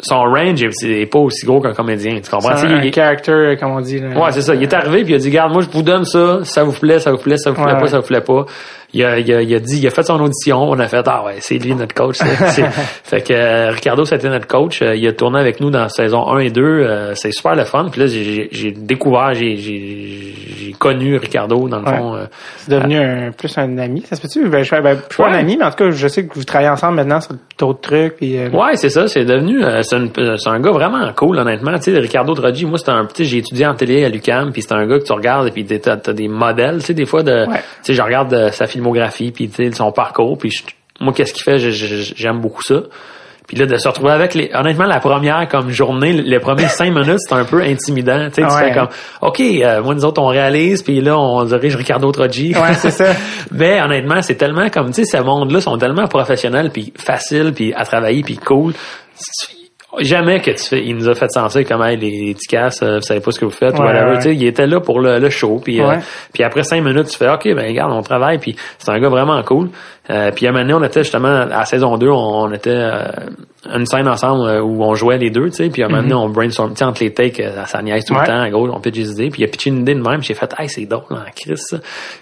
son 0.00 0.20
range 0.24 0.62
est, 0.62 0.68
c'est 0.72 1.06
pas 1.06 1.18
aussi 1.20 1.46
gros 1.46 1.60
qu'un 1.60 1.72
comédien, 1.72 2.20
tu 2.22 2.30
comprends? 2.30 2.54
C'est 2.56 2.66
un, 2.66 2.76
un 2.76 2.82
il- 2.82 2.92
character, 2.94 3.56
comme 3.58 3.72
on 3.72 3.80
dit. 3.80 3.98
Là. 3.98 4.08
Ouais, 4.10 4.30
c'est 4.32 4.42
ça. 4.42 4.54
Il 4.54 4.62
est 4.62 4.72
arrivé 4.74 5.04
puis 5.04 5.12
il 5.14 5.16
a 5.16 5.18
dit, 5.18 5.30
garde, 5.30 5.52
moi, 5.54 5.62
je 5.62 5.70
vous 5.70 5.82
donne 5.82 6.04
ça, 6.04 6.40
ça 6.44 6.64
vous 6.64 6.78
plaît, 6.78 7.00
ça 7.00 7.10
vous 7.12 7.16
plaît, 7.18 7.38
ça 7.38 7.50
vous 7.50 7.56
plaît 7.56 7.64
Ouais, 7.72 7.78
pas, 7.78 7.82
ouais. 7.84 7.88
ça 7.88 7.98
vous 8.00 8.06
plaît 8.06 8.20
pas. 8.20 8.44
Il 8.94 9.04
a, 9.04 9.18
il 9.18 9.30
a, 9.34 9.42
il 9.42 9.54
a 9.54 9.60
dit, 9.60 9.78
il 9.80 9.86
a 9.86 9.90
fait 9.90 10.02
son 10.02 10.18
audition, 10.20 10.62
on 10.62 10.78
a 10.78 10.88
fait, 10.88 11.04
ah 11.06 11.22
ouais, 11.24 11.36
c'est 11.40 11.58
lui 11.58 11.74
notre 11.74 11.94
coach. 11.94 12.18
fait 13.04 13.20
que 13.22 13.32
euh, 13.34 13.70
Ricardo, 13.70 14.04
c'était 14.06 14.30
notre 14.30 14.46
coach. 14.46 14.80
Euh, 14.80 14.96
il 14.96 15.06
a 15.06 15.12
tourné 15.12 15.38
avec 15.40 15.60
nous 15.60 15.70
dans 15.70 15.88
saison 15.90 16.26
1 16.32 16.38
et 16.38 16.50
2. 16.50 16.62
Euh, 16.62 17.14
c'est 17.14 17.30
super 17.32 17.54
le 17.54 17.64
fun. 17.64 17.88
Puis 17.92 18.00
là, 18.00 18.06
j'ai- 18.06 18.72
découvert, 18.72 19.34
j'ai 19.34 20.74
connu 20.78 21.16
Ricardo, 21.16 21.68
dans 21.68 21.80
le 21.80 21.84
Ouais. 21.88 21.96
fond. 21.98 22.14
euh, 22.14 22.24
C'est 22.58 22.70
devenu 22.70 22.96
un, 22.98 23.30
plus 23.32 23.56
un 23.58 23.78
ami. 23.78 24.02
Ça 24.08 24.16
se 24.16 24.22
peut-tu? 24.22 24.48
Ben, 24.48 24.62
je, 24.62 24.70
ben, 24.80 24.96
je 25.08 25.14
suis 25.14 25.22
pas 25.22 25.28
un 25.30 25.34
ami, 25.38 25.56
mais 25.58 25.64
en 25.64 25.70
tout 25.70 25.76
cas, 25.84 25.90
je 25.90 26.08
sais 26.08 26.26
que 26.26 26.34
vous 26.34 26.44
travaillez 26.44 26.70
ensemble 26.70 26.96
maintenant 26.96 27.20
sur 27.20 27.32
d'autres 27.58 27.80
trucs. 27.80 28.16
Puis, 28.16 28.38
euh, 28.38 28.48
Ouais, 28.50 28.76
c'est 28.76 28.90
ça, 28.90 29.08
c'est 29.08 29.24
devenu 29.24 29.62
euh, 29.64 29.82
c'est 29.82 29.96
un 30.48 30.60
gars 30.60 30.70
vraiment 30.70 31.12
cool 31.14 31.38
honnêtement, 31.38 31.76
tu 31.78 31.92
sais 31.92 31.98
Ricardo 31.98 32.34
Draghi, 32.34 32.64
moi 32.64 32.78
c'était 32.78 32.90
un 32.92 33.04
petit 33.04 33.24
j'ai 33.24 33.38
étudié 33.38 33.66
en 33.66 33.74
télé 33.74 34.04
à 34.04 34.08
l'UCAM, 34.08 34.52
puis 34.52 34.62
c'est 34.62 34.72
un 34.72 34.86
gars 34.86 34.98
que 34.98 35.04
tu 35.04 35.12
regardes 35.12 35.46
et 35.48 35.50
puis 35.50 35.64
t'as 35.64 35.96
des 36.12 36.28
modèles, 36.28 36.78
tu 36.78 36.86
sais 36.86 36.94
des 36.94 37.06
fois 37.06 37.22
de 37.22 37.46
Ouais. 37.46 37.46
tu 37.46 37.62
sais 37.82 37.94
je 37.94 38.02
regarde 38.02 38.50
sa 38.52 38.66
filmographie 38.78 39.30
puis 39.32 39.48
tu 39.48 39.64
sais 39.64 39.72
son 39.72 39.92
parcours 39.92 40.38
puis 40.38 40.50
moi 41.00 41.12
qu'est-ce 41.12 41.32
qu'il 41.32 41.44
fait, 41.44 41.58
j'aime 41.58 42.40
beaucoup 42.40 42.62
ça. 42.62 42.82
Puis 43.46 43.56
là, 43.56 43.64
de 43.64 43.78
se 43.78 43.88
retrouver 43.88 44.10
avec 44.12 44.34
les. 44.34 44.50
Honnêtement, 44.52 44.84
la 44.84 45.00
première 45.00 45.48
comme 45.48 45.70
journée, 45.70 46.12
les 46.12 46.38
premiers 46.38 46.68
cinq 46.68 46.92
minutes, 46.92 47.16
c'est 47.26 47.32
un 47.34 47.46
peu 47.46 47.62
intimidant. 47.62 48.28
Tu 48.28 48.42
sais, 48.42 48.42
tu 48.42 48.54
Ouais. 48.54 48.68
fais 48.68 48.74
comme 48.74 48.88
OK, 49.22 49.40
euh, 49.40 49.82
moi 49.82 49.94
nous 49.94 50.04
autres, 50.04 50.20
on 50.20 50.26
réalise, 50.26 50.82
puis 50.82 51.00
là, 51.00 51.18
on 51.18 51.44
dirige 51.44 51.74
Ricardo 51.74 52.12
Troggi. 52.12 52.54
Ouais, 52.54 52.74
c'est 52.74 52.90
ça. 52.90 53.06
Mais 53.50 53.80
honnêtement, 53.80 54.20
c'est 54.20 54.34
tellement 54.34 54.68
comme 54.68 54.88
tu 54.90 55.02
sais, 55.02 55.16
ce 55.16 55.22
monde-là 55.22 55.62
sont 55.62 55.78
tellement 55.78 56.06
professionnels, 56.08 56.68
puis 56.70 56.92
faciles, 56.98 57.52
puis 57.54 57.72
à 57.72 57.84
travailler, 57.86 58.22
puis 58.22 58.36
cool. 58.36 58.74
Jamais 60.00 60.40
que 60.40 60.50
tu 60.50 60.62
fais, 60.64 60.84
il 60.84 60.94
nous 60.96 61.08
a 61.08 61.14
fait 61.14 61.30
sentir 61.30 61.66
comme 61.66 61.82
hey, 61.82 61.96
les, 61.96 62.34
casses, 62.48 62.82
euh, 62.82 62.96
vous 62.96 63.02
savez 63.02 63.20
pas 63.20 63.30
ce 63.30 63.40
que 63.40 63.44
vous 63.46 63.50
faites, 63.50 63.74
ou 63.78 63.82
Ouais, 63.82 63.86
whatever. 63.88 64.10
ouais. 64.10 64.16
Tu 64.16 64.22
sais, 64.22 64.34
il 64.34 64.44
était 64.46 64.66
là 64.66 64.80
pour 64.80 65.00
le, 65.00 65.18
le 65.18 65.30
show, 65.30 65.60
puis 65.62 65.80
euh, 65.80 65.96
puis 66.32 66.42
après 66.44 66.62
cinq 66.62 66.82
minutes, 66.82 67.06
tu 67.08 67.16
fais 67.16 67.28
ok, 67.28 67.44
ben 67.54 67.66
regarde, 67.66 67.92
on 67.92 68.02
travaille, 68.02 68.38
puis 68.38 68.54
c'est 68.78 68.90
un 68.90 68.98
gars 69.00 69.08
vraiment 69.08 69.42
cool. 69.44 69.70
Euh, 70.10 70.30
puis 70.34 70.46
à 70.46 70.50
un 70.50 70.52
moment 70.52 70.64
donné, 70.64 70.74
on 70.74 70.82
était 70.84 71.02
justement 71.02 71.28
à 71.28 71.44
la 71.44 71.64
saison 71.64 71.96
2, 71.98 72.08
on, 72.08 72.14
on 72.16 72.52
était 72.52 72.70
euh, 72.70 73.02
une 73.74 73.84
scène 73.86 74.08
ensemble 74.08 74.48
euh, 74.48 74.62
où 74.62 74.82
on 74.82 74.94
jouait 74.94 75.18
les 75.18 75.30
deux, 75.30 75.50
tu 75.50 75.56
sais, 75.56 75.68
puis 75.68 75.82
à 75.82 75.86
un 75.86 75.88
moment 75.88 76.02
donné, 76.02 76.14
on 76.14 76.28
brainstorm, 76.30 76.70
tu 76.70 76.76
sais, 76.78 76.84
entre 76.84 77.02
les 77.02 77.12
takes, 77.12 77.40
euh, 77.40 77.64
ça 77.66 77.82
niaise 77.82 78.04
tout 78.06 78.14
Mhm. 78.14 78.20
Ouais. 78.20 78.26
le 78.26 78.32
temps, 78.32 78.48
gros, 78.50 78.68
on 78.74 78.80
pitch 78.80 78.94
des 78.94 79.10
idées, 79.10 79.28
puis 79.28 79.42
il 79.42 79.44
a 79.44 79.48
pitché 79.48 79.68
une 79.70 79.80
idée 79.80 79.94
de 79.94 80.00
même, 80.00 80.22
j'ai 80.22 80.34
fait 80.34 80.52
hey, 80.58 80.68
c'est 80.68 80.86
drôle, 80.86 81.04
en 81.10 81.30
Chris, 81.36 81.56
ça. 81.58 81.76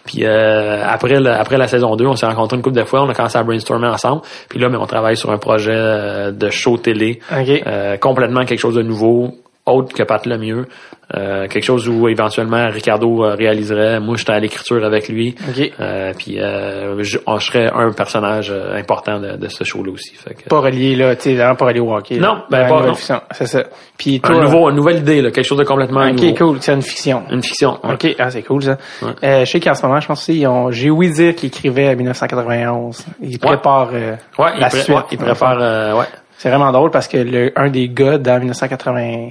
Puis 0.04 0.24
euh, 0.24 0.82
après 0.84 1.20
le- 1.20 1.30
après 1.30 1.58
la 1.58 1.68
saison 1.68 1.94
2, 1.96 2.06
on 2.06 2.16
s'est 2.16 2.26
rencontrés 2.26 2.56
une 2.56 2.62
couple 2.62 2.76
de 2.76 2.84
fois, 2.84 3.02
on 3.04 3.08
a 3.08 3.14
commencé 3.14 3.38
à 3.38 3.42
brainstormer 3.44 3.86
ensemble, 3.88 4.22
puis 4.48 4.58
là, 4.58 4.68
mais 4.68 4.76
on 4.78 4.86
travaille 4.86 5.16
sur 5.16 5.30
un 5.30 5.38
projet 5.38 6.32
de 6.32 6.50
show 6.50 6.76
télé, 6.78 7.20
OK. 7.30 7.62
euh, 7.66 7.96
complètement 7.98 8.44
quelque 8.44 8.58
chose 8.60 8.74
de 8.74 8.82
nouveau, 8.82 9.30
autre 9.66 9.94
que 9.94 10.02
Pat 10.02 10.24
Lemieux. 10.26 10.66
Euh, 11.14 11.46
quelque 11.46 11.62
chose 11.62 11.88
où 11.88 12.08
éventuellement 12.08 12.68
Ricardo 12.68 13.24
euh, 13.24 13.36
réaliserait. 13.36 14.00
Moi, 14.00 14.16
j'étais 14.16 14.32
à 14.32 14.40
l'écriture 14.40 14.84
avec 14.84 15.08
lui. 15.08 15.36
Okay. 15.50 15.72
Euh, 15.78 16.12
puis 16.18 16.40
euh, 16.40 17.00
je, 17.04 17.18
oh, 17.18 17.22
on 17.34 17.38
serait 17.38 17.70
un 17.72 17.92
personnage 17.92 18.50
euh, 18.50 18.76
important 18.76 19.20
de, 19.20 19.36
de 19.36 19.48
ce 19.48 19.62
show-là 19.62 19.92
aussi. 19.92 20.16
Fait 20.16 20.34
que, 20.34 20.48
pas 20.48 20.58
relié 20.58 20.96
là, 20.96 21.14
tu 21.14 21.36
sais, 21.36 21.54
pas 21.56 21.64
relié 21.64 21.78
au 21.78 21.94
hockey. 21.94 22.16
Non, 22.16 22.42
ben 22.50 22.68
pas. 22.68 22.86
Non. 22.86 22.94
C'est 23.30 23.46
ça. 23.46 23.64
Puis 23.96 24.20
toi, 24.20 24.34
un 24.34 24.42
nouveau, 24.42 24.68
une 24.68 24.74
nouvelle 24.76 24.98
idée 24.98 25.22
là, 25.22 25.30
quelque 25.30 25.44
chose 25.46 25.58
de 25.58 25.64
complètement 25.64 26.08
Ok, 26.08 26.20
nouveau. 26.20 26.34
cool. 26.34 26.56
C'est 26.60 26.72
une 26.74 26.82
fiction. 26.82 27.22
Une 27.30 27.42
fiction. 27.42 27.78
Ouais. 27.84 27.94
Ok, 27.94 28.16
ah 28.18 28.30
c'est 28.32 28.42
cool 28.42 28.64
ça. 28.64 28.76
Ouais. 29.02 29.12
Euh, 29.22 29.44
je 29.44 29.50
sais 29.50 29.60
qu'en 29.60 29.74
ce 29.76 29.86
moment, 29.86 30.00
je 30.00 30.08
pense 30.08 30.22
aussi, 30.22 30.40
ils 30.40 30.46
ont. 30.48 30.72
J'ai 30.72 30.90
ouï 30.90 31.12
dire 31.12 31.36
qu'ils 31.36 31.48
écrivaient 31.50 31.86
à 31.88 31.94
1991. 31.94 33.06
Ils 33.22 33.38
préparent 33.38 33.92
la 33.92 34.68
il 34.72 34.72
suite. 34.72 34.96
ils 35.12 35.18
préparent. 35.18 35.96
ouais. 35.96 36.06
C'est 36.36 36.48
vraiment 36.50 36.72
drôle 36.72 36.90
parce 36.90 37.06
que 37.06 37.16
le 37.16 37.52
un 37.56 37.70
des 37.70 37.88
gars 37.88 38.18
dans 38.18 38.38
1980 38.38 39.28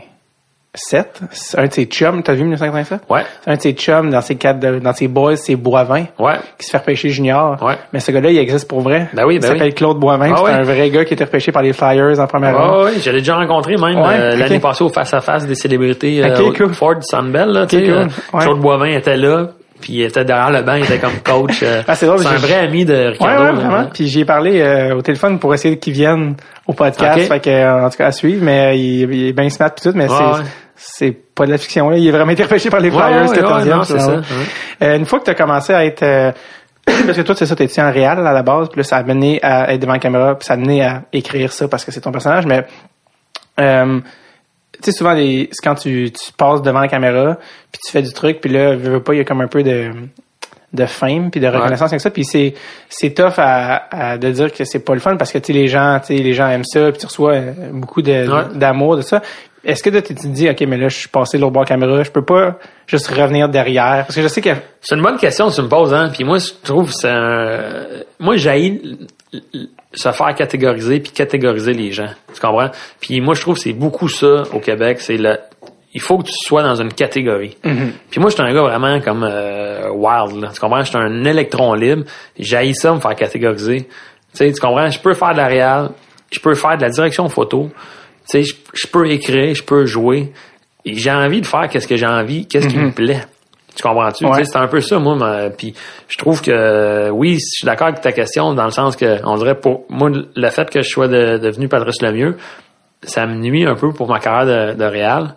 7. 0.75 1.21
Un 1.57 1.67
de 1.67 1.73
ses 1.73 1.85
chums, 1.85 2.21
t'as 2.23 2.33
vu 2.33 2.41
1987? 2.41 3.01
Ouais. 3.09 3.23
Un 3.47 3.55
de 3.55 3.61
ses 3.61 3.73
chums 3.73 4.09
dans 4.09 4.21
ses 4.21 4.35
quatre, 4.35 4.59
dans 4.59 4.93
ses 4.93 5.07
boys, 5.07 5.35
ses 5.35 5.55
Boivin. 5.55 6.05
Ouais. 6.19 6.35
Qui 6.57 6.65
se 6.65 6.71
fait 6.71 6.77
repêcher 6.77 7.09
junior. 7.09 7.61
Ouais. 7.61 7.75
Mais 7.93 7.99
ce 7.99 8.11
gars-là, 8.11 8.31
il 8.31 8.37
existe 8.37 8.67
pour 8.67 8.81
vrai. 8.81 9.09
Ben 9.13 9.25
oui, 9.25 9.39
ben 9.39 9.47
Il 9.47 9.51
s'appelle. 9.53 9.73
Claude 9.73 9.99
Boivin. 9.99 10.33
Ah 10.35 10.41
c'est 10.45 10.51
un 10.51 10.63
vrai 10.63 10.89
gars 10.89 11.05
qui 11.05 11.13
était 11.13 11.23
repêché 11.23 11.51
par 11.51 11.61
les 11.61 11.73
Flyers 11.73 12.19
en 12.19 12.27
première 12.27 12.57
ah 12.57 12.83
oui, 12.85 13.01
je 13.01 13.09
l'ai 13.09 13.19
déjà 13.19 13.35
rencontré 13.35 13.75
même 13.75 13.97
euh, 13.97 14.35
l'année 14.35 14.59
passée 14.59 14.83
au 14.83 14.89
face-à-face 14.89 15.45
des 15.45 15.55
célébrités. 15.55 16.23
Euh. 16.23 16.73
Ford 16.73 16.95
Sandbell, 17.01 17.49
là, 17.49 17.63
okay, 17.63 17.85
cool. 17.85 17.93
Euh, 17.93 18.39
Claude 18.39 18.59
Boivin 18.59 18.97
était 18.97 19.17
là 19.17 19.49
puis 19.81 19.93
il 19.93 20.01
était 20.03 20.23
derrière 20.23 20.51
le 20.51 20.61
banc, 20.61 20.75
il 20.75 20.85
était 20.85 20.99
comme 20.99 21.19
coach. 21.23 21.61
Euh, 21.61 21.81
ah, 21.87 21.95
c'est 21.95 22.07
un 22.07 22.15
vrai 22.15 22.55
ami 22.55 22.85
de 22.85 23.11
Ricardo. 23.11 23.43
Ouais, 23.43 23.49
ouais, 23.49 23.55
vraiment. 23.55 23.89
Puis 23.93 24.07
j'ai 24.07 24.25
parlé 24.25 24.61
euh, 24.61 24.95
au 24.95 25.01
téléphone 25.01 25.37
pour 25.37 25.53
essayer 25.53 25.77
qu'il 25.77 25.93
vienne 25.93 26.35
au 26.67 26.73
podcast. 26.73 27.27
Fait 27.27 27.39
que, 27.39 27.49
euh, 27.49 27.85
en 27.85 27.89
tout 27.89 27.97
cas, 27.97 28.07
à 28.07 28.11
suivre. 28.11 28.43
Mais 28.43 28.67
euh, 28.67 28.73
il, 28.73 29.13
il 29.13 29.27
est 29.27 29.33
bien 29.33 29.49
smart 29.49 29.73
pis 29.73 29.83
tout, 29.83 29.91
mais 29.95 30.09
Ouais, 30.09 30.15
c'est, 30.17 30.23
ouais. 30.39 30.49
c'est 30.75 31.11
pas 31.11 31.45
de 31.45 31.51
la 31.51 31.57
fiction, 31.57 31.89
là. 31.89 31.97
Il 31.97 32.07
est 32.07 32.11
vraiment 32.11 32.31
été 32.31 32.43
repêché 32.43 32.69
par 32.69 32.79
les 32.79 32.89
Flyers, 32.91 33.29
ouais, 33.29 33.37
14e. 33.37 33.63
ouais, 33.63 33.65
non, 33.75 33.83
c'est 33.83 33.99
ça. 33.99 34.21
Euh, 34.83 34.97
une 34.97 35.05
fois 35.05 35.19
que 35.19 35.25
tu 35.25 35.31
as 35.31 35.35
commencé 35.35 35.73
à 35.73 35.85
être... 35.85 36.03
euh, 36.03 36.31
parce 36.85 37.17
que 37.17 37.21
toi, 37.23 37.35
c'est 37.35 37.45
ça, 37.45 37.55
t'es 37.55 37.67
en 37.81 37.91
réel 37.91 38.19
à 38.19 38.31
la 38.33 38.43
base, 38.43 38.69
puis 38.69 38.77
là, 38.79 38.83
ça 38.83 38.97
a 38.97 39.03
mené 39.03 39.39
à 39.41 39.73
être 39.73 39.79
devant 39.81 39.93
la 39.93 39.99
caméra, 39.99 40.35
puis 40.35 40.45
ça 40.45 40.53
a 40.53 40.57
mené 40.57 40.83
à 40.83 41.03
écrire 41.13 41.51
ça 41.51 41.67
parce 41.67 41.83
que 41.85 41.91
c'est 41.91 42.01
ton 42.01 42.11
personnage, 42.11 42.45
mais... 42.45 42.65
Euh, 43.59 43.99
tu 44.73 44.79
sais, 44.83 44.91
souvent, 44.91 45.13
les, 45.13 45.49
c'est 45.51 45.63
quand 45.63 45.75
tu, 45.75 46.11
tu 46.11 46.31
passes 46.33 46.61
devant 46.61 46.81
la 46.81 46.87
caméra, 46.89 47.37
puis 47.71 47.79
tu 47.85 47.91
fais 47.91 48.01
du 48.01 48.11
truc, 48.11 48.41
puis 48.41 48.51
là, 48.51 48.75
veux, 48.75 48.91
veux 48.91 49.01
pas, 49.03 49.13
il 49.13 49.17
y 49.17 49.21
a 49.21 49.23
comme 49.23 49.41
un 49.41 49.47
peu 49.47 49.63
de 49.63 49.89
de 50.75 50.85
fame 50.85 51.31
puis 51.31 51.39
de 51.39 51.47
reconnaissance 51.47 51.91
avec 51.91 52.01
ça 52.01 52.11
puis 52.11 52.23
c'est 52.25 52.53
c'est 52.89 53.11
tough 53.11 53.33
à, 53.37 53.87
à 54.13 54.17
de 54.17 54.29
dire 54.31 54.51
que 54.53 54.63
c'est 54.65 54.79
pas 54.79 54.93
le 54.93 54.99
fun 54.99 55.15
parce 55.17 55.31
que 55.31 55.37
tu 55.39 55.51
les 55.53 55.67
gens 55.67 55.99
tu 56.05 56.13
les 56.13 56.33
gens 56.33 56.47
aiment 56.49 56.63
ça 56.65 56.91
puis 56.91 56.99
tu 56.99 57.05
reçois 57.07 57.33
euh, 57.33 57.51
beaucoup 57.71 58.01
de 58.01 58.11
Ouais. 58.29 58.43
d'amour 58.55 58.97
de 58.97 59.01
ça 59.01 59.21
est-ce 59.63 59.81
que 59.81 59.89
tu 59.89 60.13
te 60.13 60.27
dis 60.27 60.47
ok 60.49 60.61
mais 60.67 60.77
là 60.77 60.89
je 60.89 60.97
suis 60.97 61.09
passé 61.09 61.37
de 61.37 61.41
l'autre 61.41 61.53
bord 61.53 61.65
caméra 61.65 62.03
je 62.03 62.11
peux 62.11 62.23
pas 62.23 62.57
juste 62.87 63.07
revenir 63.07 63.49
derrière? 63.49 64.03
Parce 64.05 64.15
que 64.15 64.21
je 64.21 64.27
sais 64.27 64.41
que 64.41 64.51
C'est 64.79 64.93
une 64.95 65.01
bonne 65.01 65.17
question 65.17 65.49
que 65.49 65.55
tu 65.55 65.61
me 65.63 65.67
poses, 65.67 65.91
hein. 65.91 66.11
Puis 66.13 66.23
moi, 66.23 66.37
je 66.37 66.51
trouve 66.63 66.89
que 66.91 66.93
c'est 66.95 67.09
un... 67.09 67.83
Moi, 68.19 68.35
j'ai 68.37 68.79
se 69.93 70.11
faire 70.11 70.35
catégoriser 70.35 70.99
puis 70.99 71.11
catégoriser 71.11 71.73
les 71.73 71.91
gens. 71.91 72.09
Tu 72.33 72.39
comprends? 72.39 72.69
Puis 72.99 73.21
moi, 73.21 73.33
je 73.33 73.41
trouve 73.41 73.55
que 73.55 73.61
c'est 73.61 73.73
beaucoup 73.73 74.07
ça 74.07 74.43
au 74.53 74.59
Québec. 74.59 74.97
C'est 75.01 75.17
le... 75.17 75.37
Il 75.95 76.01
faut 76.01 76.17
que 76.19 76.23
tu 76.25 76.33
sois 76.35 76.61
dans 76.61 76.75
une 76.75 76.93
catégorie. 76.93 77.57
Puis 78.11 78.19
moi, 78.19 78.29
je 78.29 78.35
suis 78.35 78.43
un 78.43 78.53
gars 78.53 78.61
vraiment 78.61 78.99
comme 78.99 79.23
euh, 79.23 79.89
wild. 79.91 80.41
Là. 80.41 80.49
Tu 80.53 80.59
comprends? 80.59 80.81
Je 80.83 80.89
suis 80.89 80.97
un 80.97 81.23
électron 81.23 81.73
libre. 81.73 82.03
J'ai 82.37 82.73
ça 82.73 82.93
me 82.93 82.99
faire 82.99 83.15
catégoriser. 83.15 83.83
Tu 83.83 83.87
sais, 84.33 84.51
tu 84.51 84.59
comprends? 84.59 84.89
Je 84.89 84.99
peux 84.99 85.13
faire 85.13 85.31
de 85.31 85.37
la 85.37 85.47
réal. 85.47 85.89
Je 86.31 86.39
peux 86.39 86.53
faire 86.53 86.75
de 86.77 86.81
la 86.83 86.89
direction 86.89 87.29
photo. 87.29 87.69
Tu 88.29 88.43
sais, 88.43 88.43
je, 88.43 88.55
je 88.73 88.87
peux 88.87 89.09
écrire, 89.09 89.55
je 89.55 89.63
peux 89.63 89.85
jouer. 89.85 90.33
Et 90.83 90.93
j'ai 90.95 91.11
envie 91.11 91.39
de 91.41 91.45
faire 91.47 91.67
qu'est-ce 91.69 91.87
que 91.87 91.95
j'ai 91.95 92.05
envie, 92.05 92.45
qu'est-ce 92.45 92.67
qui 92.67 92.77
me 92.77 92.91
plaît. 92.91 93.21
Tu 93.75 93.81
comprends-tu? 93.81 94.25
Ouais. 94.25 94.31
Tu 94.39 94.45
sais, 94.45 94.51
C'est 94.51 94.57
un 94.57 94.67
peu 94.67 94.81
ça, 94.81 94.99
moi. 94.99 95.15
ma- 95.15 95.49
Puis 95.49 95.73
je 96.09 96.17
trouve 96.17 96.41
que 96.41 97.09
oui, 97.11 97.35
je 97.35 97.39
suis 97.59 97.65
d'accord 97.65 97.87
avec 97.87 98.01
ta 98.01 98.11
question 98.11 98.53
dans 98.53 98.65
le 98.65 98.71
sens 98.71 98.95
que 98.95 99.19
on 99.25 99.35
dirait 99.37 99.55
pour 99.59 99.85
moi 99.89 100.09
le 100.13 100.49
fait 100.49 100.69
que 100.69 100.81
je 100.81 100.89
sois 100.89 101.07
de- 101.07 101.37
devenu 101.37 101.67
Patrice 101.69 102.01
Lemieux, 102.01 102.35
ça 103.03 103.25
me 103.25 103.35
nuit 103.35 103.65
un 103.65 103.75
peu 103.75 103.91
pour 103.93 104.09
ma 104.09 104.19
carrière 104.19 104.73
de, 104.73 104.77
de 104.77 104.85
réal. 104.85 105.35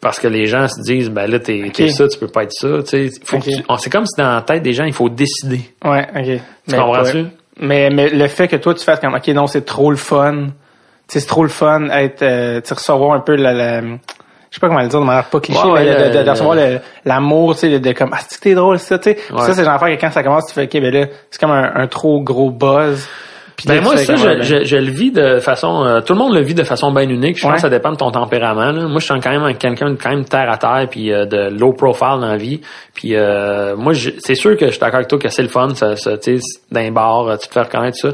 Parce 0.00 0.20
que 0.20 0.28
les 0.28 0.46
gens 0.46 0.68
se 0.68 0.80
disent, 0.80 1.10
ben 1.10 1.28
là, 1.28 1.40
t'es 1.40 1.70
t'es 1.74 1.88
ça, 1.88 2.06
tu 2.06 2.18
peux 2.18 2.28
pas 2.28 2.44
être 2.44 2.52
ça. 2.52 2.68
Tu 2.88 3.10
sais, 3.10 3.20
tu- 3.40 3.50
c'est 3.78 3.90
comme 3.90 4.06
si 4.06 4.20
dans 4.20 4.32
la 4.34 4.42
tête 4.42 4.62
des 4.62 4.72
gens, 4.72 4.84
il 4.84 4.92
faut 4.92 5.08
décider. 5.08 5.60
ouais 5.84 6.06
ok 6.14 6.40
Tu 6.68 6.76
comprends-tu? 6.76 7.16
ouais. 7.18 7.26
mais 7.60 7.90
mais 7.90 8.08
le 8.08 8.28
fait 8.28 8.46
que 8.46 8.54
toi 8.56 8.74
tu 8.74 8.84
fasses 8.84 9.00
comme 9.00 9.14
ok 9.14 9.26
non 9.28 9.48
c'est 9.48 9.64
trop 9.64 9.90
le 9.90 9.96
fun 9.96 10.46
tu 11.08 11.18
c'est 11.18 11.26
trop 11.26 11.42
le 11.42 11.48
fun 11.48 11.88
être 11.90 12.22
euh, 12.22 12.60
tu 12.60 12.72
recevoir 12.72 13.12
un 13.14 13.20
peu 13.20 13.34
la, 13.34 13.52
la 13.52 13.80
je 13.80 13.86
sais 14.52 14.60
pas 14.60 14.68
comment 14.68 14.80
le 14.80 14.86
dire 14.88 15.00
de 15.00 15.04
manière 15.04 15.24
pas 15.24 15.40
cliché 15.40 15.66
Ouais, 15.66 15.84
mais 15.84 15.92
de, 15.94 16.04
de- 16.12 16.18
de 16.20 16.24
le- 16.24 16.30
recevoir 16.30 16.56
l'amour 17.04 17.54
tu 17.54 17.60
sais 17.62 17.70
de, 17.70 17.78
de 17.78 17.92
comme 17.92 18.10
ah 18.12 18.18
c'est 18.28 18.38
t'es 18.40 18.54
drôle 18.54 18.78
ça 18.78 18.98
tu 19.00 19.10
sais? 19.10 19.18
Ouais. 19.32 19.40
ça 19.42 19.54
c'est 19.54 19.64
genre 19.64 19.74
affaire 19.74 19.88
que 19.96 20.00
quand 20.00 20.12
ça 20.12 20.22
commence 20.22 20.46
tu 20.46 20.52
fais 20.54 20.64
ok 20.66 20.72
ben 20.80 20.94
là 20.94 21.06
c'est 21.32 21.40
comme 21.40 21.50
un, 21.50 21.72
un 21.74 21.86
trop 21.88 22.20
gros 22.22 22.50
buzz 22.52 23.08
Ben 23.66 23.82
moi 23.82 23.96
ça 23.96 24.14
je, 24.14 24.42
je, 24.42 24.64
je 24.64 24.76
le 24.76 24.90
vis 24.90 25.10
de 25.10 25.40
façon 25.40 25.84
euh, 25.84 26.00
tout 26.00 26.12
le 26.12 26.18
monde 26.20 26.32
le 26.34 26.42
vit 26.42 26.54
de 26.54 26.62
façon 26.62 26.92
bien 26.92 27.08
unique 27.08 27.36
je 27.38 27.42
pense 27.42 27.54
que 27.54 27.60
ça 27.60 27.68
dépend 27.68 27.90
de 27.90 27.96
ton 27.96 28.10
tempérament 28.10 28.70
là. 28.70 28.86
moi 28.86 29.00
je 29.00 29.04
suis 29.06 29.20
quand 29.20 29.30
même 29.30 29.56
quelqu'un 29.56 29.90
de 29.90 29.96
quand 29.96 30.10
même 30.10 30.24
terre 30.24 30.48
à 30.50 30.56
terre 30.58 30.86
puis 30.88 31.12
euh, 31.12 31.24
de 31.26 31.48
low 31.58 31.72
profile 31.72 32.20
dans 32.20 32.28
la 32.28 32.36
vie 32.36 32.60
puis 32.94 33.16
euh, 33.16 33.74
moi 33.76 33.92
c'est 34.20 34.34
sûr 34.36 34.56
que 34.56 34.66
je 34.66 34.70
suis 34.70 34.80
d'accord 34.80 34.96
avec 34.96 35.08
toi 35.08 35.18
que 35.18 35.28
c'est 35.28 35.42
le 35.42 35.48
fun 35.48 35.70
ça, 35.74 35.96
ça 35.96 36.16
tu 36.18 36.38
sais 36.40 36.60
d'un 36.70 36.92
bar 36.92 37.26
euh, 37.26 37.36
tu 37.36 37.48
te 37.48 37.52
fais 37.54 37.62
reconnaître 37.62 37.96
ça 37.98 38.10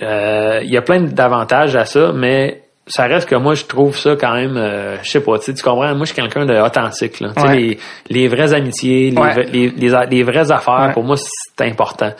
Euh, 0.00 0.60
il 0.62 0.70
y 0.70 0.76
a 0.76 0.82
plein 0.82 1.00
d'avantages 1.00 1.74
à 1.74 1.84
ça 1.84 2.12
mais 2.14 2.62
ça 2.86 3.04
reste 3.06 3.28
que 3.28 3.34
moi 3.34 3.54
je 3.54 3.64
trouve 3.64 3.96
ça 3.98 4.14
quand 4.14 4.32
même 4.34 4.56
euh, 4.56 4.96
je 5.02 5.10
sais 5.10 5.20
pas 5.20 5.38
tu 5.40 5.46
sais, 5.46 5.54
tu 5.54 5.62
comprends? 5.64 5.88
Moi 5.96 6.06
je 6.06 6.12
suis 6.12 6.14
quelqu'un 6.14 6.46
d'authentique 6.46 7.18
là 7.20 7.30
Tu 7.34 7.42
sais, 7.42 7.48
Ouais. 7.48 7.56
les, 7.56 7.78
les 8.08 8.28
vraies 8.28 8.54
amitiés 8.54 9.10
les, 9.10 9.18
Ouais. 9.20 9.44
les, 9.52 9.68
les, 9.70 10.06
les 10.08 10.22
vraies 10.22 10.52
affaires 10.52 10.86
Ouais. 10.86 10.92
pour 10.92 11.02
moi 11.02 11.16
c'est 11.18 11.64
important 11.66 12.12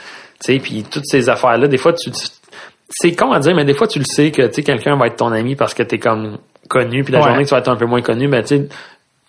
tu 0.45 0.53
sais 0.53 0.59
puis 0.59 0.85
toutes 0.91 1.07
ces 1.07 1.29
affaires 1.29 1.59
là 1.59 1.67
des 1.69 1.79
fois 1.79 1.93
tu 1.93 2.11
tu- 2.11 2.27
c'est 2.91 3.15
con 3.15 3.33
à 3.33 3.39
dire 3.41 3.55
mais 3.55 3.65
des 3.65 3.75
fois 3.75 3.87
tu 3.87 3.99
le 3.99 4.05
sais 4.07 4.31
que 4.31 4.43
tu 4.47 4.55
sais 4.55 4.63
quelqu'un 4.63 4.97
va 4.97 5.07
être 5.09 5.17
ton 5.17 5.33
ami 5.33 5.57
parce 5.57 5.75
que 5.75 5.83
t'es 5.83 5.99
comme 5.99 6.39
connu 6.69 7.03
puis 7.05 7.13
la 7.13 7.21
Ouais. 7.21 7.25
journée 7.29 7.43
que 7.45 7.49
tu 7.49 7.55
vas 7.55 7.61
être 7.61 7.69
un 7.69 7.77
peu 7.77 7.87
moins 7.87 8.03
connu 8.03 8.29
ben 8.29 8.43
tu 8.43 8.57
sais 8.57 8.69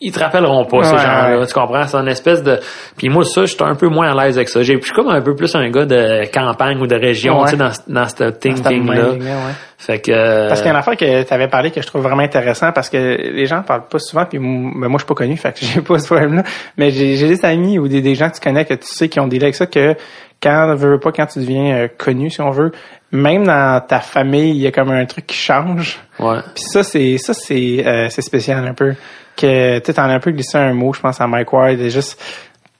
ils 0.01 0.13
te 0.13 0.19
rappelleront 0.19 0.63
pas 0.63 0.81
ces 0.83 0.95
gens-là 0.97 1.37
ouais. 1.39 1.45
tu 1.45 1.53
comprends? 1.53 1.85
C'est 1.85 1.97
une 1.97 2.07
espèce 2.07 2.41
de 2.41 2.57
puis 2.95 3.09
moi 3.09 3.25
ça 3.25 3.41
je 3.41 3.47
suis 3.53 3.57
un 3.61 3.75
peu 3.75 3.87
moins 3.89 4.09
à 4.09 4.23
l'aise 4.25 4.37
avec 4.37 4.47
ça 4.47 4.61
j'ai 4.61 4.79
je 4.79 4.85
suis 4.85 4.93
comme 4.93 5.09
un 5.09 5.19
peu 5.21 5.35
plus 5.35 5.53
un 5.55 5.69
gars 5.69 5.85
de 5.85 6.25
campagne 6.31 6.79
ou 6.79 6.87
de 6.87 6.95
région 6.95 7.39
Ouais. 7.41 7.45
tu 7.45 7.51
sais 7.51 7.57
dans 7.57 7.65
dans 7.65 7.73
ce 7.73 7.79
dans 7.91 8.07
cette 8.07 8.39
thinking 8.39 8.63
là 8.87 8.93
même 8.95 9.11
ligne-là, 9.19 9.35
ouais. 9.35 9.53
fait 9.77 9.99
que 9.99 10.11
euh, 10.13 10.47
Parce 10.47 10.61
qu'il 10.61 10.67
y 10.67 10.69
a 10.69 10.73
une 10.73 10.79
affaire 10.79 10.95
que 10.95 11.23
tu 11.23 11.33
avais 11.33 11.49
parlé 11.49 11.71
que 11.71 11.81
je 11.81 11.87
trouve 11.87 12.01
vraiment 12.03 12.21
intéressant 12.23 12.71
parce 12.71 12.89
que 12.89 12.97
les 12.97 13.45
gens 13.45 13.61
parlent 13.61 13.87
pas 13.89 13.99
souvent 13.99 14.23
puis 14.23 14.37
ben, 14.39 14.45
moi 14.87 14.91
je 14.93 14.97
suis 14.99 15.05
pas 15.05 15.15
connu 15.15 15.35
fait 15.35 15.51
que 15.51 15.59
j'ai 15.65 15.81
pas 15.81 15.99
ce 15.99 16.05
problème 16.05 16.33
là 16.35 16.43
mais 16.77 16.91
j'ai 16.91 17.17
j'ai 17.17 17.27
des 17.27 17.43
amis 17.43 17.77
ou 17.77 17.89
des, 17.89 18.01
des 18.01 18.15
gens 18.15 18.29
que 18.29 18.35
tu 18.35 18.41
connais 18.41 18.63
que 18.63 18.75
tu 18.75 18.87
sais 18.87 19.09
qui 19.09 19.19
ont 19.19 19.27
des 19.27 19.41
avec 19.43 19.55
ça 19.55 19.65
que 19.65 19.95
quand 20.41 20.73
veux 20.75 20.99
pas 20.99 21.11
quand 21.11 21.25
tu 21.27 21.39
deviens 21.39 21.75
euh, 21.75 21.87
connu 21.97 22.29
si 22.29 22.41
on 22.41 22.49
veut 22.51 22.71
même 23.11 23.45
dans 23.45 23.81
ta 23.85 23.99
famille 23.99 24.51
il 24.51 24.57
y 24.57 24.67
a 24.67 24.71
comme 24.71 24.91
un 24.91 25.05
truc 25.05 25.27
qui 25.27 25.35
change. 25.37 25.99
Ouais. 26.19 26.37
Puis 26.55 26.63
ça 26.63 26.83
c'est 26.83 27.17
ça 27.17 27.33
c'est 27.33 27.83
euh, 27.85 28.07
c'est 28.09 28.21
spécial 28.21 28.65
un 28.67 28.73
peu. 28.73 28.95
Que 29.35 29.79
tu 29.79 29.85
sais, 29.85 29.93
t'en 29.93 30.03
as 30.03 30.13
un 30.13 30.19
peu 30.19 30.31
glissé 30.31 30.57
un 30.57 30.73
mot 30.73 30.93
je 30.93 30.99
pense 30.99 31.19
à 31.21 31.27
Mike 31.27 31.51
Ward 31.53 31.79
et 31.79 31.89
juste 31.89 32.21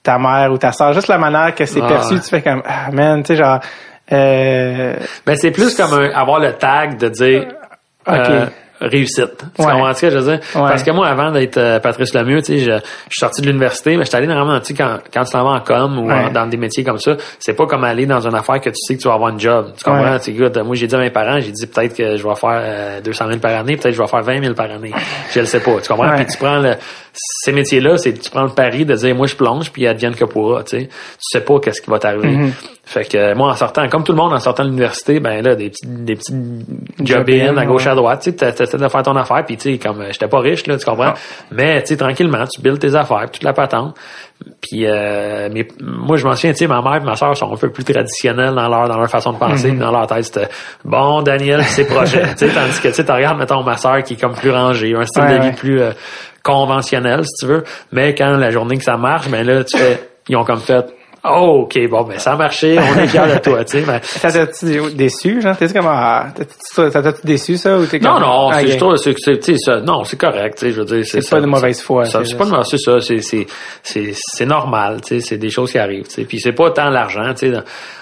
ta 0.04 0.18
mère 0.18 0.52
ou 0.52 0.58
ta 0.58 0.72
soeur 0.72 0.94
juste 0.94 1.08
la 1.08 1.18
manière 1.18 1.54
que 1.56 1.66
c'est 1.66 1.82
Ah, 1.82 1.88
perçu 1.88 2.16
tu 2.20 2.30
fais 2.30 2.42
comme 2.42 2.62
ah 2.66 2.92
man 2.92 3.22
tu 3.24 3.28
sais 3.28 3.36
genre 3.38 3.60
euh, 4.12 4.96
Ben, 5.26 5.36
c'est 5.38 5.52
plus 5.52 5.76
comme 5.76 5.94
un- 5.94 6.12
avoir 6.12 6.40
le 6.40 6.54
tag 6.54 6.98
de 6.98 7.10
dire 7.10 7.48
Ok. 8.08 8.30
Réussite. 8.82 9.38
Tu 9.56 9.62
Ouais. 9.66 9.72
comprends 9.72 9.94
ce 9.94 10.02
que 10.02 10.10
je 10.10 10.18
veux 10.18 10.24
dire? 10.32 10.40
Ouais. 10.56 10.70
Parce 10.70 10.84
que 10.84 10.92
moi, 10.92 11.08
avant 11.08 11.32
d'être 11.32 11.58
euh, 11.58 11.80
Patrice 11.80 12.14
Lemieux, 12.14 12.42
tu 12.42 12.58
sais, 12.58 12.60
je, 12.60 12.72
je 12.72 12.78
suis 13.10 13.20
sorti 13.20 13.42
de 13.42 13.48
l'université, 13.48 13.98
mais 13.98 14.04
je 14.04 14.10
suis 14.10 14.18
allé 14.18 14.28
normalement, 14.28 14.60
tu 14.60 14.68
sais, 14.68 14.74
quand, 14.74 14.98
quand 15.14 15.24
tu 15.24 15.32
t'en 15.32 15.44
vas 15.44 15.52
en 15.52 15.60
com 15.62 15.98
ou 16.00 16.08
Ouais. 16.08 16.14
en- 16.14 16.32
dans 16.32 16.46
des 16.48 16.58
métiers 16.58 16.84
comme 16.84 16.98
ça, 17.00 17.16
c'est 17.40 17.54
pas 17.54 17.66
comme 17.66 17.84
aller 17.84 18.06
dans 18.06 18.26
une 18.28 18.36
affaire 18.36 18.60
que 18.62 18.70
tu 18.70 18.76
sais 18.78 18.96
que 18.96 19.02
tu 19.02 19.08
vas 19.08 19.16
avoir 19.16 19.34
un 19.34 19.38
job. 19.38 19.72
Tu 19.78 19.84
comprends? 19.84 20.18
Tu 20.20 20.32
écoute, 20.32 20.58
moi, 20.58 20.76
j'ai 20.76 20.88
dit 20.88 20.96
à 20.96 21.00
mes 21.00 21.10
parents, 21.12 21.40
j'ai 21.40 21.52
dit 21.52 21.68
peut-être 21.68 21.96
que 21.96 22.16
je 22.18 22.24
vais 22.28 22.36
faire 22.36 22.50
euh, 22.62 23.02
200 23.02 23.28
000 23.28 23.40
par 23.40 23.52
année, 23.56 23.76
peut-être 23.76 23.92
que 23.92 23.98
je 23.98 24.02
vais 24.02 24.08
faire 24.08 24.22
20 24.24 24.42
000 24.42 24.54
par 24.54 24.72
année. 24.72 24.92
Je 25.34 25.40
le 25.42 25.46
sais 25.46 25.60
pas. 25.60 25.80
Tu 25.82 25.88
comprends? 25.88 26.16
Puis 26.16 26.26
tu 26.26 26.38
prends 26.38 26.58
le, 26.60 26.76
ces 27.14 27.52
métiers-là, 27.52 27.98
c'est 27.98 28.14
tu 28.14 28.30
prends 28.30 28.44
le 28.44 28.50
pari 28.50 28.86
de 28.86 28.94
dire 28.96 29.16
moi 29.16 29.28
je 29.28 29.36
plonge 29.36 29.72
puis 29.72 29.88
advienne 29.88 30.16
que 30.16 30.26
pourra, 30.26 30.64
tu 30.64 30.78
sais. 30.80 30.86
Tu 30.88 30.94
sais 31.20 31.42
pas 31.42 31.60
qu'est-ce 31.60 31.82
qui 31.82 31.90
va 31.90 32.00
t'arriver. 32.00 32.28
Mhm. 32.30 32.52
Fait 32.86 33.06
que 33.08 33.18
euh, 33.18 33.36
moi 33.36 33.50
en 33.52 33.56
sortant, 33.56 33.88
comme 33.88 34.04
tout 34.04 34.12
le 34.14 34.18
monde 34.18 34.34
en 34.34 34.40
sortant 34.40 34.64
de 34.64 34.70
l'université, 34.70 35.20
ben 35.20 35.44
là 35.44 35.56
des 35.56 35.70
petits 35.70 35.86
des 35.88 36.16
petits 36.16 36.34
job 37.02 37.30
in 37.30 37.56
à 37.58 37.66
gauche 37.66 37.86
ouais. 37.86 37.92
à 37.92 37.96
droite, 37.96 38.22
tu 38.24 38.32
sais, 38.32 38.52
t'essaies 38.54 38.78
de 38.78 38.88
faire 38.88 39.04
ton 39.04 39.16
affaire 39.16 39.44
puis 39.46 39.58
tu 39.58 39.74
sais 39.74 39.78
comme 39.78 40.02
euh, 40.02 40.08
j'étais 40.12 40.28
pas 40.28 40.40
riche 40.40 40.66
là, 40.68 40.78
tu 40.78 40.86
comprends. 40.86 41.06
Non. 41.08 41.14
Mais 41.52 41.82
tu 41.82 41.90
sais 41.90 41.98
tranquillement, 41.98 42.46
tu 42.48 42.62
builds 42.62 42.80
tes 42.80 42.96
affaires, 42.96 43.30
toute 43.32 43.44
la 43.44 43.54
patente. 43.54 43.96
Puis 44.62 44.86
euh, 44.88 45.50
mais 45.52 45.68
moi 45.82 46.16
je 46.18 46.26
m'en 46.26 46.34
souviens, 46.36 46.52
tu 46.52 46.60
sais 46.60 46.68
ma 46.68 46.82
mère 46.82 46.96
et 46.96 47.00
ma 47.02 47.16
soeur 47.16 47.36
sont 47.38 47.52
un 47.54 47.58
peu 47.58 47.70
plus 47.70 47.84
traditionnelles 47.84 48.56
dans 48.56 48.68
leur 48.70 48.88
dans 48.88 48.98
leur 48.98 49.10
façon 49.10 49.34
de 49.34 49.38
penser, 49.38 49.72
Mhm. 49.72 49.80
dans 49.80 49.92
leur 49.92 50.08
tête 50.08 50.24
c'était 50.24 50.48
bon 50.86 51.22
Daniel 51.22 51.64
ses 51.66 51.86
projets, 51.86 52.24
tu 52.38 52.48
sais 52.48 52.54
tandis 52.54 52.80
que 52.82 52.88
tu 52.88 52.94
sais 53.04 53.12
regardes 53.12 53.38
mettons 53.38 53.62
ma 53.64 53.78
soeur 53.78 54.02
qui 54.04 54.14
est 54.14 54.18
comme 54.22 54.34
plus 54.34 54.50
rangée, 54.52 54.96
un 54.96 55.06
style 55.06 55.24
Ouais, 55.24 55.36
de 55.38 55.42
vie 55.42 55.48
ouais. 55.50 55.56
plus 55.56 55.82
euh, 55.82 55.92
conventionnel 56.44 57.22
si 57.26 57.46
tu 57.46 57.52
veux, 57.52 57.64
mais 57.92 58.16
quand 58.16 58.32
la 58.38 58.52
journée 58.52 58.78
que 58.78 58.84
ça 58.84 58.98
marche, 58.98 59.30
ben 59.30 59.46
là 59.46 59.64
tu 59.64 59.78
fais 59.78 60.00
ils 60.28 60.36
ont 60.36 60.44
comme 60.44 60.60
fait 60.62 60.86
Oh, 61.22 61.64
OK, 61.66 61.78
bon, 61.90 62.04
ben, 62.04 62.18
ça 62.18 62.32
a 62.32 62.38
marché, 62.38 62.80
on 62.80 62.98
est 62.98 63.08
fiers 63.08 63.20
de 63.28 63.40
toi, 63.40 63.66
tu 63.66 63.80
sais. 63.80 63.82
ben, 63.86 64.00
Ça 64.02 64.32
t'a-tu 64.32 64.94
déçu, 64.94 65.42
genre? 65.42 65.58
T'es-tu 65.58 65.74
comme, 65.74 65.88
ah, 65.90 66.28
ça 66.62 66.90
t'a-tu 66.90 67.26
déçu, 67.26 67.58
ça, 67.58 67.78
ou 67.78 67.86
t'es 67.88 68.00
non, 68.00 68.14
comme... 68.14 68.22
non, 68.22 68.52
c'est, 68.54 68.62
Ok. 68.64 68.68
je 68.72 68.78
trouve, 68.78 68.96
c'est, 68.96 69.16
c'est, 69.18 69.38
tu 69.38 69.52
sais, 69.52 69.58
ça- 69.58 69.82
non, 69.82 70.06
c'est 70.06 70.16
correct, 70.18 70.58
tu 70.58 70.68
sais, 70.68 70.72
je 70.72 70.80
veux 70.80 70.86
dire, 70.86 71.06
c'est, 71.06 71.20
C'est 71.20 71.30
pas 71.30 71.42
de 71.42 71.46
mauvaise 71.46 71.82
foi, 71.82 72.06
ça- 72.06 72.20
c'est 72.24 72.30
c'est 72.32 72.38
pas 72.38 72.46
de 72.46 72.52
mauvaise, 72.52 72.68
c'est 72.72 72.78
ça, 72.78 73.02
c'est, 73.02 73.20
c'est, 73.20 73.48
c'est, 73.84 74.14
c'est 74.16 74.46
normal, 74.46 75.02
tu 75.02 75.20
sais, 75.20 75.28
c'est 75.28 75.38
des 75.38 75.50
choses 75.50 75.74
qui 75.74 75.78
arrivent, 75.78 76.08
tu 76.08 76.12
sais. 76.12 76.24
Puis 76.24 76.40
c'est 76.40 76.54
pas 76.54 76.72
tant 76.72 76.90
l'argent, 76.90 77.34
tu 77.38 77.52
sais. 77.52 77.58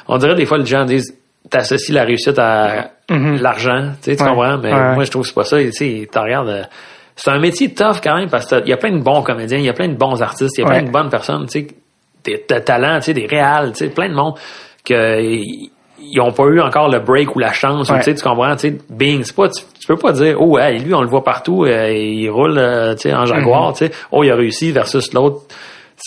On 0.07 0.19
dirait 0.19 0.35
des 0.35 0.45
fois, 0.45 0.59
les 0.59 0.65
gens 0.67 0.85
disent, 0.85 1.11
t'associes 1.49 1.93
la 1.95 2.03
réussite 2.03 2.38
à 2.38 2.91
l'argent, 3.09 3.93
tu 3.99 4.11
sais, 4.11 4.15
tu 4.15 4.23
comprends? 4.23 4.59
Mais 4.59 4.93
moi, 4.93 5.03
je 5.05 5.09
trouve 5.09 5.23
que 5.23 5.29
c'est 5.29 5.33
pas 5.33 5.43
ça, 5.43 5.57
tu 5.57 5.71
sais, 5.71 6.07
t'en 6.11 6.21
regardes, 6.21 6.49
euh, 6.49 6.63
c'est 7.18 7.32
un 7.32 7.39
métier 7.39 7.74
tough 7.74 7.99
quand 8.01 8.15
même 8.15 8.30
parce 8.30 8.45
qu'il 8.45 8.68
y 8.68 8.74
a 8.74 8.78
plein 8.78 8.91
de 8.91 9.01
bons 9.01 9.24
comédiens, 9.24 9.57
il 9.57 9.65
y 9.65 9.70
a 9.70 9.74
plein 9.74 9.89
de 9.89 9.97
bons 9.97 10.22
artistes, 10.22 10.57
il 10.57 10.61
y 10.61 10.63
a 10.63 10.68
plein 10.68 10.84
de 10.84 10.91
bonnes 10.91 11.09
personnes, 11.09 11.47
tu 11.47 11.61
sais, 11.61 11.68
des, 12.24 12.45
de 12.47 12.59
talents, 12.59 12.99
tu 12.99 13.05
sais, 13.05 13.13
des 13.13 13.26
réals, 13.26 13.72
tu 13.72 13.80
sais, 13.80 13.89
plein 13.89 14.07
de 14.07 14.13
monde 14.13 14.36
que 14.86 15.20
ils 15.99 16.22
ont 16.22 16.32
pas 16.32 16.43
eu 16.43 16.61
encore 16.61 16.89
le 16.89 16.99
break 16.99 17.36
ou 17.36 17.39
la 17.39 17.51
chance, 17.51 17.89
ou, 17.89 17.95
tu 17.97 18.03
sais, 18.03 18.13
tu 18.13 18.24
comprends, 18.24 18.55
tu 18.55 18.70
sais, 18.70 18.78
Bing, 18.88 19.24
c'est 19.24 19.36
pas, 19.36 19.49
tu, 19.49 19.63
tu 19.80 19.88
peux 19.88 19.97
pas 19.97 20.11
dire, 20.11 20.39
oh, 20.39 20.59
hey, 20.59 20.78
lui, 20.78 20.93
on 20.93 21.01
le 21.01 21.07
voit 21.07 21.24
partout, 21.24 21.65
euh, 21.65 21.91
il 21.91 22.30
roule, 22.30 22.59
euh, 22.59 22.93
tu 22.93 23.09
sais, 23.09 23.15
en 23.15 23.26
Jaguar, 23.26 23.74
tu 23.74 23.88
sais, 23.88 23.91
oh, 24.11 24.24
il 24.24 24.32
a 24.32 24.36
réussi 24.36 24.72
versus 24.72 25.11
l'autre. 25.13 25.41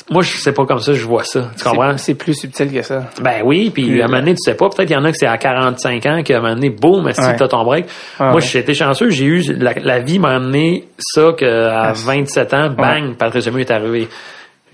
Moi, 0.08 0.22
je 0.22 0.36
sais 0.36 0.52
pas 0.52 0.64
comme 0.66 0.78
ça, 0.78 0.92
je 0.94 1.04
vois 1.04 1.24
ça, 1.24 1.50
tu 1.58 1.64
comprends? 1.64 1.96
C'est 1.98 2.14
plus 2.14 2.34
subtil 2.34 2.72
que 2.72 2.82
ça. 2.82 3.06
Ben 3.20 3.42
oui, 3.44 3.70
puis 3.70 4.00
à 4.00 4.04
un 4.04 4.08
moment 4.08 4.20
donné, 4.20 4.34
tu 4.34 4.38
sais 4.44 4.54
pas, 4.54 4.68
peut-être 4.68 4.86
qu'il 4.86 4.96
y 4.96 4.98
en 4.98 5.04
a 5.04 5.10
que 5.10 5.16
c'est 5.18 5.26
à 5.26 5.36
45 5.36 6.06
ans 6.06 6.22
qu'à 6.22 6.38
un 6.38 6.40
moment 6.40 6.54
donné, 6.54 6.70
boum, 6.70 7.08
est-ce 7.08 7.20
Ouais. 7.20 7.36
t'as 7.36 7.48
ton 7.48 7.64
break? 7.64 7.86
Ah 8.20 8.30
Moi, 8.30 8.40
été 8.40 8.72
chanceux, 8.72 9.10
j'ai 9.10 9.24
eu, 9.24 9.42
la, 9.58 9.72
la 9.74 9.98
vie 9.98 10.20
m'a 10.20 10.30
amené 10.36 10.84
ça 10.98 11.32
qu'à 11.36 11.92
27 11.92 12.54
ans, 12.54 12.70
bang, 12.70 13.16
Patrice 13.16 13.46
Lemieux 13.46 13.60
est 13.62 13.70
arrivé. 13.72 14.08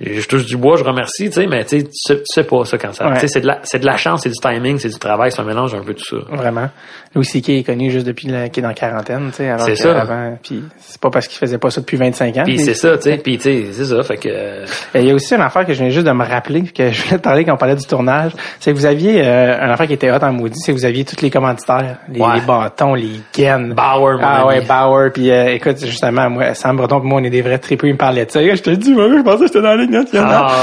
Je 0.01 0.29
touche 0.29 0.45
du 0.45 0.57
bois, 0.59 0.77
je 0.77 0.85
remercie, 0.85 1.27
tu 1.27 1.33
sais, 1.33 1.47
mais 1.47 1.65
tu 1.65 1.81
sais, 1.81 1.85
tu 2.17 2.21
sais- 2.25 2.45
pas 2.45 2.65
ça 2.67 2.77
quand 2.77 2.93
ça. 2.93 3.07
Ouais. 3.09 3.15
Tu 3.15 3.21
sais, 3.21 3.29
c'est 3.29 3.41
de 3.41 3.47
la, 3.47 3.61
c'est 3.63 3.79
de 3.79 3.87
la 3.87 3.97
chance, 3.97 4.21
c'est 4.25 4.29
du 4.29 4.35
timing, 4.39 4.79
c'est 4.79 4.91
du 4.91 4.99
travail, 4.99 5.33
c'est 5.33 5.41
un 5.41 5.45
mélange 5.45 5.75
un 5.75 5.81
peu 5.81 5.95
de 5.95 5.99
tout 5.99 6.05
ça. 6.21 6.37
Vraiment. 6.37 6.69
Louis 7.15 7.25
C.K. 7.25 7.49
est 7.51 7.63
connu 7.63 7.91
juste 7.91 8.07
depuis 8.07 8.27
qu'il 8.27 8.35
est 8.37 8.61
dans 8.61 8.69
la 8.69 8.75
quarantaine, 8.75 9.29
tu 9.31 9.37
sais, 9.37 9.49
alors 9.49 9.65
C'est 9.65 9.77
ça. 9.77 9.99
avant, 9.99 10.37
puis 10.43 10.63
c'est 10.79 11.01
pas 11.01 11.09
parce 11.09 11.27
qu'il 11.29 11.39
faisait 11.39 11.57
pas 11.57 11.71
ça 11.71 11.81
depuis 11.81 11.97
25 11.97 12.37
ans. 12.37 12.43
Puis 12.45 12.59
c'est 12.59 12.75
ça, 12.75 12.97
tu 12.99 13.05
sais, 13.05 13.17
puis 13.25 13.39
tu 13.39 13.45
sais, 13.45 13.65
c'est 13.73 13.85
ça, 13.87 14.03
fait 14.03 14.19
que 14.19 14.65
Il 14.95 15.05
y 15.07 15.11
a 15.11 15.15
aussi 15.15 15.35
une 15.35 15.41
affaire 15.41 15.65
que 15.65 15.73
je 15.73 15.79
viens 15.83 15.89
juste 15.91 16.07
de 16.07 16.13
me 16.13 16.25
rappeler, 16.25 16.65
que 16.65 16.91
je 16.93 17.03
voulais 17.05 17.17
te 17.17 17.23
parler 17.23 17.45
quand 17.47 17.55
on 17.55 17.57
parlait 17.57 17.75
du 17.77 17.87
tournage. 17.87 18.33
C'est 18.61 18.73
que 18.73 18.77
vous 18.77 18.85
aviez 18.87 19.23
euh, 19.25 19.57
une 19.65 19.71
affaire 19.71 19.87
qui 19.87 19.95
était 19.95 20.11
hot 20.11 20.19
en 20.23 20.33
maudit, 20.33 20.59
c'est 20.61 20.73
que 20.73 20.77
vous 20.77 20.85
aviez 20.85 21.07
tous 21.07 21.23
les 21.23 21.31
commanditaires, 21.31 21.97
les, 22.13 22.21
Ouais. 22.21 22.35
les 22.35 22.41
bâtons, 22.43 22.93
les 22.95 23.21
gaines. 23.35 23.73
Bauer, 23.73 24.19
mon 24.19 24.23
Ah 24.27 24.41
ami. 24.43 24.49
ouais, 24.49 24.61
Bauer. 24.61 25.11
Puis 25.15 25.31
euh, 25.31 25.55
écoute, 25.55 25.79
justement, 25.87 26.29
moi, 26.29 26.53
Sam 26.53 26.77
Breton, 26.77 27.01
moi, 27.03 27.21
on 27.23 27.25
est 27.25 27.31
des 27.31 27.41
vrais 27.41 27.59
tripeux. 27.59 27.87
Il 27.87 27.95
me 27.95 27.99
parlait 27.99 28.27
de 28.27 28.31
ça. 28.31 28.41
Je 28.43 28.61
te 28.63 28.71
dis, 28.71 28.93
moi, 28.93 29.09
je 29.17 29.23
pensais 29.23 29.39
que 29.41 29.47
j'étais 29.47 29.63
dans 29.63 29.86
la 29.93 29.99
ligne 29.99 30.01
nationale. 30.03 30.45
Ah. 30.49 30.57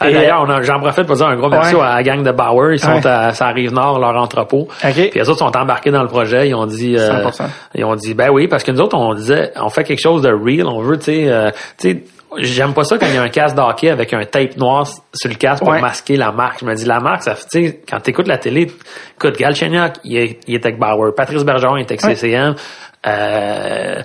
Ah, 0.00 0.10
D'ailleurs, 0.12 0.44
on 0.46 0.50
a- 0.50 0.62
j'en 0.62 0.78
profite 0.78 1.06
pour 1.06 1.16
dire 1.16 1.26
un 1.26 1.36
gros 1.36 1.48
merci 1.48 1.74
Ouais. 1.74 1.82
à 1.82 1.96
la 1.96 2.02
gang 2.04 2.22
de 2.22 2.30
Bauer. 2.30 2.74
Ils 2.74 2.78
sont 2.78 2.92
Ouais. 2.92 3.06
à, 3.06 3.32
ça 3.32 3.46
arrive 3.48 3.72
nord, 3.72 3.98
leur 3.98 4.14
entrepôt. 4.16 4.68
OK. 4.84 4.92
Puis 4.94 5.10
les 5.14 5.28
autres 5.28 5.38
sont 5.40 5.56
embarqués 5.56 5.90
dans 5.90 6.02
le 6.02 6.08
projet. 6.08 6.48
Ils 6.48 6.54
ont 6.54 6.66
dit, 6.66 6.96
euh, 6.96 7.22
100%. 7.22 7.44
ils 7.74 7.84
ont 7.84 7.96
dit, 7.96 8.14
ben 8.14 8.30
oui, 8.30 8.46
parce 8.46 8.62
que 8.62 8.70
nous 8.70 8.80
autres, 8.80 8.96
on 8.96 9.14
disait, 9.14 9.50
on 9.56 9.68
fait 9.70 9.82
quelque 9.84 10.00
chose 10.00 10.22
de 10.22 10.28
real. 10.30 10.66
On 10.68 10.80
veut, 10.82 10.98
tu 10.98 11.06
sais, 11.06 11.24
euh, 11.28 11.50
tu 11.80 11.90
sais, 11.90 12.04
j'aime 12.36 12.74
pas 12.74 12.84
ça 12.84 12.96
quand 12.98 13.06
il 13.06 13.14
y 13.14 13.18
a 13.18 13.22
un 13.22 13.28
casque 13.28 13.56
d'hockey 13.56 13.90
avec 13.90 14.12
un 14.14 14.24
tape 14.24 14.56
noir 14.56 14.86
sur 15.14 15.30
le 15.30 15.34
casque 15.34 15.64
pour 15.64 15.72
Ouais. 15.72 15.80
masquer 15.80 16.16
la 16.16 16.30
marque. 16.30 16.60
Je 16.60 16.66
me 16.66 16.74
dis, 16.74 16.84
la 16.84 17.00
marque, 17.00 17.22
ça 17.24 17.34
fait, 17.34 17.46
tu 17.50 17.66
sais, 17.66 17.80
quand 17.90 17.98
t'écoutes 18.00 18.28
la 18.28 18.38
télé, 18.38 18.70
écoute, 19.16 19.36
Galchenyuk, 19.36 19.94
il 20.04 20.16
est, 20.16 20.38
il 20.46 20.54
est 20.54 20.64
avec 20.64 20.78
Bauer. 20.78 21.12
Patrice 21.16 21.42
Bergeron, 21.44 21.76
il 21.76 21.80
est 21.80 21.90
avec. 21.90 22.00
CCM. 22.02 22.54
Euh, 23.06 24.02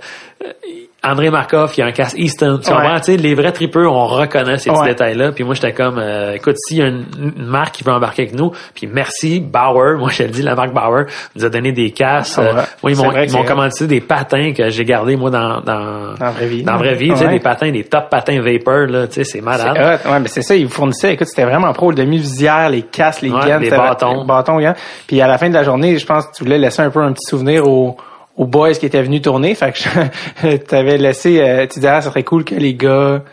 André 1.06 1.30
Markov, 1.30 1.74
il 1.76 1.82
y 1.82 1.84
a 1.84 1.88
un 1.88 1.92
casque 1.92 2.18
Easton. 2.18 2.60
Tu 2.64 2.72
comprends? 2.72 2.96
Les 3.08 3.36
vrais 3.36 3.52
tripeux, 3.52 3.86
on 3.86 4.06
reconnaît 4.06 4.58
ces 4.58 4.70
petits 4.70 4.80
Ouais. 4.80 4.88
détails-là. 4.90 5.34
Puis 5.34 5.44
moi, 5.44 5.54
j'étais 5.54 5.74
comme, 5.74 5.98
euh, 6.00 6.34
écoute, 6.36 6.56
s'il 6.58 6.78
y 6.78 6.82
a 6.82 6.88
une, 6.88 7.06
une 7.38 7.46
marque 7.46 7.76
qui 7.76 7.84
veut 7.84 7.92
embarquer 7.92 8.22
avec 8.24 8.36
nous, 8.36 8.52
puis 8.74 8.88
merci, 8.88 9.42
Bauer, 9.42 9.98
moi, 9.98 10.10
je 10.12 10.24
le 10.24 10.30
dis, 10.30 10.42
la 10.42 10.56
marque 10.56 10.74
Bauer 10.74 11.06
nous 11.36 11.44
a 11.44 11.50
donné 11.50 11.74
des 11.74 11.92
casques. 11.92 12.38
Ouais. 12.38 12.46
Euh, 12.48 12.62
moi, 12.82 12.92
ils 12.92 12.98
m'ont, 13.34 13.44
commandé 13.44 13.86
des 13.88 14.00
patins 14.00 14.54
que 14.54 14.70
j'ai 14.70 14.86
gardés, 14.86 15.18
moi, 15.18 15.30
dans, 15.30 15.60
dans, 15.60 16.14
Dans 16.18 16.32
vraie 16.32 16.48
vie. 16.48 16.64
Dans 16.64 16.78
vraie 16.78 16.96
vie, 16.96 17.12
des 17.14 17.40
patins, 17.42 17.70
des 17.72 17.84
top 17.84 18.10
patins 18.10 18.40
Vapor, 18.42 18.88
là, 18.88 19.08
tu 19.08 19.16
sais, 19.16 19.24
c'est 19.26 19.42
malade. 19.42 19.76
hot. 20.06 20.10
Ouais, 20.10 20.20
mais 20.22 20.30
c'est 20.30 20.42
ça, 20.42 20.56
ils 20.56 20.66
vous 20.68 20.72
fournissaient. 20.74 21.14
Écoute, 21.14 21.28
c'était 21.28 21.44
vraiment 21.46 21.74
pro, 21.74 21.90
le 21.90 21.98
demi-visière, 21.98 22.70
les 22.70 22.84
casques, 22.84 23.24
les 23.24 23.30
gaines, 23.30 23.60
les 23.62 23.70
bâtons. 23.70 24.22
les 24.22 24.26
bâtons, 24.26 24.60
gants. 24.60 24.76
Puis 25.06 25.20
à 25.20 25.28
la 25.28 25.38
fin 25.38 25.50
de 25.50 25.54
la 25.54 25.64
journée, 25.64 25.98
je 25.98 26.06
pense 26.06 26.28
que 26.28 26.32
tu 26.34 26.44
voulais 26.46 26.58
laisser 26.58 26.82
un 26.82 26.90
peu 26.90 27.02
un 27.02 27.12
petit 27.12 27.28
souvenir 27.28 27.68
aux, 27.68 27.98
aux 28.36 28.46
boys 28.46 28.74
qui 28.74 28.86
étaient 28.86 29.02
venus 29.02 29.22
tourner. 29.22 29.56
Fait 29.56 29.72
que 29.72 29.80
je 30.44 30.58
t'avais 30.68 30.98
laissé, 30.98 31.40
euh, 31.42 31.68
tu 31.68 31.80
disais, 31.80 31.88
ah, 31.88 32.02
ça 32.02 32.10
serait 32.10 32.24
cool 32.24 32.44
que 32.44 32.56
les 32.56 32.74
gars, 32.74 33.24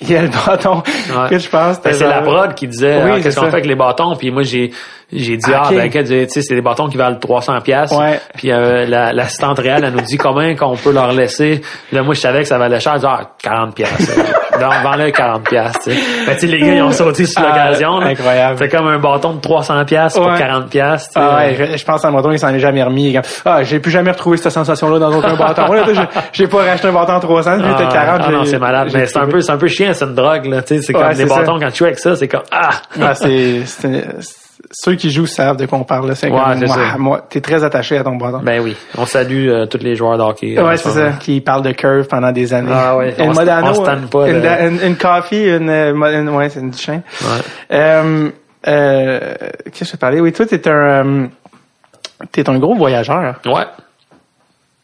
il 0.00 0.10
y 0.10 0.16
a 0.16 0.22
le 0.22 0.28
bâton. 0.28 0.76
Ouais. 0.76 1.28
Que 1.30 1.38
je 1.38 1.48
pense. 1.48 1.80
Ben, 1.82 1.92
c'est 1.92 2.06
la 2.06 2.22
prod 2.22 2.54
qui 2.54 2.66
disait 2.66 3.02
Oui, 3.02 3.10
ah, 3.14 3.20
qu'est-ce 3.20 3.36
qu'on 3.38 3.46
fait 3.46 3.54
avec 3.54 3.66
les 3.66 3.74
bâtons? 3.74 4.16
Puis 4.16 4.30
moi 4.30 4.42
j'ai 4.42 4.70
j'ai 5.12 5.36
dit 5.36 5.50
Ah, 5.52 5.62
ah 5.64 5.68
ok. 5.70 5.76
ben 5.76 5.90
que, 5.90 5.98
tu 5.98 6.28
sais 6.28 6.42
c'est 6.42 6.54
des 6.54 6.60
bâtons 6.62 6.88
qui 6.88 6.96
valent 6.96 7.16
300 7.18 7.60
pièces 7.60 7.92
Ouais. 7.92 8.20
puis 8.36 8.50
euh, 8.52 8.86
la 8.86 9.12
l'assistante 9.12 9.58
réelle 9.58 9.84
elle 9.84 9.92
nous 9.92 10.00
dit 10.02 10.16
combien 10.18 10.54
qu'on 10.54 10.76
peut 10.76 10.92
leur 10.92 11.12
laisser? 11.12 11.60
Là 11.92 12.02
moi 12.02 12.14
je 12.14 12.20
savais 12.20 12.42
que 12.42 12.48
ça 12.48 12.58
valait 12.58 12.80
cher 12.80 12.94
je 12.94 13.00
dis 13.00 13.06
ah 13.08 13.30
40 13.42 13.74
pièces 13.74 14.16
donc 14.60 14.72
vends-le 14.82 15.10
40 15.10 15.42
pièces 15.48 15.72
tu 15.84 15.90
sais 15.92 15.96
ben, 16.26 16.34
tu 16.34 16.40
sais 16.40 16.46
les 16.46 16.60
gars 16.60 16.74
ils 16.74 16.82
ont 16.82 16.92
sauté 16.92 17.26
sur 17.26 17.40
Ah, 17.42 17.48
l'occasion 17.48 17.98
là. 17.98 18.06
incroyable. 18.08 18.56
c'est 18.58 18.68
comme 18.68 18.86
un 18.88 18.98
bâton 18.98 19.32
de 19.34 19.40
300 19.40 19.84
pièces 19.84 20.14
pour 20.14 20.26
Ouais. 20.26 20.38
40 20.38 20.68
pièces. 20.68 21.08
Ah 21.14 21.36
ouais, 21.38 21.76
je, 21.76 21.84
pense 21.84 22.04
à 22.04 22.10
Breton, 22.10 22.30
il 22.30 22.38
s'en 22.38 22.48
est 22.50 22.58
jamais 22.60 22.82
remis. 22.82 23.16
Ah, 23.44 23.62
j'ai 23.62 23.80
plus 23.80 23.90
jamais 23.90 24.10
retrouvé 24.10 24.36
cette 24.36 24.52
sensation-là 24.52 24.98
dans 24.98 25.12
aucun 25.16 25.34
bâton. 25.34 25.72
Là, 25.72 25.84
j'ai- 26.32 26.46
pas 26.46 26.58
racheté 26.58 26.88
un 26.88 26.92
bâton 26.92 27.14
à 27.14 27.20
300, 27.20 27.56
lui, 27.56 27.64
Ah, 27.66 27.82
était 27.82 27.92
40. 27.92 28.20
ah 28.26 28.30
non, 28.30 28.44
c'est 28.44 28.58
malade. 28.58 28.90
Mais 28.94 29.06
c'est 29.06 29.18
un 29.18 29.26
peu, 29.26 29.40
c'est 29.40 29.50
un 29.52 29.56
peu 29.56 29.68
chiant, 29.68 29.90
c'est 29.92 30.04
une 30.04 30.14
drogue, 30.14 30.44
là. 30.46 30.62
Tu 30.62 30.76
sais, 30.76 30.82
c'est 30.82 30.92
comme 30.92 31.12
des 31.14 31.24
bâtons, 31.24 31.58
quand 31.58 31.70
tu 31.70 31.78
joues 31.78 31.84
avec 31.86 31.98
ça, 31.98 32.14
c'est 32.16 32.28
comme, 32.28 32.42
ah! 32.52 32.70
Ah, 33.00 33.14
c'est- 33.14 33.62
ceux 34.70 34.94
qui 34.94 35.10
jouent 35.10 35.26
savent 35.26 35.56
de 35.56 35.66
quoi 35.66 35.78
on 35.78 35.84
parle. 35.84 36.08
là. 36.08 36.14
C'est 36.14 36.30
Ouais, 36.30 36.38
moi, 36.98 37.26
t'es 37.28 37.40
très 37.40 37.64
attaché 37.64 37.96
à 37.98 38.04
ton 38.04 38.16
bâton. 38.16 38.40
Ben 38.42 38.60
oui. 38.62 38.76
On 38.98 39.06
salue 39.06 39.48
euh, 39.48 39.66
tous 39.66 39.78
les 39.78 39.96
joueurs 39.96 40.18
d'hockey. 40.18 40.56
euh, 40.58 40.66
ouais, 40.66 40.76
c'est 40.76 40.90
ça. 40.90 41.12
Qui 41.20 41.40
parle 41.40 41.62
de 41.62 41.72
curve 41.72 42.06
pendant 42.06 42.30
des 42.32 42.52
années. 42.54 42.70
Ah 42.72 42.96
ouais, 42.96 43.14
Une 43.18 43.30
on 43.30 43.34
se- 43.34 43.38
Modano, 43.40 43.68
on 43.68 43.74
se 43.74 43.80
tanne 43.82 44.08
pas 44.08 44.28
une, 44.28 44.40
de- 44.40 44.68
une, 44.82 44.88
une 44.90 44.96
coffee, 44.96 45.48
une, 45.48 45.68
euh, 45.70 45.92
une- 46.20 46.28
ouais, 46.30 46.48
c'est 46.50 46.60
une 46.60 46.74
chien. 46.74 47.02
Ouais. 47.22 47.28
Euh, 47.72 48.30
euh, 48.68 49.34
qu'est-ce 49.64 49.78
que 49.80 49.84
je 49.86 49.90
te 49.92 49.96
parlais? 49.96 50.20
Oui, 50.20 50.32
toi, 50.32 50.46
t'es 50.46 50.68
un, 50.68 50.72
euh, 50.72 51.26
t'es 52.32 52.48
un 52.48 52.58
gros 52.58 52.74
voyageur. 52.74 53.40
Ouais. 53.46 53.64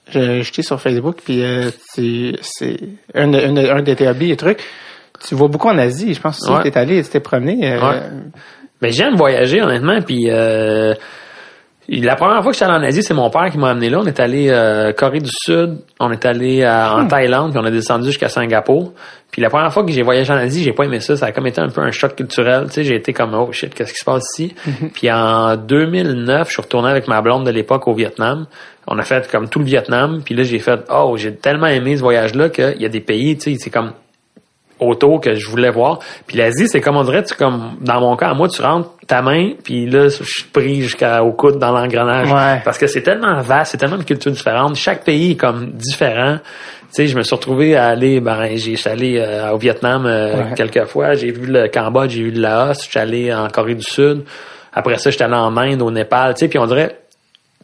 J'étais 0.09 0.63
sur 0.63 0.81
Facebook, 0.81 1.17
puis 1.25 1.43
euh, 1.43 1.71
c'est, 1.93 2.33
c'est 2.41 2.77
un, 3.15 3.27
de- 3.29 3.39
un, 3.39 3.53
de- 3.53 3.69
un 3.71 3.83
de 3.83 3.93
tes 3.95 4.07
hobbies 4.09 4.31
et 4.31 4.37
trucs. 4.37 4.61
Tu 5.27 5.35
vas 5.35 5.49
beaucoup 5.49 5.69
en 5.69 5.79
Asie. 5.79 6.15
Je 6.15 6.21
pense 6.21 6.41
aussi 6.43 6.53
Ouais. 6.53 6.63
que 6.63 6.69
t'es 6.69 6.79
allé, 6.79 7.03
tu 7.03 7.09
t'es 7.11 7.21
promené. 7.21 7.73
euh, 7.73 7.81
Ouais. 7.81 8.01
Mais 8.83 8.93
j'aime 8.93 9.15
voyager, 9.15 9.63
honnêtement, 9.63 10.01
puis 10.03 10.27
euh, 10.31 10.95
la 11.89 12.17
première 12.17 12.43
fois 12.43 12.51
que 12.51 12.59
j'étais 12.59 12.71
allé 12.71 12.85
en 12.85 12.87
Asie, 12.87 13.03
c'est 13.03 13.15
mon 13.15 13.31
père 13.31 13.49
qui 13.51 13.59
m'a 13.59 13.71
amené 13.71 13.89
là. 13.91 14.01
On 14.01 14.07
est 14.07 14.19
allé 14.19 14.49
euh, 14.51 14.93
Corée 14.93 15.21
du 15.21 15.31
Sud, 15.33 15.79
on 16.01 16.11
est 16.11 16.25
allé 16.27 16.63
euh, 16.63 16.91
en 16.91 17.07
Thaïlande, 17.07 17.53
puis 17.53 17.61
on 17.63 17.65
a 17.65 17.71
descendu 17.71 18.07
jusqu'à 18.07 18.29
Singapour. 18.29 18.93
Puis 19.31 19.41
la 19.41 19.51
première 19.51 19.73
fois 19.73 19.85
que 19.85 19.93
j'ai 19.93 20.03
voyagé 20.03 20.33
en 20.33 20.37
Asie, 20.37 20.63
j'ai 20.63 20.73
pas 20.73 20.85
aimé 20.85 21.01
ça. 21.01 21.17
Ça 21.17 21.27
a 21.27 21.33
comme 21.33 21.47
été 21.47 21.61
un 21.61 21.69
peu 21.69 21.81
un 21.83 21.91
choc 21.91 22.17
culturel. 22.17 22.65
Tu 22.67 22.73
sais, 22.73 22.85
j'ai 22.85 22.97
été 22.97 23.13
comme 23.13 23.35
oh 23.35 23.53
shit, 23.53 23.73
qu'est-ce 23.75 23.93
qui 23.93 23.99
se 23.99 24.05
passe 24.05 24.25
ici? 24.37 24.55
Puis 24.95 25.11
en 25.13 25.57
2009, 25.57 26.49
je 26.49 26.53
suis 26.53 26.63
retourné 26.63 26.91
avec 26.91 27.07
ma 27.07 27.21
blonde 27.21 27.45
de 27.45 27.51
l'époque 27.51 27.87
au 27.87 27.95
Vietnam. 27.95 28.47
On 28.87 28.99
a 28.99 29.03
fait 29.03 29.31
comme 29.31 29.49
tout 29.49 29.59
le 29.59 29.65
Vietnam. 29.65 30.23
Puis 30.25 30.35
là, 30.35 30.43
j'ai 30.43 30.59
fait 30.59 30.81
oh, 30.91 31.17
j'ai 31.17 31.35
tellement 31.35 31.67
aimé 31.67 31.97
ce 31.97 32.03
voyage-là 32.03 32.49
qu'il 32.49 32.81
y 32.81 32.87
a 32.87 32.89
des 32.89 33.01
pays, 33.01 33.37
tu 33.37 33.53
sais, 33.53 33.59
c'est 33.61 33.71
comme 33.71 33.93
auto 34.81 35.19
que 35.19 35.35
je 35.35 35.49
voulais 35.49 35.71
voir. 35.71 35.99
Puis 36.27 36.37
l'Asie, 36.37 36.69
c'est 36.69 36.81
comme 36.81 36.97
on 36.97 37.05
dirait, 37.05 37.23
tu 37.25 37.35
comme 37.35 37.77
dans 37.81 38.01
mon 38.01 38.17
cas, 38.17 38.35
moi, 38.35 38.49
tu 38.49 38.61
rentres 38.63 38.91
ta 39.07 39.23
main, 39.23 39.53
puis 39.63 39.87
là, 39.87 40.09
je 40.09 40.23
suis 40.25 40.45
pris 40.53 40.83
jusqu'au 40.83 41.33
coude 41.33 41.59
dans 41.59 41.73
l'engrenage. 41.73 42.31
Ouais. 42.33 42.61
Parce 42.65 42.77
que 42.79 42.87
c'est 42.87 43.03
tellement 43.03 43.41
vaste, 43.41 43.73
c'est 43.73 43.79
tellement 43.79 43.99
de 43.99 44.03
cultures 44.05 44.33
différentes. 44.33 44.75
Chaque 44.77 45.05
pays 45.05 45.33
est 45.33 45.37
comme 45.37 45.71
différent. 45.73 46.39
Tu 46.41 47.03
sais, 47.03 47.07
je 47.09 47.17
me 47.17 47.23
suis 47.23 47.35
retrouvé 47.35 47.77
à 47.77 47.87
aller, 47.89 48.21
ben, 48.21 48.49
j'ai 48.57 48.77
allé 48.87 49.19
euh, 49.19 49.51
au 49.53 49.59
Vietnam 49.59 50.07
euh, 50.07 50.37
Ouais. 50.37 50.55
quelques 50.57 50.85
fois. 50.87 51.15
J'ai 51.15 51.31
vu 51.33 51.47
le 51.47 51.69
Cambodge, 51.69 52.11
j'ai 52.13 52.23
vu 52.23 52.31
le 52.31 52.41
Laos, 52.41 52.83
je 52.85 52.89
suis 52.91 52.99
allé 52.99 53.33
en 53.35 53.49
Corée 53.49 53.75
du 53.75 53.83
Sud. 53.85 54.25
Après 54.73 54.97
ça, 54.99 55.11
j'étais 55.11 55.25
allé 55.25 55.35
en 55.35 55.57
Inde, 55.57 55.83
au 55.83 55.91
Népal, 55.91 56.35
tu 56.35 56.41
sais, 56.41 56.49
puis 56.49 56.59
on 56.59 56.67
dirait, 56.67 56.99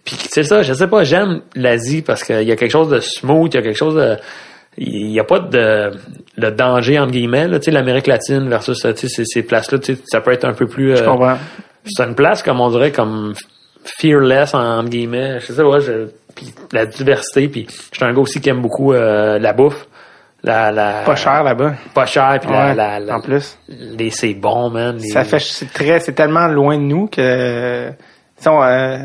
puis 0.04 0.16
c'est 0.28 0.42
ça, 0.44 0.62
je 0.62 0.72
sais 0.72 0.86
pas, 0.88 1.04
j'aime 1.04 1.42
l'Asie 1.54 2.02
parce 2.02 2.24
qu'il 2.24 2.42
y 2.42 2.50
a 2.52 2.56
quelque 2.56 2.70
chose 2.72 2.88
de 2.88 2.98
smooth, 3.00 3.52
il 3.52 3.56
y 3.56 3.60
a 3.60 3.62
quelque 3.62 3.76
chose 3.78 3.94
de 3.94 4.16
il 4.79 5.09
n'y 5.09 5.20
a 5.20 5.25
pas 5.25 5.39
de, 5.39 5.91
de 6.39 6.51
danger 6.51 6.99
entre 6.99 7.12
guillemets 7.12 7.47
là, 7.49 7.59
tu 7.59 7.66
sais 7.66 7.70
l'Amérique 7.70 8.07
latine 8.07 8.49
versus 8.49 8.79
sais, 8.81 8.95
ces, 8.97 9.25
ces 9.25 9.43
places 9.43 9.70
là 9.73 9.79
tu 9.79 9.95
sais, 9.97 10.03
ça 10.07 10.20
peut 10.20 10.33
être 10.33 10.45
un 10.45 10.55
peu 10.55 10.66
plus 10.66 10.97
Je 10.97 11.03
euh, 11.03 11.07
comprends. 11.07 11.37
c'est 11.85 12.03
une 12.05 12.14
place 12.14 12.43
comme 12.43 12.61
on 12.61 12.70
dirait 12.70 12.91
comme 12.93 13.35
fearless 13.85 14.55
entre 14.55 14.89
guillemets 14.89 15.41
je 15.41 15.53
sais 15.53 15.62
pas 15.62 15.79
je, 15.81 16.09
la 16.73 16.87
diversité 16.87 17.49
puis 17.49 17.66
je 17.68 17.97
suis 17.97 18.05
un 18.05 18.12
gars 18.14 18.20
aussi 18.20 18.41
qui 18.41 18.49
aime 18.49 18.62
beaucoup 18.62 18.93
euh, 18.93 19.39
la 19.39 19.53
bouffe 19.53 19.87
la, 20.45 20.73
la 20.73 21.03
Pas 21.05 21.14
cher 21.14 21.45
là-bas. 21.45 21.75
pas 21.95 22.05
cher 22.07 22.39
puis 22.41 22.51
la, 22.51 22.66
Ouais, 22.68 22.75
la, 22.75 22.99
la- 22.99 23.16
en 23.16 23.20
plus. 23.20 23.59
les 23.68 24.11
c'est 24.11 24.35
bon 24.35 24.70
man 24.70 24.97
les- 24.97 25.11
Ça 25.11 25.23
fait, 25.23 25.39
c'est 25.39 25.73
très, 25.73 26.01
c'est 26.01 26.14
tellement 26.14 26.49
loin 26.49 26.77
de 26.79 26.83
nous 26.83 27.07
que, 27.07 27.91
on, 28.47 28.62
euh, 28.64 28.97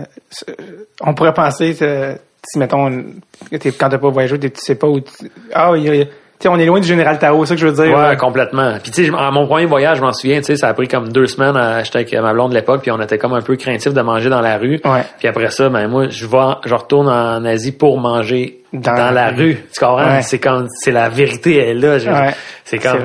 on 1.02 1.14
pourrait 1.14 1.36
penser, 1.36 1.78
euh, 1.84 2.16
si 2.46 2.60
mettons, 2.60 3.04
quand 3.52 3.90
t'as 3.90 3.98
pas 3.98 4.10
voyagé, 4.10 4.40
tu 4.40 4.50
sais 4.56 4.76
pas 4.76 4.88
où, 4.88 5.00
tu- 5.00 5.30
ah, 5.54 5.72
il 5.76 5.84
y 5.84 6.02
a- 6.02 6.06
tu 6.40 6.44
sais, 6.44 6.50
on 6.50 6.60
est 6.60 6.68
loin 6.68 6.80
du 6.80 6.88
général 6.88 7.18
Tao, 7.18 7.44
c'est 7.46 7.50
ça 7.50 7.56
que 7.56 7.62
je 7.62 7.66
veux 7.68 7.74
dire. 7.86 7.96
Ouais, 7.98 8.02
là. 8.10 8.16
complètement. 8.16 8.78
Puis 8.84 8.92
tu 8.92 9.04
sais, 9.06 9.12
à 9.18 9.32
mon 9.32 9.48
premier 9.48 9.66
voyage, 9.66 9.98
je 9.98 10.04
m'en 10.04 10.14
souviens, 10.14 10.38
tu 10.38 10.44
sais, 10.46 10.56
ça 10.56 10.68
a 10.68 10.74
pris 10.76 10.88
comme 10.88 11.12
deux 11.12 11.26
semaines. 11.26 11.58
J'étais 11.84 11.98
avec 11.98 12.14
ma 12.14 12.32
blonde 12.32 12.52
de 12.52 12.56
l'époque, 12.56 12.84
puis 12.84 12.92
on 12.92 13.02
était 13.02 13.18
comme 13.18 13.34
un 13.34 13.42
peu 13.42 13.56
craintif 13.56 13.92
de 13.92 14.02
manger 14.02 14.30
dans 14.30 14.42
la 14.42 14.58
rue. 14.60 14.80
Ouais. 14.86 15.02
Puis 15.18 15.28
après 15.28 15.50
ça, 15.50 15.68
ben 15.70 15.88
moi, 15.88 16.10
je 16.10 16.28
vais, 16.28 16.38
je 16.66 16.76
retourne 16.76 17.08
en 17.10 17.44
Asie 17.44 17.72
pour 17.72 18.00
manger 18.00 18.60
Dans 18.72 18.94
dans, 18.94 19.10
la 19.12 19.30
rue. 19.30 19.36
rue. 19.36 19.58
Tu 19.74 19.80
comprends? 19.80 20.06
Ouais. 20.18 20.22
C'est 20.22 20.38
comme, 20.38 20.68
c'est 20.70 20.92
la 20.92 21.10
vérité 21.10 21.56
elle 21.58 21.84
est 21.84 21.98
là. 22.00 22.12
Ouais, 22.28 22.34
c'est 22.66 22.78
comme, 22.78 23.00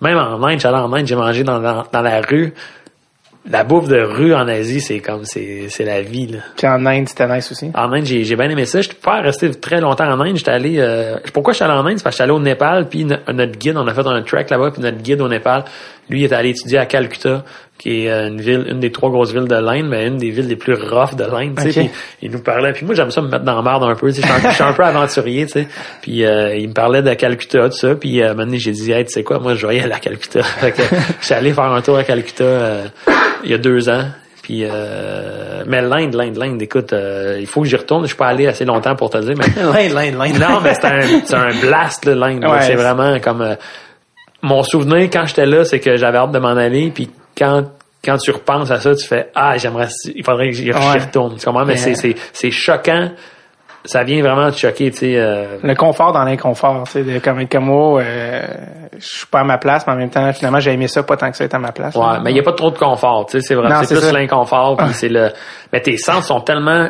même 0.00 0.18
en 0.18 0.42
Inde, 0.44 0.58
j'allais 0.58 0.78
en 0.78 0.92
Inde, 0.92 1.06
j'ai 1.06 1.14
mangé 1.14 1.44
dans, 1.44 1.60
dans, 1.60 1.84
dans 1.92 2.02
la 2.02 2.20
rue. 2.20 2.52
La 3.50 3.64
bouffe 3.64 3.88
de 3.88 4.00
rue 4.00 4.32
en 4.34 4.46
Asie, 4.46 4.80
c'est 4.80 5.00
comme, 5.00 5.24
c'est, 5.24 5.66
c'est 5.68 5.84
la 5.84 6.00
vie 6.00 6.28
là. 6.28 6.38
Puis 6.56 6.66
en 6.68 6.86
Inde, 6.86 7.08
c'était 7.08 7.26
nice 7.26 7.50
aussi. 7.50 7.72
En 7.74 7.92
Inde, 7.92 8.04
j'ai, 8.04 8.22
j'ai 8.22 8.36
bien 8.36 8.48
aimé 8.48 8.66
ça. 8.66 8.80
Je 8.80 8.88
pas 8.90 9.20
rester 9.20 9.50
très 9.50 9.80
longtemps 9.80 10.06
en 10.08 10.20
Inde. 10.20 10.36
J'étais 10.36 10.52
allé. 10.52 10.76
euh, 10.78 11.16
pourquoi 11.32 11.52
je 11.52 11.56
suis 11.56 11.64
allé 11.64 11.74
en 11.74 11.84
Inde? 11.84 11.98
C'est 11.98 12.04
parce 12.04 12.14
que 12.16 12.22
j'étais 12.22 12.30
allé 12.30 12.32
au 12.32 12.40
Népal, 12.40 12.88
puis 12.88 13.04
no- 13.04 13.16
notre 13.32 13.58
guide, 13.58 13.76
on 13.76 13.86
a 13.88 13.94
fait 13.94 14.06
un 14.06 14.22
trek 14.22 14.46
là-bas, 14.48 14.70
puis 14.70 14.80
notre 14.80 14.98
guide 14.98 15.20
au 15.20 15.28
Népal, 15.28 15.64
lui, 16.10 16.20
il 16.20 16.24
est 16.24 16.32
allé 16.32 16.50
étudier 16.50 16.78
à 16.78 16.86
Calcutta, 16.86 17.44
qui 17.78 18.04
est 18.04 18.10
euh, 18.10 18.28
une 18.28 18.40
ville, 18.40 18.64
une 18.68 18.80
des 18.80 18.92
trois 18.92 19.10
grosses 19.10 19.32
villes 19.32 19.48
de 19.48 19.54
l'Inde, 19.56 19.86
mais 19.88 20.06
une 20.06 20.16
des 20.16 20.30
villes 20.30 20.46
les 20.48 20.56
plus 20.56 20.74
rough 20.74 21.14
de 21.16 21.24
l'Inde. 21.24 21.58
tu 21.60 21.72
sais. 21.72 21.90
Il 22.20 22.30
nous 22.30 22.40
parlait. 22.40 22.72
Puis 22.72 22.84
moi, 22.84 22.94
j'aime 22.94 23.10
ça 23.10 23.20
me 23.22 23.28
mettre 23.28 23.44
dans 23.44 23.56
la 23.56 23.62
merde 23.62 23.82
un 23.84 23.94
peu. 23.94 24.12
tu 24.12 24.20
sais. 24.20 24.28
Je 24.44 24.50
suis 24.54 24.62
un, 24.62 24.72
peu 24.72 24.84
aventurier, 24.84 25.46
tu 25.46 25.52
sais. 25.52 25.68
Puis 26.00 26.24
euh, 26.24 26.54
il 26.56 26.68
me 26.68 26.74
parlait 26.74 27.02
de 27.02 27.14
Calcutta, 27.14 27.68
tout 27.70 27.76
ça. 27.76 27.94
Puis 27.94 28.20
euh, 28.20 28.26
un 28.26 28.34
moment 28.34 28.44
donné, 28.44 28.58
j'ai 28.58 28.72
dit, 28.72 28.92
hey, 28.92 29.04
tu 29.04 29.12
sais 29.12 29.22
quoi, 29.24 29.38
moi, 29.38 29.54
je 29.54 29.66
vais 29.66 29.80
aller 29.80 29.92
à 29.92 29.98
Calcutta. 29.98 30.42
fait 30.60 30.72
que 30.72 30.82
je 31.20 31.24
suis 31.24 31.34
allé 31.34 31.52
faire 31.52 31.64
un 31.64 31.80
tour 31.82 31.96
à 31.96 32.04
Calcutta 32.04 32.44
euh, 32.44 32.84
il 33.44 33.50
y 33.50 33.54
a 33.54 33.58
deux 33.58 33.88
ans. 33.88 34.04
Puis, 34.42 34.64
euh, 34.64 35.62
mais 35.66 35.82
l'Inde, 35.82 36.14
l'Inde, 36.14 36.36
l'Inde, 36.36 36.60
écoute, 36.62 36.92
euh, 36.92 37.36
il 37.40 37.46
faut 37.46 37.62
que 37.62 37.68
j'y 37.68 37.76
retourne. 37.76 38.02
Je 38.02 38.08
suis 38.08 38.16
pas 38.16 38.26
allé 38.26 38.48
assez 38.48 38.64
longtemps 38.64 38.96
pour 38.96 39.08
te 39.10 39.18
le 39.18 39.24
dire, 39.24 39.34
mais 39.38 39.62
L'Inde, 39.62 39.92
l'Inde, 39.94 40.14
l'Inde. 40.18 40.38
non, 40.40 40.60
mais 40.60 40.74
c'est 40.74 40.84
un, 40.84 41.00
c'est 41.24 41.34
un 41.34 41.60
blast, 41.60 42.04
là, 42.06 42.14
l'Inde. 42.16 42.44
Ouais, 42.44 42.62
c'est- 42.62 42.74
vraiment 42.74 43.18
comme... 43.20 43.40
euh, 43.42 43.54
mon 44.42 44.62
souvenir, 44.62 45.08
quand 45.12 45.24
j'étais 45.26 45.46
là, 45.46 45.64
c'est 45.64 45.80
que 45.80 45.96
j'avais 45.96 46.18
hâte 46.18 46.32
de 46.32 46.38
m'en 46.38 46.48
aller. 46.56 46.90
Puis 46.94 47.10
quand 47.36 47.64
quand 48.04 48.16
tu 48.16 48.32
repenses 48.32 48.72
à 48.72 48.80
ça, 48.80 48.96
tu 48.96 49.06
fais 49.06 49.30
«Ah, 49.36 49.56
j'aimerais... 49.56 49.86
Il 50.16 50.24
faudrait 50.24 50.46
que 50.50 50.56
j'y 50.56 50.72
Ouais. 50.72 50.78
retourne.» 50.98 51.36
Tu 51.38 51.44
comprends? 51.46 51.64
Mais 51.64 51.74
Mais- 51.74 51.78
c'est- 51.78 51.94
c'est 51.94 52.16
c'est 52.32 52.50
choquant. 52.50 53.10
Ça 53.84 54.02
vient 54.02 54.20
vraiment 54.22 54.50
te 54.50 54.56
choquer, 54.56 54.90
tu 54.90 54.96
sais. 54.98 55.14
euh, 55.16 55.58
Le 55.62 55.74
confort 55.76 56.12
dans 56.12 56.24
l'inconfort, 56.24 56.82
tu 56.86 56.92
sais, 56.92 57.02
de 57.04 57.18
comme 57.20 57.46
comme 57.46 57.64
moi, 57.66 58.00
euh, 58.00 58.42
je 58.98 59.04
suis 59.06 59.26
pas 59.26 59.40
à 59.40 59.44
ma 59.44 59.58
place, 59.58 59.84
mais 59.86 59.92
en 59.92 59.96
même 59.96 60.10
temps, 60.10 60.32
finalement, 60.32 60.58
j'ai 60.58 60.72
aimé 60.72 60.88
ça 60.88 61.04
pas 61.04 61.16
tant 61.16 61.30
que 61.30 61.36
ça 61.36 61.44
être 61.44 61.54
à 61.54 61.58
ma 61.60 61.70
place. 61.70 61.94
Ouais, 61.94 62.18
mais 62.24 62.30
il 62.30 62.34
n'y 62.34 62.40
a 62.40 62.42
pas 62.42 62.52
trop 62.54 62.70
de 62.72 62.78
confort, 62.78 63.26
tu 63.26 63.40
sais, 63.40 63.46
c'est 63.46 63.54
vrai. 63.54 63.68
C'est 63.84 63.96
plus 63.96 64.12
l'inconfort, 64.12 64.76
puis 64.76 64.86
Ouais. 64.88 64.92
c'est 64.94 65.08
le... 65.08 65.30
Mais 65.72 65.80
tes 65.80 65.96
sens 65.96 66.26
sont 66.26 66.40
tellement 66.40 66.88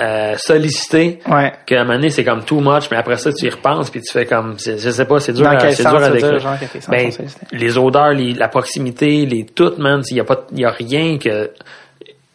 euh, 0.00 0.34
sollicités 0.36 1.20
Ouais. 1.28 1.52
qu'à 1.66 1.80
un 1.80 1.84
moment 1.84 1.94
donné, 1.96 2.10
c'est 2.10 2.24
comme 2.24 2.44
too 2.44 2.60
much, 2.60 2.84
mais 2.90 2.96
après 2.96 3.16
ça, 3.16 3.32
tu 3.32 3.46
y 3.46 3.50
repenses, 3.50 3.90
puis 3.90 4.00
tu 4.00 4.12
fais 4.12 4.26
comme... 4.26 4.56
Je 4.58 4.90
sais 4.90 5.04
pas, 5.04 5.20
c'est 5.20 5.32
dur, 5.32 5.46
à, 5.46 5.70
c'est 5.72 5.82
dur 5.84 6.02
à 6.02 6.10
décrire. 6.10 6.38
genre, 6.40 6.56
Ben, 6.88 7.10
les 7.52 7.78
odeurs, 7.78 8.10
les- 8.12 8.34
la 8.34 8.48
proximité, 8.48 9.24
les 9.26 9.44
toutes, 9.46 9.78
man, 9.78 10.02
il 10.10 10.16
y 10.16 10.20
a 10.20 10.24
pas, 10.24 10.46
il 10.52 10.58
y 10.60 10.64
a 10.64 10.70
rien 10.70 11.18
que... 11.18 11.50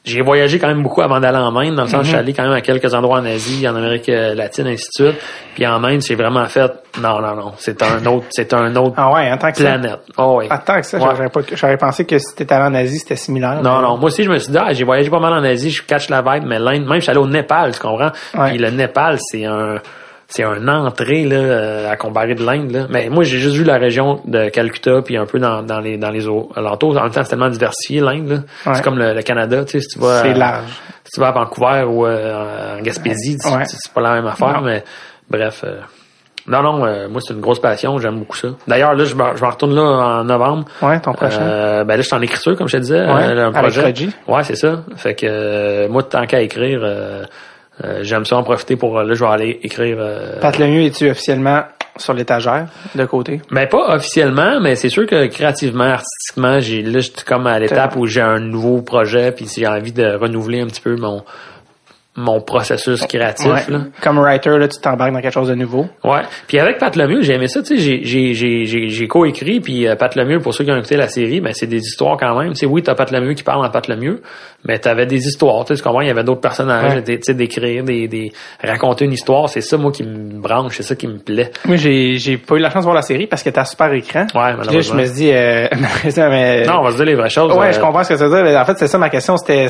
J'ai 0.05 0.21
voyagé 0.21 0.59
quand 0.59 0.67
même 0.69 0.81
beaucoup 0.81 1.01
avant 1.01 1.19
d'aller 1.19 1.37
en 1.37 1.55
Inde, 1.57 1.75
dans 1.75 1.83
le 1.83 1.89
sens 1.89 2.03
je 2.03 2.07
suis 2.07 2.15
Mm-hmm. 2.15 2.19
allé 2.19 2.33
quand 2.33 2.43
même 2.43 2.53
à 2.53 2.61
quelques 2.61 2.93
endroits 2.93 3.19
en 3.19 3.25
Asie, 3.25 3.67
en 3.67 3.75
Amérique 3.75 4.07
euh, 4.09 4.33
latine, 4.33 4.65
ainsi 4.67 4.85
de 4.97 5.07
suite. 5.09 5.21
Puis 5.55 5.67
en 5.67 5.83
Inde, 5.83 6.01
j'ai 6.01 6.15
vraiment 6.15 6.45
fait, 6.45 6.71
non, 7.01 7.19
non, 7.21 7.35
non, 7.35 7.51
c'est 7.57 7.83
un 7.83 8.03
autre, 8.05 8.25
c'est 8.29 8.53
un 8.53 8.73
autre 8.77 8.93
Ah 8.97 9.11
ouais, 9.11 9.29
en 9.29 9.37
tant 9.37 9.51
que 9.51 9.57
ça? 9.57 9.63
planète. 9.65 9.99
Oh, 10.17 10.37
oui. 10.39 10.47
En 10.49 10.57
tant 10.57 10.79
que 10.79 10.85
ça, 10.85 10.97
Ouais. 10.99 11.29
j'aurais 11.53 11.77
pensé 11.77 12.05
que 12.05 12.17
si 12.17 12.33
t'étais 12.33 12.53
allé 12.55 12.63
en 12.65 12.73
Asie, 12.75 12.97
c'était 12.99 13.17
similaire. 13.17 13.61
Non, 13.61 13.75
mais- 13.75 13.87
non. 13.87 13.97
Moi 13.97 14.05
aussi, 14.05 14.23
je 14.23 14.29
me 14.31 14.37
suis 14.39 14.51
dit, 14.51 14.57
ah, 14.57 14.71
j'ai 14.73 14.85
voyagé 14.85 15.09
pas 15.09 15.19
mal 15.19 15.33
en 15.33 15.43
Asie, 15.43 15.69
je 15.69 15.83
catch 15.83 16.09
la 16.09 16.21
vibe, 16.21 16.45
mais 16.47 16.59
l'Inde, 16.59 16.85
même, 16.85 16.95
je 16.95 17.01
suis 17.01 17.09
allé 17.11 17.19
au 17.19 17.27
Népal, 17.27 17.73
tu 17.73 17.79
comprends? 17.81 18.11
Ouais. 18.35 18.49
Puis 18.51 18.57
le 18.57 18.71
Népal, 18.71 19.17
c'est 19.19 19.43
un, 19.45 19.79
c'est 20.31 20.43
un 20.43 20.67
entrée, 20.67 21.25
là, 21.25 21.35
euh, 21.37 21.91
à 21.91 21.95
comparer 21.97 22.35
de 22.35 22.43
l'Inde, 22.45 22.71
là. 22.71 22.85
Mais 22.89 23.09
moi, 23.09 23.23
j'ai 23.23 23.39
juste 23.39 23.55
vu 23.55 23.63
la 23.63 23.77
région 23.77 24.21
de 24.25 24.49
Calcutta, 24.49 25.01
puis 25.01 25.17
un 25.17 25.25
peu 25.25 25.39
dans, 25.39 25.63
dans 25.63 25.79
les, 25.79 25.97
dans 25.97 26.11
les 26.11 26.27
au- 26.27 26.49
alentours. 26.55 26.95
En 26.97 27.03
même 27.03 27.11
temps, 27.11 27.23
c'est 27.23 27.31
tellement 27.31 27.49
diversifié, 27.49 27.99
l'Inde. 27.99 28.43
Ouais. 28.65 28.75
C'est 28.75 28.83
comme 28.83 28.99
le, 28.99 29.13
le 29.13 29.21
Canada, 29.23 29.65
tu 29.65 29.71
sais, 29.71 29.79
si 29.81 29.87
tu 29.87 29.99
vas. 29.99 30.21
C'est 30.21 30.29
à- 30.31 30.37
large. 30.37 30.71
Si 31.03 31.11
tu 31.15 31.19
vas 31.19 31.29
à 31.29 31.31
Vancouver 31.31 31.83
ou 31.87 32.05
euh, 32.05 32.77
en 32.77 32.81
Gaspésie, 32.83 33.37
Ouais. 33.45 33.63
c'est 33.65 33.91
pas 33.91 34.01
la 34.01 34.13
même 34.13 34.27
affaire, 34.27 34.61
Non. 34.61 34.67
mais 34.67 34.83
bref. 35.29 35.63
euh, 35.65 35.79
non, 36.47 36.61
non, 36.63 36.85
euh, 36.85 37.07
moi, 37.09 37.21
c'est 37.23 37.33
une 37.33 37.41
grosse 37.41 37.59
passion, 37.59 37.97
j'aime 37.99 38.17
beaucoup 38.19 38.37
ça. 38.37 38.47
D'ailleurs, 38.67 38.95
là, 38.95 39.03
je 39.05 39.13
m'en 39.15 39.35
je 39.35 39.43
m'en 39.43 39.49
retourne 39.51 39.75
là 39.75 39.81
en 39.81 40.23
novembre. 40.23 40.65
Ouais, 40.81 40.99
ton 40.99 41.13
prochain. 41.13 41.41
Euh, 41.41 41.83
ben 41.83 41.95
là, 41.95 42.01
je 42.01 42.07
suis 42.07 42.15
en 42.15 42.21
écriture, 42.21 42.55
comme 42.55 42.67
je 42.67 42.77
te 42.77 42.81
disais. 42.81 43.01
Ouais, 43.01 43.23
euh, 43.23 43.45
un 43.45 43.49
avec 43.49 43.61
projet. 43.61 43.81
Reggie. 43.83 44.09
Ouais, 44.27 44.43
c'est 44.43 44.55
ça. 44.55 44.83
Fait 44.95 45.13
que 45.15 45.25
euh, 45.27 45.87
moi, 45.89 46.01
tant 46.03 46.25
qu'à 46.25 46.41
écrire, 46.41 46.79
euh, 47.83 47.99
j'aime 48.03 48.25
ça 48.25 48.37
en 48.37 48.43
profiter 48.43 48.75
pour... 48.75 48.97
euh, 48.99 49.03
Là, 49.03 49.13
je 49.13 49.23
vais 49.23 49.29
aller 49.31 49.59
écrire... 49.63 49.97
Euh, 49.99 50.39
Pat 50.39 50.57
Lemieux, 50.57 50.83
es-tu 50.83 51.09
officiellement 51.09 51.63
sur 51.97 52.13
l'étagère, 52.13 52.67
de 52.95 53.05
côté? 53.05 53.41
ben 53.51 53.67
pas 53.67 53.93
officiellement, 53.95 54.59
mais 54.61 54.75
c'est 54.77 54.87
sûr 54.89 55.05
que 55.05 55.25
créativement, 55.27 55.83
artistiquement, 55.83 56.59
j'ai 56.61 56.81
là, 56.81 56.99
je 56.99 57.11
suis 57.11 57.25
comme 57.25 57.45
à 57.45 57.59
l'étape 57.59 57.95
où 57.97 58.05
j'ai 58.05 58.21
un 58.21 58.39
nouveau 58.39 58.81
projet, 58.81 59.33
puis 59.33 59.47
si 59.47 59.59
j'ai 59.61 59.67
envie 59.67 59.91
de 59.91 60.05
renouveler 60.15 60.61
un 60.61 60.67
petit 60.67 60.79
peu 60.81 60.95
mon 60.95 61.23
mon 62.19 62.41
processus 62.41 63.05
créatif. 63.05 63.47
Ouais. 63.47 63.61
Là. 63.69 63.79
Comme 64.01 64.19
writer, 64.19 64.57
là, 64.57 64.67
tu 64.67 64.79
t'embarques 64.79 65.13
dans 65.13 65.21
quelque 65.21 65.33
chose 65.33 65.47
de 65.47 65.55
nouveau. 65.55 65.85
Ouais. 66.03 66.21
Puis 66.47 66.59
avec 66.59 66.77
Pat 66.77 66.95
Lemieux, 66.95 67.21
j'ai 67.21 67.33
aimé 67.35 67.47
ça. 67.47 67.61
Tu 67.61 67.67
sais, 67.67 67.77
j'ai 67.77 68.01
j'ai 68.03 68.33
j'ai 68.33 68.65
j'ai 68.65 68.89
j'ai 68.89 69.07
coécrit. 69.07 69.59
Puis 69.61 69.87
euh, 69.87 69.95
Pat 69.95 70.13
Lemieux, 70.15 70.39
pour 70.39 70.53
ceux 70.53 70.63
qui 70.65 70.71
ont 70.71 70.77
écouté 70.77 70.97
la 70.97 71.07
série, 71.07 71.39
ben 71.39 71.53
c'est 71.53 71.67
des 71.67 71.79
histoires 71.81 72.17
quand 72.17 72.37
même. 72.39 72.49
Tu 72.49 72.59
sais, 72.59 72.65
oui, 72.65 72.83
t'as 72.83 72.93
Pat 72.95 73.09
Lemieux 73.09 73.33
qui 73.33 73.43
parle 73.43 73.65
en 73.65 73.69
Pat 73.69 73.87
Lemieux, 73.87 74.21
mais 74.65 74.77
t'avais 74.79 75.05
des 75.05 75.27
histoires. 75.27 75.63
Tu 75.65 75.73
sais, 75.73 75.81
tu 75.81 75.83
comprends, 75.83 76.01
il 76.01 76.07
y 76.07 76.11
avait 76.11 76.23
d'autres 76.23 76.41
personnages. 76.41 76.95
Ouais. 76.95 77.03
Tu 77.03 77.17
sais, 77.21 77.33
d'écrire, 77.33 77.83
des 77.83 78.07
des 78.07 78.31
raconter 78.63 79.05
une 79.05 79.13
histoire. 79.13 79.47
C'est 79.49 79.61
ça 79.61 79.77
moi 79.77 79.91
qui 79.91 80.03
me 80.03 80.41
branche, 80.41 80.75
c'est 80.77 80.83
ça 80.83 80.95
qui 80.95 81.07
me 81.07 81.19
plaît. 81.19 81.51
Moi, 81.65 81.77
j'ai, 81.77 82.17
j'ai 82.17 82.37
pas 82.37 82.55
eu 82.55 82.59
la 82.59 82.69
chance 82.69 82.81
de 82.81 82.85
voir 82.85 82.95
la 82.95 83.01
série 83.01 83.27
parce 83.27 83.43
que 83.43 83.49
t'as 83.49 83.65
super 83.65 83.91
écran. 83.93 84.27
Ouais, 84.35 84.41
là, 84.41 84.51
je 84.51 84.57
malheureusement. 84.57 84.95
me 84.95 85.05
suis 85.05 85.13
dit, 85.15 85.31
euh, 85.31 85.67
malheureusement, 85.79 86.29
mais, 86.29 86.65
Non, 86.65 86.79
on 86.79 86.83
va 86.83 86.91
se 86.91 86.95
dire 86.97 87.05
les 87.05 87.15
vraies 87.15 87.29
choses. 87.29 87.51
ouais, 87.55 87.67
euh, 87.67 87.71
je 87.71 87.79
comprends 87.79 88.03
ce 88.03 88.09
que 88.09 88.17
ça 88.17 88.27
veut 88.27 88.35
dire. 88.35 88.43
mais 88.43 88.57
En 88.57 88.65
fait, 88.65 88.77
c'est 88.77 88.87
ça 88.87 88.97
ma 88.97 89.09
question. 89.09 89.37
C'était, 89.37 89.67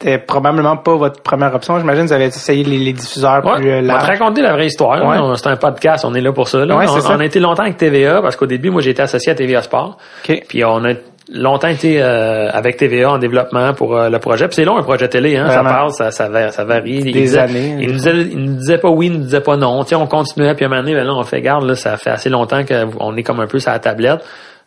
c'était 0.00 0.18
probablement 0.18 0.76
pas 0.76 0.94
votre 0.94 1.22
première 1.22 1.52
option. 1.54 1.76
J'imagine 1.80 2.02
que 2.04 2.08
vous 2.08 2.12
avez 2.14 2.26
essayé 2.26 2.62
les, 2.62 2.78
les 2.78 2.92
diffuseurs 2.92 3.44
Ouais, 3.44 3.56
plus 3.56 3.68
euh, 3.70 3.80
on 3.82 3.92
va 3.92 3.98
te 3.98 4.06
raconter 4.06 4.42
la 4.42 4.52
vraie 4.52 4.66
histoire. 4.66 5.04
Ouais. 5.04 5.36
C'est 5.36 5.48
un 5.48 5.56
podcast, 5.56 6.04
on 6.04 6.14
est 6.14 6.20
là 6.20 6.32
pour 6.32 6.48
ça. 6.48 6.64
Là. 6.64 6.76
Ouais, 6.76 6.86
on, 6.88 7.00
ça. 7.00 7.14
on 7.16 7.20
a 7.20 7.24
été 7.24 7.40
longtemps 7.40 7.64
avec 7.64 7.78
TVA 7.78 8.22
parce 8.22 8.36
qu'au 8.36 8.46
début, 8.46 8.70
moi, 8.70 8.80
j'ai 8.80 8.90
été 8.90 9.02
associé 9.02 9.32
à 9.32 9.34
TVA 9.34 9.60
Sport. 9.62 9.98
OK. 10.28 10.44
Puis 10.48 10.64
on 10.64 10.84
a 10.84 10.92
longtemps 11.32 11.66
été 11.66 12.00
euh, 12.00 12.48
avec 12.52 12.76
TVA 12.76 13.10
en 13.10 13.18
développement 13.18 13.74
pour 13.74 13.96
euh, 13.96 14.08
le 14.08 14.20
projet. 14.20 14.46
Puis 14.46 14.54
c'est 14.54 14.64
long 14.64 14.78
un 14.78 14.84
projet 14.84 15.08
télé, 15.08 15.36
hein. 15.36 15.50
Ça 15.50 15.64
passe, 15.64 15.96
ça, 15.96 16.10
ça, 16.12 16.50
ça 16.52 16.64
varie. 16.64 16.98
Il 17.04 17.12
Des 17.12 17.20
disait- 17.22 17.38
années. 17.40 17.76
Il 17.80 17.88
nous, 17.88 17.94
disait, 17.94 18.12
il 18.14 18.38
nous 18.38 18.54
disait 18.56 18.78
pas 18.78 18.90
oui, 18.90 19.06
il 19.06 19.14
nous 19.14 19.24
disait 19.24 19.40
pas 19.40 19.56
non. 19.56 19.82
Tu 19.82 19.90
sais, 19.90 19.94
on 19.96 20.06
continuait, 20.06 20.54
puis 20.54 20.64
à 20.64 20.68
un 20.68 20.70
moment 20.70 20.82
donné, 20.82 20.94
ben 20.94 21.04
là, 21.04 21.12
on 21.12 21.24
fait 21.24 21.40
garde, 21.42 21.64
là, 21.64 21.74
ça 21.74 21.96
fait 21.96 22.10
assez 22.10 22.30
longtemps 22.30 22.60
qu'on 22.64 23.16
est 23.16 23.24
comme 23.24 23.40
un 23.40 23.48
peu 23.48 23.58
sur 23.58 23.72
la 23.72 23.80
tablette. 23.80 24.20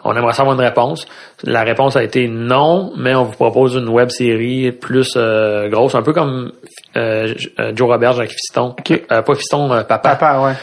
On 0.03 0.15
aimerait 0.15 0.33
savoir 0.33 0.55
une 0.55 0.61
réponse. 0.65 1.05
La 1.43 1.63
réponse 1.63 1.95
a 1.95 2.03
été 2.03 2.27
non, 2.27 2.91
mais 2.97 3.13
on 3.15 3.23
vous 3.25 3.33
propose 3.33 3.75
une 3.75 3.89
web 3.89 4.09
série 4.09 4.71
plus 4.71 5.13
euh, 5.15 5.69
grosse, 5.69 5.95
un 5.95 6.01
peu 6.01 6.13
comme 6.13 6.51
euh, 6.97 7.33
euh, 7.59 7.71
Joe 7.75 7.87
Roberge 7.89 8.19
avec 8.19 8.31
Fiston. 8.31 8.75
OK. 8.77 9.01
Euh, 9.11 9.21
pas 9.21 9.35
Fiston, 9.35 9.71
euh, 9.71 9.83
papa. 9.83 10.15
Papa, 10.15 10.39
ouais. 10.39 10.53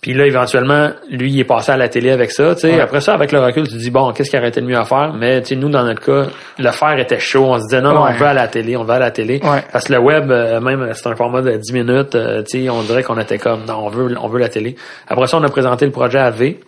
Puis 0.00 0.14
là, 0.14 0.26
éventuellement, 0.26 0.90
lui, 1.10 1.30
il 1.30 1.38
est 1.38 1.44
passé 1.44 1.70
à 1.70 1.76
la 1.76 1.88
télé 1.88 2.10
avec 2.10 2.32
ça. 2.32 2.56
tu 2.56 2.62
sais. 2.62 2.72
Ouais. 2.74 2.80
Après 2.80 3.00
ça, 3.00 3.14
avec 3.14 3.30
le 3.30 3.38
recul, 3.38 3.68
tu 3.68 3.74
te 3.74 3.78
dis, 3.78 3.90
bon, 3.92 4.12
qu'est-ce 4.12 4.30
qui 4.30 4.36
aurait 4.36 4.48
été 4.48 4.60
le 4.60 4.66
mieux 4.66 4.76
à 4.76 4.84
faire? 4.84 5.12
Mais 5.14 5.40
tu 5.42 5.50
sais, 5.50 5.54
nous, 5.54 5.68
dans 5.68 5.84
notre 5.84 6.00
cas, 6.04 6.28
le 6.58 6.70
faire 6.72 6.98
était 6.98 7.20
chaud. 7.20 7.44
On 7.46 7.58
se 7.58 7.66
disait, 7.68 7.80
non, 7.80 7.96
on 7.96 8.12
veut 8.12 8.26
à 8.26 8.34
la 8.34 8.48
télé, 8.48 8.76
on 8.76 8.82
veut 8.82 8.94
à 8.94 8.98
la 8.98 9.12
télé. 9.12 9.40
Ouais. 9.44 9.62
Parce 9.70 9.84
que 9.84 9.92
le 9.92 10.00
web, 10.00 10.28
euh, 10.32 10.60
même, 10.60 10.90
c'est 10.92 11.06
un 11.06 11.14
format 11.14 11.40
de 11.40 11.52
10 11.56 11.72
minutes. 11.72 12.10
tu 12.50 12.64
sais, 12.64 12.68
on 12.68 12.82
dirait 12.82 13.04
qu'on 13.04 13.16
était 13.20 13.38
comme, 13.38 13.64
non, 13.64 13.86
on 13.86 13.88
veut, 13.90 14.16
on 14.20 14.26
veut 14.26 14.40
la 14.40 14.48
télé. 14.48 14.74
Après 15.06 15.28
ça, 15.28 15.36
on 15.36 15.44
a 15.44 15.48
présenté 15.48 15.86
le 15.86 15.92
projet 15.92 16.18
à 16.18 16.30
V. 16.30 16.58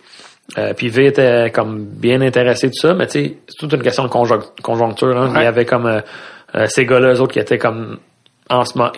Euh, 0.57 0.73
puis 0.73 0.89
V 0.89 1.07
était 1.07 1.51
comme 1.53 1.85
bien 1.85 2.21
intéressé 2.21 2.67
de 2.67 2.73
ça, 2.73 2.93
mais 2.93 3.07
tu 3.07 3.11
sais, 3.13 3.37
c'est 3.47 3.57
toute 3.59 3.73
une 3.73 3.81
question 3.81 4.03
de 4.03 4.09
conjonc- 4.09 4.61
conjoncture. 4.61 5.17
Hein. 5.17 5.33
Il 5.35 5.41
y 5.41 5.45
avait 5.45 5.65
comme 5.65 5.87
euh, 5.87 6.01
euh, 6.55 6.67
ces 6.67 6.85
gars-là, 6.85 7.13
eux 7.13 7.21
autres, 7.21 7.33
qui 7.33 7.39
étaient 7.39 7.57
comme 7.57 7.97
en 8.49 8.63
ce 8.63 8.77
moment 8.77 8.91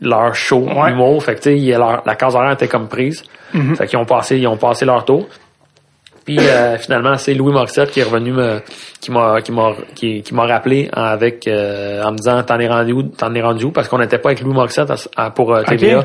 leur 0.00 0.34
show 0.34 0.66
Ouais. 0.68 0.90
humour. 0.90 1.22
Fait 1.22 1.36
que 1.36 1.40
tu 1.40 1.56
sais, 1.60 1.78
la 1.78 2.14
case 2.16 2.34
horaire 2.34 2.52
était 2.52 2.66
comme 2.66 2.88
prise. 2.88 3.22
Mm-hmm. 3.54 3.76
Fait 3.76 3.86
qu'ils 3.86 3.98
ont 3.98 4.04
passé, 4.04 4.36
ils 4.38 4.46
ont 4.48 4.56
passé 4.56 4.84
leur 4.84 5.04
tour. 5.04 5.28
Puis 6.24 6.38
finalement, 6.80 7.16
c'est 7.16 7.34
Louis 7.34 7.52
Morissette 7.52 7.90
qui 7.90 7.98
est 8.00 8.04
revenu 8.04 8.32
me, 8.32 8.60
qui 9.00 9.10
m'a 9.10 9.40
qui 9.40 9.50
m'a 9.52 9.72
qui, 9.94 10.22
qui 10.22 10.34
m'a 10.34 10.46
rappelé 10.46 10.88
avec 10.92 11.46
en 11.48 12.12
me 12.12 12.16
disant 12.16 12.42
t'en 12.44 12.58
es 12.60 12.68
rendu 12.68 12.92
où 12.92 13.02
t'en 13.04 13.34
es 13.34 13.42
rendu 13.42 13.64
où? 13.64 13.70
Parce 13.72 13.88
qu'on 13.88 13.98
n'était 13.98 14.18
pas 14.18 14.30
avec 14.30 14.40
Louis 14.42 14.54
Morissette 14.54 14.90
à- 14.90 14.96
à- 15.26 15.30
pour 15.30 15.56
TVA 15.64 16.04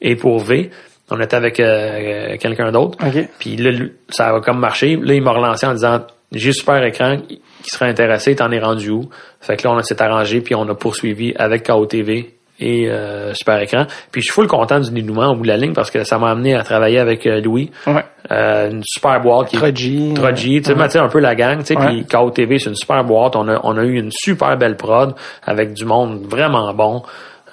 et 0.00 0.16
pour 0.16 0.40
V. 0.40 0.70
On 1.10 1.20
était 1.20 1.36
avec 1.36 1.60
euh, 1.60 2.36
quelqu'un 2.38 2.72
d'autre. 2.72 2.98
OK. 3.06 3.28
Puis 3.38 3.56
là, 3.56 3.70
ça 4.08 4.34
a 4.34 4.40
comme 4.40 4.58
marché. 4.58 4.96
Là, 5.00 5.14
il 5.14 5.22
m'a 5.22 5.32
relancé 5.32 5.66
en 5.66 5.72
disant 5.74 6.00
J'ai 6.32 6.52
super 6.52 6.82
écran 6.82 7.18
qui 7.28 7.40
serait 7.70 7.88
intéressé, 7.88 8.34
t'en 8.36 8.50
es 8.50 8.58
rendu 8.58 8.90
où? 8.90 9.08
Fait 9.40 9.56
que 9.56 9.66
là, 9.68 9.74
on 9.74 9.82
s'est 9.82 10.00
arrangé, 10.02 10.40
puis 10.40 10.54
on 10.54 10.68
a 10.68 10.74
poursuivi 10.74 11.34
avec 11.36 11.66
KOTV 11.66 12.34
et 12.60 12.88
euh, 12.88 13.34
Super 13.34 13.60
Écran. 13.60 13.84
Puis 14.12 14.20
je 14.22 14.26
suis 14.26 14.32
full 14.32 14.46
content 14.46 14.78
du 14.80 14.90
dénouement 14.92 15.32
au 15.32 15.34
bout 15.34 15.42
de 15.42 15.48
la 15.48 15.56
ligne 15.56 15.72
parce 15.72 15.90
que 15.90 16.04
ça 16.04 16.18
m'a 16.18 16.30
amené 16.30 16.54
à 16.54 16.62
travailler 16.62 16.98
avec 17.00 17.26
euh, 17.26 17.40
Louis. 17.40 17.70
Ouais. 17.86 18.04
Euh, 18.30 18.70
une 18.70 18.82
super 18.84 19.20
boîte 19.20 19.48
qui 19.48 19.56
est 19.56 19.58
Troji. 19.58 20.14
Troji, 20.14 20.62
tu 20.62 20.72
sais, 20.74 20.98
un 20.98 21.08
peu 21.08 21.18
la 21.18 21.34
gang, 21.34 21.58
tu 21.60 21.66
sais, 21.66 21.76
Ouais. 21.78 21.86
puis 21.86 22.06
KO 22.06 22.30
TV, 22.30 22.58
c'est 22.58 22.70
une 22.70 22.76
super 22.76 23.02
boîte. 23.04 23.34
On 23.36 23.48
a, 23.48 23.60
on 23.64 23.76
a 23.76 23.82
eu 23.82 23.98
une 23.98 24.10
super 24.12 24.56
belle 24.56 24.76
prod 24.76 25.14
avec 25.44 25.72
du 25.74 25.84
monde 25.84 26.24
vraiment 26.28 26.72
bon. 26.74 27.02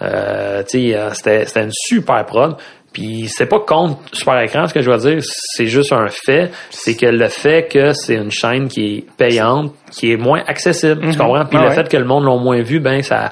Euh, 0.01 0.63
tu 0.69 0.91
sais, 0.91 0.99
c'était, 1.13 1.45
c'était 1.45 1.63
une 1.63 1.71
super 1.73 2.25
prod. 2.25 2.55
Puis 2.93 3.27
c'est 3.29 3.45
pas 3.45 3.59
contre 3.59 3.99
Super 4.11 4.41
Écran, 4.41 4.67
ce 4.67 4.73
que 4.73 4.81
je 4.81 4.91
veux 4.91 4.97
dire, 4.97 5.19
c'est 5.21 5.67
juste 5.67 5.93
un 5.93 6.07
fait. 6.09 6.51
C'est 6.69 6.95
que 6.95 7.05
le 7.05 7.27
fait 7.29 7.67
que 7.71 7.93
c'est 7.93 8.15
une 8.15 8.31
chaîne 8.31 8.67
qui 8.67 8.97
est 8.97 9.05
payante, 9.17 9.73
qui 9.91 10.11
est 10.11 10.17
moins 10.17 10.43
accessible, 10.45 11.09
tu 11.09 11.17
comprends? 11.17 11.45
Puis 11.45 11.57
Ah 11.57 11.63
le 11.63 11.69
ouais. 11.69 11.75
fait 11.75 11.87
que 11.87 11.95
le 11.97 12.03
monde 12.05 12.25
l'ont 12.25 12.39
moins 12.39 12.61
vu, 12.61 12.79
ben 12.79 13.01
ça, 13.01 13.31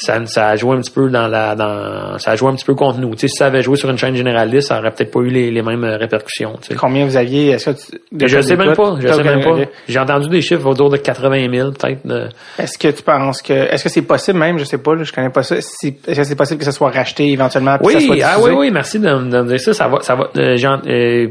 ça, 0.00 0.24
ça 0.26 0.48
a 0.48 0.56
joué 0.56 0.76
un 0.76 0.80
petit 0.80 0.90
peu 0.90 1.08
dans 1.10 1.26
la, 1.28 1.54
dans, 1.54 2.18
ça 2.18 2.32
a 2.32 2.36
joué 2.36 2.48
un 2.50 2.54
petit 2.54 2.64
peu 2.64 2.74
contre 2.74 2.98
nous. 2.98 3.10
Tu 3.14 3.20
sais, 3.20 3.28
si 3.28 3.36
ça 3.36 3.46
avait 3.46 3.62
joué 3.62 3.76
sur 3.76 3.90
une 3.90 3.98
chaîne 3.98 4.14
généraliste, 4.14 4.68
ça 4.68 4.78
aurait 4.78 4.90
peut-être 4.90 5.10
pas 5.10 5.20
eu 5.20 5.28
les, 5.28 5.50
les 5.50 5.62
mêmes 5.62 5.84
euh, 5.84 5.96
répercussions. 5.96 6.54
tu 6.60 6.68
sais. 6.68 6.74
Combien 6.74 7.04
vous 7.06 7.16
aviez? 7.16 7.48
Est-ce 7.50 7.70
que 7.70 7.76
tu, 8.18 8.28
je 8.28 8.40
sais 8.40 8.56
même 8.56 8.74
pas. 8.74 8.96
Je 9.00 9.08
sais 9.08 9.22
même 9.22 9.42
pas. 9.42 9.56
J'ai 9.88 9.98
entendu 9.98 10.28
des 10.28 10.40
chiffres 10.42 10.66
autour 10.66 10.90
de 10.90 10.96
80 10.96 11.50
000, 11.52 11.70
peut-être. 11.72 12.06
de- 12.06 12.28
Est-ce 12.58 12.78
que 12.78 12.88
tu 12.88 13.02
penses 13.02 13.42
que, 13.42 13.52
est-ce 13.52 13.84
que 13.84 13.88
c'est 13.90 14.02
possible 14.02 14.38
même, 14.38 14.58
je 14.58 14.64
sais 14.64 14.78
pas, 14.78 14.94
là, 14.94 15.02
je 15.04 15.12
connais 15.12 15.30
pas 15.30 15.42
ça, 15.42 15.56
si- 15.60 15.96
est-ce 16.06 16.16
que 16.18 16.24
c'est 16.24 16.36
possible 16.36 16.58
que 16.58 16.64
ça 16.64 16.72
soit 16.72 16.90
racheté 16.90 17.30
éventuellement 17.30 17.76
puis 17.78 17.86
que 17.94 18.00
ça 18.00 18.06
soit 18.06 18.14
Oui, 18.14 18.22
ah 18.24 18.36
oui, 18.40 18.50
oui, 18.56 18.70
merci 18.70 18.98
de, 18.98 19.08
me 19.08 19.30
de 19.30 19.42
me 19.42 19.48
dire 19.48 19.60
ça. 19.60 19.72
Ça 19.74 19.88
va, 19.88 20.00
ça 20.02 20.14
va, 20.14 20.28
euh, 20.36 21.26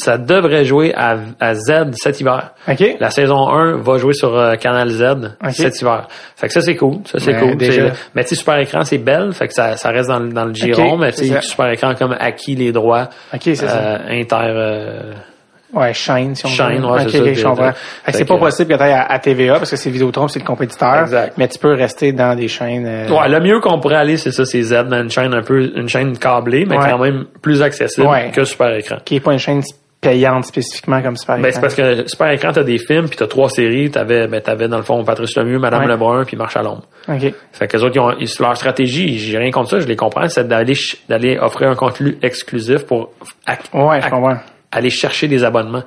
ça 0.00 0.18
devrait 0.18 0.64
jouer 0.64 0.92
à, 0.96 1.16
à 1.38 1.54
Z 1.54 1.90
cet 1.92 2.20
hiver. 2.20 2.50
OK. 2.68 2.96
La 2.98 3.10
saison 3.10 3.48
1 3.48 3.76
va 3.78 3.98
jouer 3.98 4.14
sur 4.14 4.36
euh, 4.36 4.56
Canal 4.56 4.88
Z 4.90 5.36
cet 5.52 5.80
hiver. 5.80 6.08
Fait 6.36 6.48
que 6.48 6.52
ça, 6.52 6.60
c'est 6.60 6.76
cool. 6.76 6.96
Ça, 7.04 7.18
c'est 7.20 7.32
Mais 7.32 7.40
cool. 7.40 7.56
déjà- 7.56 7.92
Mais 8.14 8.24
tu 8.24 8.34
Super 8.34 8.58
Écran, 8.58 8.82
c'est 8.84 8.98
belle. 8.98 9.32
Fait 9.32 9.46
que 9.48 9.54
ça, 9.54 9.76
ça 9.76 9.90
reste 9.90 10.08
dans, 10.08 10.18
le- 10.18 10.32
dans 10.32 10.44
le 10.46 10.54
giron. 10.54 10.96
mais 10.96 11.12
tu. 11.12 11.26
Super 11.42 11.70
Écran 11.70 11.94
comme 11.94 12.16
acquis 12.18 12.54
les 12.56 12.72
droits 12.72 13.08
c'est 13.40 13.54
ça. 13.54 13.66
euh, 13.66 13.98
inter... 14.20 14.36
euh, 14.40 15.12
Ouais, 15.72 15.94
Shine, 15.94 16.34
si 16.34 16.44
on 16.46 16.48
Shine, 16.48 16.80
veut. 16.80 16.86
ouais, 16.90 16.98
c'est 17.06 17.10
c'est 18.12 18.24
pas 18.24 18.34
que- 18.34 18.40
possible 18.40 18.72
que 18.72 18.76
tu 18.76 18.82
à, 18.82 19.02
à 19.04 19.18
TVA 19.20 19.54
parce 19.54 19.70
que 19.70 19.76
c'est 19.76 19.88
Vidéotron, 19.90 20.26
c'est 20.26 20.40
le 20.40 20.44
compétiteur. 20.44 21.02
Exact. 21.02 21.34
Mais 21.38 21.46
tu 21.46 21.60
peux 21.60 21.72
rester 21.74 22.10
dans 22.12 22.34
des 22.36 22.48
chaînes. 22.48 22.86
euh, 22.86 23.08
Ouais, 23.08 23.28
le 23.28 23.38
mieux 23.38 23.60
qu'on 23.60 23.78
pourrait 23.78 23.94
aller, 23.98 24.16
c'est 24.16 24.32
ça, 24.32 24.44
c'est 24.44 24.62
Z, 24.62 24.86
mais 24.88 24.96
une 25.00 25.10
chaîne 25.10 25.32
un 25.32 25.42
peu, 25.42 25.70
une 25.76 25.88
chaîne 25.88 26.18
câblée, 26.18 26.64
mais 26.68 26.76
Ouais. 26.76 26.90
quand 26.90 26.98
même 26.98 27.24
plus 27.40 27.62
accessible 27.62 28.08
Ouais. 28.08 28.32
que 28.34 28.42
Super 28.42 28.74
Écran. 28.74 28.96
qui 29.04 29.14
est 29.14 29.20
pas 29.20 29.32
une 29.32 29.38
chaîne 29.38 29.62
payante 30.00 30.46
spécifiquement 30.46 31.02
comme 31.02 31.16
Super 31.16 31.36
Ben, 31.36 31.46
Écran. 31.46 31.52
c'est 31.54 31.60
parce 31.60 31.74
que 31.74 32.08
Super 32.08 32.30
Écran, 32.30 32.52
t'as 32.52 32.62
des 32.62 32.78
films, 32.78 33.08
puis 33.08 33.18
t'as 33.18 33.26
trois 33.26 33.50
séries, 33.50 33.90
t'avais, 33.90 34.26
ben, 34.28 34.40
t'avais 34.40 34.66
dans 34.68 34.78
le 34.78 34.82
fond 34.82 35.04
Patrice 35.04 35.36
Lemieux, 35.36 35.58
Madame 35.58 35.82
Ouais. 35.82 35.88
Lebrun, 35.88 36.24
puis 36.24 36.36
Marche 36.36 36.56
à 36.56 36.62
l'ombre. 36.62 36.84
OK. 37.08 37.34
Fait 37.52 37.68
que 37.68 37.76
les 37.76 37.84
autres, 37.84 37.96
ils 37.96 38.00
ont, 38.00 38.12
ils- 38.18 38.28
leur 38.40 38.56
stratégie, 38.56 39.18
j'ai 39.18 39.36
rien 39.36 39.50
contre 39.50 39.70
ça, 39.70 39.80
je 39.80 39.86
les 39.86 39.96
comprends, 39.96 40.26
c'est 40.28 40.48
d'aller, 40.48 40.74
d'aller 41.08 41.38
offrir 41.38 41.68
un 41.68 41.74
contenu 41.74 42.16
exclusif 42.22 42.86
pour 42.86 43.10
ac- 43.46 43.58
Ouais, 43.74 44.00
je 44.00 44.06
ac- 44.06 44.10
comprends. 44.10 44.36
aller 44.72 44.90
chercher 44.90 45.28
des 45.28 45.44
abonnements. 45.44 45.82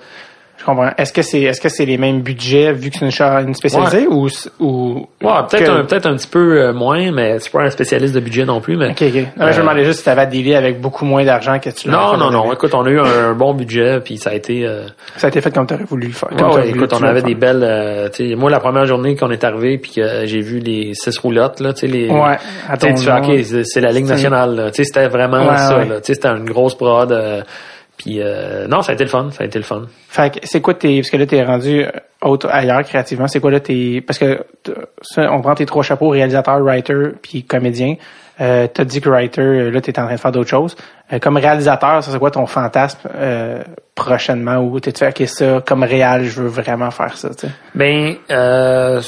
Je 0.64 0.66
comprends. 0.66 0.92
Est-ce 0.98 1.12
que 1.12 1.22
c'est 1.22 1.42
est-ce 1.42 1.60
que 1.60 1.68
c'est 1.68 1.84
les 1.86 1.98
mêmes 1.98 2.22
budgets 2.22 2.72
vu 2.72 2.90
que 2.90 2.98
c'est 2.98 3.04
une 3.04 3.12
chaîne 3.12 3.54
spécialisée 3.54 4.08
ou 4.08 4.30
ou 4.62 5.08
Ouais, 5.22 5.32
peut-être 5.50 5.66
que- 5.66 5.72
un, 5.72 5.84
peut-être 5.84 6.06
un 6.06 6.16
petit 6.16 6.28
peu 6.28 6.62
euh, 6.62 6.72
moins, 6.74 7.12
mais 7.12 7.38
c'est 7.40 7.52
pas 7.52 7.64
un 7.64 7.70
spécialiste 7.70 8.16
de 8.16 8.22
budget 8.22 8.46
non 8.46 8.62
plus, 8.62 8.78
mais. 8.78 8.92
OK. 8.92 9.02
Non, 9.38 9.52
je 9.52 9.58
me 9.58 9.62
demandais 9.64 9.84
juste 9.84 9.98
si 10.00 10.04
tu 10.06 10.10
avais 10.10 10.22
à 10.22 10.26
dealer 10.26 10.56
avec 10.56 10.80
beaucoup 10.80 11.04
moins 11.04 11.26
d'argent 11.26 11.60
que 11.60 11.70
tu 11.70 11.90
Non, 11.90 12.16
non, 12.18 12.32
non. 12.32 12.54
Écoute, 12.54 12.74
on 12.74 12.86
a 12.86 12.90
eu 12.90 13.00
un 13.00 13.34
bon 13.38 13.54
budget, 13.54 14.00
puis 14.00 14.18
ça 14.18 14.30
a 14.30 14.34
été. 14.36 14.66
euh, 14.66 14.84
Ça 15.18 15.28
a 15.28 15.30
été 15.30 15.42
fait 15.42 15.54
comme 15.54 15.68
tu 15.68 15.74
aurais 15.74 15.84
voulu 15.84 16.08
le 16.08 16.14
faire. 16.14 16.30
Ouais, 16.32 16.38
comme 16.38 16.48
ouais, 16.48 16.54
t'aurais 16.54 16.68
voulu 16.70 16.80
écoute, 16.86 16.94
on 16.94 17.04
avait 17.04 17.22
des 17.24 17.36
belles. 17.36 17.64
euh, 17.64 18.08
moi, 18.38 18.50
la 18.50 18.60
première 18.62 18.86
journée 18.86 19.18
qu'on 19.18 19.32
est 19.32 19.44
arrivé, 19.44 19.78
puis 19.78 19.92
que 19.96 20.26
j'ai 20.26 20.40
vu 20.40 20.60
les 20.60 20.94
six 20.94 21.18
roulottes, 21.18 21.60
là, 21.60 21.74
tu 21.74 21.82
sais, 21.82 21.88
les. 21.88 22.10
Ouais, 22.10 22.38
tu 22.80 22.88
ok, 22.88 23.66
c'est 23.66 23.82
la 23.82 23.92
ligne 23.92 24.08
nationale. 24.08 24.72
Tu 24.74 24.78
sais, 24.78 24.84
c'était 24.86 25.08
vraiment 25.10 25.58
ça. 25.58 25.84
là. 25.84 25.96
Tu 26.00 26.06
sais, 26.06 26.14
c'était 26.14 26.30
une 26.30 26.46
grosse 26.46 26.76
prod. 26.76 27.12
Euh, 28.06 28.10
puis 28.10 28.22
euh, 28.22 28.68
non, 28.68 28.82
ça 28.82 28.92
a 28.92 28.96
été 28.96 29.04
le 29.04 29.10
fun. 29.10 29.30
Ça 29.32 29.44
a 29.44 29.48
été 29.48 29.58
le 29.58 29.64
fun. 29.64 29.84
Fait 30.10 30.34
que 30.34 30.40
c'est 30.44 30.62
quoi 30.62 30.74
tes 30.74 31.02
parce 31.02 31.10
que 31.10 31.18
là 31.18 31.26
t'es 31.26 31.44
rendu 31.44 31.84
euh, 31.84 31.92
autre 32.22 32.50
ailleurs 32.50 32.84
créativement, 32.84 33.28
c'est 33.28 33.40
quoi 33.40 33.52
là 33.52 33.60
tes 33.60 34.02
parce 34.02 34.20
que 34.20 34.46
on 35.18 35.42
prend 35.42 35.56
tes 35.56 35.66
trois 35.66 35.84
chapeaux 35.84 36.10
réalisateur, 36.10 36.60
writer 36.62 37.14
puis 37.22 37.44
comédien. 37.44 37.96
Euh, 38.42 38.68
t'as 38.74 38.84
dit 38.84 39.00
que 39.00 39.10
writer 39.10 39.72
là 39.72 39.82
t'es 39.82 39.98
en 40.00 40.06
train 40.06 40.16
de 40.16 40.20
faire 40.20 40.32
d'autres 40.32 40.50
choses. 40.50 40.76
Euh, 41.12 41.20
comme 41.20 41.38
réalisateur, 41.38 42.04
ça 42.04 42.12
c'est 42.12 42.20
quoi 42.20 42.32
ton 42.32 42.46
fantasme 42.46 43.00
euh, 43.16 43.64
prochainement? 43.96 44.58
Ou 44.58 44.80
t'es 44.80 44.92
fait 44.92 45.10
ok 45.10 45.28
ça 45.28 45.64
comme 45.66 45.84
réal, 45.84 46.26
je 46.26 46.42
veux 46.42 46.50
vraiment 46.50 46.92
faire 46.92 47.18
ça, 47.18 47.30
tu 47.30 47.48
sais? 47.48 47.54
Ben, 47.76 48.16
euh, 48.32 49.02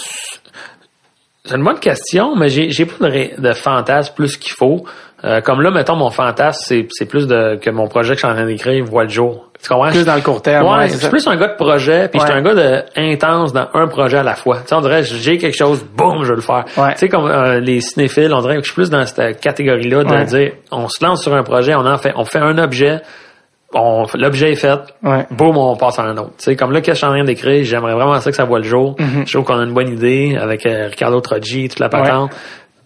c'est 1.44 1.56
une 1.56 1.64
bonne 1.64 1.80
question, 1.80 2.36
mais 2.36 2.50
j'ai 2.50 2.70
j'ai 2.72 2.86
pas 2.86 3.10
de, 3.10 3.42
de 3.42 3.54
fantasme 3.54 4.14
plus 4.16 4.38
qu'il 4.38 4.54
faut. 4.54 4.86
Euh, 5.26 5.42
comme 5.42 5.62
là, 5.62 5.72
mettons, 5.72 5.96
mon 5.96 6.12
fantasme, 6.12 6.62
c'est 6.68 6.88
c'est 6.92 7.06
plus 7.08 7.26
de 7.26 7.56
que 7.56 7.72
mon 7.72 7.88
projet 7.88 8.10
que 8.10 8.16
je 8.22 8.26
suis 8.26 8.28
en 8.32 8.36
train 8.36 8.46
d'écrire 8.46 8.86
voit 8.86 9.04
le 9.04 9.10
jour. 9.10 9.50
Tu 9.62 9.68
comprends? 9.70 9.90
Plus 9.90 10.06
dans 10.06 10.14
le 10.16 10.22
court 10.22 10.42
terme, 10.42 10.68
Ouais, 10.68 10.78
ouais, 10.78 10.88
je 10.88 10.94
c'est 10.98 11.10
plus 11.10 11.26
un 11.28 11.36
gars 11.36 11.48
de 11.48 11.56
projet, 11.56 12.08
puis 12.10 12.20
je 12.20 12.26
suis 12.26 12.34
Ouais. 12.34 12.40
un 12.40 12.44
gars 12.44 12.54
de 12.54 12.84
intense 12.96 13.52
dans 13.52 13.68
un 13.74 13.88
projet 13.88 14.18
à 14.18 14.24
la 14.24 14.36
fois. 14.36 14.58
Tu 14.58 14.68
sais, 14.68 14.76
on 14.76 14.82
dirait, 14.82 15.02
j'ai 15.04 15.38
quelque 15.40 15.58
chose, 15.58 15.84
boum, 15.98 16.24
je 16.24 16.30
veux 16.30 16.36
le 16.36 16.42
faire. 16.42 16.66
Ouais. 16.78 16.92
Tu 16.94 17.00
sais, 17.00 17.10
comme 17.10 17.26
euh, 17.26 17.60
les 17.60 17.82
cinéphiles, 17.82 18.32
on 18.34 18.42
dirait 18.42 18.56
que 18.58 18.62
je 18.62 18.66
suis 18.68 18.76
plus 18.76 18.90
dans 18.92 19.04
cette 19.06 19.40
catégorie-là 19.42 20.04
de 20.04 20.10
Ouais. 20.12 20.26
dire, 20.26 20.52
on 20.72 20.88
se 20.90 21.04
lance 21.04 21.24
sur 21.24 21.34
un 21.34 21.42
projet, 21.44 21.74
on 21.74 21.86
en 21.88 21.98
fait, 21.98 22.14
on 22.16 22.26
fait 22.26 22.38
un 22.40 22.58
objet, 22.60 23.02
l'objet 23.74 24.52
est 24.52 24.56
fait, 24.56 24.80
Ouais. 25.04 25.26
boum, 25.32 25.58
on 25.58 25.76
passe 25.76 26.00
à 26.00 26.04
un 26.04 26.16
autre. 26.18 26.34
Tu 26.38 26.44
sais, 26.44 26.56
comme 26.56 26.72
là, 26.72 26.82
que 26.82 26.92
je 26.92 26.98
suis 26.98 27.06
en 27.06 27.10
train 27.10 27.24
d'écrire, 27.24 27.64
j'aimerais 27.64 27.94
vraiment 27.94 28.20
ça 28.20 28.30
que 28.30 28.36
ça 28.38 28.46
voit 28.46 28.60
le 28.60 28.66
jour. 28.66 28.96
Mm-hmm. 29.00 29.26
Je 29.28 29.34
trouve 29.34 29.46
qu'on 29.46 29.60
a 29.60 29.64
une 29.64 29.74
bonne 29.74 29.90
idée 29.90 30.38
avec 30.40 30.66
euh, 30.66 30.88
Ricardo 30.90 31.20
Troggi, 31.22 31.70
toute 31.70 31.80
la 31.80 31.90
patente. 31.90 32.32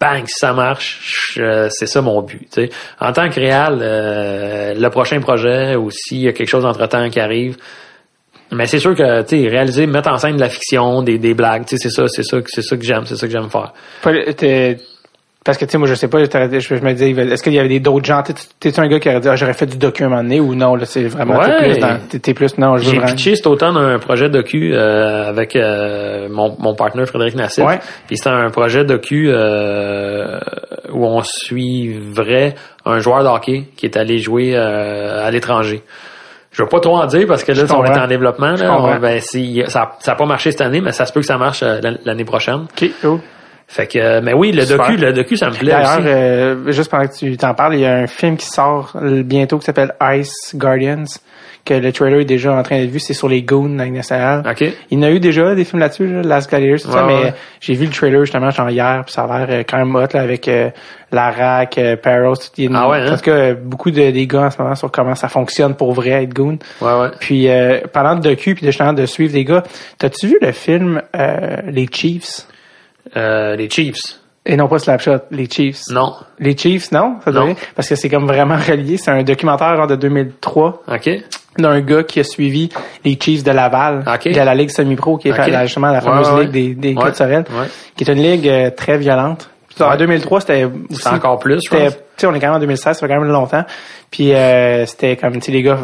Bang, 0.00 0.24
ça 0.28 0.54
marche, 0.54 1.38
euh, 1.38 1.68
c'est 1.70 1.86
ça 1.86 2.00
mon 2.00 2.22
but. 2.22 2.58
En 3.00 3.12
tant 3.12 3.28
que 3.28 3.38
réal, 3.38 3.80
euh, 3.82 4.72
le 4.74 4.88
prochain 4.88 5.20
projet 5.20 5.76
ou 5.76 5.90
s'il 5.90 6.22
y 6.22 6.28
a 6.28 6.32
quelque 6.32 6.48
chose 6.48 6.64
entre-temps 6.64 7.10
qui 7.10 7.20
arrive, 7.20 7.58
mais 8.50 8.66
c'est 8.66 8.78
sûr 8.78 8.96
que 8.96 9.22
tu 9.22 9.46
réaliser, 9.46 9.86
mettre 9.86 10.10
en 10.10 10.16
scène 10.16 10.36
de 10.36 10.40
la 10.40 10.48
fiction, 10.48 11.02
des, 11.02 11.18
des 11.18 11.34
blagues, 11.34 11.64
c'est 11.66 11.76
ça, 11.76 12.08
c'est 12.08 12.22
ça, 12.22 12.38
c'est 12.46 12.62
ça 12.62 12.76
que 12.78 12.82
j'aime, 12.82 13.04
c'est 13.04 13.16
ça 13.16 13.26
que 13.26 13.32
j'aime 13.32 13.50
faire. 13.50 13.74
Parce 15.42 15.56
que, 15.56 15.64
tu 15.64 15.70
sais, 15.72 15.78
moi, 15.78 15.88
je 15.88 15.94
sais 15.94 16.08
pas, 16.08 16.18
je, 16.22 16.24
me 16.74 16.92
disais, 16.92 17.10
est-ce 17.12 17.42
qu'il 17.42 17.54
y 17.54 17.58
avait 17.58 17.80
d'autres 17.80 18.04
gens? 18.04 18.22
T'es- 18.22 18.34
T'es-tu 18.60 18.78
un 18.78 18.88
gars 18.88 19.00
qui 19.00 19.08
aurait 19.08 19.20
dit, 19.20 19.28
ah, 19.28 19.36
j'aurais 19.36 19.54
fait 19.54 19.64
du 19.64 19.78
docu 19.78 20.04
un 20.04 20.10
moment 20.10 20.22
donné 20.22 20.38
ou 20.38 20.54
non, 20.54 20.74
là, 20.74 20.84
c'est 20.84 21.04
vraiment, 21.04 21.38
t'es 21.38 21.50
Ouais. 21.50 21.72
plus 21.78 22.08
t'es- 22.10 22.18
t'es 22.18 22.34
plus, 22.34 22.58
non, 22.58 22.76
je 22.76 22.90
J'ai 22.90 23.00
pitché 23.00 23.36
cet 23.36 23.46
automne 23.46 23.78
un 23.78 23.98
projet 23.98 24.28
docu 24.28 24.72
euh, 24.74 25.30
avec 25.30 25.56
euh, 25.56 26.28
mon, 26.30 26.54
mon 26.58 26.74
partenaire 26.74 27.06
Frédéric 27.06 27.36
Nassif. 27.36 27.64
Ouais. 27.64 27.78
Puis 28.06 28.18
c'était 28.18 28.28
un 28.28 28.50
projet 28.50 28.84
docu 28.84 29.30
euh, 29.32 30.38
où 30.92 31.06
on 31.06 31.22
suivrait 31.22 32.54
un 32.84 32.98
joueur 32.98 33.22
de 33.22 33.28
hockey 33.28 33.64
qui 33.76 33.86
est 33.86 33.96
allé 33.96 34.18
jouer 34.18 34.52
euh, 34.54 35.26
à 35.26 35.30
l'étranger. 35.30 35.82
Je 36.52 36.62
veux 36.62 36.68
pas 36.68 36.80
trop 36.80 36.98
en 36.98 37.06
dire 37.06 37.26
parce 37.26 37.44
que 37.44 37.52
là, 37.52 37.62
on 37.70 37.84
est 37.84 37.98
en 37.98 38.06
développement. 38.08 38.52
Là. 38.56 38.76
On- 38.76 38.96
ben, 38.98 39.20
si, 39.20 39.62
ça 39.68 39.92
n'a 40.06 40.14
pas 40.16 40.26
marché 40.26 40.50
cette 40.50 40.60
année, 40.60 40.80
mais 40.82 40.92
ça 40.92 41.06
se 41.06 41.12
peut 41.14 41.20
que 41.20 41.26
ça 41.26 41.38
marche 41.38 41.62
euh, 41.62 41.80
l'an- 41.82 41.96
l'année 42.04 42.24
prochaine. 42.24 42.66
OK, 42.76 42.90
cool. 43.00 43.20
Fait 43.72 43.86
que, 43.86 44.00
euh, 44.00 44.20
mais 44.20 44.32
oui, 44.32 44.50
le 44.50 44.62
Super. 44.66 44.88
docu, 44.88 44.96
le 44.96 45.12
docu, 45.12 45.36
ça 45.36 45.48
me 45.48 45.54
plaît 45.54 45.70
D'ailleurs, 45.70 45.98
aussi. 46.00 46.08
euh, 46.08 46.72
juste 46.72 46.90
pendant 46.90 47.06
que 47.06 47.14
tu 47.16 47.36
t'en 47.36 47.54
parles, 47.54 47.74
il 47.76 47.80
y 47.82 47.86
a 47.86 47.94
un 47.98 48.08
film 48.08 48.36
qui 48.36 48.46
sort 48.46 48.96
bientôt 49.22 49.58
qui 49.58 49.64
s'appelle 49.64 49.94
Ice 50.16 50.56
Guardians, 50.56 51.04
que 51.64 51.74
le 51.74 51.92
trailer 51.92 52.20
est 52.20 52.24
déjà 52.24 52.52
en 52.52 52.62
train 52.64 52.78
d'être 52.80 52.90
vu, 52.90 52.98
c'est 52.98 53.12
sur 53.14 53.28
les 53.28 53.42
goons 53.42 53.68
dans 53.76 53.84
nationale. 53.88 54.42
OK. 54.50 54.62
Il 54.90 54.98
y 54.98 55.00
en 55.00 55.02
a 55.04 55.10
eu 55.12 55.20
déjà 55.20 55.54
des 55.54 55.64
films 55.64 55.78
là-dessus, 55.78 56.04
là, 56.08 56.22
Last 56.22 56.50
tout 56.82 56.90
ça, 56.90 57.06
Ouais, 57.06 57.22
mais 57.22 57.34
j'ai 57.60 57.74
vu 57.74 57.84
le 57.86 57.92
trailer 57.92 58.24
justement 58.24 58.50
genre 58.50 58.70
hier, 58.70 59.02
puis 59.04 59.12
ça 59.12 59.22
a 59.22 59.38
l'air 59.38 59.60
euh, 59.60 59.62
quand 59.68 59.76
même 59.78 59.94
hot 59.94 60.06
là, 60.14 60.20
avec 60.22 60.48
euh, 60.48 60.70
Larac, 61.12 61.78
euh, 61.78 61.94
tout, 61.96 62.48
il 62.58 62.64
y 62.64 62.66
a 62.66 62.70
une- 62.70 62.76
Ah 62.76 62.88
ouais, 62.88 62.98
hein? 63.02 63.12
en 63.12 63.16
tout 63.16 63.22
cas 63.22 63.30
euh, 63.30 63.54
beaucoup 63.54 63.92
de, 63.92 64.10
des 64.10 64.26
gars 64.26 64.46
en 64.46 64.50
ce 64.50 64.60
moment 64.60 64.74
sur 64.74 64.90
comment 64.90 65.14
ça 65.14 65.28
fonctionne 65.28 65.74
pour 65.76 65.92
vrai 65.92 66.24
être 66.24 66.34
goon. 66.34 66.58
Ouais, 66.80 66.92
ouais. 67.00 67.08
Puis 67.20 67.48
euh, 67.48 67.80
parlant 67.92 68.16
de 68.16 68.22
docu 68.22 68.54
puis 68.56 68.66
de 68.66 68.70
justement 68.72 68.92
de 68.94 69.06
suivre 69.06 69.32
des 69.32 69.44
gars, 69.44 69.62
t'as-tu 69.98 70.26
vu 70.26 70.38
le 70.42 70.50
film 70.50 71.00
euh, 71.16 71.56
Les 71.66 71.86
Chiefs? 71.92 72.46
Euh, 73.16 73.56
les 73.56 73.68
Chiefs. 73.70 74.00
et 74.46 74.56
non 74.56 74.68
pas 74.68 74.78
Slapshot, 74.78 75.18
Les 75.30 75.48
Chiefs. 75.48 75.82
Non. 75.90 76.14
Les 76.38 76.56
Chiefs, 76.56 76.92
non, 76.92 77.16
ça 77.24 77.30
Non. 77.30 77.54
parce 77.76 77.88
que 77.88 77.94
c'est 77.94 78.08
comme 78.08 78.26
vraiment 78.26 78.56
relié. 78.56 78.96
C'est 78.96 79.10
un 79.10 79.22
documentaire 79.22 79.76
genre, 79.76 79.86
de 79.86 79.96
2003 79.96 80.82
OK. 80.88 81.10
d'un 81.58 81.80
gars 81.80 82.02
qui 82.04 82.20
a 82.20 82.24
suivi 82.24 82.70
les 83.04 83.18
Chiefs 83.20 83.42
de 83.44 83.50
Laval, 83.50 84.04
Ok. 84.06 84.32
de 84.32 84.36
la 84.40 84.54
ligue 84.54 84.70
semi-pro, 84.70 85.18
qui 85.18 85.28
est 85.28 85.32
Ok. 85.32 85.46
la- 85.48 85.66
justement 85.66 85.88
la 85.90 86.00
fameuse 86.00 86.30
ouais, 86.30 86.42
ligue 86.44 86.50
des, 86.50 86.94
des 86.94 86.94
ouais. 86.94 87.12
Sorel, 87.14 87.44
qui 87.96 88.04
est 88.04 88.12
une 88.12 88.22
ligue 88.22 88.48
euh, 88.48 88.70
très 88.70 88.96
violente. 88.98 89.50
Puis, 89.68 89.84
En 89.84 89.90
Ouais. 89.90 89.96
2003, 89.98 90.40
c'était 90.40 90.64
aussi 90.64 91.02
C'est 91.02 91.08
encore 91.08 91.38
plus, 91.38 91.54
je 91.64 91.70
c'était- 91.70 91.84
pense. 91.90 92.24
on 92.24 92.34
est 92.34 92.40
quand 92.40 92.46
même 92.48 92.56
en 92.56 92.60
2016, 92.60 92.96
ça 92.98 93.06
fait 93.06 93.12
quand 93.12 93.20
même 93.20 93.30
longtemps. 93.30 93.64
Puis 94.10 94.32
euh, 94.34 94.84
c'était 94.86 95.16
comme, 95.16 95.34
tu 95.34 95.40
sais, 95.42 95.52
les 95.52 95.62
gars 95.62 95.78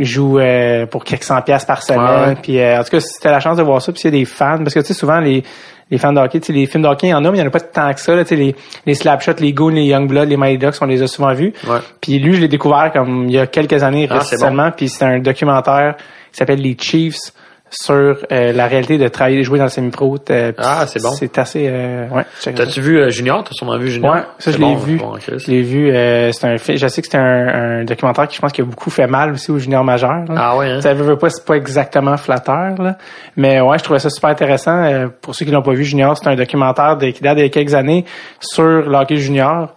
jouent 0.00 0.38
euh, 0.40 0.86
pour 0.86 1.04
quelques 1.04 1.22
cent 1.24 1.40
pièces 1.42 1.64
par 1.64 1.82
semaine. 1.82 2.36
Puis 2.42 2.58
euh, 2.58 2.80
en 2.80 2.84
tout 2.84 2.90
cas, 2.90 2.98
t'as 3.20 3.30
la 3.30 3.40
chance 3.40 3.56
de 3.56 3.62
voir 3.62 3.80
ça, 3.80 3.92
puis 3.92 4.02
a 4.06 4.10
des 4.10 4.24
fans, 4.24 4.58
parce 4.58 4.74
que 4.74 4.80
tu 4.80 4.86
sais 4.86 4.94
souvent 4.94 5.20
les 5.20 5.44
les 5.90 5.98
fans 5.98 6.12
de 6.12 6.18
hockey, 6.20 6.40
les 6.48 6.66
films 6.66 6.82
de 6.82 6.88
hockey, 6.88 7.08
il 7.08 7.10
y 7.10 7.14
en 7.14 7.24
a, 7.24 7.30
mais 7.30 7.38
il 7.38 7.40
y 7.40 7.44
en 7.44 7.46
a 7.46 7.50
pas 7.50 7.60
tant 7.60 7.92
que 7.92 8.00
ça. 8.00 8.14
Là, 8.14 8.24
les, 8.30 8.54
les 8.86 8.94
Slapshots, 8.94 9.40
les 9.40 9.52
Goons, 9.52 9.68
les 9.70 9.84
Youngblood, 9.84 10.28
les 10.28 10.36
Mighty 10.36 10.58
Ducks, 10.58 10.76
on 10.80 10.86
les 10.86 11.02
a 11.02 11.06
souvent 11.06 11.32
vus. 11.34 11.52
Ouais. 11.66 11.78
Puis 12.00 12.18
lui, 12.18 12.34
je 12.34 12.40
l'ai 12.40 12.48
découvert 12.48 12.90
comme 12.92 13.26
il 13.28 13.34
y 13.34 13.38
a 13.38 13.46
quelques 13.46 13.82
années 13.82 14.08
Ah, 14.10 14.18
récemment. 14.18 14.70
Puis 14.70 14.88
c'est 14.88 15.04
un 15.04 15.18
documentaire 15.18 15.96
qui 16.32 16.38
s'appelle 16.38 16.60
Les 16.60 16.76
Chiefs 16.78 17.32
sur 17.70 17.94
euh, 18.30 18.52
la 18.52 18.66
réalité 18.68 18.98
de 18.98 19.08
travailler, 19.08 19.38
de 19.38 19.42
jouer 19.42 19.58
dans 19.58 19.64
le 19.64 19.70
semi-pro. 19.70 20.16
Euh, 20.30 20.52
Ah, 20.58 20.86
c'est 20.86 21.02
bon. 21.02 21.10
C'est 21.10 21.36
assez... 21.38 21.66
Euh, 21.68 22.06
ouais. 22.08 22.24
T'as-tu 22.54 22.80
vu 22.80 22.98
euh, 23.00 23.10
Junior? 23.10 23.42
T'as 23.42 23.50
sûrement 23.52 23.76
vu 23.78 23.90
Junior? 23.90 24.14
Ouais, 24.14 24.20
ça 24.20 24.26
C'est 24.38 24.52
je 24.52 24.58
l'ai 24.58 24.64
bon, 24.64 24.74
vu. 24.76 24.96
bon, 24.98 25.14
je 25.18 25.50
l'ai 25.50 25.62
vu. 25.62 25.90
Euh, 25.90 26.30
c'est 26.30 26.46
un 26.46 26.56
Je 26.56 26.86
sais 26.86 27.00
que 27.02 27.06
c'était 27.06 27.18
un, 27.18 27.80
un 27.80 27.84
documentaire 27.84 28.28
qui 28.28 28.36
je 28.36 28.40
pense 28.40 28.52
qui 28.52 28.60
a 28.60 28.64
beaucoup 28.64 28.90
fait 28.90 29.08
mal 29.08 29.32
aussi 29.32 29.50
aux 29.50 29.58
juniors 29.58 29.82
majeurs. 29.82 30.24
là. 30.28 30.34
Ah 30.36 30.56
ouais, 30.56 30.70
hein? 30.70 30.80
Ça 30.82 30.94
veut, 30.94 31.02
veut 31.04 31.18
pas, 31.18 31.30
c'est 31.30 31.44
pas 31.44 31.56
exactement 31.56 32.16
flatteur, 32.16 32.80
là. 32.80 32.96
Mais 33.36 33.60
ouais, 33.60 33.78
je 33.78 33.82
trouvais 33.82 33.98
ça 33.98 34.10
super 34.10 34.30
intéressant. 34.30 34.84
Euh, 34.84 35.08
pour 35.20 35.34
ceux 35.34 35.44
qui 35.44 35.50
l'ont 35.50 35.62
pas 35.62 35.72
vu, 35.72 35.84
Junior, 35.84 36.16
c'est 36.16 36.28
un 36.28 36.36
documentaire 36.36 36.96
de, 36.96 37.08
qui 37.08 37.22
date 37.22 37.36
d'il 37.36 37.42
y 37.44 37.46
a 37.46 37.50
quelques 37.50 37.74
années 37.74 38.04
sur 38.40 38.62
le 38.64 38.94
hockey 38.94 39.16
junior. 39.16 39.74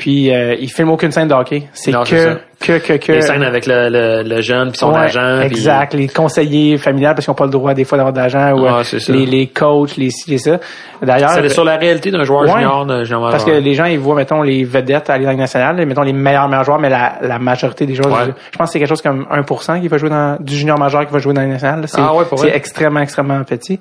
Puis 0.00 0.32
euh, 0.34 0.54
il 0.58 0.70
filme 0.70 0.88
aucune 0.88 1.12
scène 1.12 1.28
de 1.28 1.34
hockey. 1.34 1.64
C'est 1.74 1.92
que, 1.92 2.38
que, 2.58 2.78
que, 2.78 2.92
que. 2.96 3.12
Les 3.12 3.20
scènes 3.20 3.42
avec 3.42 3.66
le, 3.66 3.90
le, 3.90 4.22
le 4.26 4.40
jeune 4.40 4.70
puis 4.70 4.78
son 4.78 4.92
Ouais, 4.92 5.00
agent. 5.00 5.40
puis- 5.40 5.46
Exact. 5.48 5.92
Les 5.92 6.08
conseillers 6.08 6.78
familiales 6.78 7.14
parce 7.14 7.26
qu'ils 7.26 7.32
n'ont 7.32 7.36
pas 7.36 7.44
le 7.44 7.50
droit 7.50 7.74
des 7.74 7.84
fois 7.84 7.98
d'avoir 7.98 8.14
d'agent 8.14 8.52
ou 8.58 8.64
Ah, 8.66 8.80
euh, 8.80 8.98
les, 9.08 9.26
les 9.26 9.48
coachs, 9.48 9.98
les 9.98 10.08
ci, 10.08 10.30
les 10.30 10.38
ça. 10.38 10.58
D'ailleurs, 11.02 11.32
C'est 11.32 11.50
sur 11.50 11.64
la 11.64 11.76
réalité 11.76 12.10
d'un 12.10 12.24
joueur 12.24 12.44
Ouais. 12.44 12.50
junior, 12.52 12.86
d'un 12.86 13.04
junior 13.04 13.30
Parce 13.30 13.44
que 13.44 13.50
les 13.50 13.74
gens, 13.74 13.84
ils 13.84 13.98
voient, 13.98 14.14
mettons, 14.14 14.40
les 14.40 14.64
vedettes 14.64 15.10
à 15.10 15.18
Ligue 15.18 15.36
nationale, 15.36 15.84
mettons 15.84 16.00
les 16.00 16.14
meilleurs 16.14 16.48
meilleurs 16.48 16.64
joueurs, 16.64 16.78
mais 16.78 16.88
la, 16.88 17.18
la 17.20 17.38
majorité 17.38 17.84
des 17.84 17.94
joueurs, 17.94 18.10
Ouais. 18.10 18.32
je 18.52 18.56
pense 18.56 18.68
que 18.68 18.72
c'est 18.72 18.78
quelque 18.78 18.88
chose 18.88 19.02
comme 19.02 19.26
1% 19.30 19.82
qui 19.82 19.88
va 19.88 19.98
jouer 19.98 20.08
dans, 20.08 20.38
du 20.40 20.56
junior 20.56 20.78
majeur 20.78 21.06
qui 21.06 21.12
va 21.12 21.18
jouer 21.18 21.34
dans 21.34 21.42
Ligue 21.42 21.50
nationale. 21.52 21.82
C'est, 21.88 22.00
Ah 22.00 22.14
ouais, 22.14 22.24
pour 22.24 22.38
c'est 22.38 22.56
extrêmement, 22.56 23.00
extrêmement 23.00 23.44
petit. 23.44 23.78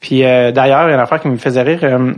Puis 0.00 0.22
euh, 0.22 0.52
d'ailleurs, 0.52 0.82
il 0.82 0.88
y 0.88 0.92
a 0.92 0.94
une 0.96 1.00
affaire 1.00 1.18
qui 1.20 1.28
me 1.28 1.38
faisait 1.38 1.62
rire. 1.62 1.78
euh, 1.82 2.12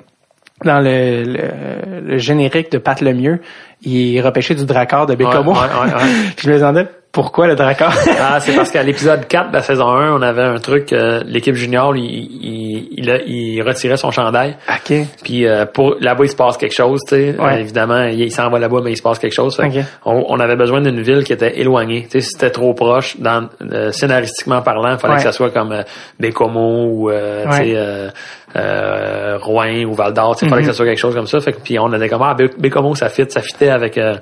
dans 0.65 0.81
le, 0.81 1.23
le, 1.25 2.01
le 2.07 2.19
générique 2.19 2.71
de 2.73 2.79
Pat 2.79 3.01
Lemieux, 3.01 3.41
il 3.83 4.17
est 4.17 4.21
repêché 4.21 4.55
du 4.55 4.65
Drakkar 4.65 5.07
de 5.07 5.15
Bécomo. 5.15 5.53
Ouais, 5.53 5.59
ouais, 5.59 5.95
ouais. 5.95 6.01
Puis 6.37 6.47
je 6.47 6.51
me 6.53 6.59
demandais 6.59 6.87
pourquoi 7.13 7.47
le 7.47 7.55
Drakkar? 7.55 7.93
Ah, 8.21 8.41
c'est 8.41 8.55
parce 8.57 8.71
qu'à 8.71 8.83
l'épisode 8.83 9.27
4 9.29 9.51
de 9.51 9.55
la 9.55 9.63
saison 9.63 9.87
1, 9.89 10.13
on 10.13 10.23
avait 10.23 10.43
un 10.43 10.59
truc, 10.59 10.93
euh, 10.93 11.23
l'équipe 11.27 11.55
junior, 11.55 11.95
il, 11.97 12.03
il, 12.05 12.89
il, 12.97 13.11
a- 13.11 13.21
il 13.23 13.63
retirait 13.63 13.97
son 13.97 14.11
chandail. 14.11 14.57
ok. 14.69 14.97
Puis 15.23 15.47
euh, 15.47 15.65
pour 15.67 15.97
là-bas, 16.01 16.25
il 16.25 16.31
se 16.31 16.35
passe 16.37 16.57
quelque 16.57 16.75
chose, 16.75 17.01
tu 17.07 17.15
sais. 17.15 17.37
Ouais. 17.39 17.53
Euh, 17.55 17.59
évidemment, 17.59 18.05
il, 18.05 18.33
s'en 18.33 18.49
va 18.51 18.59
là-bas, 18.59 18.79
mais 18.83 18.93
il 18.93 18.97
se 18.97 19.03
passe 19.03 19.19
quelque 19.21 19.35
chose. 19.35 19.55
Fait 19.57 19.69
que 19.69 19.79
Ok. 19.81 19.85
on, 20.07 20.25
on 20.29 20.41
avait 20.41 20.57
besoin 20.57 20.81
d'une 20.81 21.03
ville 21.03 21.23
qui 21.25 21.33
était 21.33 21.61
éloignée. 21.61 22.03
Tu 22.05 22.11
sais, 22.13 22.21
si 22.23 22.31
c'était 22.33 22.51
trop 22.51 22.75
proche, 22.75 23.17
dans, 23.21 23.49
euh, 23.73 23.93
scénaristiquement 23.93 24.63
parlant, 24.63 24.93
il 24.95 24.99
fallait 24.99 25.17
que 25.17 25.23
ça 25.23 25.33
soit 25.33 25.51
comme 25.51 25.73
euh, 25.73 25.83
Bécomo 26.19 26.87
ou 26.91 27.11
euh, 27.11 27.45
tu 27.51 27.57
sais, 27.57 28.13
euh, 28.57 29.39
Rouen 29.41 29.85
ou 29.85 29.95
Val 29.95 30.13
d'Or. 30.13 30.37
Il 30.43 30.49
fallait 30.49 30.63
Mhm. 30.63 30.67
que 30.69 30.73
ça 30.73 30.77
soit 30.77 30.87
quelque 30.87 30.99
chose 30.99 31.15
comme 31.15 31.27
ça. 31.27 31.41
Fait 31.41 31.53
que, 31.53 31.61
puis 31.61 31.79
on 31.79 31.93
avait 31.93 32.09
comme 32.09 32.23
ah, 32.23 32.35
Bé- 32.35 32.51
Bécomo, 32.59 32.95
ça 32.95 33.09
fit, 33.09 33.25
ça 33.29 33.41
fitait 33.43 33.69
avec 33.71 33.99
euh, 33.99 34.17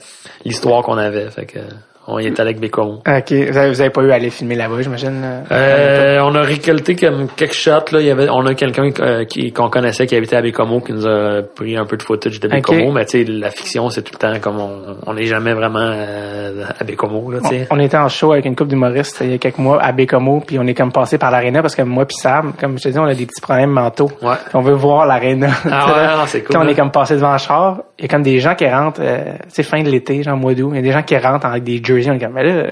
l'histoire 0.45 0.83
qu'on 0.83 0.97
avait. 0.99 1.31
Fait 1.31 1.47
que 1.47 1.59
on 2.07 2.19
y 2.19 2.27
était 2.27 2.41
avec 2.41 2.61
Bécomo. 2.61 3.03
Ok. 3.07 3.33
Vous 3.33 3.57
avez, 3.57 3.71
vous 3.71 3.81
avez 3.81 3.91
pas 3.91 4.03
eu 4.03 4.11
à 4.11 4.15
aller 4.15 4.31
filmer 4.31 4.57
là-bas, 4.57 4.83
j'imagine. 4.83 5.21
là? 5.21 5.43
Euh, 5.53 6.21
on 6.23 6.35
a 6.35 6.43
récolté 6.43 6.97
comme 6.97 7.29
quelques 7.37 7.53
shots 7.55 7.93
là. 7.93 8.01
Il 8.01 8.07
y 8.07 8.11
avait, 8.11 8.29
on 8.29 8.45
a 8.47 8.55
quelqu'un 8.55 8.91
euh, 9.01 9.25
qui 9.25 9.53
qu'on 9.53 9.71
connaissait 9.71 10.07
qui 10.07 10.17
habitait 10.17 10.37
à 10.37 10.43
Bécomo 10.43 10.81
qui 10.81 10.93
nous 10.93 11.07
a 11.07 11.43
pris 11.43 11.77
un 11.77 11.85
peu 11.85 11.97
de 11.97 12.03
footage 12.03 12.41
de 12.41 12.49
Bécomo. 12.49 12.93
Mais 12.93 13.05
tu 13.05 13.25
sais, 13.25 13.31
la 13.31 13.51
fiction 13.51 13.89
c'est 13.91 14.03
tout 14.03 14.13
le 14.15 14.19
temps 14.19 14.41
comme 14.41 14.59
on 14.59 14.97
on 15.07 15.15
n'est 15.15 15.27
jamais 15.27 15.55
vraiment 15.55 15.79
euh, 15.81 16.65
à 16.79 16.85
Bécomo 16.85 17.31
là. 17.31 17.41
Sais. 17.49 17.67
On 17.71 17.79
était 17.79 17.97
en 17.97 18.09
show 18.09 18.33
avec 18.33 18.45
une 18.45 18.57
couple 18.57 18.71
d'humoristes 18.71 19.19
il 19.21 19.31
y 19.31 19.35
a 19.35 19.39
quelques 19.39 19.59
mois 19.59 19.83
à 19.83 19.93
Bécomo, 19.93 20.43
puis 20.47 20.59
on 20.59 20.67
est 20.67 20.75
comme 20.75 20.93
passé 20.93 21.19
par 21.19 21.31
l'aréna 21.31 21.63
parce 21.63 21.75
que 21.75 21.83
moi 21.83 22.05
puis 22.07 22.17
Sam, 22.17 22.53
comme 22.59 22.79
je 22.79 22.85
te 22.85 22.89
dis, 22.89 22.99
on 22.99 23.05
a 23.05 23.15
des 23.15 23.27
petits 23.27 23.41
problèmes 23.41 23.71
mentaux. 23.71 24.11
Ouais. 24.23 24.35
On 24.55 24.61
veut 24.61 24.75
voir 24.75 25.07
l'aréna. 25.07 25.51
Ah 25.71 25.87
ouais, 25.87 26.23
c'est 26.27 26.43
cool, 26.43 26.57
Quand 26.57 26.63
on 26.63 26.67
hein. 26.67 26.69
est 26.69 26.75
comme 26.75 26.91
passé 26.91 27.15
devant 27.15 27.33
le 27.33 27.39
char, 27.39 27.83
il 27.99 28.03
y 28.03 28.05
a 28.07 28.09
comme 28.09 28.23
des 28.23 28.39
gens 28.39 28.55
qui 28.55 28.69
rentrent, 28.69 29.01
euh, 29.03 29.35
tu 29.45 29.49
sais, 29.49 29.63
fin 29.63 29.83
de 29.83 29.89
l'été, 29.89 30.23
genre 30.23 30.37
mois 30.37 30.55
d'août, 30.55 30.71
il 30.73 30.77
y 30.77 30.79
a 30.79 30.83
des 30.83 30.93
gens 30.93 31.03
qui 31.03 31.17
rentrent 31.17 31.47
avec 31.47 31.65
des 31.65 31.81
jerseys, 32.01 32.11
on 32.11 32.15
est 32.15 32.19
comme, 32.19 32.33
mais 32.35 32.45
là, 32.45 32.65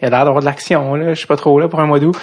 il 0.00 0.04
y 0.04 0.06
a 0.06 0.10
l'air 0.10 0.24
d'avoir 0.24 0.40
de 0.40 0.44
l'action, 0.46 0.94
là, 0.94 1.14
je 1.14 1.20
sais 1.20 1.26
pas 1.26 1.36
trop, 1.36 1.58
là, 1.60 1.68
pour 1.68 1.80
un 1.80 1.86
mois 1.86 1.98
d'août. 1.98 2.16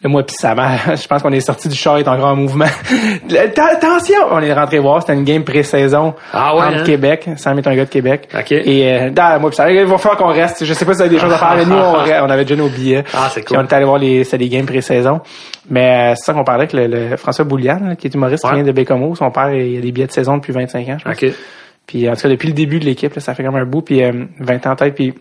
Le 0.00 0.08
mois 0.08 0.24
puis 0.24 0.36
Sam, 0.38 0.60
je 0.94 1.06
pense 1.08 1.22
qu'on 1.22 1.32
est 1.32 1.40
sorti 1.40 1.68
du 1.68 1.74
char, 1.74 1.96
encore 1.98 2.24
en 2.26 2.36
mouvement. 2.36 2.66
Attention! 3.36 4.14
On 4.30 4.40
est 4.40 4.52
rentré 4.52 4.78
voir, 4.78 5.00
c'était 5.00 5.14
une 5.14 5.24
game 5.24 5.42
pré-saison 5.42 6.14
Ah 6.32 6.54
ouais, 6.54 6.62
entre 6.66 6.78
hein? 6.78 6.84
Québec. 6.84 7.28
Sam 7.36 7.58
est 7.58 7.66
un 7.66 7.74
gars 7.74 7.84
de 7.84 7.90
Québec. 7.90 8.28
Ok. 8.32 8.52
Et 8.52 8.92
euh, 8.92 9.10
dans, 9.10 9.40
moi, 9.40 9.50
puis 9.50 9.56
ça, 9.56 9.70
il 9.70 9.84
va 9.84 9.98
falloir 9.98 10.16
qu'on 10.18 10.28
reste. 10.32 10.64
Je 10.64 10.72
sais 10.72 10.84
pas 10.84 10.92
si 10.92 10.98
vous 10.98 11.02
avez 11.02 11.10
des 11.14 11.18
choses 11.20 11.32
à 11.32 11.38
faire, 11.38 11.54
mais 11.56 11.64
nous, 11.64 11.74
on, 11.74 11.94
on 12.26 12.30
avait 12.30 12.44
déjà 12.44 12.56
nos 12.62 12.68
billets. 12.68 13.02
Ah, 13.12 13.28
c'est 13.32 13.40
Puis 13.40 13.54
cool. 13.54 13.58
on 13.58 13.66
est 13.66 13.72
allé 13.72 13.84
voir 13.84 13.98
les, 13.98 14.22
c'était 14.24 14.38
des 14.38 14.48
games 14.48 14.66
pré-saison. 14.66 15.20
Mais 15.68 16.12
euh, 16.12 16.14
c'est 16.16 16.26
ça 16.26 16.32
qu'on 16.32 16.44
parlait 16.44 16.68
avec 16.70 16.72
le, 16.72 16.86
le 17.10 17.16
François 17.16 17.44
Boulian, 17.44 17.80
là, 17.88 17.96
qui 17.96 18.06
est 18.06 18.14
humoriste, 18.14 18.44
qui 18.44 18.48
Ouais. 18.50 18.54
vient 18.56 18.64
de 18.64 18.72
Bécomo. 18.72 19.14
Son 19.16 19.30
père, 19.30 19.52
il 19.52 19.78
a 19.78 19.80
des 19.80 19.90
billets 19.92 20.06
de 20.06 20.12
saison 20.12 20.36
depuis 20.36 20.52
25 20.52 20.88
ans, 20.90 20.96
je 20.98 21.04
pense. 21.04 21.22
Ok. 21.22 21.28
Puis 21.88 22.08
en 22.08 22.14
tout 22.14 22.22
cas, 22.22 22.28
depuis 22.28 22.48
le 22.48 22.54
début 22.54 22.78
de 22.78 22.84
l'équipe, 22.84 23.12
là, 23.14 23.20
ça 23.20 23.34
fait 23.34 23.42
comme 23.42 23.56
un 23.56 23.64
bout, 23.64 23.82
puis 23.82 24.04
euh, 24.04 24.12
20 24.38 24.66
ans 24.66 24.70
en 24.72 24.76
tête. 24.76 24.94
Puis 24.94 25.12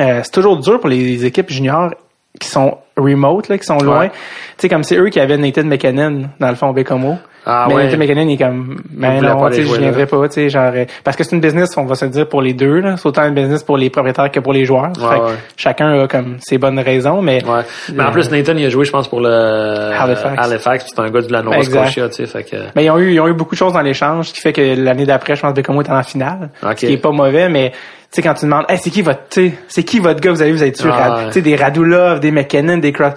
euh, 0.00 0.20
c'est 0.22 0.30
toujours 0.30 0.58
dur 0.58 0.80
pour 0.80 0.88
les 0.88 1.24
équipes 1.24 1.50
juniors 1.50 1.94
qui 2.38 2.48
sont 2.48 2.78
remote, 2.96 3.48
là, 3.48 3.58
qui 3.58 3.64
sont 3.64 3.78
loin. 3.78 4.00
Ouais. 4.00 4.10
Tu 4.10 4.14
sais, 4.58 4.68
comme 4.68 4.84
c'est 4.84 4.96
eux 4.96 5.08
qui 5.08 5.20
avaient 5.20 5.38
Nathan 5.38 5.64
McKinnon, 5.64 6.30
dans 6.38 6.48
le 6.50 6.54
fond, 6.54 6.68
au 6.68 6.72
Bécomo. 6.72 7.18
Ah 7.50 7.64
mais 7.66 7.74
ouais. 7.76 7.84
Nathan 7.86 7.96
McKinnon, 7.96 8.28
il 8.28 8.32
est 8.34 8.36
comme, 8.36 8.76
mais 8.94 9.20
non, 9.22 9.48
tu 9.48 9.54
sais, 9.56 9.62
je 9.62 9.80
viendrai 9.80 10.04
pas, 10.04 10.28
tu 10.28 10.34
sais, 10.34 10.48
genre, 10.50 10.70
euh, 10.74 10.84
parce 11.02 11.16
que 11.16 11.24
c'est 11.24 11.34
une 11.34 11.40
business, 11.40 11.74
on 11.78 11.86
va 11.86 11.94
se 11.94 12.04
dire, 12.04 12.28
pour 12.28 12.42
les 12.42 12.52
deux, 12.52 12.80
là. 12.80 12.96
C'est 12.98 13.06
autant 13.08 13.24
une 13.26 13.32
business 13.34 13.62
pour 13.62 13.78
les 13.78 13.88
propriétaires 13.88 14.30
que 14.30 14.40
pour 14.40 14.52
les 14.52 14.66
joueurs. 14.66 14.92
Ouais, 14.98 15.08
Fait 15.08 15.18
que. 15.18 15.38
Chacun 15.56 16.02
a 16.02 16.06
comme 16.06 16.36
ses 16.40 16.58
bonnes 16.58 16.78
raisons, 16.78 17.22
mais 17.22 17.42
Ouais. 17.44 17.62
Mais 17.94 18.04
en 18.04 18.10
plus, 18.12 18.30
Nathan, 18.30 18.52
il 18.56 18.66
a 18.66 18.68
joué, 18.68 18.84
je 18.84 18.90
pense, 18.90 19.08
pour 19.08 19.20
le 19.20 19.30
Halifax. 19.30 20.34
Halifax 20.38 20.84
puis 20.84 20.92
c'est 20.94 21.00
un 21.02 21.10
gars 21.10 21.22
de 21.22 21.32
la 21.32 21.42
Nova. 21.42 21.62
Scotia, 21.62 22.08
tu 22.08 22.14
sais, 22.16 22.26
fait 22.26 22.44
que. 22.44 22.56
Mais 22.76 22.84
ils 22.84 22.90
ont 22.90 22.98
eu, 22.98 23.12
ils 23.12 23.20
ont 23.20 23.28
eu 23.28 23.32
beaucoup 23.32 23.54
de 23.54 23.58
choses 23.58 23.72
dans 23.72 23.80
l'échange, 23.80 24.28
ce 24.28 24.34
qui 24.34 24.40
fait 24.40 24.52
que 24.52 24.60
l'année 24.76 25.06
d'après, 25.06 25.34
je 25.34 25.40
pense 25.40 25.50
que 25.52 25.56
Bécomo 25.56 25.80
est 25.82 25.90
en 25.90 26.02
finale. 26.02 26.50
Ok. 26.62 26.72
Ce 26.80 26.86
qui 26.86 26.92
est 26.92 26.98
pas 26.98 27.10
mauvais, 27.12 27.48
mais 27.48 27.70
tu 27.70 27.76
sais, 28.10 28.22
quand 28.22 28.34
tu 28.34 28.44
demandes, 28.44 28.64
hey, 28.68 28.76
c'est 28.78 28.90
qui 28.90 29.00
votre, 29.02 29.20
c'est 29.68 29.82
qui 29.84 29.98
votre 30.00 30.20
gars, 30.20 30.32
vous 30.32 30.42
avez 30.42 30.52
vous 30.52 30.62
Ah, 30.84 30.90
Rad- 30.90 31.12
ouais. 31.18 31.26
tu 31.28 31.32
sais, 31.32 31.42
des 31.42 31.56
Radulov, 31.56 32.20
des 32.20 32.30
McKinnon, 32.30 32.76
des 32.78 32.92
Cross. 32.92 33.12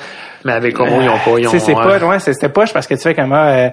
Mais 0.46 0.54
avec 0.54 0.74
Como, 0.74 1.02
ils 1.02 1.10
ont 1.10 1.18
pas, 1.18 1.40
ils 1.40 1.48
ont. 1.48 1.52
c'est 1.60 1.74
pas, 1.74 1.98
ouais, 2.00 2.20
c'était 2.20 2.50
poche 2.50 2.74
parce 2.74 2.88
que 2.88 2.96
tu 2.96 3.02
fais 3.02 3.14
comment, 3.14 3.36
euh, 3.46 3.70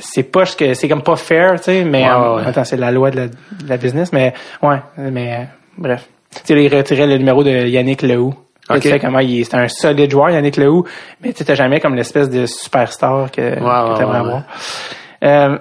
c'est 0.00 0.22
poche 0.24 0.56
que, 0.56 0.74
c'est 0.74 0.88
comme 0.88 1.02
pas 1.02 1.16
fair, 1.16 1.56
tu 1.56 1.64
sais, 1.64 1.84
mais, 1.84 2.04
Ouais, 2.04 2.10
euh, 2.10 2.36
ouais. 2.36 2.42
attends, 2.46 2.64
c'est 2.64 2.76
la 2.76 2.90
loi 2.90 3.10
de 3.10 3.16
la, 3.16 3.26
de 3.28 3.34
la 3.68 3.76
business, 3.76 4.12
mais, 4.12 4.32
ouais, 4.62 4.78
mais, 4.98 5.32
euh, 5.32 5.44
bref. 5.78 6.08
Tu 6.44 6.54
sais, 6.54 6.64
il 6.64 6.74
retirait 6.74 7.06
le 7.06 7.16
numéro 7.18 7.44
de 7.44 7.50
Yannick 7.50 8.02
Lehoux. 8.02 8.34
Là, 8.68 8.76
Ok. 8.76 8.82
Tu 8.82 8.88
sais 8.88 8.98
comment 8.98 9.18
il 9.18 9.44
c'est 9.44 9.56
un 9.56 9.68
solide 9.68 10.10
joueur, 10.10 10.30
Yannick 10.30 10.56
Lehoux, 10.56 10.84
mais 11.22 11.32
tu 11.32 11.38
sais, 11.38 11.44
t'as 11.44 11.54
jamais 11.54 11.80
comme 11.80 11.94
l'espèce 11.94 12.30
de 12.30 12.46
superstar 12.46 13.30
que, 13.30 13.40
que 13.42 13.54
t'aimerais 13.54 14.04
ouais, 14.04 14.16
avoir. 14.16 14.42
Euh, 15.22 15.58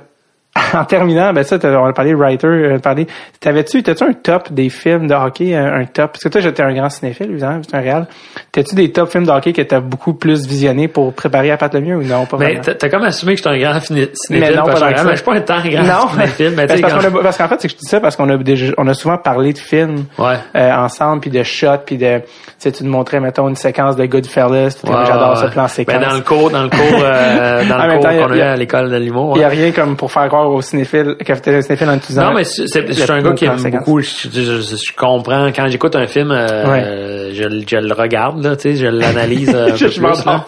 en 0.74 0.86
terminant, 0.86 1.34
ben 1.34 1.44
ça, 1.44 1.58
on 1.64 1.86
a 1.86 1.94
parlé 1.94 2.12
de 2.12 2.16
writer, 2.16 2.48
on 2.48 2.76
a 2.76 2.80
parlé. 2.80 3.08
T'avais-tu, 3.40 3.82
t'as-tu 3.82 4.04
un 4.04 4.14
top 4.14 4.52
des 4.52 4.70
films 4.70 5.08
de 5.08 5.14
hockey, 5.16 5.56
un, 5.56 5.82
un 5.82 5.86
top? 5.86 6.12
Parce 6.12 6.24
que 6.24 6.30
toi, 6.30 6.42
j'étais 6.42 6.62
un 6.62 6.74
grand 6.74 6.90
cinéphile, 6.90 7.32
évidemment, 7.32 7.60
c'est 7.68 7.76
un 7.76 7.80
réel. 7.82 8.06
T'as-tu 8.52 8.76
des 8.76 8.92
top 8.92 9.10
films 9.10 9.26
de 9.26 9.32
hockey 9.32 9.52
que 9.52 9.64
t'as 9.64 9.80
beaucoup 9.80 10.14
plus 10.14 10.48
visionné 10.48 10.88
pour 10.88 11.12
préparer 11.14 11.50
à 11.50 11.58
Pat 11.58 11.74
Lemieux 11.74 11.98
ou 11.98 12.04
non, 12.04 12.26
pas 12.28 12.38
Mais 12.38 12.56
vraiment? 12.58 12.76
t'as 12.78 12.90
comme 12.90 13.04
assumé 13.04 13.32
que 13.34 13.38
j'étais 13.38 13.50
un 13.50 13.58
grand 13.58 13.80
ciné- 13.80 14.10
cinéphile. 14.14 14.50
Mais 14.52 14.56
non, 14.56 14.64
pas 14.66 14.74
que 14.76 14.80
tant 14.80 14.92
que 14.92 14.98
je 14.98 15.04
ça. 15.04 15.16
suis 15.16 15.26
pas 15.26 15.34
un 15.34 15.42
tant 15.42 15.62
grand 15.62 15.84
non, 15.84 16.08
cinéphile, 16.12 16.54
mais 16.56 16.68
Ben, 16.68 16.82
parce, 17.24 17.38
qu'en 17.38 17.48
fait, 17.48 17.56
c'est 17.62 17.68
que 17.70 17.74
je 17.74 17.78
dis 17.80 17.88
ça 17.90 18.00
parce 18.00 18.16
qu'on 18.16 18.30
a 18.30 18.38
déjà, 18.38 18.68
on 18.78 18.88
a 18.88 18.94
souvent 18.94 19.18
parlé 19.18 19.54
de 19.54 19.58
films 19.58 20.06
Ouais. 20.20 20.36
euh, 20.56 20.72
ensemble, 20.76 21.22
puis 21.22 21.32
de 21.32 21.42
shots, 21.42 21.68
puis 21.86 21.98
de, 21.98 22.20
tu 22.20 22.24
sais, 22.60 22.72
tu 22.72 22.84
te 22.84 22.88
montrais, 22.88 23.20
mettons, 23.20 23.50
une 23.50 23.56
séquence 23.56 23.96
de 23.96 24.06
Goodfellas, 24.06 24.78
Ouais, 24.84 24.92
j'adore 25.08 25.32
ouais, 25.32 25.48
ce 25.48 25.52
plan 25.52 25.68
séquence. 25.68 25.96
Ben, 25.96 26.08
dans 26.10 26.14
le 26.16 26.22
cours, 26.22 26.52
dans 26.52 26.62
le 26.64 26.70
cours, 26.70 26.80
euh, 27.02 27.66
dans 27.70 27.78
le 27.88 27.94
cours 28.00 28.28
qu'on 28.28 28.34
a 28.34 28.38
eu 28.38 28.42
à 28.42 28.56
l'école 28.56 28.92
de 28.92 28.98
l'humour. 28.98 29.34
Il 29.36 29.42
y 29.42 29.44
a 29.44 29.48
rien 29.50 29.72
comme 29.72 29.96
pour 29.96 30.12
faire 30.12 30.28
croire 30.28 30.43
cinéphiles 30.62 31.16
que 31.26 31.34
t'es 31.34 31.56
un 31.56 31.62
cinéphile 31.62 31.90
en 31.90 31.96
utilisant. 31.96 32.26
Non, 32.30 32.34
mais 32.34 32.44
c'est, 32.44 32.68
je 32.88 32.94
suis 32.94 33.12
un 33.12 33.22
gars 33.22 33.34
qui 33.34 33.46
aime 33.46 33.58
beaucoup. 33.72 34.00
Je, 34.02 34.28
je, 34.32 34.96
comprends 34.96 35.48
quand 35.56 35.68
j'écoute 35.68 35.96
un 35.96 36.08
film, 36.08 36.32
euh, 36.32 36.66
Ouais. 36.66 36.84
euh, 36.84 37.32
je, 37.34 37.44
le- 37.44 37.64
je 37.68 37.78
le 37.78 37.94
regarde 37.94 38.44
là, 38.44 38.56
tu 38.56 38.62
sais, 38.72 38.76
je 38.76 38.86
l'analyse 38.88 39.54
euh, 39.54 39.68
un 39.74 39.78
peu 39.78 39.90
plus. 39.90 40.00
là. 40.26 40.46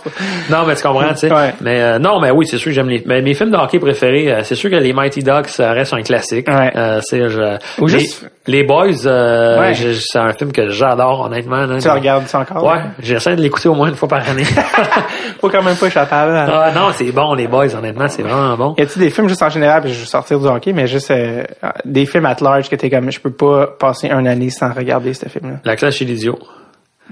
Non, 0.50 0.66
mais 0.68 0.76
tu 0.76 0.84
comprends, 0.84 1.10
tu 1.10 1.18
sais. 1.28 1.34
Ouais. 1.34 1.54
Mais 1.62 1.82
euh, 1.82 2.00
non, 2.00 2.20
mais 2.20 2.32
oui, 2.32 2.46
c'est 2.48 2.58
sûr 2.58 2.66
que 2.72 2.76
j'aime 2.76 2.89
les. 2.89 3.04
Mais 3.06 3.22
mes 3.22 3.34
films 3.34 3.52
de 3.52 3.58
hockey 3.58 3.80
préférés, 3.80 4.41
c'est 4.43 4.56
sûr 4.56 4.70
que 4.70 4.76
les 4.76 4.93
Mighty 4.93 5.22
Ducks 5.24 5.52
reste 5.60 5.93
un 5.93 6.02
classique. 6.02 6.48
Ouais. 6.48 6.72
C'est 7.02 7.30
je, 7.30 7.58
Ou 7.82 7.88
les, 7.88 8.00
juste- 8.00 8.30
les 8.48 8.64
Boys, 8.64 8.93
c'est 8.93 10.20
un 10.20 10.34
film 10.34 10.52
que 10.52 10.70
j'adore 10.70 11.22
honnêtement. 11.26 11.66
là. 11.66 11.80
tu 11.80 11.89
regardes 11.89 12.28
ça 12.28 12.39
encore? 12.39 12.64
Ouais, 12.64 12.80
j'essaie 13.00 13.36
de 13.36 13.41
l'écouter 13.41 13.70
au 13.70 13.74
moins 13.76 13.89
une 13.89 13.96
fois 13.96 14.08
par 14.08 14.28
année. 14.30 14.43
Faut 15.41 15.50
quand 15.50 15.64
même 15.64 15.76
pas 15.76 15.88
échapper 15.88 16.16
à 16.16 16.46
ça. 16.48 16.64
ah 16.66 16.72
non, 16.74 16.88
c'est 16.93 17.12
bon 17.12 17.34
les 17.34 17.48
Boys, 17.48 17.76
honnêtement, 17.76 18.08
c'est 18.08 18.22
vraiment 18.24 18.56
bon. 18.56 18.76
Y 18.78 18.82
a-tu 18.84 19.00
des 19.00 19.10
films 19.10 19.28
juste 19.28 19.41
en 19.41 19.50
général, 19.50 19.84
puis 19.86 19.93
je 19.93 19.99
vais 20.01 20.05
sortir 20.05 20.39
du 20.39 20.47
hockey, 20.47 20.73
mais 20.73 20.88
juste 20.88 21.11
euh, 21.11 21.43
des 21.86 22.05
films 22.05 22.25
at 22.25 22.38
large 22.41 22.69
que 22.69 22.75
t'es 22.75 22.89
comme, 22.89 23.11
je 23.11 23.19
peux 23.19 23.31
pas 23.31 23.67
passer 23.67 24.07
une 24.09 24.27
année 24.27 24.49
sans 24.49 24.71
regarder 24.73 25.13
ce 25.13 25.27
film-là. 25.29 25.57
La 25.63 25.75
classe 25.75 25.95
chez 25.95 26.05
l'idiot. 26.05 26.38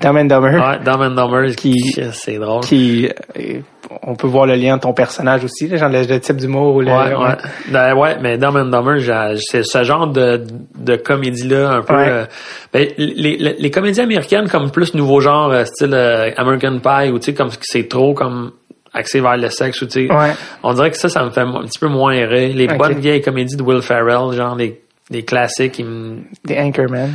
Dumb 0.01 0.17
and 0.17 0.25
Dumber. 0.25 0.53
Ouais, 0.55 0.79
Dumb 0.83 1.01
and 1.01 1.11
Dumber, 1.11 1.55
Qui- 1.55 1.95
c'est 2.13 2.39
drôle. 2.39 2.63
Qui, 2.63 3.07
euh, 3.37 3.59
on 4.01 4.15
peut 4.15 4.25
voir 4.25 4.47
le 4.47 4.55
lien 4.55 4.77
de 4.77 4.81
ton 4.81 4.91
personnage 4.91 5.43
aussi, 5.43 5.67
là, 5.67 5.77
genre 5.77 5.89
le, 5.89 6.01
le 6.01 6.19
type 6.19 6.37
d'humour 6.37 6.75
ou 6.77 6.81
le, 6.81 6.87
Ouais, 6.87 7.13
ouais. 7.15 7.35
Ben, 7.71 7.93
ouais, 7.93 8.17
mais 8.19 8.39
Dumb 8.39 8.55
and 8.55 8.65
Dumber, 8.75 8.97
c'est 9.39 9.63
ce 9.63 9.83
genre 9.83 10.07
de, 10.07 10.43
de 10.79 10.95
comédie-là, 10.95 11.69
un 11.73 11.81
peu. 11.83 11.93
Ouais. 11.95 12.09
euh, 12.09 12.25
ben, 12.73 12.87
les, 12.97 13.37
les, 13.37 13.55
les 13.59 13.71
comédies 13.71 14.01
américaines, 14.01 14.49
comme 14.49 14.71
plus 14.71 14.95
nouveau 14.95 15.19
genre, 15.19 15.53
style 15.67 15.93
euh, 15.93 16.31
American 16.37 16.79
Pie, 16.79 17.11
ou 17.11 17.19
tu 17.19 17.25
sais, 17.25 17.33
comme 17.35 17.49
c'est 17.61 17.87
trop 17.87 18.15
comme 18.15 18.51
axé 18.93 19.19
vers 19.19 19.37
le 19.37 19.49
sexe, 19.49 19.81
ou 19.81 19.85
tu 19.85 20.07
sais. 20.07 20.13
Ouais. 20.13 20.33
On 20.61 20.73
dirait 20.73 20.91
que 20.91 20.97
ça, 20.97 21.09
ça 21.09 21.23
me 21.23 21.31
fait 21.31 21.41
un 21.41 21.63
petit 21.63 21.79
peu 21.79 21.87
moins 21.87 22.13
rire. 22.13 22.55
Les 22.55 22.67
bonnes 22.67 22.99
vieilles 22.99 23.21
comédies 23.21 23.55
de 23.55 23.63
Will 23.63 23.81
Ferrell, 23.81 24.35
genre 24.35 24.55
les, 24.55 24.81
les 25.09 25.23
classiques, 25.23 25.79
me. 25.79 26.17
Des 26.45 26.57
Anchorman. 26.57 27.11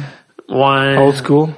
Ouais. 0.48 0.96
Old 0.96 1.16
school. 1.24 1.48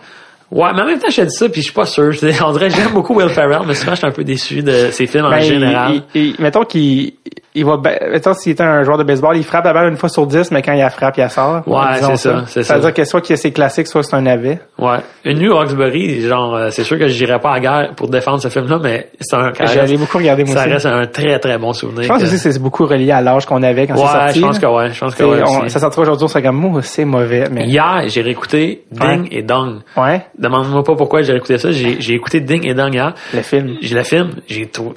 Ouais, 0.50 0.68
mais 0.74 0.82
en 0.82 0.86
même 0.86 0.98
temps, 0.98 1.10
je 1.10 1.16
te 1.22 1.26
dis 1.26 1.34
ça, 1.36 1.48
puis 1.48 1.60
je 1.60 1.66
suis 1.66 1.74
pas 1.74 1.84
sûr. 1.86 2.12
C'est- 2.14 2.42
On 2.42 2.52
dirait 2.52 2.70
j'aime 2.70 2.92
beaucoup 2.92 3.14
Will 3.14 3.28
Ferrell, 3.28 3.60
mais 3.66 3.74
souvent, 3.74 3.92
je 3.92 3.98
suis 3.98 4.06
un 4.06 4.10
peu 4.10 4.24
déçu 4.24 4.62
de 4.62 4.90
ses 4.90 5.06
films 5.06 5.26
en 5.26 5.30
Ben, 5.30 5.40
général. 5.40 6.02
il- 6.14 6.34
mettons 6.38 6.64
qu'il 6.64 7.12
il 7.52 7.64
va 7.64 7.76
mettons 8.12 8.32
s'il 8.32 8.52
était 8.52 8.62
un 8.62 8.84
joueur 8.84 8.96
de 8.96 9.02
baseball, 9.02 9.36
il 9.36 9.42
frappe 9.42 9.64
la 9.64 9.72
balle 9.72 9.88
une 9.90 9.96
fois 9.96 10.08
sur 10.08 10.24
dix, 10.24 10.52
mais 10.52 10.62
quand 10.62 10.72
il 10.72 10.78
la 10.78 10.88
frappe, 10.90 11.16
il 11.16 11.20
la 11.20 11.28
sort. 11.28 11.62
Ouais, 11.66 11.82
c'est 11.94 12.16
ça, 12.16 12.44
c'est 12.46 12.62
ça. 12.62 12.74
C'est-à-dire 12.74 12.94
que 12.94 13.04
soit 13.04 13.20
qu'il 13.20 13.34
a 13.34 13.36
ses 13.36 13.50
classiques, 13.52 13.88
soit 13.88 14.04
c'est 14.04 14.14
un 14.14 14.20
navet. 14.22 14.60
Ouais. 14.78 14.98
Une 15.24 15.38
nuit 15.38 15.48
au 15.48 15.56
Roxbury, 15.56 16.20
genre, 16.22 16.54
euh, 16.54 16.68
c'est 16.70 16.84
sûr 16.84 16.96
que 16.96 17.08
j'irai 17.08 17.40
pas 17.40 17.50
à 17.50 17.54
la 17.54 17.60
guerre 17.60 17.94
pour 17.96 18.08
défendre 18.08 18.40
ce 18.40 18.48
film-là, 18.48 18.78
mais 18.80 19.08
c'est 19.20 19.34
un, 19.34 19.52
J'allais 19.66 19.96
beaucoup 19.96 20.18
regarder 20.18 20.44
moi 20.44 20.54
ça 20.54 20.60
aussi. 20.62 20.70
reste 20.72 20.86
un 20.86 21.06
très 21.06 21.38
très 21.40 21.58
bon 21.58 21.72
souvenir. 21.72 22.04
Je 22.04 22.08
pense 22.08 22.18
que- 22.18 22.24
aussi 22.28 22.40
que 22.42 22.52
c'est 22.52 22.58
beaucoup 22.62 22.86
relié 22.86 23.10
à 23.10 23.20
l'âge 23.20 23.46
qu'on 23.46 23.62
avait 23.64 23.88
quand 23.88 23.96
c'est 23.96 24.02
Ouais, 24.02 24.08
sorti. 24.08 24.40
je 24.40 24.46
pense 24.46 24.58
que 24.60 24.66
ouais, 24.66 24.90
je 24.92 25.00
pense 25.00 25.14
que 25.16 25.22
ouais. 25.24 25.42
on- 25.44 25.68
ça 25.68 25.80
sortira 25.80 26.02
aujourd'hui, 26.02 26.24
on 26.24 26.28
serait 26.28 26.42
comme, 26.44 26.56
moi, 26.56 26.82
c'est 26.82 27.04
mauvais, 27.04 27.48
mais. 27.50 27.64
Hier, 27.66 28.02
j'ai 28.06 28.22
réécouté 28.22 28.84
Ding 28.92 29.22
Ouais. 29.22 29.28
et 29.32 29.42
Dong. 29.42 29.78
Ouais, 29.96 30.22
Demande-moi 30.40 30.82
pas 30.82 30.94
pourquoi 30.96 31.20
j'ai 31.22 31.32
réécouté 31.32 31.58
ça. 31.58 31.70
J'ai, 31.70 32.14
écouté 32.14 32.40
Ding 32.40 32.66
et 32.66 32.72
Dong 32.74 32.92
hier. 32.94 33.12
le 33.34 33.42
film. 33.42 33.76
J'ai 33.82 33.94
le 33.94 34.02
film, 34.02 34.30
j'ai 34.48 34.66
tout, 34.66 34.94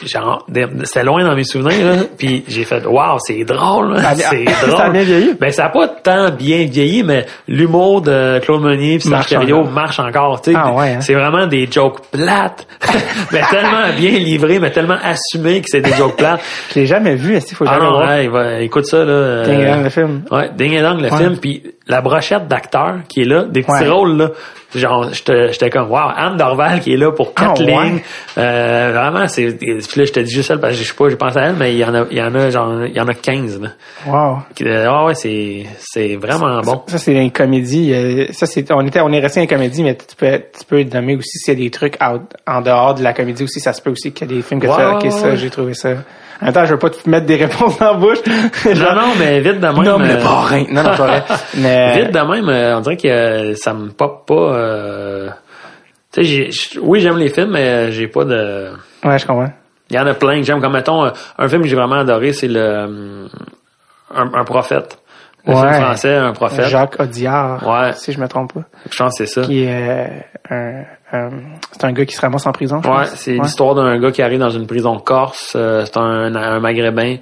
c'était 0.83 1.03
loin 1.03 1.23
dans 1.25 1.35
mes 1.35 1.43
souvenirs, 1.43 1.85
là, 1.85 1.95
puis 2.17 2.43
j'ai 2.47 2.63
fait, 2.63 2.85
waouh, 2.85 3.17
c'est 3.19 3.43
drôle, 3.43 3.97
Ça 3.99 4.15
c'est 4.15 4.45
ça 4.49 4.67
drôle. 4.67 4.81
a 4.81 4.89
bien 4.89 5.03
vieilli? 5.03 5.33
Ben, 5.39 5.51
ça 5.51 5.65
a 5.65 5.69
pas 5.69 5.87
tant 5.89 6.31
bien 6.31 6.65
vieilli, 6.65 7.03
mais 7.03 7.25
l'humour 7.47 8.01
de 8.01 8.39
Claude 8.39 8.61
Meunier 8.61 8.99
Serge 8.99 9.11
Marche 9.11 9.33
encore. 9.33 9.71
marche 9.71 9.99
encore, 9.99 10.41
tu 10.41 10.51
sais. 10.51 10.57
Ah 10.59 10.71
ouais, 10.73 10.91
hein? 10.93 11.01
C'est 11.01 11.13
vraiment 11.13 11.45
des 11.45 11.67
jokes 11.69 11.99
plates, 12.11 12.65
mais 13.33 13.41
tellement 13.51 13.93
bien 13.97 14.11
livrés, 14.11 14.59
mais 14.59 14.71
tellement 14.71 14.97
assumés 15.03 15.59
que 15.59 15.67
c'est 15.67 15.81
des 15.81 15.93
jokes 15.93 16.15
plates. 16.17 16.41
Je 16.73 16.79
l'ai 16.79 16.85
jamais 16.85 17.15
vu, 17.15 17.35
est-ce 17.35 17.47
qu'il 17.47 17.57
faut 17.57 17.65
Ah 17.67 17.79
jamais 17.79 18.27
non, 18.29 18.33
ouais, 18.33 18.65
écoute 18.65 18.85
ça, 18.85 18.99
là. 19.03 19.11
euh, 19.11 19.45
Ding 19.45 19.59
et 19.61 19.65
Dong, 19.71 19.83
le 19.83 19.89
film. 19.89 20.21
Ouais, 20.31 20.49
Ding 20.55 20.71
et 20.73 20.81
Dong, 20.81 21.01
le 21.01 21.11
Ouais. 21.11 21.17
film, 21.17 21.37
puis 21.37 21.63
la 21.87 22.01
brochette 22.01 22.47
d'acteurs 22.47 22.99
qui 23.09 23.21
est 23.21 23.25
là, 23.25 23.43
des 23.43 23.61
petits 23.61 23.71
Ouais. 23.83 23.89
rôles 23.89 24.17
là. 24.17 24.29
Genre, 24.73 25.09
j'étais 25.13 25.51
j'étais 25.51 25.69
comme 25.69 25.91
wow, 25.91 26.09
Anne 26.15 26.35
Dorval 26.37 26.79
qui 26.79 26.93
est 26.93 26.97
là 26.97 27.11
pour 27.11 27.35
quatre 27.35 27.61
Ah, 27.61 27.63
ouais. 27.63 27.83
lignes. 27.89 27.99
Euh, 28.39 28.91
vraiment, 28.91 29.27
c'est. 29.27 29.51
Puis 29.53 29.77
là, 29.99 30.05
je 30.05 30.11
te 30.11 30.19
dis 30.19 30.31
juste 30.33 30.47
ça 30.47 30.57
parce 30.57 30.73
que 30.73 30.79
je 30.83 30.87
sais 30.87 30.95
pas, 30.95 31.09
j'ai 31.09 31.15
pensé 31.15 31.37
à 31.37 31.41
elle, 31.49 31.55
mais 31.57 31.73
il 31.73 31.77
y 31.77 31.85
en 31.85 31.93
a, 31.93 32.05
il 32.09 32.17
y 32.17 32.21
en 32.23 32.33
a 32.33 32.49
genre, 32.49 32.83
il 32.85 32.93
y 32.95 32.99
en 32.99 33.07
a 33.07 33.13
15 33.13 33.61
là. 33.61 33.69
Wow. 34.07 34.37
Euh, 34.61 34.85
Ah 34.89 35.05
ouais, 35.05 35.13
c'est 35.13 35.65
c'est 35.77 36.15
vraiment 36.15 36.59
bon. 36.61 36.81
Ça, 36.87 36.97
c'est 36.97 37.13
une 37.13 37.31
comédie. 37.31 37.93
euh, 37.93 38.25
ça, 38.31 38.47
c'est, 38.47 38.71
on 38.71 38.81
était, 38.87 39.01
on 39.01 39.11
est 39.11 39.19
resté 39.19 39.41
en 39.41 39.45
comédie, 39.45 39.83
mais 39.83 39.95
tu 39.95 40.15
peux, 40.15 40.31
tu 40.57 40.65
peux 40.67 40.83
nommer 40.83 41.15
aussi 41.17 41.37
s'il 41.37 41.53
y 41.53 41.61
a 41.61 41.63
des 41.65 41.69
trucs 41.69 41.97
out- 42.01 42.33
en 42.47 42.61
dehors 42.61 42.95
de 42.95 43.03
la 43.03 43.13
comédie 43.13 43.43
aussi. 43.43 43.59
Ça 43.59 43.73
se 43.73 43.81
peut 43.81 43.91
aussi 43.91 44.11
qu'il 44.11 44.27
y 44.27 44.33
a 44.33 44.35
des 44.37 44.41
films 44.41 44.59
que 44.59 44.65
tu 44.67 44.73
ouais, 44.73 44.95
ok, 44.95 45.11
ça, 45.11 45.35
j'ai 45.35 45.49
trouvé 45.51 45.75
ça. 45.75 45.89
En 46.41 46.51
temps, 46.51 46.65
je 46.65 46.73
veux 46.73 46.79
pas 46.79 46.89
te 46.89 47.09
mettre 47.09 47.25
des 47.25 47.35
réponses 47.35 47.77
dans 47.79 47.85
la 47.85 47.93
bouche. 47.93 48.17
Non, 48.65 48.95
non, 48.95 49.13
mais 49.19 49.39
vite 49.41 49.59
de 49.59 49.67
même. 49.67 49.81
non, 49.83 49.97
mais 49.99 50.13
euh, 50.13 50.21
pas 50.23 50.41
rien. 50.43 50.65
Non, 50.69 50.83
non, 50.83 50.95
pas. 50.95 51.23
Mais, 51.57 52.01
Vite 52.03 52.11
de 52.13 52.19
même, 52.19 52.49
euh, 52.49 52.77
on 52.77 52.81
dirait 52.81 52.97
que 52.97 53.07
euh, 53.07 53.55
ça 53.55 53.73
me 53.73 53.89
pop 53.89 54.25
pas. 54.27 54.33
euh, 54.33 55.29
Tu 56.11 56.25
sais, 56.51 56.79
oui, 56.81 56.99
j'aime 57.01 57.17
les 57.17 57.29
films, 57.29 57.51
mais 57.51 57.67
euh, 57.67 57.91
j'ai 57.91 58.07
pas 58.07 58.23
de. 58.25 58.69
ouais, 59.03 59.19
je 59.19 59.25
comprends. 59.25 59.51
Il 59.89 59.95
y 59.95 59.99
en 59.99 60.07
a 60.07 60.13
plein 60.13 60.37
que 60.39 60.43
j'aime. 60.43 60.59
Comme 60.61 60.73
mettons, 60.73 61.05
euh, 61.05 61.11
un 61.37 61.47
film 61.47 61.61
que 61.61 61.67
j'ai 61.67 61.75
vraiment 61.75 61.99
adoré, 61.99 62.33
c'est 62.33 62.47
le 62.47 62.59
euh, 62.59 63.27
un, 64.15 64.33
un 64.33 64.43
prophète. 64.43 64.97
Ouais. 65.45 65.55
film 65.73 65.73
français, 65.83 66.15
un 66.15 66.31
prophète. 66.33 66.65
Jacques 66.67 66.99
Audiard. 66.99 67.67
Ouais. 67.67 67.93
Si 67.95 68.11
je 68.13 68.19
me 68.19 68.27
trompe 68.27 68.53
pas. 68.53 68.61
Je 68.89 68.97
pense 68.97 69.17
que 69.17 69.25
c'est 69.25 69.33
ça. 69.33 69.41
Qui 69.45 69.63
est, 69.63 70.11
euh, 70.51 70.83
un, 71.11 71.17
un- 71.17 71.29
c'est 71.71 71.83
un 71.85 71.91
gars 71.91 72.05
qui 72.05 72.15
se 72.15 72.21
ramasse 72.21 72.45
en 72.47 72.51
prison, 72.53 72.81
je 72.83 72.89
Ouais, 72.89 73.05
c'est 73.07 73.33
l'histoire 73.33 73.75
d'un 73.75 73.99
gars 73.99 74.11
qui 74.11 74.21
arrive 74.21 74.39
dans 74.39 74.49
une 74.49 74.67
prison 74.67 74.97
corse. 74.99 75.53
euh, 75.55 75.83
c'est 75.85 75.97
un, 75.97 76.33
un 76.35 76.59
maghrébin. 76.59 77.17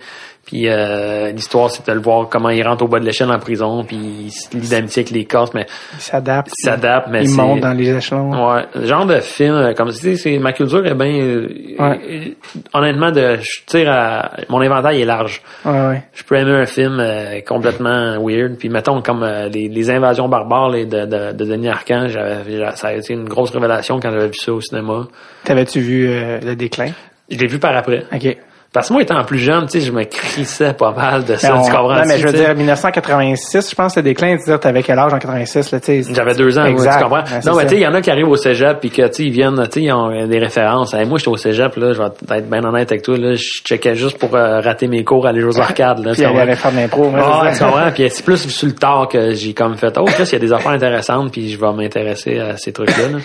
Puis 0.45 0.67
euh, 0.67 1.31
l'histoire, 1.31 1.69
c'est 1.69 1.85
de 1.87 1.93
le 1.93 2.01
voir 2.01 2.27
comment 2.27 2.49
il 2.49 2.61
rentre 2.67 2.83
au 2.83 2.87
bas 2.87 2.99
de 2.99 3.05
l'échelle 3.05 3.29
en 3.31 3.37
prison. 3.39 3.83
Puis 3.85 3.95
il 3.97 4.31
se 4.31 4.55
lie 4.57 4.67
d'amitié 4.67 5.01
avec 5.03 5.11
les 5.11 5.23
Corses, 5.25 5.53
mais 5.53 5.65
Il 5.93 6.01
s'adapte. 6.01 6.51
il 6.57 6.65
s'adapte. 6.65 7.07
Mais 7.11 7.23
Il 7.23 7.35
monte 7.35 7.59
dans 7.61 7.73
les 7.73 7.89
échelons. 7.95 8.31
Ouais, 8.53 8.63
le 8.75 8.85
genre 8.87 9.05
de 9.05 9.19
film 9.19 9.53
euh, 9.53 9.73
comme 9.73 9.89
tu 9.89 9.95
sais, 9.97 10.15
c'est 10.17 10.37
ma 10.39 10.51
culture 10.51 10.85
est 10.85 10.95
bien 10.95 11.13
euh, 11.13 11.47
Ouais. 11.79 11.99
euh, 12.09 12.25
honnêtement 12.73 13.11
de 13.11 13.37
je 13.39 13.61
tire 13.65 13.89
à 13.91 14.31
mon 14.49 14.59
inventaire 14.61 14.91
il 14.91 15.01
est 15.01 15.05
large. 15.05 15.41
Ouais, 15.63 15.71
ouais. 15.87 16.03
Je 16.13 16.23
peux 16.23 16.35
aimer 16.35 16.51
un 16.61 16.65
film 16.65 16.97
euh, 16.99 17.39
complètement 17.47 18.17
weird 18.19 18.55
puis 18.57 18.67
mettons 18.69 19.01
comme 19.01 19.23
euh, 19.23 19.47
les, 19.47 19.69
les 19.69 19.89
invasions 19.91 20.27
barbares 20.27 20.69
là, 20.69 20.83
de, 20.83 21.05
de, 21.05 21.31
de 21.33 21.45
Denis 21.45 21.69
Arcand, 21.69 22.07
j'avais 22.07 22.43
j'avais- 22.57 22.75
ça 22.75 22.87
a 22.87 22.93
été 22.93 23.13
une 23.13 23.29
grosse 23.29 23.51
révélation 23.51 23.99
quand 23.99 24.11
j'avais 24.11 24.27
vu 24.27 24.33
ça 24.35 24.51
au 24.51 24.59
cinéma. 24.59 25.07
T'avais-tu 25.43 25.79
vu 25.79 26.07
euh, 26.09 26.39
le 26.43 26.55
déclin? 26.55 26.91
Je 27.29 27.37
l'ai 27.37 27.47
vu 27.47 27.59
par 27.59 27.75
après. 27.77 28.05
OK. 28.13 28.37
Parce 28.73 28.87
que 28.87 28.93
moi 28.93 29.01
étant 29.01 29.21
plus 29.25 29.37
jeune, 29.39 29.65
tu 29.65 29.79
sais, 29.79 29.81
je 29.81 29.91
me 29.91 30.05
crissais 30.05 30.71
pas 30.73 30.93
mal 30.93 31.25
de 31.25 31.35
ça, 31.35 31.57
on- 31.57 31.61
tu 31.61 31.69
comprends 31.71 31.93
non, 31.95 32.03
mais 32.07 32.17
je 32.17 32.25
veux 32.27 32.31
dire, 32.31 32.55
1986, 32.55 33.69
je 33.69 33.75
pense, 33.75 33.97
le 33.97 34.01
déclin, 34.01 34.37
tu 34.37 34.57
t'avais 34.59 34.81
quel 34.81 34.97
âge 34.97 35.13
en 35.13 35.19
86, 35.19 35.71
là, 35.71 35.79
tu 35.81 36.03
sais? 36.03 36.13
J'avais 36.13 36.35
deux 36.35 36.57
ans, 36.57 36.63
Exact. 36.63 36.97
tu 36.99 37.03
comprends? 37.03 37.23
Non, 37.45 37.57
mais 37.57 37.63
tu 37.63 37.69
sais, 37.71 37.75
il 37.75 37.81
y 37.81 37.87
en 37.87 37.93
a 37.93 37.99
qui 38.01 38.09
arrivent 38.09 38.29
au 38.29 38.37
cégep 38.37 38.79
puis 38.79 38.89
que, 38.89 39.01
tu 39.07 39.13
sais, 39.13 39.23
ils 39.23 39.31
viennent, 39.31 39.61
tu 39.65 39.71
sais, 39.73 39.81
ils 39.81 39.91
ont 39.91 40.09
euh, 40.09 40.25
des 40.25 40.39
références. 40.39 40.93
Hey, 40.93 41.05
moi, 41.05 41.17
j'étais 41.17 41.31
au 41.31 41.35
cégep, 41.35 41.75
là, 41.75 41.91
je 41.91 41.99
vais 42.01 42.37
être 42.37 42.49
bien 42.49 42.63
honnête 42.63 42.89
avec 42.93 43.03
toi, 43.03 43.17
là, 43.17 43.35
je 43.35 43.43
checkais 43.65 43.95
juste 43.95 44.17
pour 44.17 44.33
euh, 44.35 44.61
rater 44.61 44.87
mes 44.87 45.03
cours, 45.03 45.27
aller 45.27 45.43
aux 45.43 45.59
arcades, 45.59 45.99
là, 46.05 46.13
Puis 46.15 46.23
allait 46.23 46.55
faire 46.55 46.71
de 46.71 46.77
l'impro. 46.77 47.11
Ah, 47.17 47.49
c'est 47.51 47.57
tu 47.59 47.65
comprends? 47.65 47.91
Puis 47.93 48.09
c'est 48.09 48.23
plus 48.23 48.37
sur 48.47 48.67
le 48.67 48.73
tard 48.73 49.09
que 49.09 49.33
j'ai 49.33 49.53
comme 49.53 49.75
fait, 49.75 49.93
oh, 49.99 50.05
il 50.17 50.25
y 50.31 50.35
a 50.35 50.39
des 50.39 50.53
affaires 50.53 50.71
intéressantes 50.71 51.31
puis 51.33 51.49
je 51.49 51.59
vais 51.59 51.73
m'intéresser 51.73 52.39
à 52.39 52.55
ces 52.55 52.71
trucs-là, 52.71 53.09
là. 53.11 53.17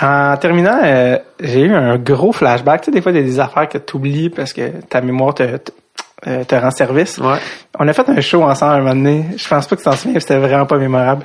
En 0.00 0.36
terminant, 0.36 0.78
euh, 0.82 1.18
j'ai 1.40 1.60
eu 1.62 1.74
un 1.74 1.96
gros 1.98 2.32
flashback. 2.32 2.82
Tu 2.82 2.84
sais, 2.86 2.90
des 2.92 3.02
fois, 3.02 3.12
il 3.12 3.16
y 3.16 3.20
a 3.20 3.24
des 3.24 3.40
affaires 3.40 3.68
que 3.68 3.78
tu 3.78 3.96
oublies 3.96 4.30
parce 4.30 4.52
que 4.52 4.68
ta 4.88 5.00
mémoire 5.00 5.34
te, 5.34 5.56
te, 5.56 5.72
euh, 6.26 6.44
te 6.44 6.54
rend 6.54 6.70
service. 6.70 7.18
Ouais. 7.18 7.38
On 7.78 7.88
a 7.88 7.92
fait 7.92 8.08
un 8.08 8.20
show 8.20 8.42
ensemble 8.42 8.74
un 8.74 8.78
moment 8.78 8.94
donné. 8.94 9.24
Je 9.36 9.48
pense 9.48 9.66
pas 9.66 9.74
que 9.76 9.80
tu 9.80 9.84
t'en 9.88 9.96
souviens, 9.96 10.20
c'était 10.20 10.38
vraiment 10.38 10.66
pas 10.66 10.78
mémorable. 10.78 11.24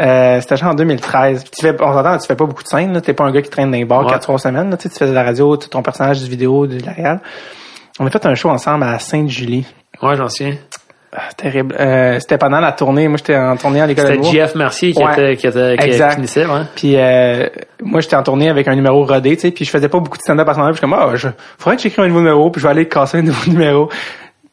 Euh, 0.00 0.40
c'était 0.40 0.56
genre 0.56 0.70
en 0.70 0.74
2013. 0.74 1.42
Puis 1.44 1.50
Tu 1.58 1.62
fais, 1.66 1.74
on 1.82 1.92
s'entend, 1.92 2.18
tu 2.18 2.26
fais 2.26 2.34
pas 2.36 2.46
beaucoup 2.46 2.62
de 2.62 2.68
scènes. 2.68 2.92
là. 2.92 3.00
T'es 3.00 3.12
pas 3.14 3.24
un 3.24 3.32
gars 3.32 3.42
qui 3.42 3.50
traîne 3.50 3.70
dans 3.70 3.76
les 3.78 3.84
bars 3.84 4.04
Ouais. 4.04 4.10
quatre 4.12 4.22
trois 4.22 4.38
semaines. 4.38 4.70
Là. 4.70 4.76
Tu, 4.76 4.84
sais, 4.84 4.88
tu 4.90 4.98
fais 4.98 5.06
de 5.06 5.12
la 5.12 5.22
radio, 5.22 5.56
ton 5.56 5.82
personnage 5.82 6.22
du 6.22 6.28
vidéo, 6.30 6.66
de 6.66 6.84
la 6.84 6.92
réal. 6.92 7.20
On 7.98 8.06
a 8.06 8.10
fait 8.10 8.24
un 8.26 8.34
show 8.34 8.48
ensemble 8.50 8.84
à 8.84 8.98
Sainte-Julie. 8.98 9.66
Ouais, 10.02 10.16
j'en 10.16 10.28
souviens. 10.28 10.56
Ah, 11.14 11.30
terrible. 11.36 11.76
Euh, 11.78 12.18
c'était 12.20 12.38
pendant 12.38 12.58
la 12.58 12.72
tournée. 12.72 13.06
Moi, 13.06 13.18
j'étais 13.18 13.36
en 13.36 13.56
tournée 13.56 13.82
à 13.82 13.86
l'école 13.86 14.16
de 14.16 14.22
C'était. 14.22 14.44
JF 14.46 14.54
Mercier 14.54 14.92
qui 14.92 15.04
Ouais. 15.04 15.12
était, 15.12 15.36
qui 15.36 15.46
était, 15.46 15.76
qui 15.76 15.84
Exact. 15.86 16.14
finissait, 16.14 16.46
ouais. 16.46 16.62
Puis 16.74 16.94
euh, 16.96 17.48
moi, 17.82 18.00
j'étais 18.00 18.16
en 18.16 18.22
tournée 18.22 18.48
avec 18.48 18.66
un 18.66 18.74
numéro 18.74 19.04
rodé, 19.04 19.34
tu 19.36 19.42
sais, 19.42 19.50
puis 19.50 19.66
je 19.66 19.70
faisais 19.70 19.88
pas 19.90 19.98
beaucoup 20.00 20.16
de 20.16 20.22
stand-up 20.22 20.48
à 20.48 20.52
ce 20.54 20.58
moment-là. 20.58 20.72
Puis 20.72 20.80
je 20.82 20.86
suis 20.86 20.90
comme, 20.96 21.10
ah, 21.12 21.14
je, 21.16 21.28
faudrait 21.58 21.76
que 21.76 21.82
j'écrive 21.82 22.04
un 22.04 22.08
nouveau 22.08 22.20
numéro, 22.20 22.50
puis 22.50 22.62
je 22.62 22.66
vais 22.66 22.70
aller 22.70 22.88
casser 22.88 23.18
un 23.18 23.22
nouveau 23.24 23.50
numéro. 23.50 23.88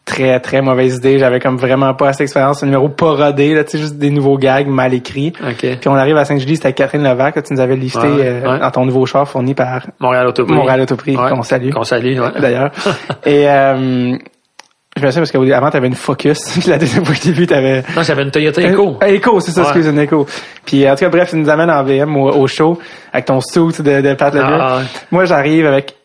Très, 0.04 0.40
très 0.40 0.62
mauvaise 0.62 0.96
idée. 0.98 1.20
J'avais 1.20 1.40
comme 1.40 1.58
vraiment 1.58 1.94
pas 1.94 2.10
assez 2.10 2.24
d'expérience. 2.24 2.64
Un 2.64 2.66
numéro 2.66 2.90
pas 2.90 3.12
rodé, 3.12 3.54
là, 3.54 3.64
tu 3.64 3.72
sais, 3.72 3.78
juste 3.78 3.98
des 3.98 4.10
nouveaux 4.10 4.38
gags 4.40 4.68
mal 4.68 4.94
écrits. 4.94 5.34
OK. 5.48 5.60
Puis 5.60 5.88
on 5.88 5.94
arrive 5.96 6.18
à 6.18 6.26
Saint-Julie, 6.26 6.56
c'était 6.56 6.74
Catherine 6.74 7.04
Levac, 7.04 7.36
que 7.36 7.40
tu 7.42 7.54
nous 7.54 7.60
avais 7.60 7.76
listé 7.76 8.00
Ouais, 8.00 8.42
euh, 8.44 8.58
dans 8.60 8.72
ton 8.72 8.86
nouveau 8.86 9.06
char 9.06 9.30
fourni 9.30 9.54
par 9.54 9.86
Montréal 10.00 10.28
Autoprix. 10.28 10.56
Montréal 10.56 10.82
Autoprix, 10.82 11.16
qu'on 11.16 11.44
salue. 11.44 11.70
Qu'on 11.70 11.84
salue, 11.84 12.18
d'ailleurs. 12.42 12.72
Et 13.26 13.48
euh, 13.48 14.18
me 15.06 15.12
souviens 15.12 15.22
parce 15.22 15.32
qu'avant, 15.32 15.70
t'avais 15.70 15.88
une 15.88 15.96
Focus. 15.96 16.40
Puis 16.60 16.70
la 16.70 16.78
deuxième 16.78 17.06
fois 17.06 17.14
que 17.16 17.20
je 17.22 17.26
t'ai 17.28 17.32
vu, 17.34 17.48
t'avais... 17.48 17.84
Non, 17.96 18.04
j'avais 18.04 18.24
une 18.24 18.32
Toyota 18.32 18.62
Echo. 18.62 18.98
Euh, 19.02 19.06
Echo, 19.08 19.40
c'est 19.40 19.52
ça, 19.52 19.62
Ouais. 19.62 19.68
excuse, 19.68 19.88
une 19.88 20.00
Echo. 20.00 20.26
Puis 20.66 20.88
en 20.90 20.94
tout 20.96 21.00
cas, 21.00 21.10
bref, 21.10 21.30
tu 21.30 21.36
nous 21.38 21.50
amènes 21.50 21.70
en 21.72 21.84
VM 21.84 22.16
au, 22.18 22.30
au 22.32 22.48
show 22.48 22.80
avec 23.14 23.26
ton 23.26 23.42
suit 23.42 23.82
de, 23.84 24.02
de 24.02 24.14
Pat. 24.14 24.34
Ah, 24.38 24.78
ouais. 24.78 24.84
Moi, 25.12 25.26
j'arrive 25.26 25.66
avec 25.66 25.96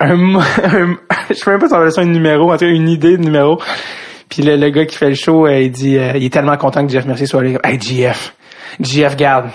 un, 0.00 0.34
un- 0.38 0.96
je 1.30 1.34
sais 1.34 1.50
même 1.50 1.60
pas 1.60 1.68
si 1.68 1.74
on 1.74 1.90
ça 1.90 2.00
un 2.00 2.04
numéro, 2.04 2.50
en 2.50 2.54
tout 2.54 2.64
cas 2.64 2.70
une 2.70 2.88
idée 2.88 3.16
de 3.16 3.22
numéro. 3.22 3.60
Puis 4.28 4.42
le, 4.42 4.56
le 4.56 4.70
gars 4.70 4.86
qui 4.86 4.96
fait 4.96 5.08
le 5.08 5.14
show, 5.16 5.46
euh, 5.46 5.58
il 5.60 5.72
dit, 5.72 5.98
euh, 5.98 6.12
il 6.14 6.24
est 6.24 6.32
tellement 6.32 6.56
content 6.56 6.86
que 6.86 6.92
Jeff 6.92 7.04
Mercier 7.04 7.26
soit 7.26 7.42
là. 7.42 7.58
Hey, 7.64 7.80
GF, 7.80 8.32
GF, 8.80 9.16
garde. 9.16 9.48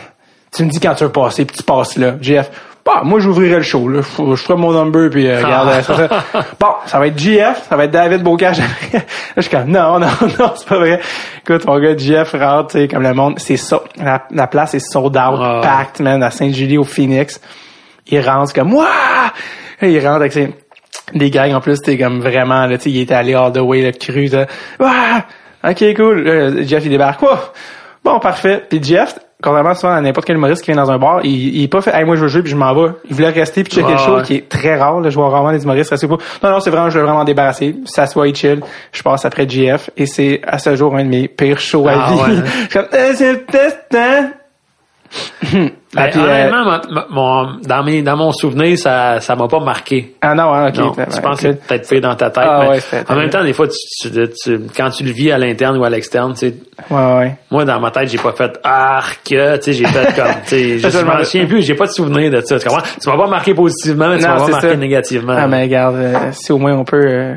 Tu 0.56 0.64
me 0.64 0.70
dis 0.70 0.80
quand 0.80 0.94
tu 0.96 1.04
veux 1.06 1.12
passer, 1.12 1.46
puis 1.46 1.56
tu 1.58 1.64
passes 1.64 1.98
là. 1.98 2.16
GF, 2.22 2.50
bah, 2.86 3.02
moi, 3.04 3.20
j'ouvrirai 3.20 3.56
le 3.56 3.62
show, 3.64 3.88
là. 3.90 4.02
Je 4.02 4.36
je 4.36 4.44
ferai 4.44 4.60
mon 4.60 4.72
number, 4.72 5.10
puis 5.10 5.28
euh, 5.28 5.38
regarde, 5.44 5.70
euh, 5.70 5.82
ça, 5.82 5.96
ça. 6.08 6.46
Bon, 6.60 6.68
ça 6.86 7.00
va 7.00 7.08
être 7.08 7.18
GF, 7.18 7.64
ça 7.68 7.76
va 7.76 7.86
être 7.86 7.92
David 7.92 8.22
Bocage. 8.22 8.60
là, 8.94 9.00
je 9.38 9.42
suis 9.42 9.50
comme, 9.50 9.70
non, 9.72 9.98
non, 10.00 10.08
non, 10.40 10.52
c'est 10.56 10.68
pas 10.68 10.78
vrai. 10.78 11.00
Écoute, 11.42 11.66
mon 11.66 11.80
gars, 11.80 11.98
GF 11.98 12.32
rentre, 12.34 12.74
tu 12.74 12.80
sais, 12.82 12.88
comme 12.88 13.02
le 13.02 13.14
monde, 13.16 13.40
c'est 13.40 13.58
ça. 13.58 13.82
La, 13.98 14.24
la 14.30 14.46
place 14.48 14.76
est 14.76 14.80
sold 14.80 15.18
out, 15.18 15.40
Ah. 15.42 15.62
packed, 15.64 16.00
man, 16.02 16.22
à 16.22 16.30
Saint-Julie, 16.30 16.78
au 16.78 16.84
Phoenix. 16.84 17.42
Il 18.08 18.22
rentre, 18.22 18.54
comme, 18.54 18.72
Wouah! 18.74 18.86
Et 19.82 19.92
Il 19.92 20.00
rentre 20.06 20.18
avec 20.18 20.34
ses, 20.34 20.54
des 21.16 21.32
gags 21.32 21.54
en 21.54 21.62
plus, 21.62 21.82
t'es 21.82 21.98
comme 21.98 22.20
vraiment, 22.22 22.68
là, 22.68 22.78
tu 22.78 22.84
sais, 22.84 22.90
il 22.92 23.02
était 23.02 23.16
allé 23.16 23.34
all 23.34 23.52
the 23.52 23.58
way, 23.58 23.82
le 23.82 23.92
cru, 23.94 24.28
là. 24.28 24.46
Wouah! 24.80 25.24
Ok, 25.68 25.84
cool. 25.96 26.22
Là, 26.24 26.64
Jeff, 26.64 26.86
il 26.86 26.92
débarque. 26.92 27.20
Wouah! 27.24 27.52
Bon, 28.04 28.20
parfait. 28.20 28.64
Puis 28.70 28.80
Jeff, 28.84 29.16
contrairement 29.46 29.74
souvent 29.76 29.94
à 29.94 30.02
n'importe 30.02 30.26
quel 30.28 30.36
humoriste 30.36 30.64
qui 30.64 30.72
vient 30.72 30.82
dans 30.84 30.92
un 30.92 30.98
bar, 30.98 31.22
il, 31.24 31.56
il 31.56 31.64
est 31.64 31.68
pas 31.70 31.80
fait, 31.82 31.96
hey, 31.96 32.04
moi 32.04 32.16
je 32.18 32.22
veux 32.24 32.28
jouer 32.28 32.42
puis 32.42 32.52
je 32.52 32.58
m'en 32.58 32.74
vais. 32.74 32.92
Il 33.10 33.16
voulait 33.16 33.30
rester 33.30 33.64
puis 33.64 33.72
checker 33.72 33.92
le 33.94 33.98
show, 33.98 34.22
qui 34.24 34.36
est 34.36 34.50
très 34.50 34.76
rare. 34.76 35.00
Là, 35.00 35.10
je 35.10 35.16
vois 35.16 35.30
rarement 35.30 35.52
des 35.54 35.64
humoristes 35.64 35.92
rester 35.92 36.08
pas. 36.08 36.18
Non, 36.44 36.50
non, 36.52 36.60
c'est 36.60 36.70
vraiment, 36.72 36.90
je 36.90 37.00
veux 37.00 37.06
vraiment 37.06 37.24
débarrasser. 37.24 37.76
S'assoit, 37.86 38.28
il 38.28 38.36
chill. 38.36 38.60
Je 38.92 39.02
passe 39.04 39.24
après 39.26 39.48
GF 39.48 39.90
et 39.96 40.06
c'est 40.06 40.42
à 40.46 40.58
ce 40.60 40.76
jour 40.76 40.96
un 40.96 41.04
de 41.04 41.10
mes 41.10 41.28
pires 41.28 41.60
shows 41.60 41.88
à 41.88 41.94
Ah, 41.96 42.12
vie. 42.12 42.20
ouais. 42.20 42.42
je 42.46 42.60
suis 42.62 42.70
comme, 42.70 42.88
euh, 42.94 43.12
c'est 43.16 43.32
le 43.32 43.44
test, 43.46 43.78
hein? 43.96 44.32
Ah, 45.98 46.08
Ben, 46.08 46.12
puis, 46.12 46.20
euh, 46.20 46.26
honnêtement, 46.50 47.06
mon, 47.10 47.58
dans, 47.66 47.82
mes, 47.82 48.02
dans 48.02 48.18
mon 48.18 48.34
souvenir, 48.34 48.78
ça 48.78 49.22
ça 49.22 49.34
m'a 49.38 49.48
pas 49.48 49.62
marqué. 49.62 50.14
ah 50.22 50.36
non, 50.36 50.54
hein, 50.54 50.68
ok. 50.68 50.76
Non, 50.78 50.92
ben, 50.92 51.06
je 51.10 51.16
ben, 51.16 51.22
pense 51.22 51.40
que 51.40 51.48
c'est 51.54 51.66
peut-être 51.68 51.88
fait 51.88 52.02
dans 52.02 52.16
ta 52.16 52.30
tête. 52.30 52.44
Ah, 52.46 52.60
mais 52.64 52.70
ouais, 52.72 52.80
en 53.08 53.16
même 53.16 53.30
temps, 53.30 53.42
des 53.46 53.54
fois, 53.54 53.66
tu, 53.70 53.78
tu- 54.12 54.30
tu- 54.44 54.60
quand 54.76 54.90
tu 54.90 55.06
le 55.06 55.12
vis 55.12 55.32
à 55.32 55.38
l'interne 55.38 55.78
ou 55.78 55.86
à 55.86 55.90
l'externe, 55.90 56.34
tu 56.34 56.40
sais, 56.50 56.56
Ouais, 56.90 57.16
ouais. 57.18 57.36
moi, 57.50 57.64
dans 57.64 57.80
ma 57.80 57.92
tête, 57.92 58.10
j'ai 58.10 58.18
pas 58.18 58.34
fait 58.34 58.60
arc, 58.66 59.22
tu 59.24 59.38
sais, 59.38 59.72
j'ai 59.72 59.86
fait 59.86 60.14
comme, 60.18 60.34
tu 60.46 60.80
sais, 60.80 60.80
je 60.90 61.06
m'en 61.06 61.16
me- 61.20 61.24
souviens 61.24 61.46
plus, 61.48 61.62
j'ai 61.62 61.76
pas 61.76 61.86
de 61.86 61.92
souvenir 61.92 62.30
de 62.30 62.42
ça. 62.42 62.60
Tu 62.60 62.68
comprends? 62.68 62.84
Tu 63.02 63.10
m'as 63.10 63.16
pas 63.18 63.28
marqué 63.28 63.54
positivement, 63.54 64.10
mais 64.10 64.18
tu 64.18 64.24
m'as 64.28 64.36
pas 64.36 64.48
marqué 64.48 64.70
ça. 64.72 64.76
négativement. 64.76 65.36
Ah, 65.38 65.48
mais 65.48 65.62
regarde, 65.62 65.96
euh, 65.96 66.14
si 66.34 66.52
au 66.52 66.58
moins 66.58 66.74
on 66.74 66.84
peut, 66.84 67.00
euh, 67.06 67.36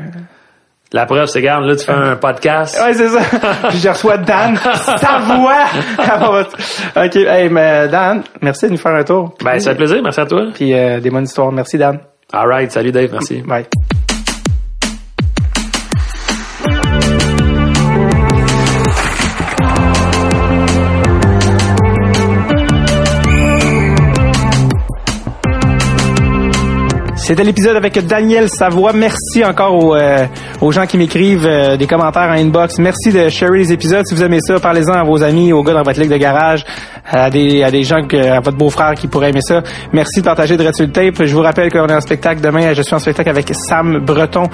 La 0.91 1.05
preuve, 1.05 1.27
c'est, 1.27 1.39
regarde, 1.39 1.65
là, 1.65 1.75
tu 1.75 1.85
fais 1.85 1.91
un 1.91 2.15
podcast. 2.15 2.79
Ouais, 2.81 2.93
c'est 2.93 3.09
ça. 3.09 3.19
Puis 3.69 3.77
je 3.77 3.89
reçois 3.89 4.17
Dan, 4.17 4.57
sa 4.57 5.19
voix. 5.19 5.65
ok, 6.95 7.15
hey, 7.15 7.49
mais 7.49 7.87
Dan, 7.87 8.23
merci 8.41 8.65
de 8.65 8.71
nous 8.71 8.77
faire 8.77 8.95
un 8.95 9.03
tour. 9.03 9.35
Ben, 9.43 9.59
ça 9.59 9.71
fait 9.71 9.77
plaisir, 9.77 10.01
merci 10.03 10.19
à 10.19 10.25
toi. 10.25 10.47
Puis 10.53 10.73
euh, 10.73 10.99
des 10.99 11.11
bonnes 11.11 11.25
histoires. 11.25 11.51
Merci 11.51 11.77
Dan. 11.77 11.99
Alright, 12.33 12.71
salut 12.71 12.91
Dave, 12.91 13.09
merci. 13.11 13.41
Bye. 13.41 13.65
C'était 27.29 27.43
l'épisode 27.43 27.75
avec 27.75 28.07
Daniel 28.07 28.49
Savoie. 28.49 28.91
Merci 28.91 29.45
encore 29.45 29.75
aux, 29.75 29.93
euh, 29.93 30.25
gens 30.71 30.87
qui 30.87 30.97
m'écrivent 30.97 31.45
euh, 31.45 31.77
des 31.77 31.85
commentaires 31.85 32.27
en 32.27 32.33
inbox. 32.33 32.79
Merci 32.79 33.11
de 33.11 33.29
share 33.29 33.51
les 33.51 33.71
épisodes. 33.71 34.03
Si 34.07 34.15
vous 34.15 34.23
aimez 34.23 34.39
ça, 34.41 34.59
parlez-en 34.59 34.93
à 34.93 35.03
vos 35.03 35.21
amis, 35.21 35.53
aux 35.53 35.61
gars 35.61 35.75
dans 35.75 35.83
votre 35.83 35.99
ligue 35.99 36.09
de 36.09 36.17
garage, 36.17 36.65
à 37.07 37.29
des, 37.29 37.61
à 37.61 37.69
des 37.69 37.83
gens, 37.83 37.97
à 37.97 38.39
votre 38.39 38.57
beau-frère 38.57 38.95
qui 38.95 39.07
pourrait 39.07 39.29
aimer 39.29 39.43
ça. 39.43 39.61
Merci 39.93 40.21
de 40.21 40.25
partager 40.25 40.57
de 40.57 40.63
le 40.63 40.91
tape. 40.91 41.23
Je 41.23 41.35
vous 41.35 41.43
rappelle 41.43 41.71
qu'on 41.71 41.85
est 41.85 41.93
en 41.93 42.01
spectacle 42.01 42.41
demain. 42.41 42.73
Je 42.73 42.81
suis 42.81 42.95
en 42.95 42.99
spectacle 42.99 43.29
avec 43.29 43.53
Sam 43.53 43.99
Breton, 43.99 44.45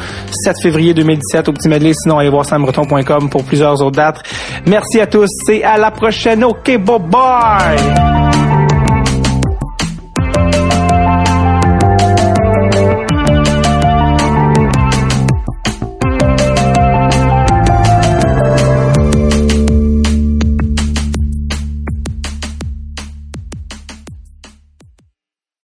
7 0.43 0.56
février 0.61 0.93
2017 0.93 1.47
au 1.47 1.53
Petit 1.53 1.69
Medley. 1.69 1.93
Sinon, 1.93 2.19
allez 2.19 2.27
voir 2.27 2.43
sambreton.com 2.43 3.30
pour 3.30 3.45
plusieurs 3.45 3.81
autres 3.81 3.95
dates. 3.95 4.22
Merci 4.65 4.99
à 4.99 5.07
tous 5.07 5.30
et 5.49 5.64
à 5.64 5.77
la 5.77 5.91
prochaine. 5.91 6.43
OK, 6.43 6.77
bye 6.77 6.99
bye! 6.99 8.55